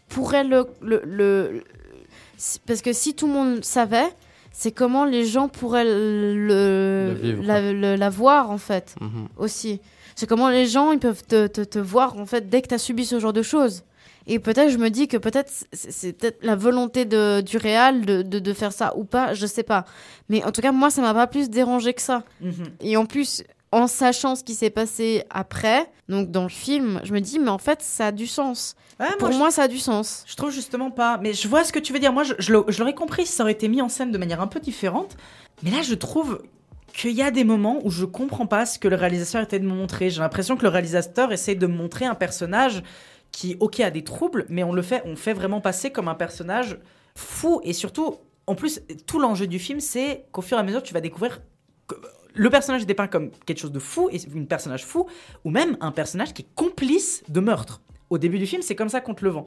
pourraient 0.09 0.43
le, 0.43 0.65
le, 0.81 1.01
le- 1.05 1.63
si- 2.37 2.59
parce 2.65 2.81
que 2.81 2.93
si 2.93 3.13
tout 3.15 3.27
le 3.27 3.33
monde 3.33 3.63
savait 3.63 4.09
c'est 4.51 4.71
comment 4.71 5.05
les 5.05 5.25
gens 5.25 5.49
pourraient 5.49 5.85
le, 5.85 6.33
Le 6.35 7.13
vivre, 7.21 7.43
la, 7.43 7.71
le- 7.73 7.95
la 7.95 8.09
voir 8.09 8.49
en 8.49 8.57
fait 8.57 8.95
Mhm. 9.01 9.27
aussi. 9.37 9.79
C'est 10.15 10.25
comment 10.27 10.49
les 10.49 10.65
gens 10.65 10.91
ils 10.93 10.99
peuvent 10.99 11.23
te, 11.23 11.45
te, 11.47 11.61
te 11.61 11.77
voir 11.79 12.17
en 12.17 12.25
fait 12.25 12.49
dès 12.49 12.61
que 12.63 12.69
tu 12.69 12.73
as 12.73 12.79
subi 12.79 13.05
ce 13.05 13.19
genre 13.19 13.33
de 13.33 13.43
choses. 13.43 13.83
Et 14.29 14.39
peut-être 14.39 14.71
je 14.71 14.77
me 14.77 14.89
dis 14.89 15.07
que 15.07 15.15
peut-être 15.17 15.51
c'est 15.71 16.11
peut-être 16.13 16.43
la 16.43 16.55
volonté 16.55 17.05
de, 17.05 17.39
du 17.41 17.57
réal 17.57 18.03
de, 18.05 18.23
de, 18.23 18.39
de 18.39 18.53
faire 18.53 18.73
ça 18.73 18.97
ou 18.97 19.03
pas 19.05 19.33
je 19.35 19.45
sais 19.45 19.63
pas. 19.63 19.85
Mais 20.27 20.43
en 20.43 20.51
tout 20.51 20.61
cas 20.61 20.71
moi 20.71 20.89
ça 20.89 21.01
m'a 21.01 21.13
pas 21.13 21.27
plus 21.27 21.49
dérangé 21.51 21.93
que 21.93 22.01
ça. 22.01 22.23
Mhm. 22.41 22.53
et 22.81 22.97
en 22.97 23.05
plus, 23.05 23.43
en 23.71 23.87
sachant 23.87 24.35
ce 24.35 24.43
qui 24.43 24.53
s'est 24.55 24.69
passé 24.69 25.23
après, 25.29 25.89
donc 26.07 26.31
dans 26.31 26.43
le 26.43 26.49
film, 26.49 27.01
je 27.03 27.11
me 27.13 27.19
dis, 27.19 27.37
mais 27.39 27.49
en 27.49 27.57
fait, 27.57 27.81
ça 27.81 28.07
a 28.07 28.11
du 28.11 28.27
sens. 28.27 28.75
Pour 29.19 29.31
je- 29.33 29.37
moi, 29.37 29.51
ça 29.51 29.63
a 29.63 29.67
du 29.67 29.77
sens. 29.77 30.23
Je 30.25 30.35
trouve 30.35 30.51
justement 30.51 30.89
pas. 30.89 31.17
Mais 31.21 31.33
je 31.33 31.47
vois 31.47 31.63
ce 31.63 31.71
que 31.73 31.79
tu 31.79 31.91
veux 31.93 31.99
dire. 31.99 32.13
Moi, 32.13 32.23
je, 32.23 32.33
je 32.39 32.53
l'au- 32.53 32.65
je 32.67 32.79
l'aurais 32.79 32.93
compris 32.95 33.25
si 33.25 33.33
ça 33.33 33.43
aurait 33.43 33.51
été 33.51 33.67
mis 33.67 33.81
en 33.81 33.89
scène 33.89 34.11
de 34.11 34.17
manière 34.17 34.41
un 34.41 34.47
peu 34.47 34.59
différente. 34.59 35.17
Mais 35.63 35.69
là, 35.71 35.81
je 35.81 35.93
trouve 35.95 36.41
qu'il 36.93 37.11
y 37.11 37.21
a 37.21 37.29
des 37.29 37.43
moments 37.43 37.79
où 37.83 37.91
je 37.91 38.05
comprends 38.05 38.47
pas 38.47 38.65
ce 38.65 38.79
que 38.79 38.87
le 38.87 38.95
réalisateur 38.95 39.41
était 39.43 39.59
de 39.59 39.65
me 39.65 39.73
montrer. 39.75 40.09
J'ai 40.09 40.21
l'impression 40.21 40.55
que 40.57 40.63
le 40.63 40.69
réalisateur 40.69 41.31
essaie 41.31 41.53
de 41.55 41.67
me 41.67 41.75
montrer 41.75 42.05
un 42.05 42.15
personnage 42.15 42.81
qui, 43.31 43.57
ok, 43.59 43.81
a 43.81 43.91
des 43.91 44.03
troubles, 44.03 44.45
mais 44.49 44.63
on 44.63 44.71
le 44.71 44.81
fait, 44.81 45.03
on 45.05 45.15
fait 45.15 45.33
vraiment 45.33 45.59
passer 45.61 45.91
comme 45.91 46.07
un 46.07 46.15
personnage 46.15 46.79
fou. 47.15 47.59
Et 47.65 47.73
surtout, 47.73 48.15
en 48.47 48.55
plus, 48.55 48.81
tout 49.05 49.19
l'enjeu 49.19 49.45
du 49.45 49.59
film, 49.59 49.79
c'est 49.81 50.25
qu'au 50.31 50.41
fur 50.41 50.57
et 50.57 50.61
à 50.61 50.63
mesure, 50.63 50.81
tu 50.81 50.93
vas 50.93 51.01
découvrir 51.01 51.41
le 52.37 52.49
personnage 52.49 52.83
est 52.83 52.85
dépeint 52.85 53.07
comme 53.07 53.31
quelque 53.45 53.59
chose 53.59 53.71
de 53.71 53.79
fou, 53.79 54.09
et 54.11 54.21
une 54.33 54.47
personnage 54.47 54.85
fou, 54.85 55.07
ou 55.43 55.49
même 55.49 55.77
un 55.81 55.91
personnage 55.91 56.33
qui 56.33 56.43
est 56.43 56.55
complice 56.55 57.23
de 57.27 57.39
meurtre. 57.39 57.81
Au 58.09 58.17
début 58.17 58.39
du 58.39 58.45
film, 58.45 58.61
c'est 58.61 58.75
comme 58.75 58.89
ça 58.89 59.01
qu'on 59.01 59.15
le 59.19 59.29
vend. 59.29 59.45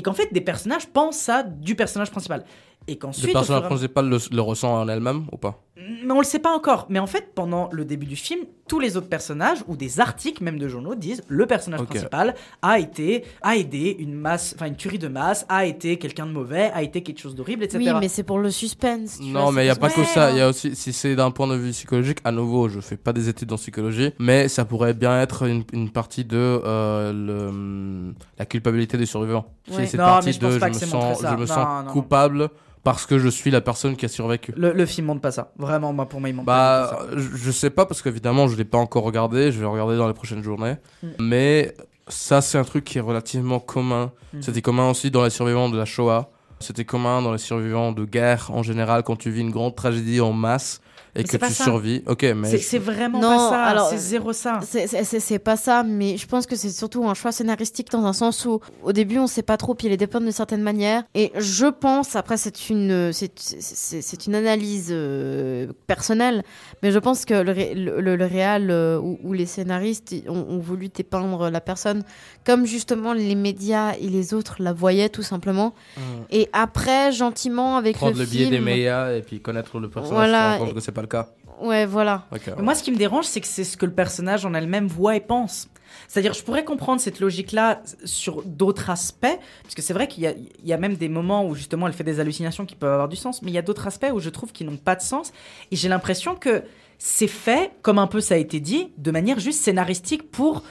Et 0.00 0.02
qu'en 0.02 0.14
fait, 0.14 0.32
des 0.32 0.40
personnages 0.40 0.86
pensent 0.86 1.18
ça 1.18 1.42
du 1.42 1.74
personnage 1.74 2.10
principal. 2.10 2.42
Et 2.88 2.96
qu'ensuite. 2.96 3.26
Le 3.26 3.32
personnage 3.34 3.64
principal 3.64 4.08
le, 4.08 4.16
le 4.32 4.40
ressent 4.40 4.80
en 4.80 4.88
elle-même 4.88 5.26
ou 5.30 5.36
pas? 5.36 5.62
Mais 5.76 6.12
on 6.12 6.18
le 6.18 6.24
sait 6.24 6.38
pas 6.38 6.54
encore. 6.56 6.86
Mais 6.88 6.98
en 6.98 7.06
fait, 7.06 7.32
pendant 7.34 7.68
le 7.70 7.84
début 7.84 8.06
du 8.06 8.16
film, 8.16 8.40
tous 8.68 8.78
les 8.80 8.96
autres 8.96 9.08
personnages 9.08 9.58
ou 9.66 9.76
des 9.76 9.98
articles 9.98 10.42
même 10.44 10.58
de 10.58 10.68
journaux 10.68 10.94
disent 10.94 11.22
le 11.26 11.46
personnage 11.46 11.82
principal 11.82 12.34
a 12.62 12.78
été 12.78 13.24
a 13.42 13.56
aidé 13.56 13.96
une 13.98 14.14
masse, 14.14 14.54
enfin 14.56 14.66
une 14.66 14.76
tuerie 14.76 14.98
de 14.98 15.08
masse, 15.08 15.44
a 15.48 15.64
été 15.66 15.98
quelqu'un 15.98 16.26
de 16.26 16.32
mauvais, 16.32 16.70
a 16.72 16.82
été 16.82 17.02
quelque 17.02 17.18
chose 17.18 17.34
d'horrible, 17.34 17.64
etc. 17.64 17.78
Oui, 17.82 17.90
mais 18.00 18.08
c'est 18.08 18.22
pour 18.22 18.38
le 18.38 18.50
suspense. 18.50 19.18
tu 19.18 19.24
Non, 19.24 19.44
vois, 19.44 19.52
mais 19.52 19.62
il 19.62 19.64
n'y 19.64 19.70
a 19.70 19.76
pas 19.76 19.90
que 19.90 20.04
ça. 20.04 20.30
Il 20.30 20.36
y 20.36 20.40
a 20.40 20.48
aussi, 20.48 20.76
si 20.76 20.92
c'est 20.92 21.16
d'un 21.16 21.30
point 21.30 21.48
de 21.48 21.56
vue 21.56 21.70
psychologique, 21.70 22.18
à 22.24 22.30
nouveau, 22.30 22.68
je 22.68 22.80
fais 22.80 22.96
pas 22.96 23.12
des 23.12 23.28
études 23.28 23.52
en 23.52 23.56
psychologie, 23.56 24.12
mais 24.18 24.48
ça 24.48 24.64
pourrait 24.64 24.94
bien 24.94 25.20
être 25.20 25.44
une, 25.48 25.64
une 25.72 25.90
partie 25.90 26.24
de 26.24 26.36
euh, 26.36 27.12
le, 27.12 28.14
la 28.38 28.46
culpabilité 28.46 28.96
des 28.96 29.06
survivants. 29.06 29.46
Ouais. 29.70 29.86
C'est 29.90 29.96
cette 29.96 30.00
Non, 30.06 30.20
mais 30.24 30.32
je 30.32 30.40
pense 30.40 30.54
de 30.54 30.58
pas 30.58 30.66
je 30.72 30.78
que 30.78 30.84
me 30.84 30.90
sens, 30.90 31.20
ça. 31.20 31.30
je 31.30 31.34
me 31.34 31.40
Non, 31.40 31.46
sens 31.46 31.84
non. 31.86 31.92
coupable 31.92 32.48
parce 32.82 33.04
que 33.06 33.18
je 33.18 33.28
suis 33.28 33.50
la 33.50 33.60
personne 33.60 33.96
qui 33.96 34.06
a 34.06 34.08
survécu. 34.08 34.52
Le, 34.56 34.72
le 34.72 34.86
film 34.86 35.08
montre 35.08 35.20
pas 35.20 35.30
ça. 35.30 35.52
Vraiment, 35.58 35.92
moi, 35.92 36.08
pour 36.08 36.20
moi, 36.20 36.28
il 36.30 36.34
montre 36.34 36.46
Bah, 36.46 36.90
pas 36.90 36.96
ça. 37.00 37.06
je 37.16 37.50
sais 37.50 37.70
pas 37.70 37.84
parce 37.86 38.00
qu'évidemment, 38.02 38.48
je 38.48 38.56
l'ai 38.56 38.64
pas 38.64 38.78
encore 38.78 39.02
regardé. 39.04 39.52
Je 39.52 39.56
vais 39.58 39.62
le 39.64 39.68
regarder 39.68 39.96
dans 39.96 40.08
les 40.08 40.14
prochaines 40.14 40.42
journées. 40.42 40.76
Mm. 41.02 41.08
Mais 41.20 41.74
ça, 42.08 42.40
c'est 42.40 42.58
un 42.58 42.64
truc 42.64 42.84
qui 42.84 42.98
est 42.98 43.02
relativement 43.02 43.60
commun. 43.60 44.10
Mhm. 44.32 44.42
C'était 44.42 44.62
commun 44.62 44.90
aussi 44.90 45.10
dans 45.10 45.22
les 45.24 45.30
survivants 45.30 45.68
de 45.68 45.76
la 45.78 45.84
Shoah. 45.84 46.30
C'était 46.58 46.84
commun 46.84 47.22
dans 47.22 47.32
les 47.32 47.38
survivants 47.38 47.92
de 47.92 48.04
guerre 48.04 48.50
en 48.52 48.62
général 48.62 49.02
quand 49.02 49.16
tu 49.16 49.30
vis 49.30 49.40
une 49.42 49.50
grande 49.50 49.74
tragédie 49.76 50.20
en 50.20 50.32
masse 50.32 50.80
et 51.14 51.18
Mais 51.18 51.24
que 51.24 51.36
tu 51.36 51.52
ça. 51.52 51.64
survis. 51.64 52.02
Ok, 52.06 52.22
mais 52.36 52.56
C'est 52.58 52.78
vraiment 52.78 53.20
Non, 53.20 53.28
pas 53.36 53.50
ça. 53.50 53.62
alors, 53.64 53.88
c'est 53.88 53.98
zéro 53.98 54.32
ça. 54.32 54.60
C'est- 54.62 54.86
C'est 54.86 55.04
c'est- 55.04 55.20
c'est 55.20 55.38
pas 55.38 55.56
ça, 55.56 55.82
mais 55.82 56.16
je 56.16 56.26
pense 56.26 56.46
que 56.46 56.56
c'est 56.56 56.70
surtout 56.70 57.04
un 57.08 57.14
choix 57.14 57.32
scénaristique 57.32 57.90
dans 57.90 58.04
un 58.04 58.12
sens 58.12 58.44
où 58.46 58.60
au 58.82 58.92
début 58.92 59.18
on 59.18 59.26
sait 59.26 59.42
pas 59.42 59.56
trop, 59.56 59.74
puis 59.74 59.86
il 59.88 59.92
est 59.92 59.96
dépeint 59.96 60.20
d'une 60.20 60.32
certaine 60.32 60.62
manière. 60.62 61.02
Et 61.14 61.32
je 61.36 61.66
pense, 61.66 62.16
après 62.16 62.36
c'est 62.36 62.70
une, 62.70 63.12
c'est- 63.12 63.32
c'est 63.38 64.02
c'est 64.02 64.26
une 64.26 64.34
analyse 64.34 64.88
euh, 64.90 65.72
personnelle, 65.86 66.42
mais 66.82 66.90
je 66.92 66.98
pense 66.98 67.24
que 67.24 67.34
le, 67.34 67.52
ré- 67.52 67.74
le, 67.74 68.00
le- 68.00 68.16
le 68.16 68.24
réal 68.26 68.70
euh, 68.70 68.98
ou, 68.98 69.18
ou 69.24 69.32
les 69.32 69.46
scénaristes 69.46 70.14
ont, 70.28 70.46
ont 70.48 70.58
voulu 70.58 70.88
dépeindre 70.88 71.50
la 71.50 71.60
personne 71.60 72.02
comme 72.44 72.66
justement 72.66 73.12
les 73.12 73.34
médias 73.34 73.94
et 74.00 74.08
les 74.08 74.34
autres 74.34 74.56
la 74.60 74.72
voyaient 74.72 75.08
tout 75.08 75.22
simplement. 75.22 75.74
Mm. 75.96 76.00
Et 76.30 76.48
après, 76.52 77.12
gentiment, 77.12 77.76
avec 77.76 77.96
prendre 77.96 78.14
le, 78.16 78.20
le 78.20 78.26
biais 78.26 78.38
film, 78.46 78.50
des 78.50 78.60
médias 78.60 79.12
et 79.12 79.22
puis 79.22 79.40
connaître 79.40 79.78
le 79.78 79.88
personnage, 79.88 80.14
Voilà, 80.16 80.38
se 80.38 80.44
rendre 80.44 80.58
compte 80.60 80.70
et- 80.70 80.74
que 80.74 80.80
c'est 80.80 80.92
pas 80.92 80.99
le 81.02 81.08
cas. 81.08 81.28
Ouais, 81.60 81.84
voilà. 81.84 82.24
Ouais. 82.32 82.40
moi, 82.58 82.74
ce 82.74 82.82
qui 82.82 82.90
me 82.90 82.96
dérange, 82.96 83.26
c'est 83.26 83.40
que 83.40 83.46
c'est 83.46 83.64
ce 83.64 83.76
que 83.76 83.84
le 83.84 83.92
personnage 83.92 84.46
en 84.46 84.54
elle-même 84.54 84.86
voit 84.86 85.16
et 85.16 85.20
pense. 85.20 85.68
C'est-à-dire, 86.08 86.32
je 86.32 86.42
pourrais 86.42 86.64
comprendre 86.64 87.00
cette 87.00 87.20
logique-là 87.20 87.82
sur 88.04 88.42
d'autres 88.42 88.90
aspects, 88.90 89.38
parce 89.62 89.74
que 89.74 89.82
c'est 89.82 89.92
vrai 89.92 90.08
qu'il 90.08 90.24
y 90.24 90.68
y 90.68 90.72
a 90.72 90.76
même 90.78 90.94
des 90.94 91.08
moments 91.08 91.46
où 91.46 91.54
justement 91.54 91.86
elle 91.86 91.92
fait 91.92 92.04
des 92.04 92.20
hallucinations 92.20 92.64
qui 92.64 92.76
peuvent 92.76 92.92
avoir 92.92 93.08
du 93.08 93.16
sens, 93.16 93.42
mais 93.42 93.50
il 93.50 93.54
y 93.54 93.58
a 93.58 93.62
d'autres 93.62 93.86
aspects 93.86 94.10
où 94.12 94.20
je 94.20 94.30
trouve 94.30 94.52
qu'ils 94.52 94.66
n'ont 94.66 94.76
pas 94.76 94.96
de 94.96 95.02
sens, 95.02 95.32
et 95.70 95.76
j'ai 95.76 95.88
l'impression 95.88 96.34
que 96.34 96.62
c'est 96.98 97.26
fait, 97.26 97.72
comme 97.82 97.98
un 97.98 98.06
peu 98.06 98.20
ça 98.20 98.34
a 98.34 98.38
été 98.38 98.60
dit, 98.60 98.92
de 98.98 99.10
manière 99.10 99.38
juste 99.38 99.60
scénaristique 99.60 100.30
pour 100.30 100.62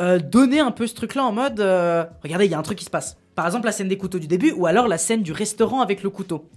euh, 0.00 0.18
donner 0.18 0.60
un 0.60 0.70
peu 0.70 0.86
ce 0.86 0.94
truc-là 0.94 1.24
en 1.24 1.32
mode 1.32 1.60
euh, 1.60 2.04
regardez, 2.22 2.44
il 2.46 2.50
y 2.50 2.54
a 2.54 2.58
un 2.58 2.62
truc 2.62 2.78
qui 2.78 2.84
se 2.84 2.90
passe. 2.90 3.16
Par 3.34 3.46
exemple, 3.46 3.66
la 3.66 3.72
scène 3.72 3.88
des 3.88 3.98
couteaux 3.98 4.18
du 4.18 4.26
début, 4.26 4.52
ou 4.52 4.66
alors 4.66 4.88
la 4.88 4.98
scène 4.98 5.22
du 5.22 5.32
restaurant 5.32 5.80
avec 5.80 6.02
le 6.02 6.10
couteau. 6.10 6.48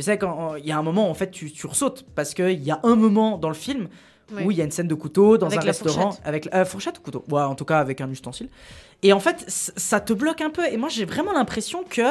Tu 0.00 0.04
sais, 0.04 0.16
quand 0.16 0.54
il 0.56 0.64
y 0.64 0.72
a 0.72 0.78
un 0.78 0.82
moment, 0.82 1.10
en 1.10 1.14
fait, 1.14 1.30
tu, 1.30 1.52
tu 1.52 1.66
ressautes, 1.66 2.06
parce 2.14 2.32
qu'il 2.32 2.62
y 2.62 2.70
a 2.70 2.80
un 2.84 2.96
moment 2.96 3.36
dans 3.36 3.48
le 3.48 3.54
film 3.54 3.88
Oui. 4.32 4.44
où 4.44 4.50
il 4.50 4.56
y 4.56 4.62
a 4.62 4.64
une 4.64 4.70
scène 4.70 4.88
de 4.88 4.94
couteau 4.94 5.36
dans 5.36 5.48
Avec 5.48 5.58
un 5.58 5.62
restaurant 5.62 6.02
fourchette. 6.12 6.26
avec 6.26 6.48
euh, 6.54 6.64
fourchette 6.64 6.98
ou 6.98 7.02
couteau? 7.02 7.22
Ouais, 7.30 7.42
en 7.42 7.54
tout 7.54 7.66
cas 7.66 7.80
avec 7.80 8.00
un 8.00 8.08
ustensile 8.10 8.48
et 9.02 9.12
en 9.12 9.20
fait 9.20 9.44
ça 9.48 9.98
te 10.00 10.12
bloque 10.14 10.40
un 10.40 10.50
peu 10.50 10.64
et 10.66 10.76
moi 10.78 10.88
j'ai 10.88 11.04
vraiment 11.04 11.32
l'impression 11.32 11.82
que 11.88 12.02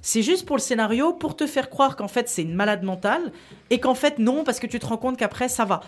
c'est 0.00 0.22
juste 0.22 0.46
pour 0.46 0.56
le 0.56 0.60
scénario 0.62 1.12
pour 1.12 1.36
te 1.36 1.46
faire 1.46 1.68
croire 1.70 1.94
qu'en 1.96 2.08
fait 2.08 2.28
c'est 2.28 2.42
une 2.42 2.54
malade 2.54 2.82
mentale 2.82 3.30
et 3.70 3.78
qu'en 3.78 3.94
fait 3.94 4.18
non 4.18 4.42
parce 4.42 4.58
que 4.58 4.66
tu 4.66 4.78
te 4.80 4.86
rends 4.86 4.96
compte 4.96 5.16
qu'après 5.18 5.48
ça 5.48 5.64
va 5.64 5.80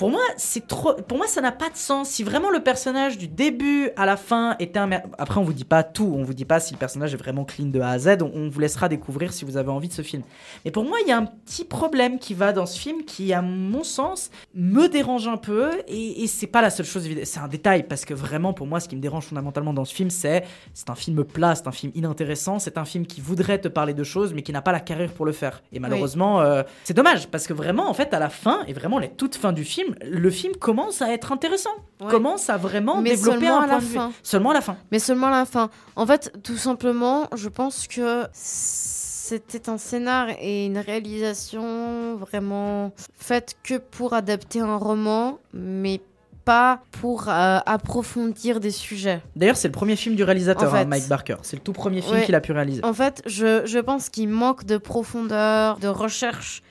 pour 0.00 0.08
moi, 0.08 0.22
c'est 0.38 0.66
trop. 0.66 0.94
Pour 0.94 1.18
moi, 1.18 1.26
ça 1.26 1.42
n'a 1.42 1.52
pas 1.52 1.68
de 1.68 1.76
sens. 1.76 2.08
Si 2.08 2.24
vraiment 2.24 2.48
le 2.48 2.60
personnage 2.60 3.18
du 3.18 3.28
début 3.28 3.90
à 3.96 4.06
la 4.06 4.16
fin 4.16 4.56
était 4.58 4.78
un. 4.78 4.90
Après, 5.18 5.38
on 5.38 5.42
vous 5.42 5.52
dit 5.52 5.66
pas 5.66 5.82
tout. 5.82 6.14
On 6.16 6.22
vous 6.22 6.32
dit 6.32 6.46
pas 6.46 6.58
si 6.58 6.72
le 6.72 6.78
personnage 6.78 7.12
est 7.12 7.18
vraiment 7.18 7.44
clean 7.44 7.66
de 7.66 7.80
A 7.80 7.90
à 7.90 7.98
Z. 7.98 8.22
On, 8.22 8.48
vous 8.48 8.60
laissera 8.60 8.88
découvrir 8.88 9.30
si 9.34 9.44
vous 9.44 9.58
avez 9.58 9.68
envie 9.68 9.88
de 9.88 9.92
ce 9.92 10.00
film. 10.00 10.22
Mais 10.64 10.70
pour 10.70 10.84
moi, 10.84 10.96
il 11.02 11.08
y 11.08 11.12
a 11.12 11.18
un 11.18 11.26
petit 11.26 11.66
problème 11.66 12.18
qui 12.18 12.32
va 12.32 12.54
dans 12.54 12.64
ce 12.64 12.80
film 12.80 13.04
qui, 13.04 13.34
à 13.34 13.42
mon 13.42 13.84
sens, 13.84 14.30
me 14.54 14.86
dérange 14.86 15.28
un 15.28 15.36
peu. 15.36 15.70
Et, 15.86 16.22
et 16.22 16.26
c'est 16.28 16.46
pas 16.46 16.62
la 16.62 16.70
seule 16.70 16.86
chose. 16.86 17.06
C'est 17.24 17.40
un 17.40 17.48
détail 17.48 17.82
parce 17.82 18.06
que 18.06 18.14
vraiment, 18.14 18.54
pour 18.54 18.66
moi, 18.66 18.80
ce 18.80 18.88
qui 18.88 18.96
me 18.96 19.02
dérange 19.02 19.26
fondamentalement 19.26 19.74
dans 19.74 19.84
ce 19.84 19.94
film, 19.94 20.08
c'est 20.08 20.44
c'est 20.72 20.88
un 20.88 20.94
film 20.94 21.24
plat, 21.24 21.54
c'est 21.54 21.66
un 21.66 21.72
film 21.72 21.92
inintéressant, 21.94 22.58
c'est 22.58 22.78
un 22.78 22.86
film 22.86 23.06
qui 23.06 23.20
voudrait 23.20 23.60
te 23.60 23.68
parler 23.68 23.92
de 23.92 24.02
choses, 24.02 24.32
mais 24.32 24.40
qui 24.40 24.52
n'a 24.52 24.62
pas 24.62 24.72
la 24.72 24.80
carrière 24.80 25.12
pour 25.12 25.26
le 25.26 25.32
faire. 25.32 25.62
Et 25.74 25.78
malheureusement, 25.78 26.40
euh, 26.40 26.62
c'est 26.84 26.94
dommage 26.94 27.28
parce 27.28 27.46
que 27.46 27.52
vraiment, 27.52 27.90
en 27.90 27.92
fait, 27.92 28.14
à 28.14 28.18
la 28.18 28.30
fin 28.30 28.64
et 28.66 28.72
vraiment 28.72 28.98
les 28.98 29.10
toutes 29.10 29.34
fins 29.34 29.52
du 29.52 29.64
film, 29.64 29.89
le 30.02 30.30
film 30.30 30.54
commence 30.56 31.02
à 31.02 31.12
être 31.12 31.32
intéressant. 31.32 31.70
Ouais. 32.00 32.10
Commence 32.10 32.48
à 32.50 32.56
vraiment 32.56 33.00
Mais 33.00 33.10
développer 33.10 33.46
un 33.46 33.54
à 33.54 33.58
point 33.58 33.66
la 33.66 33.78
de 33.78 33.84
vue. 33.84 33.94
fin. 33.94 34.12
Seulement 34.22 34.50
à 34.50 34.54
la 34.54 34.60
fin. 34.60 34.76
Mais 34.92 34.98
seulement 34.98 35.26
à 35.28 35.30
la 35.30 35.44
fin. 35.44 35.70
En 35.96 36.06
fait, 36.06 36.32
tout 36.42 36.56
simplement, 36.56 37.28
je 37.36 37.48
pense 37.48 37.86
que 37.86 38.24
c'était 38.32 39.68
un 39.68 39.78
scénar 39.78 40.28
et 40.40 40.66
une 40.66 40.78
réalisation 40.78 42.16
vraiment 42.16 42.92
faite 43.16 43.56
que 43.62 43.78
pour 43.78 44.12
adapter 44.14 44.60
un 44.60 44.76
roman, 44.76 45.38
mais 45.52 46.00
pas 46.44 46.80
pour 46.90 47.28
euh, 47.28 47.58
approfondir 47.66 48.60
des 48.60 48.70
sujets. 48.70 49.20
D'ailleurs, 49.36 49.56
c'est 49.56 49.68
le 49.68 49.72
premier 49.72 49.94
film 49.94 50.16
du 50.16 50.24
réalisateur, 50.24 50.70
En 50.70 50.72
fait- 50.72 50.78
hein, 50.82 50.84
Mike 50.86 51.06
Barker. 51.08 51.36
C'est 51.42 51.56
le 51.56 51.62
tout 51.62 51.72
premier 51.74 52.00
film 52.00 52.16
Ouais. 52.16 52.24
qu'il 52.24 52.34
a 52.34 52.40
pu 52.40 52.52
réaliser. 52.52 52.82
En 52.84 52.94
fait, 52.94 53.22
je, 53.26 53.62
je 53.66 53.78
pense 53.78 54.08
qu'il 54.08 54.28
manque 54.30 54.64
de 54.64 54.78
profondeur, 54.78 55.78
de 55.78 55.88
recherche 55.88 56.62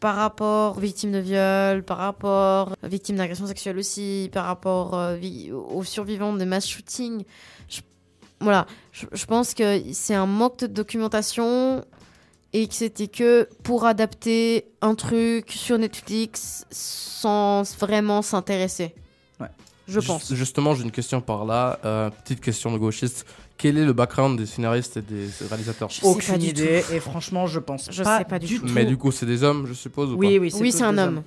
par 0.00 0.16
rapport 0.16 0.76
aux 0.76 0.80
victimes 0.80 1.12
de 1.12 1.18
viol, 1.18 1.82
par 1.82 1.98
rapport 1.98 2.72
aux 2.82 2.88
victimes 2.88 3.16
d'agression 3.16 3.46
sexuelle 3.46 3.78
aussi, 3.78 4.30
par 4.32 4.44
rapport 4.46 4.94
euh, 4.94 5.16
aux 5.70 5.84
survivants 5.84 6.32
de 6.34 6.44
mass 6.44 6.66
shooting. 6.66 7.24
Je- 7.68 7.80
voilà, 8.40 8.66
je, 8.92 9.06
je 9.12 9.26
pense 9.26 9.54
que 9.54 9.82
c'est 9.92 10.14
un 10.14 10.26
manque 10.26 10.58
de 10.58 10.66
documentation 10.66 11.84
et 12.52 12.68
que 12.68 12.74
c'était 12.74 13.08
que 13.08 13.48
pour 13.62 13.84
adapter 13.86 14.66
un 14.82 14.94
truc 14.94 15.50
sur 15.50 15.78
Netflix 15.78 16.66
sans 16.70 17.62
vraiment 17.78 18.22
s'intéresser. 18.22 18.94
Ouais. 19.40 19.48
Je 19.88 20.00
pense. 20.00 20.32
Justement, 20.34 20.74
j'ai 20.74 20.82
une 20.82 20.90
question 20.90 21.20
par 21.20 21.44
là. 21.44 21.78
Euh, 21.84 22.10
petite 22.10 22.40
question 22.40 22.72
de 22.72 22.78
gauchiste. 22.78 23.24
Quel 23.56 23.78
est 23.78 23.84
le 23.84 23.92
background 23.92 24.38
des 24.38 24.46
scénaristes 24.46 24.96
et 24.96 25.02
des 25.02 25.28
réalisateurs 25.48 25.90
Aucune 26.02 26.42
idée. 26.42 26.84
Et 26.92 27.00
franchement, 27.00 27.46
je 27.46 27.58
pense 27.60 27.88
Je 27.90 28.02
pas, 28.02 28.18
sais 28.18 28.24
pas 28.24 28.38
du 28.38 28.58
tout. 28.60 28.66
Mais 28.68 28.84
du 28.84 28.96
coup, 28.96 29.12
c'est 29.12 29.26
des 29.26 29.42
hommes, 29.42 29.66
je 29.66 29.72
suppose 29.74 30.12
ou 30.12 30.16
Oui, 30.16 30.36
pas 30.36 30.42
oui, 30.42 30.50
c'est 30.50 30.60
Oui, 30.60 30.72
c'est 30.72 30.82
un 30.84 30.98
homme. 30.98 31.22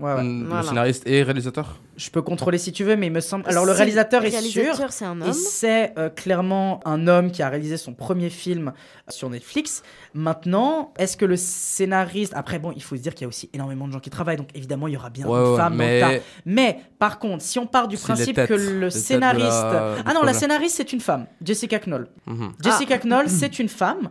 Ouais, 0.00 0.14
ouais. 0.14 0.22
Mm, 0.22 0.46
Voilà. 0.48 0.62
Scénariste 0.62 1.06
et 1.06 1.22
réalisateur 1.22 1.78
Je 1.96 2.10
peux 2.10 2.22
contrôler 2.22 2.56
si 2.58 2.72
tu 2.72 2.84
veux, 2.84 2.96
mais 2.96 3.08
il 3.08 3.12
me 3.12 3.20
semble. 3.20 3.44
Alors 3.48 3.64
le 3.66 3.72
C'est- 3.72 3.78
réalisateur 3.78 4.22
le 4.22 4.28
est 4.28 4.30
sûr. 4.40 4.62
réalisateur, 4.62 4.92
c'est 4.92 5.04
un 5.04 5.20
Et 5.20 5.24
homme. 5.24 5.32
c'est 5.34 5.92
euh, 5.98 6.08
clairement 6.08 6.80
un 6.86 7.06
homme 7.06 7.30
qui 7.30 7.42
a 7.42 7.48
réalisé 7.50 7.76
son 7.76 7.92
premier 7.92 8.30
film 8.30 8.72
sur 9.08 9.28
Netflix. 9.28 9.82
Maintenant, 10.14 10.92
est-ce 10.98 11.16
que 11.16 11.24
le 11.24 11.36
scénariste. 11.36 12.32
Après, 12.34 12.58
bon, 12.58 12.72
il 12.74 12.82
faut 12.82 12.96
se 12.96 13.02
dire 13.02 13.14
qu'il 13.14 13.22
y 13.24 13.26
a 13.26 13.28
aussi 13.28 13.50
énormément 13.52 13.86
de 13.86 13.92
gens 13.92 14.00
qui 14.00 14.10
travaillent, 14.10 14.36
donc 14.38 14.48
évidemment, 14.54 14.88
il 14.88 14.94
y 14.94 14.96
aura 14.96 15.10
bien 15.10 15.26
Ouais, 15.26 15.38
une 15.38 15.50
ouais, 15.52 15.56
femme 15.56 15.74
mais- 15.76 16.00
dans 16.00 16.08
le 16.08 16.18
tas. 16.18 16.24
Mais 16.46 16.78
par 16.98 17.18
contre, 17.18 17.42
si 17.44 17.58
on 17.58 17.66
part 17.66 17.88
du 17.88 17.96
principe 17.96 18.36
têtes, 18.36 18.48
que 18.48 18.54
le 18.54 18.88
scénariste. 18.90 19.46
la- 19.46 19.96
ah 20.06 20.14
non, 20.14 20.22
la 20.22 20.32
scénariste, 20.34 20.76
c'est 20.76 20.92
une 20.92 21.00
femme, 21.00 21.26
Jessica 21.44 21.78
Knoll. 21.78 22.08
Mhm. 22.26 22.52
Jessica 22.62 22.94
Ah. 22.96 22.98
Knoll, 23.06 23.28
c'est 23.28 23.58
une 23.58 23.68
femme. 23.68 24.08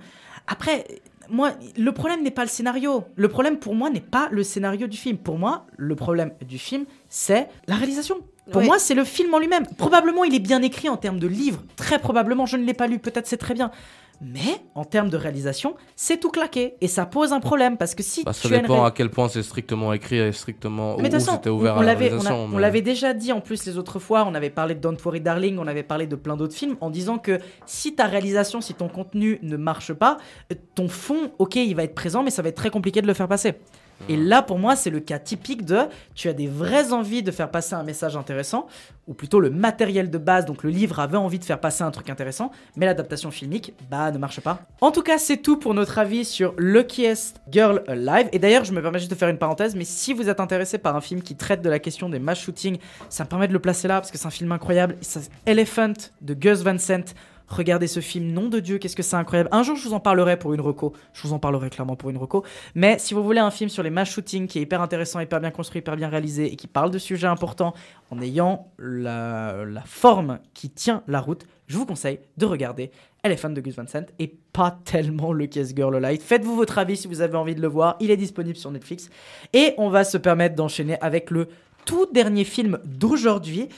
Après, 0.48 0.86
moi, 1.30 1.52
le 1.78 1.92
problème 1.92 2.24
n'est 2.24 2.32
pas 2.32 2.44
le 2.44 2.50
scénario. 2.50 3.04
Le 3.16 3.28
problème 3.28 3.58
pour 3.58 3.76
moi 3.76 3.90
n'est 3.90 4.00
pas 4.00 4.30
le 4.32 4.44
scénario 4.44 4.88
du 4.88 4.98
film. 4.98 5.18
Pour 5.18 5.38
moi, 5.38 5.66
le 5.78 5.96
problème 5.96 6.34
du 6.46 6.58
film, 6.58 6.86
c'est 7.08 7.48
la 7.68 7.76
réalisation. 7.76 8.18
Pour 8.52 8.62
moi, 8.64 8.80
c'est 8.80 8.96
le 8.96 9.04
film 9.04 9.34
en 9.34 9.40
lui-même. 9.40 9.66
Probablement, 9.78 10.24
il 10.24 10.34
est 10.34 10.40
bien 10.40 10.62
écrit 10.62 10.90
en 10.90 10.98
termes 10.98 11.20
de 11.20 11.28
livre. 11.28 11.64
Très 11.76 12.00
probablement, 12.00 12.46
je 12.46 12.58
ne 12.58 12.64
l'ai 12.64 12.74
pas 12.74 12.88
lu. 12.88 13.00
Peut-être 13.00 13.28
c'est 13.28 13.38
très 13.38 13.54
bien. 13.54 13.72
Mais 14.22 14.62
en 14.76 14.84
termes 14.84 15.10
de 15.10 15.16
réalisation, 15.16 15.76
c'est 15.96 16.18
tout 16.20 16.30
claqué. 16.30 16.76
Et 16.82 16.88
ça 16.90 17.06
pose 17.06 17.32
un 17.32 17.40
problème 17.40 17.78
parce 17.78 17.96
que 17.96 18.04
si 18.04 18.24
Bah, 18.24 18.34
Ça 18.34 18.48
tu 18.50 18.54
as 18.54 18.58
une 18.58 18.64
dépend 18.64 18.84
à 18.84 18.92
quel 18.92 19.10
point 19.10 19.30
c'est 19.30 19.44
strictement 19.44 19.94
écrit 19.94 20.18
et 20.18 20.32
strictement 20.34 20.98
mais 20.98 21.04
de 21.04 21.16
où 21.16 21.18
toute 21.18 21.26
façon, 21.26 21.32
c'était 21.38 21.50
ouvert 21.50 21.76
on, 21.76 21.80
à 21.80 21.84
la 21.86 21.94
on, 21.94 21.98
réalisation. 21.98 22.44
on 22.44 22.48
mais- 22.50 22.60
l'avait 22.62 22.82
déjà 22.82 23.14
dit 23.14 23.32
en 23.32 23.40
plus 23.42 23.66
les 23.66 23.78
autres 23.78 24.00
fois, 24.00 24.26
on 24.28 24.36
avait 24.36 24.50
parlé 24.50 24.76
de 24.76 24.82
Don't 24.82 24.98
Worry 25.06 25.22
Darling, 25.22 25.58
on 25.58 25.68
avait 25.68 25.84
parlé 25.84 26.06
de 26.06 26.16
plein 26.18 26.36
d'autres 26.36 26.56
films, 26.56 26.76
en 26.82 26.90
disant 26.90 27.18
que 27.18 27.40
si 27.66 27.96
ta 27.96 28.06
réalisation, 28.08 28.60
si 28.60 28.74
ton 28.74 28.90
contenu 28.90 29.40
ne 29.42 29.56
marche 29.56 29.94
pas, 29.94 30.18
euh, 30.52 30.56
ton 30.76 30.90
fond, 30.90 31.32
ok, 31.40 31.56
il 31.56 31.76
va 31.76 31.84
être 31.84 31.96
présent, 31.96 32.22
mais 32.24 32.30
ça 32.32 32.42
va 32.42 32.50
être 32.50 32.58
très 32.58 32.70
compliqué 32.72 33.02
de 33.02 33.08
le 33.08 33.14
faire 33.14 33.28
passer. 33.30 33.54
Et 34.08 34.16
là, 34.18 34.42
pour 34.42 34.58
moi, 34.58 34.76
c'est 34.76 34.90
le 34.90 35.00
cas 35.02 35.20
typique 35.20 35.66
de 35.66 35.80
tu 36.16 36.30
as 36.30 36.34
des 36.34 36.48
vraies 36.48 36.94
envies 36.94 37.22
de 37.22 37.32
faire 37.32 37.52
passer 37.52 37.76
un 37.76 37.84
message 37.84 38.16
intéressant, 38.16 38.68
ou 39.08 39.14
plutôt 39.14 39.40
le 39.40 39.50
matériel 39.50 40.10
de 40.10 40.18
base, 40.18 40.46
donc 40.46 40.64
le 40.64 40.70
livre 40.70 41.00
avait 41.00 41.18
envie 41.18 41.40
de 41.40 41.44
faire 41.44 41.60
passer 41.60 41.84
un 41.84 41.92
truc 41.92 42.10
intéressant, 42.10 42.52
mais 42.76 42.86
l'adaptation 42.86 43.32
filmique, 43.32 43.74
bah, 43.92 44.12
ne 44.12 44.18
marche 44.18 44.40
pas. 44.40 44.62
En 44.82 44.92
tout 44.92 45.02
cas, 45.02 45.18
c'est 45.18 45.38
tout 45.38 45.58
pour 45.58 45.74
notre 45.74 45.98
avis 46.00 46.26
sur 46.26 46.54
Luckiest 46.58 47.42
Girl 47.52 47.84
Alive. 47.88 48.30
Et 48.32 48.40
d'ailleurs, 48.40 48.64
je 48.66 48.72
me 48.72 48.82
permets 48.82 49.00
juste 49.00 49.12
de 49.12 49.16
faire 49.16 49.30
une 49.30 49.38
parenthèse, 49.38 49.76
mais 49.76 49.84
si 49.86 50.14
vous 50.14 50.30
êtes 50.30 50.40
intéressé 50.40 50.78
par 50.78 50.96
un 50.96 51.02
film 51.02 51.22
qui 51.22 51.36
traite 51.36 51.62
de 51.62 51.70
la 51.70 51.80
question 51.80 52.08
des 52.10 52.20
mass 52.20 52.40
shootings, 52.40 52.78
ça 53.10 53.24
me 53.24 53.30
permet 53.30 53.48
de 53.48 53.54
le 53.54 53.60
placer 53.60 53.88
là 53.88 53.96
parce 54.00 54.12
que 54.12 54.18
c'est 54.18 54.28
un 54.28 54.32
film 54.32 54.52
incroyable. 54.52 54.96
Ça- 55.02 55.20
Elephant 55.46 55.94
de 56.22 56.34
Gus 56.34 56.62
Van 56.62 56.78
Sant. 56.78 57.14
Regardez 57.50 57.88
ce 57.88 58.00
film, 58.00 58.32
nom 58.32 58.48
de 58.48 58.60
Dieu, 58.60 58.78
qu'est-ce 58.78 58.96
que 58.96 59.04
c'est 59.04 59.16
incroyable. 59.16 59.50
Un 59.52 59.64
jour, 59.64 59.76
je 59.76 59.88
vous 59.88 59.94
en 59.94 60.00
parlerai 60.00 60.38
pour 60.38 60.54
une 60.54 60.62
reco. 60.62 60.94
Je 61.14 61.28
vous 61.28 61.34
en 61.34 61.40
parlerai 61.40 61.70
clairement 61.70 61.96
pour 61.96 62.10
une 62.12 62.18
reco. 62.18 62.46
Mais 62.76 63.00
si 63.00 63.14
vous 63.14 63.24
voulez 63.24 63.40
un 63.40 63.52
film 63.52 63.70
sur 63.70 63.82
les 63.82 63.90
mass 63.90 64.10
shootings 64.10 64.48
qui 64.48 64.60
est 64.60 64.62
hyper 64.62 64.82
intéressant, 64.82 65.20
hyper 65.20 65.40
bien 65.40 65.52
construit, 65.52 65.80
hyper 65.80 65.96
bien 65.96 66.10
réalisé 66.10 66.52
et 66.52 66.56
qui 66.56 66.68
parle 66.68 66.92
de 66.92 67.00
sujets 67.00 67.28
importants 67.28 67.74
en 68.12 68.22
ayant 68.22 68.72
la, 68.78 69.56
forme 69.86 70.40
qui 70.54 70.70
tient 70.70 71.04
la 71.08 71.20
route, 71.22 71.46
je 71.68 71.78
vous 71.78 71.86
conseille 71.86 72.20
de 72.38 72.46
regarder 72.46 72.92
Elephant 73.24 73.50
de 73.50 73.62
Gus 73.62 73.76
Van 73.76 73.88
Sant 73.88 74.06
et 74.20 74.28
pas 74.54 74.80
tellement 74.86 75.34
le 75.34 75.48
Case 75.48 75.74
Girl 75.76 75.96
Light. 75.98 76.22
Faites-vous 76.22 76.56
votre 76.56 76.78
avis 76.78 76.98
si 76.98 77.08
vous 77.08 77.22
avez 77.22 77.36
envie 77.36 77.56
de 77.56 77.62
le 77.62 77.68
voir. 77.68 77.98
Il 78.00 78.12
est 78.12 78.18
disponible 78.18 78.58
sur 78.58 78.72
Netflix. 78.72 79.10
Et 79.54 79.74
on 79.78 79.90
va 79.90 80.04
se 80.04 80.18
permettre 80.18 80.56
d'enchaîner 80.56 81.00
avec 81.02 81.32
le 81.32 81.48
tout 81.86 82.06
dernier 82.12 82.44
film 82.44 82.80
d'aujourd'hui. 82.86 83.70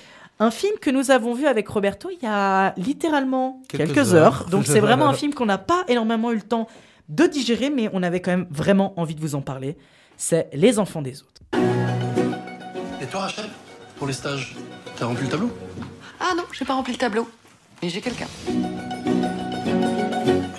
Un 0.42 0.50
film 0.50 0.74
que 0.82 0.90
nous 0.90 1.12
avons 1.12 1.36
vu 1.36 1.46
avec 1.46 1.68
Roberto 1.68 2.10
il 2.10 2.18
y 2.24 2.26
a 2.26 2.74
littéralement 2.76 3.62
quelques, 3.70 3.94
Quelques 3.94 4.16
heures. 4.16 4.42
heures. 4.42 4.50
Donc 4.50 4.66
c'est 4.66 4.80
vraiment 4.80 5.08
un 5.08 5.14
film 5.14 5.36
qu'on 5.36 5.46
n'a 5.46 5.60
pas 5.60 5.84
énormément 5.88 6.32
eu 6.32 6.36
le 6.38 6.42
temps 6.42 6.68
de 7.10 7.28
digérer, 7.28 7.70
mais 7.70 7.92
on 7.94 8.02
avait 8.02 8.22
quand 8.22 8.32
même 8.32 8.48
vraiment 8.50 9.00
envie 9.00 9.14
de 9.14 9.22
vous 9.22 9.36
en 9.36 9.42
parler. 9.42 9.78
C'est 10.18 10.50
Les 10.54 10.80
Enfants 10.80 11.04
des 11.04 11.22
Autres. 11.22 11.42
Et 13.00 13.06
toi, 13.06 13.20
Rachel 13.20 13.46
Pour 14.00 14.08
les 14.08 14.14
stages, 14.14 14.56
t'as 14.98 15.06
rempli 15.06 15.26
le 15.26 15.30
tableau? 15.30 15.52
Ah 16.20 16.34
non, 16.36 16.44
j'ai 16.54 16.66
pas 16.66 16.74
rempli 16.74 16.94
le 16.94 16.98
tableau. 16.98 17.30
Mais 17.84 17.90
j'ai 17.90 18.02
quelqu'un. 18.02 18.26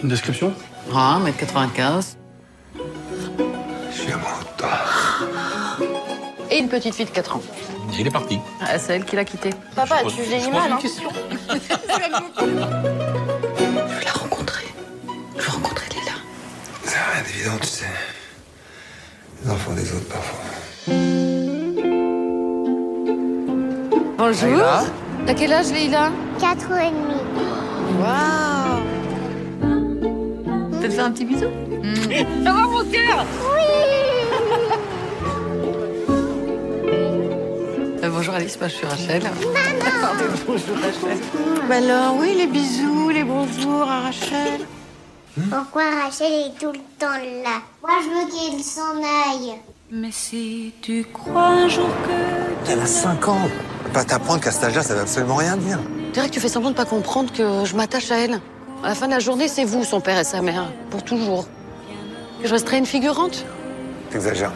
Une 0.01 0.09
description? 0.09 0.53
Ah, 0.95 1.19
1m95. 1.25 2.15
Je 3.91 3.97
suis 4.01 4.13
amoureux 4.13 4.31
de 4.45 4.59
toi. 4.59 4.71
Et 6.53 6.59
une 6.61 6.69
petite 6.69 6.95
fille 6.95 7.07
de 7.07 7.11
4 7.11 7.37
ans. 7.37 7.43
Il 7.99 8.07
est 8.07 8.11
parti. 8.11 8.39
Ah, 8.61 8.79
c'est 8.79 8.95
elle 8.97 9.05
qui 9.05 9.17
l'a 9.17 9.25
quitté. 9.25 9.51
Papa, 9.77 9.97
Je 9.99 10.05
pose- 10.05 10.15
tu 10.15 10.23
pose 10.23 10.49
mal. 10.51 10.67
une 10.69 10.73
Hein. 10.75 10.79
question. 10.81 11.09
Je 11.51 11.55
veux 13.65 14.05
la 14.05 14.13
rencontrer. 14.13 14.67
Je 15.37 15.43
veux 15.43 15.51
rencontrer 15.51 15.87
Lila. 15.91 16.13
C'est 16.85 16.97
rien 16.97 17.23
d'évident, 17.27 17.59
tu 17.61 17.67
sais. 17.67 17.85
Les 19.45 19.51
enfants 19.51 19.73
des 19.73 19.93
autres, 19.93 20.09
parfois. 20.09 20.39
Bonjour. 24.19 24.49
Leïla. 24.51 24.85
T'as 25.27 25.35
quel 25.35 25.53
âge, 25.53 25.71
Leïla 25.73 26.11
4 26.41 26.71
ans 26.73 26.79
et 26.79 26.91
demi. 26.91 27.21
Waouh 28.01 28.83
Peut 30.81 30.89
te 30.89 30.93
faire 30.95 31.05
un 31.05 31.11
petit 31.13 31.25
bisou 31.25 31.47
Ça 32.45 32.53
va, 32.53 32.63
mon 32.63 32.85
cœur? 32.85 33.21
Euh, 33.21 34.02
Bonjour 38.23 38.37
Alice, 38.37 38.57
moi 38.61 38.69
je 38.69 38.75
suis 38.75 38.87
Rachel. 38.87 39.21
Pardon, 40.01 40.25
bonjour, 40.47 40.77
Rachel. 40.77 41.19
Bah 41.69 41.75
alors, 41.75 42.17
oui, 42.21 42.37
les 42.37 42.47
bisous, 42.47 43.11
les 43.11 43.25
bonjours 43.25 43.91
à 43.91 44.03
Rachel. 44.03 44.61
Pourquoi 45.51 45.83
Rachel 46.05 46.33
est 46.33 46.57
tout 46.57 46.71
le 46.71 46.79
temps 47.01 47.19
là 47.43 47.61
Moi, 47.83 47.99
je 48.01 48.09
veux 48.11 48.31
qu'elle 48.31 48.63
s'en 48.63 48.95
aille. 49.01 49.57
Mais 49.91 50.13
si 50.13 50.73
tu 50.81 51.05
crois 51.13 51.49
un 51.49 51.69
jour 51.69 51.89
que 52.07 52.71
Elle 52.71 52.79
a 52.79 52.87
5 52.87 53.27
ans. 53.27 53.49
Pas 53.93 54.05
t'apprendre 54.05 54.41
qu'à 54.41 54.53
cet 54.53 54.63
âge-là, 54.67 54.85
ça 54.85 54.95
veut 54.95 55.01
absolument 55.01 55.35
rien 55.35 55.57
dire. 55.57 55.81
Que 56.15 56.29
tu 56.29 56.39
fais 56.39 56.49
semblant 56.49 56.71
de 56.71 56.77
pas 56.77 56.85
comprendre 56.85 57.33
que 57.33 57.65
je 57.65 57.75
m'attache 57.75 58.13
à 58.13 58.19
elle. 58.19 58.41
À 58.85 58.91
la 58.91 58.95
fin 58.95 59.07
de 59.07 59.13
la 59.15 59.19
journée, 59.19 59.49
c'est 59.49 59.65
vous, 59.65 59.83
son 59.83 60.01
père 60.01 60.21
et 60.21 60.23
sa 60.23 60.43
mère, 60.43 60.71
pour 60.91 61.03
toujours. 61.03 61.49
Que 62.41 62.47
je 62.47 62.53
resterai 62.53 62.79
une 62.79 62.87
figurante? 62.87 63.45
T'exagères. 64.11 64.53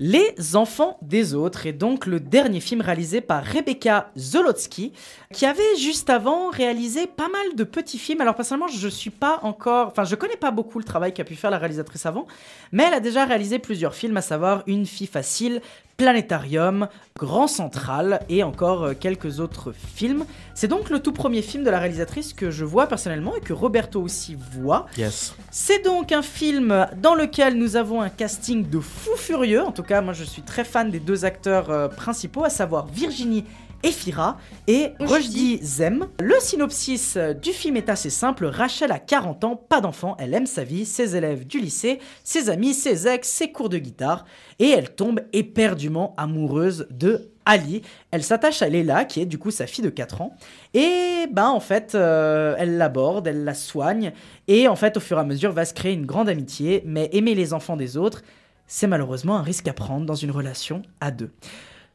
Les 0.00 0.54
enfants 0.54 0.96
des 1.02 1.34
autres 1.34 1.66
est 1.66 1.72
donc 1.72 2.06
le 2.06 2.20
dernier 2.20 2.60
film 2.60 2.82
réalisé 2.82 3.20
par 3.20 3.44
Rebecca 3.44 4.12
Zolotsky, 4.16 4.92
qui 5.32 5.44
avait 5.44 5.76
juste 5.76 6.08
avant 6.08 6.50
réalisé 6.50 7.08
pas 7.08 7.28
mal 7.28 7.56
de 7.56 7.64
petits 7.64 7.98
films. 7.98 8.20
Alors 8.20 8.36
personnellement, 8.36 8.68
je 8.68 8.86
suis 8.86 9.10
pas 9.10 9.40
encore, 9.42 9.88
enfin 9.88 10.04
je 10.04 10.14
connais 10.14 10.36
pas 10.36 10.52
beaucoup 10.52 10.78
le 10.78 10.84
travail 10.84 11.12
qu'a 11.12 11.24
pu 11.24 11.34
faire 11.34 11.50
la 11.50 11.58
réalisatrice 11.58 12.06
avant, 12.06 12.28
mais 12.70 12.84
elle 12.84 12.94
a 12.94 13.00
déjà 13.00 13.24
réalisé 13.24 13.58
plusieurs 13.58 13.96
films, 13.96 14.16
à 14.16 14.22
savoir 14.22 14.62
Une 14.68 14.86
fille 14.86 15.08
facile, 15.08 15.60
Planétarium, 15.98 16.86
Grand 17.18 17.48
Central 17.48 18.20
et 18.28 18.44
encore 18.44 18.84
euh, 18.84 18.94
quelques 18.94 19.40
autres 19.40 19.72
films. 19.72 20.26
C'est 20.54 20.68
donc 20.68 20.90
le 20.90 21.00
tout 21.00 21.10
premier 21.10 21.42
film 21.42 21.64
de 21.64 21.70
la 21.70 21.80
réalisatrice 21.80 22.32
que 22.32 22.52
je 22.52 22.64
vois 22.64 22.86
personnellement 22.86 23.34
et 23.34 23.40
que 23.40 23.52
Roberto 23.52 24.00
aussi 24.00 24.36
voit. 24.52 24.86
Yes. 24.96 25.34
C'est 25.50 25.84
donc 25.84 26.12
un 26.12 26.22
film 26.22 26.86
dans 27.02 27.16
lequel 27.16 27.58
nous 27.58 27.74
avons 27.74 28.00
un 28.00 28.10
casting 28.10 28.70
de 28.70 28.78
fou 28.78 29.16
furieux. 29.16 29.60
En 29.60 29.72
tout 29.72 29.82
cas, 29.82 30.00
moi 30.00 30.12
je 30.12 30.22
suis 30.22 30.42
très 30.42 30.62
fan 30.62 30.88
des 30.88 31.00
deux 31.00 31.24
acteurs 31.24 31.68
euh, 31.70 31.88
principaux, 31.88 32.44
à 32.44 32.50
savoir 32.50 32.86
Virginie 32.86 33.44
Efira 33.82 34.38
et 34.66 34.92
Rushdie 35.00 35.58
Zem. 35.62 36.06
Le 36.20 36.34
synopsis 36.40 37.16
du 37.40 37.52
film 37.52 37.76
est 37.76 37.88
assez 37.88 38.10
simple. 38.10 38.46
Rachel 38.46 38.92
a 38.92 38.98
40 38.98 39.44
ans, 39.44 39.56
pas 39.56 39.80
d'enfant, 39.80 40.16
elle 40.18 40.34
aime 40.34 40.46
sa 40.46 40.64
vie, 40.64 40.84
ses 40.84 41.16
élèves 41.16 41.46
du 41.46 41.60
lycée, 41.60 41.98
ses 42.24 42.50
amis, 42.50 42.74
ses 42.74 43.06
ex, 43.06 43.28
ses 43.28 43.52
cours 43.52 43.68
de 43.68 43.78
guitare 43.78 44.24
et 44.58 44.70
elle 44.70 44.94
tombe 44.94 45.20
éperdument 45.32 46.14
amoureuse 46.16 46.86
de 46.90 47.30
Ali. 47.44 47.82
Elle 48.10 48.22
s'attache 48.22 48.62
à 48.62 48.68
Leila, 48.68 49.04
qui 49.04 49.20
est 49.20 49.26
du 49.26 49.38
coup 49.38 49.50
sa 49.50 49.66
fille 49.66 49.84
de 49.84 49.90
4 49.90 50.20
ans. 50.20 50.36
Et 50.74 51.26
ben 51.32 51.48
en 51.48 51.60
fait, 51.60 51.94
euh, 51.94 52.54
elle 52.58 52.76
l'aborde, 52.76 53.26
elle 53.26 53.44
la 53.44 53.54
soigne. 53.54 54.12
Et 54.48 54.68
en 54.68 54.76
fait, 54.76 54.96
au 54.96 55.00
fur 55.00 55.16
et 55.16 55.20
à 55.20 55.24
mesure, 55.24 55.52
va 55.52 55.64
se 55.64 55.74
créer 55.74 55.94
une 55.94 56.06
grande 56.06 56.28
amitié. 56.28 56.82
Mais 56.84 57.08
aimer 57.12 57.34
les 57.34 57.54
enfants 57.54 57.76
des 57.76 57.96
autres, 57.96 58.22
c'est 58.66 58.86
malheureusement 58.86 59.38
un 59.38 59.42
risque 59.42 59.66
à 59.66 59.72
prendre 59.72 60.04
dans 60.04 60.14
une 60.14 60.30
relation 60.30 60.82
à 61.00 61.10
deux. 61.10 61.30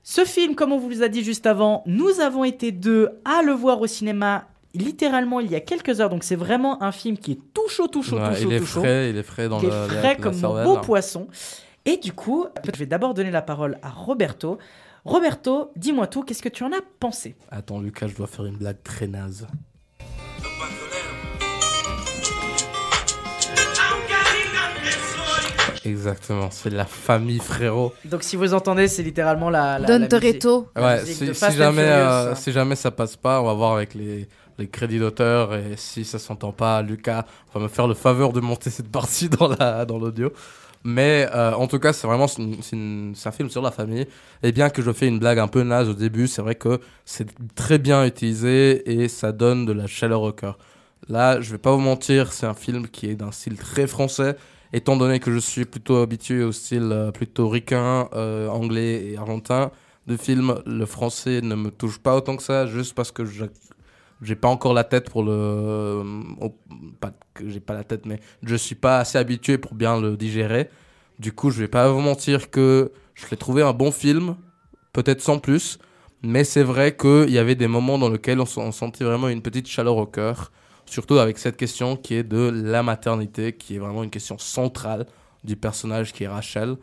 Ce 0.04 0.26
film, 0.26 0.56
comme 0.56 0.72
on 0.74 0.78
vous 0.78 0.90
l'a 0.90 1.08
dit 1.08 1.24
juste 1.24 1.46
avant, 1.46 1.82
nous 1.86 2.20
avons 2.20 2.44
été 2.44 2.72
deux 2.72 3.10
à 3.26 3.42
le 3.42 3.54
voir 3.54 3.80
au 3.82 3.88
cinéma 3.88 4.48
littéralement 4.76 5.40
il 5.40 5.50
y 5.52 5.56
a 5.56 5.60
quelques 5.62 6.02
heures. 6.02 6.10
Donc 6.10 6.24
c'est 6.24 6.36
vraiment 6.36 6.82
un 6.84 6.92
film 6.92 7.18
qui 7.18 7.34
est 7.34 7.40
tout 7.54 7.68
chaud, 7.70 7.88
tout 7.88 8.04
chaud, 8.04 8.18
Ouais, 8.18 8.30
tout 8.36 8.42
chaud, 8.42 8.50
il 8.50 8.54
est 8.54 8.60
tout 8.60 8.66
chaud. 8.66 8.80
frais, 8.82 9.10
il 9.12 9.18
est 9.18 9.24
frais 9.24 9.48
dans 9.48 9.60
Qui 9.60 9.68
est 9.68 9.70
la- 9.70 9.88
frais 9.88 10.02
la 10.04 10.16
comme 10.16 10.40
mon 10.40 10.64
beau 10.64 10.78
poisson. 10.82 11.28
Et 11.86 11.98
du 11.98 12.12
coup, 12.14 12.46
je 12.74 12.80
vais 12.80 12.86
d'abord 12.86 13.14
donner 13.14 13.32
la 13.32 13.42
parole 13.42 13.78
à 13.82 13.90
Roberto. 13.90 14.58
Roberto, 15.06 15.72
dis-moi 15.76 16.08
tout, 16.08 16.24
qu'est-ce 16.24 16.42
que 16.42 16.50
tu 16.50 16.64
en 16.64 16.72
as 16.72 16.82
pensé? 17.00 17.36
Attends, 17.52 17.80
Lucas, 17.80 18.08
je 18.08 18.16
dois 18.16 18.28
faire 18.28 18.46
une 18.46 18.56
blague 18.58 18.82
très 18.84 19.08
naze. 19.08 19.48
Exactement, 25.86 26.50
c'est 26.52 26.70
la 26.70 26.86
famille 26.86 27.40
frérot. 27.40 27.94
Donc 28.06 28.24
si 28.24 28.36
vous 28.36 28.54
entendez, 28.54 28.88
c'est 28.88 29.04
littéralement 29.04 29.50
la, 29.50 29.80
la, 29.80 29.88
Don 29.88 30.00
la 30.00 30.08
Toretto. 30.08 30.70
Ouais, 30.76 31.06
si, 31.06 31.34
si 31.34 31.52
jamais, 31.56 31.82
euh, 31.84 32.32
hein. 32.32 32.36
si 32.36 32.52
jamais 32.52 32.76
ça 32.76 32.92
passe 32.92 33.16
pas, 33.16 33.42
on 33.42 33.46
va 33.46 33.54
voir 33.54 33.74
avec 33.76 33.94
les, 33.94 34.28
les 34.58 34.68
crédits 34.68 35.00
d'auteur 35.00 35.54
et 35.56 35.74
si 35.76 36.06
ça 36.06 36.20
s'entend 36.20 36.52
pas, 36.52 36.82
Lucas 36.82 37.26
va 37.54 37.60
me 37.62 37.68
faire 37.68 37.88
le 37.88 37.94
faveur 37.96 38.32
de 38.34 38.40
monter 38.40 38.70
cette 38.70 38.90
partie 38.92 39.30
dans 39.30 39.48
la 39.50 39.86
dans 39.86 39.98
l'audio. 40.00 40.32
Mais 40.86 41.30
euh, 41.34 41.54
en 41.54 41.68
tout 41.68 41.80
cas, 41.80 41.94
c'est 41.94 42.08
vraiment 42.08 42.28
c'est 42.28 42.42
une- 42.74 43.14
un 43.26 43.32
film 43.32 43.50
sur 43.50 43.62
la 43.62 43.72
famille. 43.72 44.06
Et 44.44 44.52
bien 44.52 44.70
que 44.70 44.82
je 44.82 44.92
fais 44.92 45.08
une 45.08 45.18
blague 45.20 45.40
un 45.40 45.48
peu 45.48 45.64
naze 45.64 45.88
au 45.90 45.94
début, 45.94 46.28
c'est 46.28 46.42
vrai 46.42 46.56
que 46.56 46.80
c'est 47.06 47.28
très 47.56 47.78
bien 47.78 48.06
utilisé 48.06 48.90
et 49.02 49.08
ça 49.08 49.32
donne 49.32 49.66
de 49.66 49.72
la 49.72 49.88
chaleur 49.88 50.22
au 50.22 50.34
cœur. 50.34 50.58
Là, 51.10 51.40
je 51.42 51.52
vais 51.52 51.58
pas 51.58 51.72
vous 51.72 51.80
mentir, 51.82 52.32
c'est 52.34 52.46
un 52.46 52.54
film 52.54 52.88
qui 52.88 53.10
est 53.10 53.16
d'un 53.16 53.32
style 53.32 53.56
très 53.58 53.88
français. 53.88 54.36
Étant 54.76 54.98
donné 54.98 55.20
que 55.20 55.32
je 55.32 55.38
suis 55.38 55.66
plutôt 55.66 55.98
habitué 55.98 56.44
au 56.44 56.52
style 56.52 56.90
euh, 56.92 57.12
plutôt 57.12 57.48
ricain, 57.48 58.10
euh, 58.14 58.48
anglais 58.48 59.06
et 59.06 59.18
argentin 59.18 59.70
de 60.08 60.18
films, 60.18 60.56
le 60.66 60.86
français 60.88 61.42
ne 61.42 61.54
me 61.54 61.70
touche 61.70 62.00
pas 62.00 62.16
autant 62.16 62.36
que 62.36 62.42
ça, 62.42 62.66
juste 62.66 62.96
parce 62.96 63.12
que 63.12 63.24
je 63.24 63.46
j'ai 64.22 64.36
pas 64.36 64.48
encore 64.48 64.74
la 64.74 64.84
tête 64.84 65.10
pour 65.10 65.24
le 65.24 65.32
euh, 65.32 66.04
pas 67.00 67.12
que 67.34 67.50
j'ai 67.50 67.60
pas 67.60 67.74
la 67.74 67.84
tête 67.84 68.06
mais 68.06 68.20
je 68.42 68.56
suis 68.56 68.76
pas 68.76 69.00
assez 69.00 69.18
habitué 69.18 69.58
pour 69.58 69.76
bien 69.76 70.00
le 70.00 70.18
digérer. 70.18 70.70
Du 71.20 71.34
coup 71.34 71.52
je 71.52 71.60
vais 71.60 71.68
pas 71.68 71.92
vous 71.92 72.00
mentir 72.00 72.50
que 72.50 72.92
je 73.16 73.26
l'ai 73.30 73.38
trouvé 73.38 73.62
un 73.62 73.74
bon 73.74 73.92
film 73.92 74.36
peut-être 74.94 75.22
sans 75.22 75.40
plus 75.40 75.78
mais 76.24 76.44
c'est 76.46 76.64
vrai 76.64 76.96
qu'il 76.96 77.30
y 77.30 77.38
avait 77.38 77.56
des 77.56 77.68
moments 77.68 77.98
dans 77.98 78.10
lesquels 78.10 78.40
on, 78.40 78.48
on 78.58 78.72
sentait 78.72 79.04
vraiment 79.04 79.28
une 79.28 79.42
petite 79.42 79.68
chaleur 79.68 79.98
au 79.98 80.06
cœur 80.06 80.52
surtout 80.86 81.18
avec 81.18 81.38
cette 81.38 81.58
question 81.58 81.96
qui 81.96 82.16
est 82.16 82.24
de 82.24 82.52
la 82.54 82.84
maternité 82.84 83.54
qui 83.54 83.76
est 83.76 83.80
vraiment 83.80 84.04
une 84.04 84.10
question 84.12 84.38
centrale 84.38 85.06
du 85.44 85.56
personnage 85.56 86.14
qui 86.14 86.24
est 86.24 86.28
Rachel 86.28 86.76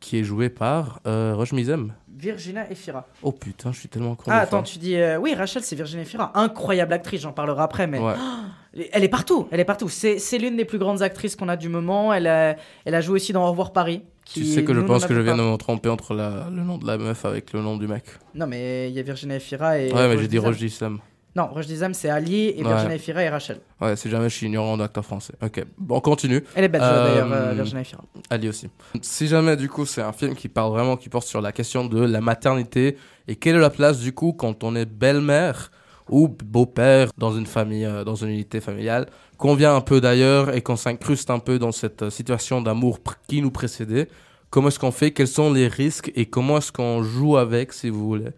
qui 0.00 0.18
est 0.18 0.24
joué 0.24 0.50
par 0.50 1.00
euh, 1.06 1.34
Roche 1.34 1.52
Mizem 1.52 1.94
Virginia 2.16 2.70
Efira. 2.70 3.06
oh 3.22 3.32
putain 3.32 3.72
je 3.72 3.78
suis 3.80 3.88
tellement 3.88 4.14
con 4.14 4.24
Ah 4.28 4.40
attends, 4.40 4.62
tu 4.62 4.78
dis 4.78 4.96
euh, 4.96 5.18
oui, 5.18 5.34
Rachel, 5.34 5.62
c'est 5.62 5.74
Virginia 5.76 6.02
Efira, 6.02 6.30
incroyable 6.38 6.92
actrice, 6.92 7.22
j'en 7.22 7.32
parlerai 7.32 7.62
après, 7.62 7.86
mais 7.86 7.98
Ouais. 7.98 8.12
Oh, 8.16 8.78
elle 8.92 9.02
est 9.02 9.08
partout, 9.08 9.48
elle 9.50 9.60
est 9.60 9.64
partout. 9.64 9.88
C'est 9.88 10.38
l'une 10.38 10.56
des 10.56 10.64
plus 10.64 10.78
grandes 10.78 11.02
actrices 11.02 11.34
qu'on 11.36 11.48
a 11.48 11.56
du 11.56 11.68
moment. 11.68 12.12
Elle 12.12 12.26
a, 12.26 12.56
elle 12.84 12.94
a 12.94 13.00
joué 13.00 13.16
aussi 13.16 13.32
dans 13.32 13.44
Au 13.46 13.50
revoir 13.50 13.72
Paris. 13.72 14.02
Tu 14.26 14.44
sais 14.44 14.62
que 14.64 14.74
je 14.74 14.80
pense 14.80 15.06
que 15.06 15.14
je 15.14 15.20
viens 15.20 15.36
de 15.36 15.42
me 15.42 15.56
tromper 15.56 15.88
entre 15.88 16.14
la- 16.14 16.48
le 16.50 16.62
nom 16.62 16.78
de 16.78 16.86
la 16.86 16.98
meuf 16.98 17.24
avec 17.24 17.52
le 17.52 17.60
nom 17.62 17.76
du 17.76 17.86
mec. 17.88 18.04
Non 18.34 18.46
mais 18.46 18.90
il 18.90 18.94
y 18.94 18.98
a 19.00 19.02
Virginia 19.02 19.36
Efira 19.36 19.78
et. 19.78 19.92
ouais, 19.92 20.08
mais 20.08 20.18
j'ai 20.18 20.28
dit. 20.28 20.38
Roche 20.38 20.58
Dizem. 20.58 20.98
Non, 21.36 21.48
Roche 21.48 21.66
Dizem, 21.66 21.94
c'est 21.94 22.08
Ali 22.08 22.46
et. 22.50 22.62
Virginia 22.62 22.94
Efira 22.94 23.22
et 23.22 23.28
Rachel. 23.28 23.58
Ouais, 23.80 23.96
si 23.96 24.08
jamais 24.08 24.28
je 24.28 24.36
suis 24.36 24.46
ignorant 24.46 24.76
d'acteur 24.76 25.04
français. 25.04 25.34
Ok, 25.42 25.64
bon, 25.76 25.96
on 25.96 26.00
continue. 26.00 26.44
Elle 26.54 26.64
est 26.64 26.68
belge, 26.68 26.84
d'ailleurs, 26.84 27.32
euh, 27.32 27.52
Virginia 27.54 27.80
Efira. 27.80 28.04
Ali 28.30 28.48
aussi. 28.48 28.68
Si 29.02 29.26
jamais, 29.26 29.56
du 29.56 29.68
coup, 29.68 29.84
c'est 29.84 30.02
un 30.02 30.12
film 30.12 30.34
qui 30.34 30.48
parle 30.48 30.70
vraiment, 30.70 30.96
qui 30.96 31.08
porte 31.08 31.26
sur 31.26 31.40
la 31.40 31.50
question 31.50 31.86
de 31.86 32.00
la 32.00 32.20
maternité 32.20 32.96
et 33.26 33.36
quelle 33.36 33.56
est 33.56 33.60
la 33.60 33.70
place, 33.70 33.98
du 33.98 34.12
coup, 34.12 34.32
quand 34.32 34.62
on 34.62 34.76
est 34.76 34.86
belle-mère 34.86 35.72
ou 36.08 36.28
beau-père 36.28 37.10
dans 37.16 37.36
une 37.36 37.46
famille, 37.46 37.86
euh, 37.86 38.04
dans 38.04 38.14
une 38.14 38.28
unité 38.28 38.60
familiale, 38.60 39.06
qu'on 39.38 39.54
vient 39.54 39.74
un 39.74 39.80
peu 39.80 40.00
d'ailleurs 40.00 40.54
et 40.54 40.60
qu'on 40.60 40.76
s'incruste 40.76 41.30
un 41.30 41.38
peu 41.38 41.58
dans 41.58 41.72
cette 41.72 42.02
euh, 42.02 42.10
situation 42.10 42.60
d'amour 42.60 43.00
qui 43.26 43.42
nous 43.42 43.50
précédait. 43.50 44.08
Comment 44.50 44.68
est-ce 44.68 44.78
qu'on 44.78 44.92
fait? 44.92 45.10
Quels 45.10 45.26
sont 45.26 45.52
les 45.52 45.66
risques? 45.66 46.12
Et 46.14 46.26
comment 46.26 46.58
est-ce 46.58 46.70
qu'on 46.70 47.02
joue 47.02 47.38
avec, 47.38 47.72
si 47.72 47.88
vous 47.88 48.06
voulez? 48.06 48.30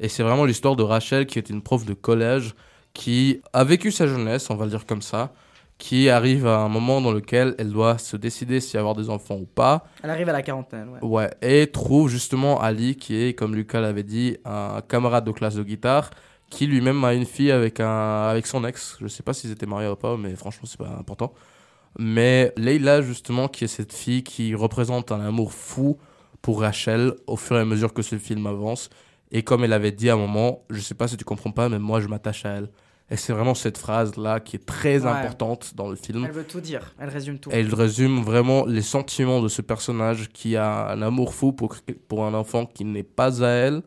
Et 0.00 0.08
c'est 0.08 0.22
vraiment 0.22 0.44
l'histoire 0.44 0.76
de 0.76 0.82
Rachel, 0.82 1.26
qui 1.26 1.38
est 1.38 1.50
une 1.50 1.62
prof 1.62 1.84
de 1.84 1.94
collège, 1.94 2.54
qui 2.92 3.40
a 3.52 3.64
vécu 3.64 3.90
sa 3.90 4.06
jeunesse, 4.06 4.50
on 4.50 4.56
va 4.56 4.64
le 4.64 4.70
dire 4.70 4.86
comme 4.86 5.02
ça, 5.02 5.32
qui 5.78 6.08
arrive 6.08 6.46
à 6.46 6.58
un 6.58 6.68
moment 6.68 7.00
dans 7.00 7.12
lequel 7.12 7.54
elle 7.58 7.70
doit 7.70 7.98
se 7.98 8.16
décider 8.16 8.60
si 8.60 8.76
avoir 8.76 8.94
des 8.94 9.10
enfants 9.10 9.36
ou 9.36 9.46
pas. 9.46 9.86
Elle 10.02 10.10
arrive 10.10 10.28
à 10.28 10.32
la 10.32 10.42
quarantaine, 10.42 10.88
ouais. 10.88 10.98
Ouais, 11.02 11.30
et 11.40 11.68
trouve 11.68 12.08
justement 12.08 12.60
Ali, 12.60 12.96
qui 12.96 13.14
est, 13.14 13.34
comme 13.34 13.54
Lucas 13.54 13.80
l'avait 13.80 14.02
dit, 14.02 14.36
un 14.44 14.80
camarade 14.80 15.24
de 15.24 15.30
classe 15.30 15.54
de 15.54 15.62
guitare, 15.62 16.10
qui 16.50 16.66
lui-même 16.66 17.04
a 17.04 17.14
une 17.14 17.26
fille 17.26 17.52
avec, 17.52 17.78
un, 17.78 18.28
avec 18.28 18.46
son 18.46 18.64
ex. 18.64 18.96
Je 19.00 19.06
sais 19.06 19.22
pas 19.22 19.32
s'ils 19.32 19.52
étaient 19.52 19.66
mariés 19.66 19.88
ou 19.88 19.96
pas, 19.96 20.16
mais 20.16 20.34
franchement, 20.34 20.64
c'est 20.66 20.78
pas 20.78 20.96
important. 20.98 21.32
Mais 21.98 22.52
Leila, 22.56 23.02
justement, 23.02 23.48
qui 23.48 23.64
est 23.64 23.68
cette 23.68 23.92
fille 23.92 24.22
qui 24.22 24.54
représente 24.54 25.12
un 25.12 25.20
amour 25.20 25.52
fou 25.52 25.98
pour 26.42 26.60
Rachel 26.60 27.14
au 27.26 27.36
fur 27.36 27.56
et 27.56 27.60
à 27.60 27.64
mesure 27.64 27.92
que 27.92 28.02
ce 28.02 28.16
film 28.18 28.46
avance. 28.46 28.90
Et 29.30 29.42
comme 29.42 29.64
elle 29.64 29.72
avait 29.72 29.92
dit 29.92 30.08
à 30.10 30.14
un 30.14 30.16
moment, 30.16 30.64
je 30.70 30.80
sais 30.80 30.94
pas 30.94 31.06
si 31.08 31.16
tu 31.16 31.24
comprends 31.24 31.50
pas, 31.52 31.68
mais 31.68 31.78
moi, 31.78 32.00
je 32.00 32.08
m'attache 32.08 32.44
à 32.46 32.50
elle. 32.56 32.70
Et 33.10 33.16
c'est 33.16 33.32
vraiment 33.32 33.54
cette 33.54 33.78
phrase-là 33.78 34.38
qui 34.40 34.56
est 34.56 34.64
très 34.66 35.00
Ouais. 35.04 35.10
importante 35.10 35.74
dans 35.74 35.88
le 35.88 35.96
film. 35.96 36.24
Elle 36.26 36.32
veut 36.32 36.44
tout 36.46 36.60
dire, 36.60 36.94
elle 36.98 37.08
résume 37.08 37.38
tout. 37.38 37.48
Elle 37.52 37.74
résume 37.74 38.20
vraiment 38.22 38.66
les 38.66 38.82
sentiments 38.82 39.40
de 39.40 39.48
ce 39.48 39.62
personnage 39.62 40.28
qui 40.28 40.56
a 40.56 40.90
un 40.90 41.00
amour 41.00 41.32
fou 41.34 41.52
pour, 41.52 41.76
pour 42.06 42.26
un 42.26 42.34
enfant 42.34 42.66
qui 42.66 42.84
n'est 42.84 43.02
pas 43.02 43.42
à 43.42 43.48
elle 43.48 43.82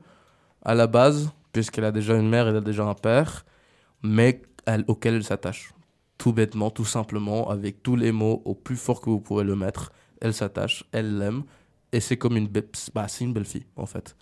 à 0.64 0.74
la 0.76 0.88
base, 0.88 1.30
puisqu'elle 1.54 1.86
a 1.86 1.92
déjà 1.92 2.16
une 2.16 2.30
mère, 2.30 2.48
elle 2.48 2.56
a 2.56 2.62
déjà 2.62 2.84
un 2.84 2.94
père, 2.96 3.46
mais 4.04 4.42
elle- 4.66 4.86
auquel 4.88 5.16
elle 5.16 5.24
s'attache. 5.24 5.72
Tout 6.18 6.34
bêtement, 6.34 6.70
tout 6.72 6.86
simplement, 6.86 7.50
avec 7.50 7.82
tous 7.84 7.96
les 7.96 8.12
mots 8.12 8.42
au 8.46 8.54
plus 8.56 8.76
fort 8.78 9.02
que 9.02 9.10
vous 9.10 9.20
pouvez 9.22 9.44
le 9.44 9.56
mettre. 9.56 9.92
Elle 10.20 10.34
s'attache, 10.36 10.84
elle 10.92 11.18
l'aime, 11.20 11.44
et 11.92 12.00
c'est 12.00 12.18
comme 12.18 12.38
une, 12.38 12.48
bah, 12.94 13.06
une 13.20 13.34
belle 13.34 13.46
fille, 13.46 13.66
en 13.76 13.86
fait. 13.88 14.16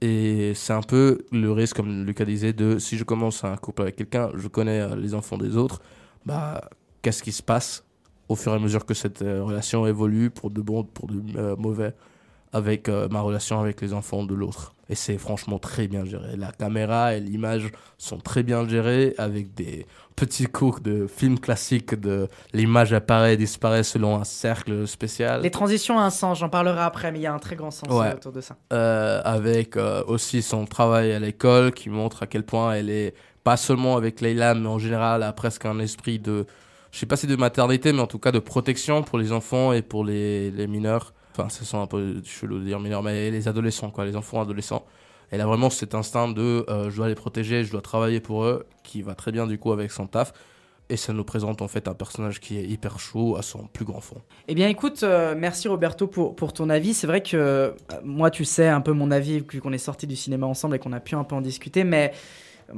Et 0.00 0.52
c'est 0.54 0.72
un 0.72 0.82
peu 0.82 1.26
le 1.32 1.50
risque, 1.50 1.76
comme 1.76 2.04
Lucas 2.04 2.24
disait, 2.24 2.52
de 2.52 2.78
si 2.78 2.96
je 2.96 3.04
commence 3.04 3.42
un 3.44 3.56
couple 3.56 3.82
avec 3.82 3.96
quelqu'un, 3.96 4.30
je 4.34 4.46
connais 4.48 4.80
euh, 4.80 4.96
les 4.96 5.14
enfants 5.14 5.38
des 5.38 5.56
autres, 5.56 5.80
bah, 6.24 6.70
qu'est-ce 7.02 7.22
qui 7.22 7.32
se 7.32 7.42
passe 7.42 7.84
au 8.28 8.36
fur 8.36 8.52
et 8.52 8.56
à 8.56 8.58
mesure 8.60 8.86
que 8.86 8.94
cette 8.94 9.22
euh, 9.22 9.42
relation 9.42 9.86
évolue 9.86 10.30
pour 10.30 10.50
de 10.50 10.60
bon, 10.60 10.84
pour 10.84 11.08
de 11.08 11.20
euh, 11.36 11.56
mauvais? 11.56 11.94
Avec 12.52 12.88
euh, 12.88 13.08
ma 13.10 13.20
relation 13.20 13.60
avec 13.60 13.80
les 13.80 13.92
enfants 13.92 14.24
de 14.24 14.34
l'autre. 14.34 14.74
Et 14.90 14.94
c'est 14.94 15.18
franchement 15.18 15.58
très 15.58 15.86
bien 15.86 16.06
géré. 16.06 16.34
La 16.36 16.50
caméra 16.50 17.14
et 17.14 17.20
l'image 17.20 17.70
sont 17.98 18.16
très 18.16 18.42
bien 18.42 18.66
gérées 18.66 19.14
avec 19.18 19.52
des 19.54 19.86
petits 20.16 20.46
cours 20.46 20.80
de 20.80 21.06
films 21.06 21.38
classiques 21.38 21.94
de 21.94 22.26
l'image 22.54 22.94
apparaît 22.94 23.34
et 23.34 23.36
disparaît 23.36 23.82
selon 23.82 24.16
un 24.16 24.24
cercle 24.24 24.86
spécial. 24.88 25.42
Les 25.42 25.50
transitions 25.50 25.96
ont 25.96 26.00
un 26.00 26.08
sens, 26.08 26.38
j'en 26.38 26.48
parlerai 26.48 26.80
après, 26.80 27.12
mais 27.12 27.18
il 27.18 27.22
y 27.22 27.26
a 27.26 27.34
un 27.34 27.38
très 27.38 27.54
grand 27.54 27.70
sens 27.70 27.90
Ouais. 27.90 28.06
euh, 28.08 28.14
autour 28.14 28.32
de 28.32 28.40
ça. 28.40 28.56
Euh, 28.72 29.20
avec 29.24 29.76
euh, 29.76 30.02
aussi 30.06 30.40
son 30.40 30.64
travail 30.64 31.12
à 31.12 31.18
l'école 31.18 31.72
qui 31.72 31.90
montre 31.90 32.22
à 32.22 32.26
quel 32.26 32.44
point 32.44 32.72
elle 32.72 32.88
est 32.88 33.14
pas 33.44 33.58
seulement 33.58 33.96
avec 33.96 34.22
Leila 34.22 34.54
mais 34.54 34.68
en 34.68 34.78
général 34.78 35.22
a 35.22 35.32
presque 35.34 35.66
un 35.66 35.78
esprit 35.80 36.18
de 36.18 36.46
je 36.92 36.98
sais 36.98 37.06
pas 37.06 37.16
si 37.16 37.26
de 37.26 37.36
maternité 37.36 37.92
mais 37.92 38.00
en 38.00 38.06
tout 38.06 38.18
cas 38.18 38.32
de 38.32 38.38
protection 38.38 39.02
pour 39.02 39.18
les 39.18 39.32
enfants 39.32 39.72
et 39.74 39.82
pour 39.82 40.04
les, 40.04 40.50
les 40.50 40.66
mineurs 40.66 41.12
enfin 41.38 41.48
ce 41.48 41.64
sont 41.64 41.80
un 41.80 41.86
peu 41.86 42.20
chelou 42.24 42.58
de 42.58 42.64
dire 42.64 42.80
mineurs 42.80 43.02
mais 43.02 43.30
les 43.30 43.48
adolescents 43.48 43.90
quoi 43.90 44.04
les 44.04 44.16
enfants 44.16 44.40
adolescents 44.40 44.84
elle 45.30 45.40
a 45.40 45.46
vraiment 45.46 45.70
cet 45.70 45.94
instinct 45.94 46.28
de 46.28 46.64
euh, 46.68 46.90
je 46.90 46.96
dois 46.96 47.08
les 47.08 47.14
protéger 47.14 47.64
je 47.64 47.70
dois 47.70 47.82
travailler 47.82 48.20
pour 48.20 48.44
eux 48.44 48.66
qui 48.82 49.02
va 49.02 49.14
très 49.14 49.32
bien 49.32 49.46
du 49.46 49.58
coup 49.58 49.72
avec 49.72 49.90
son 49.92 50.06
taf 50.06 50.32
et 50.90 50.96
ça 50.96 51.12
nous 51.12 51.24
présente 51.24 51.60
en 51.60 51.68
fait 51.68 51.86
un 51.86 51.94
personnage 51.94 52.40
qui 52.40 52.58
est 52.58 52.64
hyper 52.64 52.98
chaud 52.98 53.36
à 53.36 53.42
son 53.42 53.66
plus 53.66 53.84
grand 53.84 54.00
fond 54.00 54.22
Eh 54.48 54.54
bien, 54.54 54.68
écoute, 54.68 55.02
euh, 55.02 55.34
merci 55.36 55.68
Roberto 55.68 56.06
pour, 56.06 56.34
pour 56.34 56.54
ton 56.54 56.70
avis. 56.70 56.94
C'est 56.94 57.06
vrai 57.06 57.22
que 57.22 57.36
euh, 57.36 57.70
moi, 58.02 58.30
tu 58.30 58.46
sais 58.46 58.68
un 58.68 58.80
peu 58.80 58.92
mon 58.92 59.10
avis, 59.10 59.40
vu 59.40 59.60
qu'on 59.60 59.74
est 59.74 59.76
sorti 59.76 60.06
du 60.06 60.16
cinéma 60.16 60.46
ensemble 60.46 60.76
et 60.76 60.78
qu'on 60.78 60.94
a 60.94 61.00
pu 61.00 61.14
un 61.14 61.24
peu 61.24 61.34
en 61.34 61.42
discuter, 61.42 61.84
mais 61.84 62.12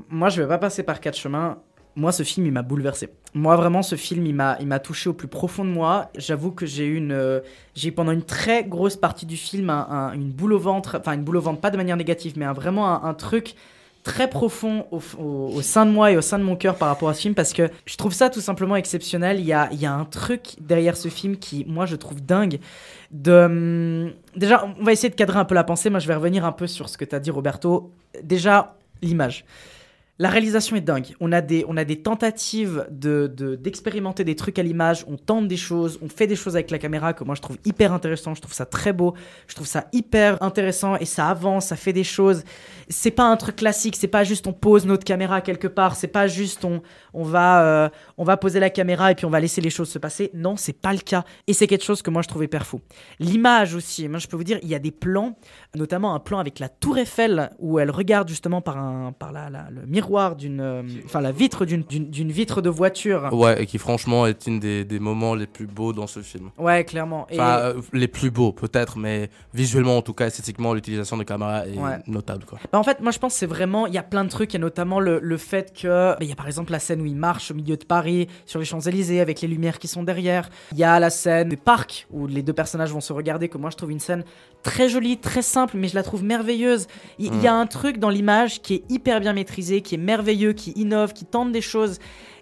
moi, 0.08 0.28
je 0.28 0.42
vais 0.42 0.48
pas 0.48 0.58
passer 0.58 0.82
par 0.82 1.00
quatre 1.00 1.16
chemins. 1.16 1.58
Moi, 1.96 2.12
ce 2.12 2.22
film, 2.22 2.46
il 2.46 2.52
m'a 2.52 2.62
bouleversé. 2.62 3.08
Moi, 3.34 3.56
vraiment, 3.56 3.82
ce 3.82 3.96
film, 3.96 4.26
il 4.26 4.34
m'a, 4.34 4.56
il 4.60 4.66
m'a 4.66 4.78
touché 4.78 5.08
au 5.10 5.12
plus 5.12 5.28
profond 5.28 5.64
de 5.64 5.70
moi. 5.70 6.10
J'avoue 6.16 6.52
que 6.52 6.66
j'ai 6.66 6.86
eu 6.86 6.96
une, 6.96 7.12
euh, 7.12 7.40
j'ai 7.74 7.90
pendant 7.90 8.12
une 8.12 8.22
très 8.22 8.64
grosse 8.64 8.96
partie 8.96 9.26
du 9.26 9.36
film 9.36 9.70
un- 9.70 9.86
un- 9.90 10.12
une 10.12 10.30
boule 10.30 10.52
au 10.52 10.58
ventre, 10.58 10.96
enfin 10.98 11.12
une 11.12 11.22
boule 11.22 11.36
au 11.36 11.40
ventre, 11.40 11.60
pas 11.60 11.70
de 11.70 11.76
manière 11.76 11.96
négative, 11.96 12.34
mais 12.36 12.44
un- 12.44 12.52
vraiment 12.52 13.04
un, 13.04 13.14
truc 13.14 13.54
très 14.02 14.30
profond 14.30 14.86
au 14.90 15.60
sein 15.60 15.84
de 15.84 15.90
moi 15.90 16.10
et 16.10 16.16
au 16.16 16.22
sein 16.22 16.38
de 16.38 16.42
mon 16.44 16.56
cœur 16.56 16.76
par 16.76 16.88
rapport 16.88 17.10
à 17.10 17.14
ce 17.14 17.20
film 17.20 17.34
parce 17.34 17.52
que 17.52 17.68
je 17.84 17.96
trouve 17.98 18.14
ça 18.14 18.30
tout 18.30 18.40
simplement 18.40 18.76
exceptionnel. 18.76 19.38
Il 19.40 19.44
y 19.44 19.52
a, 19.52 19.68
il 19.72 19.80
y 19.80 19.84
a 19.84 19.92
un 19.92 20.06
truc 20.06 20.54
derrière 20.58 20.96
ce 20.96 21.08
film 21.08 21.36
qui, 21.36 21.66
moi, 21.68 21.84
je 21.84 21.96
trouve 21.96 22.24
dingue. 22.24 22.60
De, 23.10 23.32
hum, 23.32 24.12
déjà, 24.36 24.64
on 24.80 24.84
va 24.84 24.92
essayer 24.92 25.10
de 25.10 25.14
cadrer 25.16 25.38
un 25.38 25.44
peu 25.44 25.54
la 25.54 25.64
pensée. 25.64 25.90
Moi, 25.90 26.00
je 26.00 26.06
vais 26.08 26.14
revenir 26.14 26.46
un 26.46 26.52
peu 26.52 26.66
sur 26.66 26.88
ce 26.88 26.96
que 26.96 27.04
tu 27.04 27.14
as 27.14 27.20
dit, 27.20 27.30
Roberto. 27.30 27.90
Déjà, 28.22 28.74
l'image. 29.02 29.44
La 30.22 30.28
réalisation 30.28 30.76
est 30.76 30.82
dingue. 30.82 31.16
On 31.18 31.32
a 31.32 31.40
des, 31.40 31.64
on 31.66 31.78
a 31.78 31.84
des 31.86 32.02
tentatives 32.02 32.86
de, 32.90 33.26
de- 33.34 33.54
d'expérimenter 33.56 34.22
des 34.22 34.36
trucs 34.36 34.58
à 34.58 34.62
l'image. 34.62 35.02
On 35.08 35.16
tente 35.16 35.48
des 35.48 35.56
choses. 35.56 35.98
On 36.02 36.10
fait 36.10 36.26
des 36.26 36.36
choses 36.36 36.56
avec 36.56 36.70
la 36.70 36.78
caméra 36.78 37.14
que 37.14 37.24
moi 37.24 37.34
je 37.34 37.40
trouve 37.40 37.56
hyper 37.64 37.94
intéressant. 37.94 38.34
Je 38.34 38.42
trouve 38.42 38.52
ça 38.52 38.66
très 38.66 38.92
beau. 38.92 39.14
Je 39.48 39.54
trouve 39.54 39.66
ça 39.66 39.86
hyper 39.94 40.42
intéressant 40.42 40.96
et 40.96 41.06
ça 41.06 41.28
avance, 41.28 41.68
ça 41.68 41.76
fait 41.76 41.94
des 41.94 42.04
choses. 42.04 42.44
C'est 42.90 43.10
pas 43.12 43.24
un 43.24 43.36
truc 43.38 43.56
classique. 43.56 43.96
C'est 43.96 44.08
pas 44.08 44.22
juste 44.22 44.46
on 44.46 44.52
pose 44.52 44.84
notre 44.84 45.04
caméra 45.04 45.40
quelque 45.40 45.68
part. 45.68 45.96
C'est 45.96 46.08
pas 46.08 46.26
juste 46.26 46.66
on, 46.66 46.82
on 47.14 47.22
va, 47.22 47.64
euh, 47.64 47.88
on 48.18 48.24
va 48.24 48.36
poser 48.36 48.60
la 48.60 48.68
caméra 48.68 49.10
et 49.10 49.14
puis 49.14 49.24
on 49.24 49.30
va 49.30 49.40
laisser 49.40 49.62
les 49.62 49.70
choses 49.70 49.88
se 49.88 49.98
passer. 49.98 50.30
Non, 50.34 50.54
c'est 50.56 50.74
pas 50.78 50.92
le 50.92 50.98
cas. 50.98 51.24
Et 51.46 51.54
c'est 51.54 51.66
quelque 51.66 51.84
chose 51.84 52.02
que 52.02 52.10
moi 52.10 52.20
je 52.20 52.28
trouve 52.28 52.44
hyper 52.44 52.66
fou. 52.66 52.82
L'image 53.20 53.74
aussi. 53.74 54.06
Moi 54.06 54.18
je 54.18 54.28
peux 54.28 54.36
vous 54.36 54.44
dire, 54.44 54.58
il 54.62 54.68
y 54.68 54.74
a 54.74 54.78
des 54.78 54.90
plans, 54.90 55.34
notamment 55.74 56.14
un 56.14 56.20
plan 56.20 56.40
avec 56.40 56.58
la 56.58 56.68
Tour 56.68 56.98
Eiffel 56.98 57.48
où 57.58 57.78
elle 57.78 57.90
regarde 57.90 58.28
justement 58.28 58.60
par 58.60 58.76
un, 58.76 59.12
par 59.12 59.32
la- 59.32 59.48
le 59.70 59.86
miroir 59.86 60.09
d'une, 60.36 60.60
euh, 60.60 60.82
enfin 61.04 61.20
la 61.20 61.30
vitre 61.32 61.64
d'une, 61.64 61.84
vitre 62.32 62.60
de 62.60 62.68
voiture. 62.68 63.28
ouais 63.32 63.62
et 63.62 63.66
qui 63.66 63.78
franchement 63.78 64.26
est 64.26 64.46
une 64.46 64.58
des, 64.58 64.84
des 64.84 64.98
moments 64.98 65.34
les 65.34 65.46
plus 65.46 65.66
beaux 65.66 65.92
dans 65.92 66.06
ce 66.06 66.20
film 66.20 66.50
Ouais, 66.58 66.84
clairement. 66.84 67.26
Et- 67.30 67.34
Enfin, 67.40 67.58
euh, 67.60 67.80
les 67.92 68.08
plus 68.08 68.30
beaux 68.30 68.52
peut-être, 68.52 68.98
mais 68.98 69.30
visuellement 69.54 69.96
en 69.98 70.02
tout 70.02 70.12
cas, 70.14 70.26
esthétiquement, 70.26 70.74
l'utilisation 70.74 71.16
de 71.16 71.22
caméra 71.22 71.66
est 71.66 71.78
Ouais. 71.78 71.98
notable. 72.06 72.44
Quoi. 72.44 72.58
Bah, 72.72 72.78
en 72.78 72.82
fait, 72.82 73.00
moi 73.00 73.12
je 73.12 73.18
pense 73.18 73.34
c'est 73.34 73.46
vraiment, 73.46 73.86
il 73.86 73.94
y 73.94 73.98
a 73.98 74.02
plein 74.02 74.24
de 74.24 74.30
trucs, 74.30 74.54
a 74.54 74.58
notamment 74.58 74.98
le, 75.00 75.20
le 75.22 75.36
fait 75.36 75.72
que, 75.80 75.86
bah, 76.12 76.16
il 76.20 76.26
y 76.28 76.32
a 76.32 76.36
par 76.36 76.46
exemple 76.48 76.72
la 76.72 76.80
scène 76.80 77.00
où 77.02 77.06
il 77.06 77.16
marche 77.16 77.50
au 77.52 77.54
milieu 77.54 77.76
de 77.76 77.84
Paris, 77.84 78.26
sur 78.46 78.58
les 78.58 78.64
Champs-Élysées, 78.64 79.20
avec 79.20 79.40
les 79.40 79.48
lumières 79.48 79.78
qui 79.78 79.86
sont 79.88 80.02
derrière. 80.02 80.50
Il 80.72 80.78
y 80.78 80.84
a 80.84 80.98
la 80.98 81.10
scène 81.10 81.48
du 81.50 81.56
parc 81.56 82.06
où 82.10 82.26
les 82.26 82.42
deux 82.42 82.52
personnages 82.52 82.90
vont 82.92 83.00
se 83.00 83.12
regarder, 83.12 83.48
que 83.48 83.58
moi 83.58 83.70
je 83.70 83.76
trouve 83.76 83.90
une 83.92 84.00
scène 84.00 84.24
très 84.62 84.88
jolie, 84.88 85.18
très 85.18 85.42
simple, 85.42 85.76
mais 85.76 85.88
je 85.88 85.94
la 85.94 86.02
trouve 86.02 86.24
merveilleuse. 86.24 86.86
Il 87.18 87.40
y 87.42 87.46
a 87.46 87.54
un 87.54 87.66
truc 87.66 87.98
dans 87.98 88.10
l'image 88.10 88.62
qui 88.62 88.74
est 88.74 88.82
hyper 88.90 89.20
bien 89.20 89.32
maîtrisé, 89.32 89.80
qui 89.80 89.94
est 89.94 89.98
merveilleux, 89.98 90.52
qui 90.52 90.72
innove, 90.72 91.12
qui 91.12 91.24
tente 91.24 91.52
des 91.52 91.60
choses. 91.60 91.98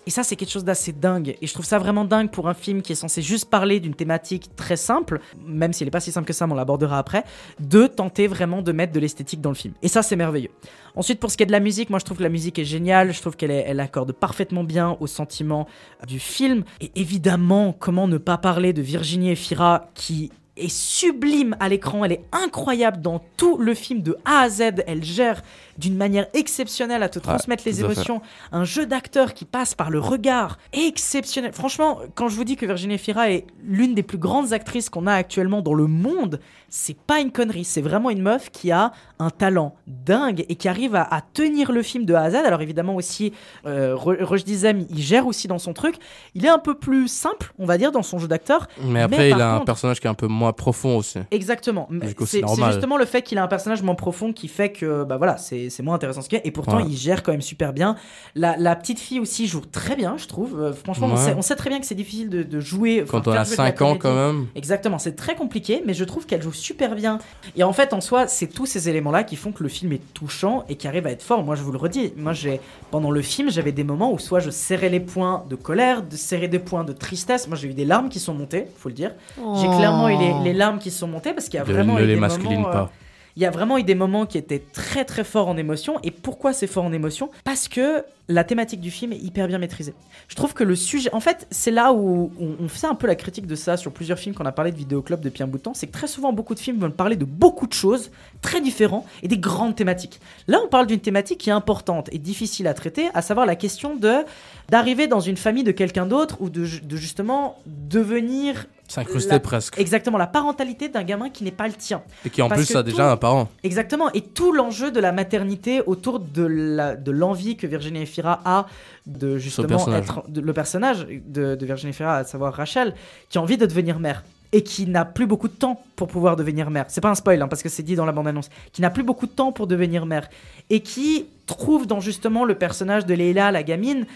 Et 0.09 0.11
ça, 0.11 0.23
c'est 0.23 0.37
quelque 0.37 0.51
chose 0.51 0.65
d'assez 0.65 0.93
dingue. 0.93 1.37
Et 1.43 1.47
je 1.47 1.53
trouve 1.53 1.67
ça 1.67 1.79
vraiment 1.79 2.07
dingue 2.07 2.31
pour 2.31 2.49
un 2.49 2.55
film 2.55 2.81
qui 2.81 2.93
est 2.93 2.95
censé 2.95 3.21
juste 3.21 3.51
parler 3.51 3.79
d'une 3.79 3.95
thématique 3.95 4.49
très 4.57 4.77
simple, 4.77 5.21
même 5.47 5.75
si 5.75 5.83
elle 5.83 5.89
n'est 5.89 5.91
pas 5.91 6.01
si 6.01 6.13
simple 6.13 6.27
que 6.27 6.33
ça, 6.33 6.47
mais 6.47 6.55
on 6.55 6.57
l'abordera 6.57 6.99
après, 6.99 7.25
de 7.61 7.87
tenter 7.87 8.27
vraiment 8.27 8.63
de 8.63 8.73
mettre 8.73 8.95
de 8.95 9.01
l'esthétique 9.01 9.43
dans 9.43 9.51
le 9.51 9.55
film. 9.55 9.75
Et 9.83 9.89
ça, 9.89 10.03
c'est 10.03 10.17
merveilleux. 10.17 10.49
Ensuite, 10.97 11.21
pour 11.21 11.31
ce 11.31 11.37
qui 11.37 11.43
est 11.43 11.47
de 11.47 11.53
la 11.53 11.61
musique, 11.61 11.91
moi 11.91 11.99
je 11.99 12.07
trouve 12.07 12.17
que 12.17 12.23
la 12.23 12.31
musique 12.31 12.59
est 12.59 12.65
géniale. 12.65 13.13
Je 13.13 13.21
trouve 13.21 13.37
qu'elle 13.37 13.51
elle 13.51 13.81
accorde 13.81 14.13
parfaitement 14.13 14.65
bien 14.65 14.97
au 14.99 15.07
sentiment 15.07 15.69
du 16.07 16.19
film. 16.21 16.65
Et 16.81 16.91
évidemment, 16.97 17.77
comment 17.79 18.09
ne 18.09 18.17
pas 18.17 18.39
parler 18.39 18.73
de 18.73 18.81
Virginie 18.81 19.33
Efira 19.33 19.91
qui 19.95 20.33
est 20.59 20.69
sublime 20.69 21.57
à 21.61 21.69
l'écran, 21.69 22.05
elle 22.05 22.13
est 22.13 22.25
incroyable 22.33 23.01
dans 23.01 23.21
tout 23.37 23.59
le 23.59 23.75
film 23.75 24.03
de 24.03 24.17
A 24.25 24.41
à 24.41 24.49
Z, 24.49 24.63
elle 24.87 25.05
gère 25.05 25.43
d'une 25.79 25.97
manière 25.97 26.27
exceptionnelle 26.35 27.03
à 27.03 27.09
te 27.09 27.19
transmettre 27.19 27.63
les 27.67 27.81
émotions, 27.81 28.21
un 28.53 28.65
jeu 28.65 28.87
d'acteur 28.87 29.35
qui 29.35 29.45
passe 29.45 29.75
par 29.75 29.91
le 29.91 30.01
regard 30.01 30.59
exceptionnel. 30.73 31.53
Franchement, 31.53 32.01
quand 32.15 32.29
je 32.29 32.37
vous 32.37 32.45
dis 32.45 32.57
que 32.57 32.67
Virginie 32.67 32.99
Fira 32.99 33.31
est 33.31 33.47
l'une 33.63 33.95
des 33.95 34.03
plus 34.03 34.19
grandes 34.19 34.53
actrices 34.53 34.91
qu'on 34.91 35.07
a 35.07 35.15
actuellement 35.15 35.63
dans 35.63 35.75
le 35.75 35.87
monde, 35.87 36.41
c'est 36.69 36.97
pas 36.97 37.21
une 37.21 37.33
connerie. 37.33 37.65
C'est 37.65 37.81
vraiment 37.81 38.11
une 38.11 38.23
meuf 38.23 38.51
qui 38.51 38.71
a 38.71 38.93
un 39.19 39.31
talent 39.31 39.75
dingue 39.87 40.45
et 40.49 40.55
qui 40.57 40.69
arrive 40.69 40.95
à, 40.95 41.03
à 41.03 41.21
tenir 41.21 41.73
le 41.73 41.83
film 41.83 42.05
de 42.05 42.15
A 42.15 42.23
à 42.23 42.31
Z. 42.31 42.35
Alors 42.37 42.61
évidemment 42.63 42.95
aussi, 42.97 43.33
euh, 43.67 43.97
Dizem, 44.45 44.87
il 44.91 45.03
gère 45.03 45.27
aussi 45.27 45.49
dans 45.49 45.59
son 45.59 45.73
truc. 45.73 45.97
Il 46.35 46.45
est 46.45 46.49
un 46.51 46.59
peu 46.59 46.75
plus 46.75 47.09
simple, 47.09 47.53
on 47.59 47.67
va 47.67 47.79
dire, 47.79 47.93
dans 47.93 48.03
son 48.03 48.19
jeu 48.19 48.29
d'acteur. 48.29 48.69
Mais 48.85 49.01
après, 49.03 49.31
il 49.31 49.41
a 49.41 49.55
un 49.55 49.61
personnage 49.61 50.01
qui 50.01 50.07
est 50.07 50.11
un 50.11 50.15
peu 50.15 50.27
moins 50.29 50.53
profond 50.53 50.97
aussi. 50.97 51.19
Exactement. 51.31 51.89
C'est 52.27 52.43
justement 52.73 52.97
le 52.97 53.05
fait 53.05 53.23
qu'il 53.23 53.39
a 53.39 53.43
un 53.43 53.49
personnage 53.49 53.83
moins 53.83 53.95
profond 53.95 54.33
qui 54.33 54.49
fait 54.49 54.71
que 54.73 55.05
bah 55.05 55.17
voilà, 55.17 55.37
c'est 55.37 55.71
moins 55.83 55.95
intéressant 55.97 56.23
ce 56.23 56.29
qu'il 56.29 56.39
y 56.39 56.43
a. 56.43 56.47
Et 56.47 56.51
pourtant, 56.51 56.77
Ouais. 56.79 56.85
il 56.89 56.97
gère 56.97 57.23
quand 57.23 57.33
même 57.33 57.41
super 57.43 57.73
bien. 57.73 57.97
La, 58.35 58.57
la 58.57 58.77
petite 58.77 59.01
fille 59.01 59.19
aussi 59.21 59.47
joue 59.47 59.61
très 59.61 59.97
bien, 59.97 60.17
je 60.17 60.27
trouve. 60.27 60.61
Euh, 60.61 60.73
franchement, 60.73 61.09
on, 61.11 61.17
sait, 61.17 61.35
on 61.37 61.43
sait 61.43 61.57
très 61.57 61.71
bien 61.71 61.81
que 61.81 61.87
c'est 61.87 61.95
difficile 61.95 62.29
de, 62.29 62.43
de 62.43 62.61
jouer. 62.61 63.05
Quand 63.09 63.27
on 63.27 63.33
a 63.33 63.45
jouer 63.45 63.57
de 63.57 63.63
la 63.63 63.67
5 63.69 63.83
ans, 63.83 63.97
quand 63.97 64.15
même. 64.15 64.47
Exactement, 64.55 64.99
c'est 64.99 65.17
très 65.17 65.35
compliqué, 65.35 65.83
mais 65.87 65.95
je 65.95 66.05
trouve 66.05 66.27
qu'elle 66.27 66.43
joue 66.43 66.53
super 66.53 66.95
bien. 66.95 67.19
Et 67.57 67.65
en 67.65 67.73
fait, 67.73 67.93
en 67.93 68.01
soi, 68.01 68.27
c'est 68.27 68.47
tous 68.47 68.67
ces 68.67 68.89
éléments-là 69.09 69.25
qui 69.25 69.37
font 69.37 69.53
que 69.53 69.63
le 69.63 69.69
film 69.69 69.93
est 69.93 70.13
touchant 70.15 70.65
et 70.69 70.77
qui 70.77 70.87
arrive 70.87 71.07
à 71.07 71.11
être 71.11 71.23
fort. 71.23 71.43
Moi, 71.43 71.55
je 71.57 71.63
vous 71.63 71.73
le 71.73 71.79
redis, 71.79 72.13
moi, 72.17 72.33
j'ai 72.33 72.61
pendant 72.91 73.11
le 73.11 73.23
film, 73.23 73.51
j'avais 73.51 73.73
des 73.73 73.85
moments 73.85 74.13
où 74.13 74.19
soit 74.19 74.41
je 74.41 74.51
serrais 74.51 74.89
les 74.89 75.01
poings 75.01 75.45
de 75.49 75.57
colère, 75.57 76.03
de 76.03 76.17
serrer 76.17 76.49
des 76.49 76.59
poings 76.59 76.85
de 76.85 76.93
tristesse. 76.93 77.49
Moi, 77.49 77.57
j'ai 77.57 77.69
eu 77.69 77.75
des 77.75 77.85
larmes 77.85 78.09
qui 78.09 78.21
sont 78.21 78.35
montées, 78.35 78.67
faut 78.77 78.89
le 78.89 78.95
dire. 78.95 79.13
J'ai 79.37 79.67
Oh. 79.69 79.77
clairement 79.77 80.09
eu 80.09 80.17
les, 80.19 80.35
les 80.45 80.53
larmes 80.53 80.79
qui 80.79 80.91
sont 80.91 81.09
montées 81.09 81.33
parce 81.33 81.47
qu'il 81.49 81.59
y 81.59 81.63
a 81.63 81.65
Ne- 81.67 81.73
vraiment 81.73 81.95
ne 81.95 82.03
eu 82.03 82.07
les 82.07 82.15
des 82.15 82.21
masculine 82.21 82.57
moments, 82.61 82.69
euh, 82.69 82.73
pas. 82.73 82.91
Il 83.39 83.43
y 83.43 83.47
a 83.47 83.51
vraiment 83.51 83.79
eu 83.79 83.85
des 83.85 83.95
moments 83.95 84.27
qui 84.27 84.37
étaient 84.37 84.59
très 84.59 85.05
très 85.05 85.23
forts 85.23 85.47
en 85.47 85.57
émotion. 85.57 86.01
Et 86.03 86.11
pourquoi 86.11 86.53
c'est 86.53 86.67
fort 86.67 86.85
en 86.85 86.93
émotion? 86.93 87.31
Parce 87.45 87.69
que 87.69 88.05
la 88.27 88.43
thématique 88.43 88.81
du 88.81 88.91
film 88.91 89.13
est 89.13 89.19
hyper 89.19 89.47
bien 89.47 89.59
maîtrisée. 89.59 89.95
Je 90.27 90.35
trouve 90.35 90.55
que 90.55 90.65
le 90.65 90.75
sujet. 90.75 91.09
En 91.15 91.21
fait, 91.21 91.47
c'est 91.53 91.71
là 91.71 91.93
où 91.93 92.33
on, 92.41 92.67
faisait 92.67 92.89
un 92.89 92.97
peu 92.97 93.07
la 93.07 93.15
critique 93.15 93.47
de 93.47 93.55
ça 93.55 93.77
sur 93.77 93.93
plusieurs 93.93 94.19
films 94.19 94.35
qu'on 94.35 94.45
a 94.45 94.51
parlé 94.51 94.73
de 94.73 94.77
Vidéoclub 94.77 95.21
depuis 95.21 95.45
un 95.45 95.47
bout 95.47 95.59
de 95.59 95.63
temps. 95.63 95.73
C'est 95.73 95.87
que 95.87 95.93
très 95.93 96.09
souvent, 96.09 96.33
beaucoup 96.33 96.57
de 96.57 96.59
films 96.59 96.81
veulent 96.81 96.91
parler 96.91 97.15
de 97.15 97.25
beaucoup 97.25 97.69
de 97.69 97.73
choses 97.73 98.11
très 98.43 98.61
différentes 98.61 99.07
et 99.23 99.29
des 99.29 99.39
grandes 99.39 99.77
thématiques. 99.77 100.21
Là, 100.49 100.59
on 100.65 100.69
parle 100.69 100.89
d'une 100.89 100.99
thématique 100.99 101.39
qui 101.39 101.51
est 101.51 101.53
importante 101.53 102.09
et 102.11 102.19
difficile 102.19 102.67
à 102.67 102.75
traiter, 102.75 103.09
à 103.15 103.23
savoir 103.23 103.47
la 103.47 103.55
question 103.55 103.95
de 103.95 104.25
d'arriver 104.69 105.07
dans 105.07 105.21
une 105.21 105.37
famille 105.37 105.65
de 105.65 105.71
quelqu'un 105.71 106.07
d'autre 106.07 106.39
ou 106.41 106.51
de 106.51 106.65
justement 106.97 107.57
devenir 107.67 108.67
S'incruster 108.89 109.33
la- 109.33 109.41
presque. 109.41 109.79
Exactement, 109.79 110.17
la 110.19 110.27
parentalité 110.27 110.89
d'un 110.89 111.03
gamin 111.05 111.29
qui 111.29 111.45
n'est 111.45 111.51
pas 111.53 111.67
le 111.69 111.75
tien. 111.75 112.03
Et 112.25 112.31
qui 112.31 112.41
en 112.43 112.49
Parce 112.49 112.65
plus 112.67 112.75
a 112.77 112.83
déjà 112.83 112.97
tout- 112.97 113.03
un 113.03 113.17
parent. 113.19 113.49
Exactement, 113.63 114.11
et 114.15 114.23
tout 114.23 114.53
l'enjeu 114.53 114.91
de 114.91 114.99
la 114.99 115.13
maternité 115.13 115.83
autour 115.87 116.19
de 116.21 116.45
la- 116.45 116.97
de 116.97 117.11
l'envie 117.11 117.57
que 117.57 117.67
Virginie 117.67 118.01
Efira 118.03 118.41
a 118.47 118.67
de 119.07 119.37
justement 119.39 119.69
personnage. 119.69 120.05
être 120.05 120.25
de- 120.29 120.41
le 120.41 120.53
personnage 120.53 121.07
de, 121.27 121.55
de 121.55 121.67
Virginie 121.67 121.91
Efira, 121.91 122.17
à 122.17 122.25
savoir 122.25 122.55
Rachel, 122.55 122.95
qui 123.29 123.39
a 123.39 123.43
envie 123.43 123.59
de 123.59 123.67
devenir 123.67 124.01
mère 124.01 124.25
et 124.53 124.63
qui 124.63 124.87
n'a 124.87 125.05
plus 125.05 125.27
beaucoup 125.27 125.49
de 125.49 125.53
temps 125.53 125.83
pour 125.95 126.09
pouvoir 126.09 126.35
devenir 126.35 126.71
mère. 126.71 126.87
C'est 126.89 127.03
pas 127.03 127.11
un 127.11 127.15
spoil 127.15 127.43
hein, 127.43 127.49
parce 127.49 127.63
que 127.63 127.69
c'est 127.69 127.83
dit 127.83 127.95
dans 127.97 128.07
la 128.07 128.13
bande-annonce. 128.13 128.49
Qui 128.73 128.81
n'a 128.81 128.89
plus 128.89 129.03
beaucoup 129.03 129.27
de 129.27 129.33
temps 129.33 129.53
pour 129.53 129.67
devenir 129.67 130.07
mère 130.07 130.29
et 130.71 130.81
qui 130.81 131.27
trouve 131.47 131.87
dans 131.87 132.01
justement 132.01 132.47
le 132.47 132.55
personnage 132.55 133.05
de 133.05 133.13
Leila, 133.13 133.53
la 133.53 133.63
gamine, 133.63 134.07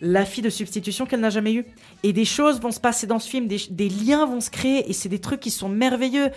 la 0.00 0.24
fille 0.24 0.42
de 0.42 0.50
substitution 0.50 1.06
qu'elle 1.06 1.20
n'a 1.20 1.30
jamais 1.30 1.54
eue. 1.54 1.66
Et 2.02 2.12
des 2.12 2.24
choses 2.24 2.60
vont 2.60 2.70
se 2.70 2.80
passer 2.80 3.06
dans 3.06 3.18
ce 3.18 3.28
film, 3.28 3.46
des, 3.48 3.88
liens 3.88 4.26
vont 4.26 4.40
se 4.40 4.50
créer, 4.50 4.88
et 4.88 4.92
c'est 4.92 5.08
des 5.08 5.18
trucs 5.18 5.40
qui 5.40 5.50
sont 5.50 5.68
merveilleux. 5.68 6.30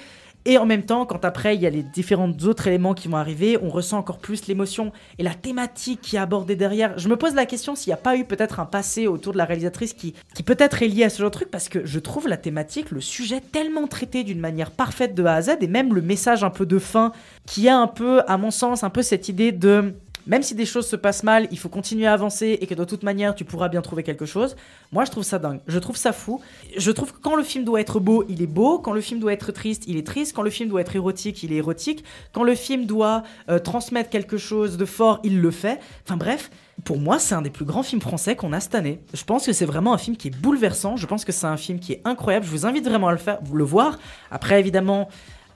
Et 0.44 0.58
en 0.58 0.66
même 0.66 0.82
temps, 0.82 1.06
quand 1.06 1.24
après 1.24 1.56
il 1.56 1.62
y 1.62 1.68
a 1.68 1.70
les 1.70 1.84
différents 1.84 2.32
autres 2.46 2.66
éléments 2.66 2.96
qui 2.96 3.08
vont 3.08 3.18
arriver, 3.18 3.60
on 3.62 3.70
ressent 3.70 4.00
encore 4.00 4.18
plus 4.18 4.48
l'émotion 4.48 4.92
et 5.20 5.24
la 5.24 5.36
thématique 5.36 6.02
qui 6.02 6.16
est 6.16 6.20
abordée 6.20 6.56
derrière. 6.56 6.98
Je 6.98 7.10
me 7.10 7.16
pose 7.16 7.36
la 7.36 7.46
question 7.46 7.76
s'il 7.76 7.92
n'y 7.92 7.94
a 7.94 7.98
pas 7.98 8.18
eu 8.18 8.26
peut-être 8.26 8.60
un 8.60 8.66
passé 8.66 9.06
autour 9.06 9.34
de 9.34 9.38
la 9.38 9.46
réalisatrice 9.46 9.94
qui, 9.94 10.16
qui 10.34 10.42
peut-être 10.42 10.82
est 10.82 10.88
lié 10.88 11.04
à 11.04 11.12
ce 11.12 11.20
genre 11.20 11.30
de 11.30 11.36
truc, 11.36 11.52
parce 11.52 11.70
que 11.70 11.86
je 11.86 12.00
trouve 12.00 12.28
la 12.28 12.38
thématique, 12.38 12.90
le 12.90 13.02
sujet 13.02 13.40
tellement 13.40 13.86
traité 13.86 14.24
d'une 14.24 14.40
manière 14.40 14.72
parfaite 14.72 15.14
de 15.14 15.24
A 15.26 15.36
à 15.36 15.42
Z, 15.44 15.58
et 15.62 15.68
même 15.68 15.94
le 15.94 16.02
message 16.02 16.44
un 16.44 16.50
peu 16.50 16.66
de 16.66 16.80
fin 16.80 17.12
qui 17.46 17.70
a 17.70 17.78
un 17.78 17.88
peu, 17.88 18.24
à 18.28 18.38
mon 18.38 18.50
sens, 18.50 18.84
un 18.84 18.90
peu 18.90 19.04
cette 19.04 19.30
idée 19.30 19.52
de 19.52 19.94
même 20.28 20.44
si 20.44 20.56
des 20.56 20.66
choses 20.66 20.88
se 20.88 20.96
passent 20.96 21.24
mal, 21.24 21.48
il 21.52 21.58
faut 21.58 21.70
continuer 21.70 22.08
à 22.08 22.14
avancer 22.14 22.58
et 22.62 22.68
que 22.68 22.76
de 22.76 22.84
toute 22.84 23.04
manière 23.04 23.36
tu 23.36 23.46
pourras 23.46 23.70
bien 23.70 23.82
trouver 23.82 24.04
quelque 24.04 24.26
chose. 24.26 24.56
Moi 24.92 25.06
je 25.06 25.12
trouve 25.12 25.24
ça 25.24 25.40
dingue, 25.40 25.60
je 25.68 25.80
trouve 25.80 25.98
ça 25.98 26.14
fou. 26.14 26.42
Je 26.78 26.92
trouve 26.92 27.14
que 27.14 27.20
quand 27.20 27.36
le 27.36 27.44
film 27.44 27.64
doit 27.64 27.82
être 27.82 28.00
beau, 28.00 28.24
il 28.30 28.42
est 28.42 28.48
beau. 28.48 28.80
Quand 28.80 28.94
le 28.94 29.02
film 29.02 29.20
doit 29.20 29.34
être 29.34 29.52
triste, 29.52 29.84
il 29.88 29.98
est 29.98 30.06
triste. 30.06 30.36
Quand 30.36 30.42
le 30.42 30.50
film 30.50 30.70
doit 30.70 30.82
être 30.82 30.96
érotique, 30.96 31.44
il 31.44 31.52
est 31.54 31.58
érotique. 31.58 32.04
Quand 32.34 32.44
le 32.44 32.56
film 32.56 32.86
doit 32.86 33.24
euh, 33.50 33.60
transmettre 33.60 34.10
quelque 34.10 34.38
chose 34.38 34.78
de 34.78 34.86
fort, 34.86 35.20
il 35.24 35.42
le 35.42 35.52
fait. 35.52 35.80
Enfin 36.06 36.18
bref. 36.18 36.50
Pour 36.84 36.98
moi, 36.98 37.20
c'est 37.20 37.36
un 37.36 37.44
des 37.44 37.52
plus 37.52 37.66
grands 37.66 37.84
films 37.84 38.02
français 38.02 38.36
qu'on 38.36 38.54
a 38.54 38.60
cette 38.60 38.74
année. 38.74 39.02
Je 39.14 39.24
pense 39.24 39.46
que 39.46 39.54
c'est 39.54 39.66
vraiment 39.66 39.94
un 39.94 40.00
film 40.00 40.18
qui 40.18 40.30
est 40.30 40.36
bouleversant. 40.36 40.98
Je 40.98 41.06
pense 41.06 41.26
que 41.26 41.32
c'est 41.32 41.46
un 41.46 41.58
film 41.58 41.80
qui 41.80 41.94
est 41.94 42.02
incroyable. 42.06 42.46
Je 42.46 42.50
vous 42.50 42.66
invite 42.66 42.86
vraiment 42.86 43.10
à 43.10 43.12
le 43.12 43.20
faire, 43.20 43.40
le 43.54 43.64
voir. 43.64 44.00
Après, 44.32 44.60
évidemment, 44.60 45.08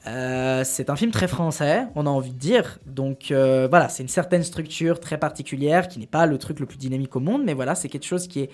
euh, 0.07 0.63
c'est 0.63 0.89
un 0.89 0.95
film 0.95 1.11
très 1.11 1.27
français, 1.27 1.87
on 1.95 2.05
a 2.05 2.09
envie 2.09 2.31
de 2.31 2.37
dire. 2.37 2.79
Donc 2.85 3.31
euh, 3.31 3.67
voilà, 3.69 3.89
c'est 3.89 4.03
une 4.03 4.09
certaine 4.09 4.43
structure 4.43 4.99
très 4.99 5.17
particulière 5.17 5.87
qui 5.87 5.99
n'est 5.99 6.05
pas 6.05 6.25
le 6.25 6.37
truc 6.37 6.59
le 6.59 6.65
plus 6.65 6.77
dynamique 6.77 7.15
au 7.15 7.19
monde, 7.19 7.43
mais 7.43 7.53
voilà, 7.53 7.75
c'est 7.75 7.89
quelque 7.89 8.05
chose 8.05 8.27
qui 8.27 8.41
est 8.41 8.49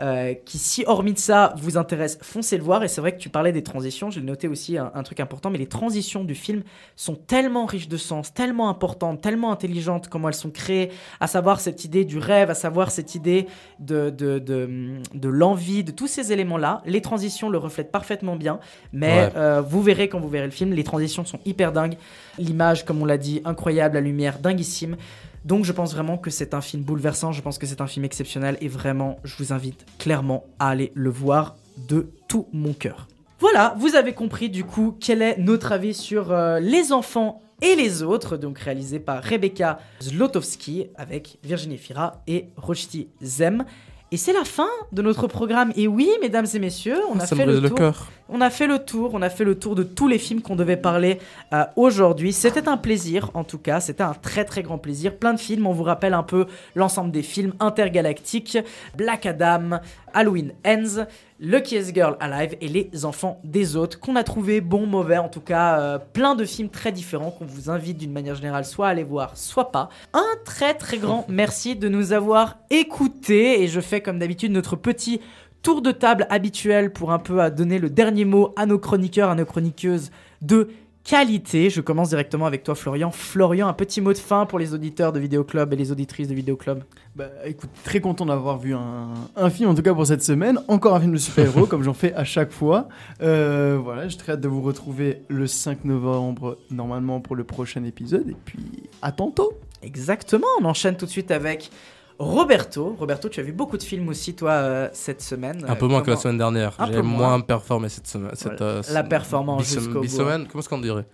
euh, 0.00 0.34
qui, 0.44 0.58
si 0.58 0.84
hormis 0.86 1.12
de 1.12 1.18
ça, 1.18 1.54
vous 1.58 1.76
intéresse, 1.76 2.18
foncez 2.22 2.56
le 2.56 2.64
voir. 2.64 2.82
Et 2.84 2.88
c'est 2.88 3.00
vrai 3.00 3.12
que 3.14 3.20
tu 3.20 3.28
parlais 3.28 3.52
des 3.52 3.62
transitions, 3.62 4.10
j'ai 4.10 4.20
noté 4.20 4.48
aussi 4.48 4.76
un, 4.78 4.90
un, 4.94 5.02
truc 5.02 5.20
important, 5.20 5.50
mais 5.50 5.58
les 5.58 5.66
transitions 5.68 6.24
du 6.24 6.34
film 6.34 6.62
sont 6.96 7.14
tellement 7.14 7.66
riches 7.66 7.88
de 7.88 7.96
sens, 7.96 8.34
tellement 8.34 8.68
importantes, 8.68 9.20
tellement 9.20 9.52
intelligentes, 9.52 10.08
comment 10.08 10.28
elles 10.28 10.34
sont 10.34 10.50
créées, 10.50 10.90
à 11.20 11.26
savoir 11.26 11.60
cette 11.60 11.84
idée 11.84 12.04
du 12.04 12.18
rêve, 12.18 12.50
à 12.50 12.54
savoir 12.54 12.90
cette 12.90 13.14
idée 13.14 13.46
de, 13.78 14.10
de, 14.10 14.38
de, 14.38 14.98
de 15.14 15.28
l'envie, 15.28 15.84
de 15.84 15.92
tous 15.92 16.06
ces 16.08 16.32
éléments-là. 16.32 16.82
Les 16.86 17.00
transitions 17.00 17.48
le 17.48 17.58
reflètent 17.58 17.92
parfaitement 17.92 18.36
bien, 18.36 18.58
mais 18.92 19.04
Ouais. 19.14 19.30
euh, 19.36 19.60
vous 19.60 19.82
verrez 19.82 20.08
quand 20.08 20.18
vous 20.20 20.28
verrez 20.28 20.46
le 20.46 20.50
film, 20.50 20.72
les 20.72 20.84
transitions 20.84 21.24
sont 21.24 21.38
hyper 21.44 21.70
dingues. 21.72 21.96
L'image, 22.38 22.84
comme 22.84 23.00
on 23.00 23.04
l'a 23.04 23.18
dit, 23.18 23.40
incroyable, 23.44 23.94
la 23.94 24.00
lumière 24.00 24.38
dinguissime. 24.40 24.96
Donc 25.44 25.64
je 25.64 25.72
pense 25.72 25.92
vraiment 25.94 26.16
que 26.16 26.30
c'est 26.30 26.54
un 26.54 26.60
film 26.60 26.82
bouleversant, 26.82 27.32
je 27.32 27.42
pense 27.42 27.58
que 27.58 27.66
c'est 27.66 27.80
un 27.80 27.86
film 27.86 28.04
exceptionnel 28.04 28.56
et 28.60 28.68
vraiment 28.68 29.18
je 29.24 29.36
vous 29.36 29.52
invite 29.52 29.84
clairement 29.98 30.44
à 30.58 30.68
aller 30.68 30.90
le 30.94 31.10
voir 31.10 31.56
de 31.88 32.08
tout 32.28 32.46
mon 32.52 32.72
cœur. 32.72 33.08
Voilà, 33.40 33.74
vous 33.78 33.94
avez 33.94 34.14
compris 34.14 34.48
du 34.48 34.64
coup 34.64 34.96
quel 34.98 35.20
est 35.20 35.36
notre 35.38 35.72
avis 35.72 35.92
sur 35.92 36.32
euh, 36.32 36.60
les 36.60 36.92
enfants 36.92 37.42
et 37.60 37.76
les 37.76 38.02
autres, 38.02 38.36
donc 38.36 38.58
réalisé 38.58 38.98
par 38.98 39.22
Rebecca 39.22 39.78
Zlotowski 40.02 40.86
avec 40.96 41.38
Virginie 41.44 41.78
Fira 41.78 42.22
et 42.26 42.46
Rochti 42.56 43.08
Zem. 43.22 43.64
Et 44.12 44.16
c'est 44.16 44.32
la 44.32 44.44
fin 44.44 44.68
de 44.92 45.02
notre 45.02 45.26
programme. 45.26 45.72
Et 45.76 45.88
oui, 45.88 46.08
mesdames 46.20 46.46
et 46.54 46.58
messieurs, 46.58 46.98
on 47.10 47.18
a 47.18 47.26
Ça 47.26 47.34
me 47.34 47.40
fait 47.40 47.46
le 47.46 47.52
brise 47.52 47.62
le 47.62 47.68
tour. 47.68 47.78
cœur. 47.78 48.10
On 48.30 48.40
a 48.40 48.48
fait 48.48 48.66
le 48.66 48.78
tour, 48.78 49.10
on 49.12 49.20
a 49.20 49.28
fait 49.28 49.44
le 49.44 49.58
tour 49.58 49.74
de 49.74 49.82
tous 49.82 50.08
les 50.08 50.18
films 50.18 50.40
qu'on 50.40 50.56
devait 50.56 50.78
parler 50.78 51.18
euh, 51.52 51.64
aujourd'hui. 51.76 52.32
C'était 52.32 52.68
un 52.68 52.78
plaisir, 52.78 53.30
en 53.34 53.44
tout 53.44 53.58
cas, 53.58 53.80
c'était 53.80 54.02
un 54.02 54.14
très 54.14 54.46
très 54.46 54.62
grand 54.62 54.78
plaisir. 54.78 55.14
Plein 55.14 55.34
de 55.34 55.40
films, 55.40 55.66
on 55.66 55.72
vous 55.72 55.82
rappelle 55.82 56.14
un 56.14 56.22
peu 56.22 56.46
l'ensemble 56.74 57.10
des 57.10 57.22
films 57.22 57.52
intergalactiques, 57.60 58.56
Black 58.96 59.26
Adam, 59.26 59.80
Halloween 60.14 60.52
Ends, 60.66 61.04
Luckiest 61.38 61.94
Girl 61.94 62.16
Alive 62.18 62.56
et 62.62 62.68
Les 62.68 63.04
Enfants 63.04 63.40
des 63.44 63.76
Autres, 63.76 64.00
qu'on 64.00 64.16
a 64.16 64.24
trouvé 64.24 64.62
bon, 64.62 64.86
mauvais, 64.86 65.18
en 65.18 65.28
tout 65.28 65.42
cas, 65.42 65.78
euh, 65.80 65.98
plein 65.98 66.34
de 66.34 66.46
films 66.46 66.70
très 66.70 66.92
différents 66.92 67.30
qu'on 67.30 67.44
vous 67.44 67.68
invite 67.68 67.98
d'une 67.98 68.12
manière 68.12 68.36
générale 68.36 68.64
soit 68.64 68.86
à 68.86 68.90
aller 68.90 69.04
voir, 69.04 69.36
soit 69.36 69.70
pas. 69.70 69.90
Un 70.14 70.24
très 70.46 70.72
très 70.72 70.96
grand 70.96 71.26
merci 71.28 71.76
de 71.76 71.90
nous 71.90 72.14
avoir 72.14 72.56
écoutés 72.70 73.62
et 73.62 73.68
je 73.68 73.80
fais 73.80 74.00
comme 74.00 74.18
d'habitude 74.18 74.52
notre 74.52 74.76
petit 74.76 75.20
tour 75.64 75.80
de 75.80 75.90
table 75.90 76.26
habituel 76.28 76.92
pour 76.92 77.10
un 77.10 77.18
peu 77.18 77.40
à 77.40 77.50
donner 77.50 77.78
le 77.78 77.88
dernier 77.88 78.26
mot 78.26 78.52
à 78.54 78.66
nos 78.66 78.78
chroniqueurs, 78.78 79.30
à 79.30 79.34
nos 79.34 79.46
chroniqueuses 79.46 80.12
de 80.42 80.68
qualité. 81.04 81.70
Je 81.70 81.80
commence 81.80 82.10
directement 82.10 82.44
avec 82.44 82.62
toi 82.64 82.74
Florian. 82.74 83.10
Florian, 83.10 83.66
un 83.66 83.72
petit 83.72 84.02
mot 84.02 84.12
de 84.12 84.18
fin 84.18 84.44
pour 84.44 84.58
les 84.58 84.74
auditeurs 84.74 85.10
de 85.10 85.18
Vidéoclub 85.18 85.72
et 85.72 85.76
les 85.76 85.90
auditrices 85.90 86.28
de 86.28 86.34
Vidéoclub. 86.34 86.84
Bah 87.16 87.30
écoute, 87.46 87.70
très 87.82 88.00
content 88.00 88.26
d'avoir 88.26 88.58
vu 88.58 88.74
un, 88.74 89.14
un 89.36 89.48
film, 89.48 89.70
en 89.70 89.74
tout 89.74 89.82
cas 89.82 89.94
pour 89.94 90.06
cette 90.06 90.22
semaine. 90.22 90.60
Encore 90.68 90.96
un 90.96 91.00
film 91.00 91.12
de 91.12 91.18
super-héros, 91.18 91.64
comme 91.68 91.82
j'en 91.82 91.94
fais 91.94 92.12
à 92.12 92.24
chaque 92.24 92.52
fois. 92.52 92.88
Euh, 93.22 93.78
voilà, 93.82 94.06
j'ai 94.06 94.18
très 94.18 94.32
hâte 94.32 94.42
de 94.42 94.48
vous 94.48 94.60
retrouver 94.60 95.22
le 95.28 95.46
5 95.46 95.86
novembre, 95.86 96.58
normalement 96.70 97.20
pour 97.20 97.36
le 97.36 97.44
prochain 97.44 97.84
épisode. 97.84 98.28
Et 98.28 98.36
puis, 98.44 98.58
à 99.00 99.12
tantôt 99.12 99.54
Exactement, 99.82 100.46
on 100.60 100.64
enchaîne 100.64 100.96
tout 100.96 101.04
de 101.04 101.10
suite 101.10 101.30
avec 101.30 101.70
Roberto. 102.18 102.94
Roberto, 102.98 103.28
tu 103.28 103.40
as 103.40 103.42
vu 103.42 103.52
beaucoup 103.52 103.76
de 103.76 103.82
films 103.82 104.08
aussi 104.08 104.34
toi 104.34 104.52
euh, 104.52 104.88
cette 104.92 105.20
semaine. 105.20 105.64
Un 105.68 105.74
peu 105.74 105.86
moins 105.88 106.00
que 106.02 106.10
la 106.10 106.16
semaine 106.16 106.38
dernière. 106.38 106.74
Un 106.78 106.86
J'ai 106.86 106.92
peu 106.92 107.02
moins 107.02 107.40
performé 107.40 107.88
cette 107.88 108.06
semaine. 108.06 108.30
Cette, 108.34 108.58
Voilà. 108.58 108.62
euh, 108.74 108.82
La 108.92 109.02
ce- 109.02 109.08
performance 109.08 109.64
jusqu'au 109.68 109.94
bout. 109.94 110.00
bis-semaine, 110.02 110.46
Comment 110.46 110.60
est-ce 110.60 110.68
qu'on 110.68 110.78
dirait? 110.78 111.06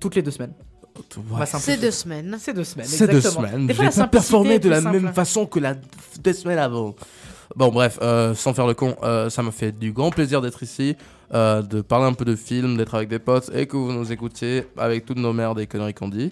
Toutes 0.00 0.14
les 0.14 0.22
deux 0.22 0.30
semaines. 0.30 0.52
C'est 1.10 1.46
simplifier. 1.46 1.76
deux 1.78 1.90
semaines. 1.90 2.36
C'est 2.38 2.52
deux 2.54 2.64
semaines. 2.64 2.86
C'est 2.86 3.06
deux 3.10 3.20
semaines. 3.20 3.66
J'ai 3.72 3.82
la 3.82 3.90
pas 3.90 4.06
performé 4.08 4.58
de 4.58 4.68
la 4.68 4.80
simple. 4.82 5.00
même 5.00 5.12
façon 5.14 5.46
que 5.46 5.58
la 5.58 5.74
deux 6.22 6.32
semaines 6.34 6.58
avant. 6.58 6.94
Bon, 7.56 7.68
bref, 7.70 7.98
euh, 8.02 8.34
sans 8.34 8.54
faire 8.54 8.66
le 8.66 8.74
con, 8.74 8.94
euh, 9.02 9.28
ça 9.28 9.42
m'a 9.42 9.50
fait 9.50 9.72
du 9.72 9.92
grand 9.92 10.10
plaisir 10.10 10.40
d'être 10.40 10.62
ici, 10.62 10.96
euh, 11.34 11.62
de 11.62 11.80
parler 11.80 12.06
un 12.06 12.12
peu 12.12 12.24
de 12.24 12.36
films, 12.36 12.76
d'être 12.76 12.94
avec 12.94 13.08
des 13.08 13.18
potes 13.18 13.50
et 13.54 13.66
que 13.66 13.76
vous 13.76 13.92
nous 13.92 14.12
écoutiez 14.12 14.66
avec 14.78 15.04
toutes 15.04 15.18
nos 15.18 15.32
merdes 15.32 15.58
et 15.60 15.66
conneries 15.66 15.94
qu'on 15.94 16.08
dit. 16.08 16.30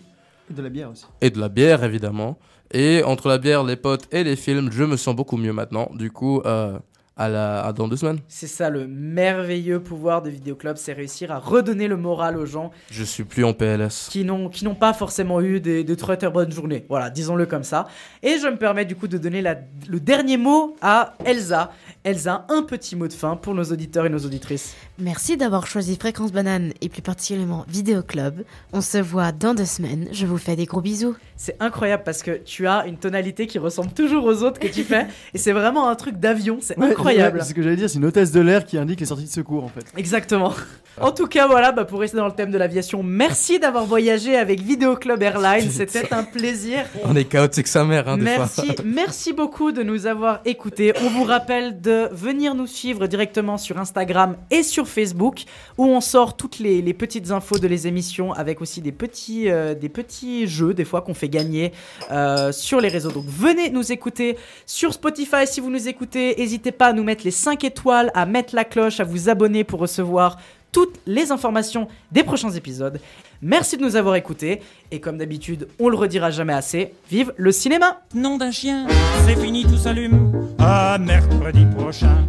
Et 0.50 0.54
de 0.54 0.62
la 0.62 0.68
bière 0.68 0.90
aussi. 0.90 1.06
Et 1.20 1.30
de 1.30 1.40
la 1.40 1.48
bière, 1.48 1.82
évidemment. 1.84 2.38
Et 2.72 3.02
entre 3.04 3.28
la 3.28 3.38
bière, 3.38 3.64
les 3.64 3.76
potes 3.76 4.06
et 4.12 4.22
les 4.24 4.36
films, 4.36 4.70
je 4.72 4.84
me 4.84 4.96
sens 4.96 5.14
beaucoup 5.16 5.36
mieux 5.36 5.52
maintenant. 5.52 5.90
Du 5.94 6.10
coup, 6.10 6.40
euh, 6.46 6.78
à, 7.16 7.28
la, 7.28 7.62
à 7.66 7.72
dans 7.74 7.86
deux 7.88 7.96
semaines. 7.96 8.20
C'est 8.28 8.46
ça 8.46 8.70
le 8.70 8.86
merveilleux 8.86 9.80
pouvoir 9.80 10.22
de 10.22 10.30
Vidéoclub, 10.30 10.76
c'est 10.78 10.94
réussir 10.94 11.30
à 11.32 11.38
redonner 11.38 11.86
le 11.86 11.98
moral 11.98 12.38
aux 12.38 12.46
gens 12.46 12.70
Je 12.90 13.04
suis 13.04 13.24
plus 13.24 13.44
en 13.44 13.52
PLS. 13.52 14.08
qui 14.10 14.24
n'ont 14.24 14.48
qui 14.48 14.64
n'ont 14.64 14.74
pas 14.74 14.94
forcément 14.94 15.40
eu 15.42 15.60
des, 15.60 15.84
des 15.84 15.96
très 15.96 16.16
très 16.16 16.30
bonnes 16.30 16.50
journées. 16.50 16.86
Voilà, 16.88 17.10
disons-le 17.10 17.44
comme 17.44 17.64
ça. 17.64 17.88
Et 18.22 18.38
je 18.42 18.46
me 18.46 18.56
permets 18.56 18.86
du 18.86 18.96
coup 18.96 19.06
de 19.08 19.18
donner 19.18 19.42
la- 19.42 19.58
le 19.88 20.00
dernier 20.00 20.38
mot 20.38 20.76
à 20.80 21.14
Elsa. 21.26 21.72
Elsa, 22.04 22.46
un 22.48 22.62
petit 22.62 22.96
mot 22.96 23.06
de 23.08 23.12
fin 23.12 23.36
pour 23.36 23.54
nos 23.54 23.64
auditeurs 23.64 24.06
et 24.06 24.10
nos 24.10 24.20
auditrices. 24.24 24.74
Merci 24.98 25.36
d'avoir 25.36 25.66
choisi 25.66 25.96
Fréquence 25.96 26.32
Banane 26.32 26.72
et 26.80 26.88
plus 26.88 27.02
particulièrement 27.02 27.66
Vidéo 27.68 28.02
Club. 28.02 28.44
On 28.72 28.80
se 28.80 28.96
voit 28.96 29.32
dans 29.32 29.52
deux 29.52 29.66
semaines. 29.66 30.08
Je 30.12 30.24
vous 30.24 30.38
fais 30.38 30.56
des 30.56 30.64
gros 30.64 30.80
bisous. 30.80 31.14
C'est 31.42 31.56
incroyable 31.58 32.02
parce 32.04 32.22
que 32.22 32.32
tu 32.32 32.66
as 32.66 32.84
une 32.86 32.98
tonalité 32.98 33.46
qui 33.46 33.58
ressemble 33.58 33.92
toujours 33.92 34.26
aux 34.26 34.42
autres 34.42 34.60
que 34.60 34.66
tu 34.66 34.84
fais. 34.84 35.06
et 35.34 35.38
c'est 35.38 35.52
vraiment 35.52 35.88
un 35.88 35.94
truc 35.94 36.16
d'avion, 36.20 36.58
c'est 36.60 36.78
Ouais, 36.78 36.90
incroyable. 36.90 37.38
ouais, 37.38 37.42
c'est 37.42 37.48
ce 37.48 37.54
que 37.54 37.62
j'allais 37.62 37.76
dire, 37.76 37.88
c'est 37.88 37.96
une 37.96 38.04
hôtesse 38.04 38.30
de 38.30 38.40
l'air 38.42 38.66
qui 38.66 38.76
indique 38.76 39.00
les 39.00 39.06
sorties 39.06 39.24
de 39.24 39.30
secours 39.30 39.64
en 39.64 39.68
fait. 39.68 39.86
Exactement. 39.96 40.52
En 41.00 41.12
tout 41.12 41.26
cas, 41.26 41.46
voilà, 41.46 41.72
bah, 41.72 41.86
pour 41.86 42.00
rester 42.00 42.18
dans 42.18 42.26
le 42.26 42.32
thème 42.34 42.50
de 42.50 42.58
l'aviation, 42.58 43.02
merci 43.02 43.58
d'avoir 43.58 43.86
voyagé 43.86 44.36
avec 44.36 44.60
Vidéo 44.60 44.96
Club 44.96 45.22
Airlines. 45.22 45.70
C'était 45.70 46.12
un 46.12 46.24
plaisir. 46.24 46.84
On 47.04 47.16
est 47.16 47.24
chaotique 47.24 47.68
sa 47.68 47.84
mère, 47.84 48.06
hein, 48.06 48.18
des 48.18 48.24
Merci, 48.24 48.66
fois. 48.66 48.84
merci 48.84 49.32
beaucoup 49.32 49.72
de 49.72 49.82
nous 49.82 50.04
avoir 50.06 50.40
écoutés. 50.44 50.92
On 51.02 51.08
vous 51.08 51.24
rappelle 51.24 51.80
de 51.80 52.08
venir 52.12 52.54
nous 52.54 52.66
suivre 52.66 53.06
directement 53.06 53.56
sur 53.56 53.78
Instagram 53.78 54.36
et 54.50 54.62
sur 54.62 54.86
Facebook, 54.88 55.44
où 55.78 55.86
on 55.86 56.02
sort 56.02 56.36
toutes 56.36 56.58
les, 56.58 56.82
les 56.82 56.92
petites 56.92 57.30
infos 57.30 57.58
de 57.58 57.66
les 57.66 57.86
émissions, 57.86 58.34
avec 58.34 58.60
aussi 58.60 58.82
des 58.82 58.92
petits, 58.92 59.48
euh, 59.48 59.74
des 59.74 59.88
petits 59.88 60.46
jeux, 60.46 60.74
des 60.74 60.84
fois 60.84 61.00
qu'on 61.00 61.14
fait 61.14 61.29
gagner 61.30 61.72
euh, 62.10 62.52
sur 62.52 62.80
les 62.80 62.88
réseaux. 62.88 63.10
Donc 63.10 63.24
venez 63.26 63.70
nous 63.70 63.92
écouter 63.92 64.36
sur 64.66 64.92
Spotify 64.92 65.46
si 65.46 65.60
vous 65.60 65.70
nous 65.70 65.88
écoutez. 65.88 66.34
N'hésitez 66.36 66.72
pas 66.72 66.88
à 66.88 66.92
nous 66.92 67.04
mettre 67.04 67.24
les 67.24 67.30
5 67.30 67.64
étoiles, 67.64 68.10
à 68.14 68.26
mettre 68.26 68.54
la 68.54 68.64
cloche, 68.64 69.00
à 69.00 69.04
vous 69.04 69.28
abonner 69.28 69.64
pour 69.64 69.80
recevoir 69.80 70.36
toutes 70.72 71.00
les 71.06 71.32
informations 71.32 71.88
des 72.12 72.22
prochains 72.22 72.50
épisodes. 72.50 73.00
Merci 73.42 73.76
de 73.76 73.82
nous 73.82 73.96
avoir 73.96 74.16
écoutés 74.16 74.60
et 74.90 75.00
comme 75.00 75.18
d'habitude, 75.18 75.68
on 75.78 75.88
le 75.88 75.96
redira 75.96 76.30
jamais 76.30 76.52
assez, 76.52 76.92
vive 77.10 77.32
le 77.36 77.52
cinéma 77.52 78.02
Nom 78.14 78.36
d'un 78.36 78.50
chien, 78.50 78.86
c'est 79.26 79.36
fini, 79.36 79.64
tout 79.64 79.78
s'allume. 79.78 80.54
À 80.58 80.98
mercredi 80.98 81.64
prochain. 81.76 82.28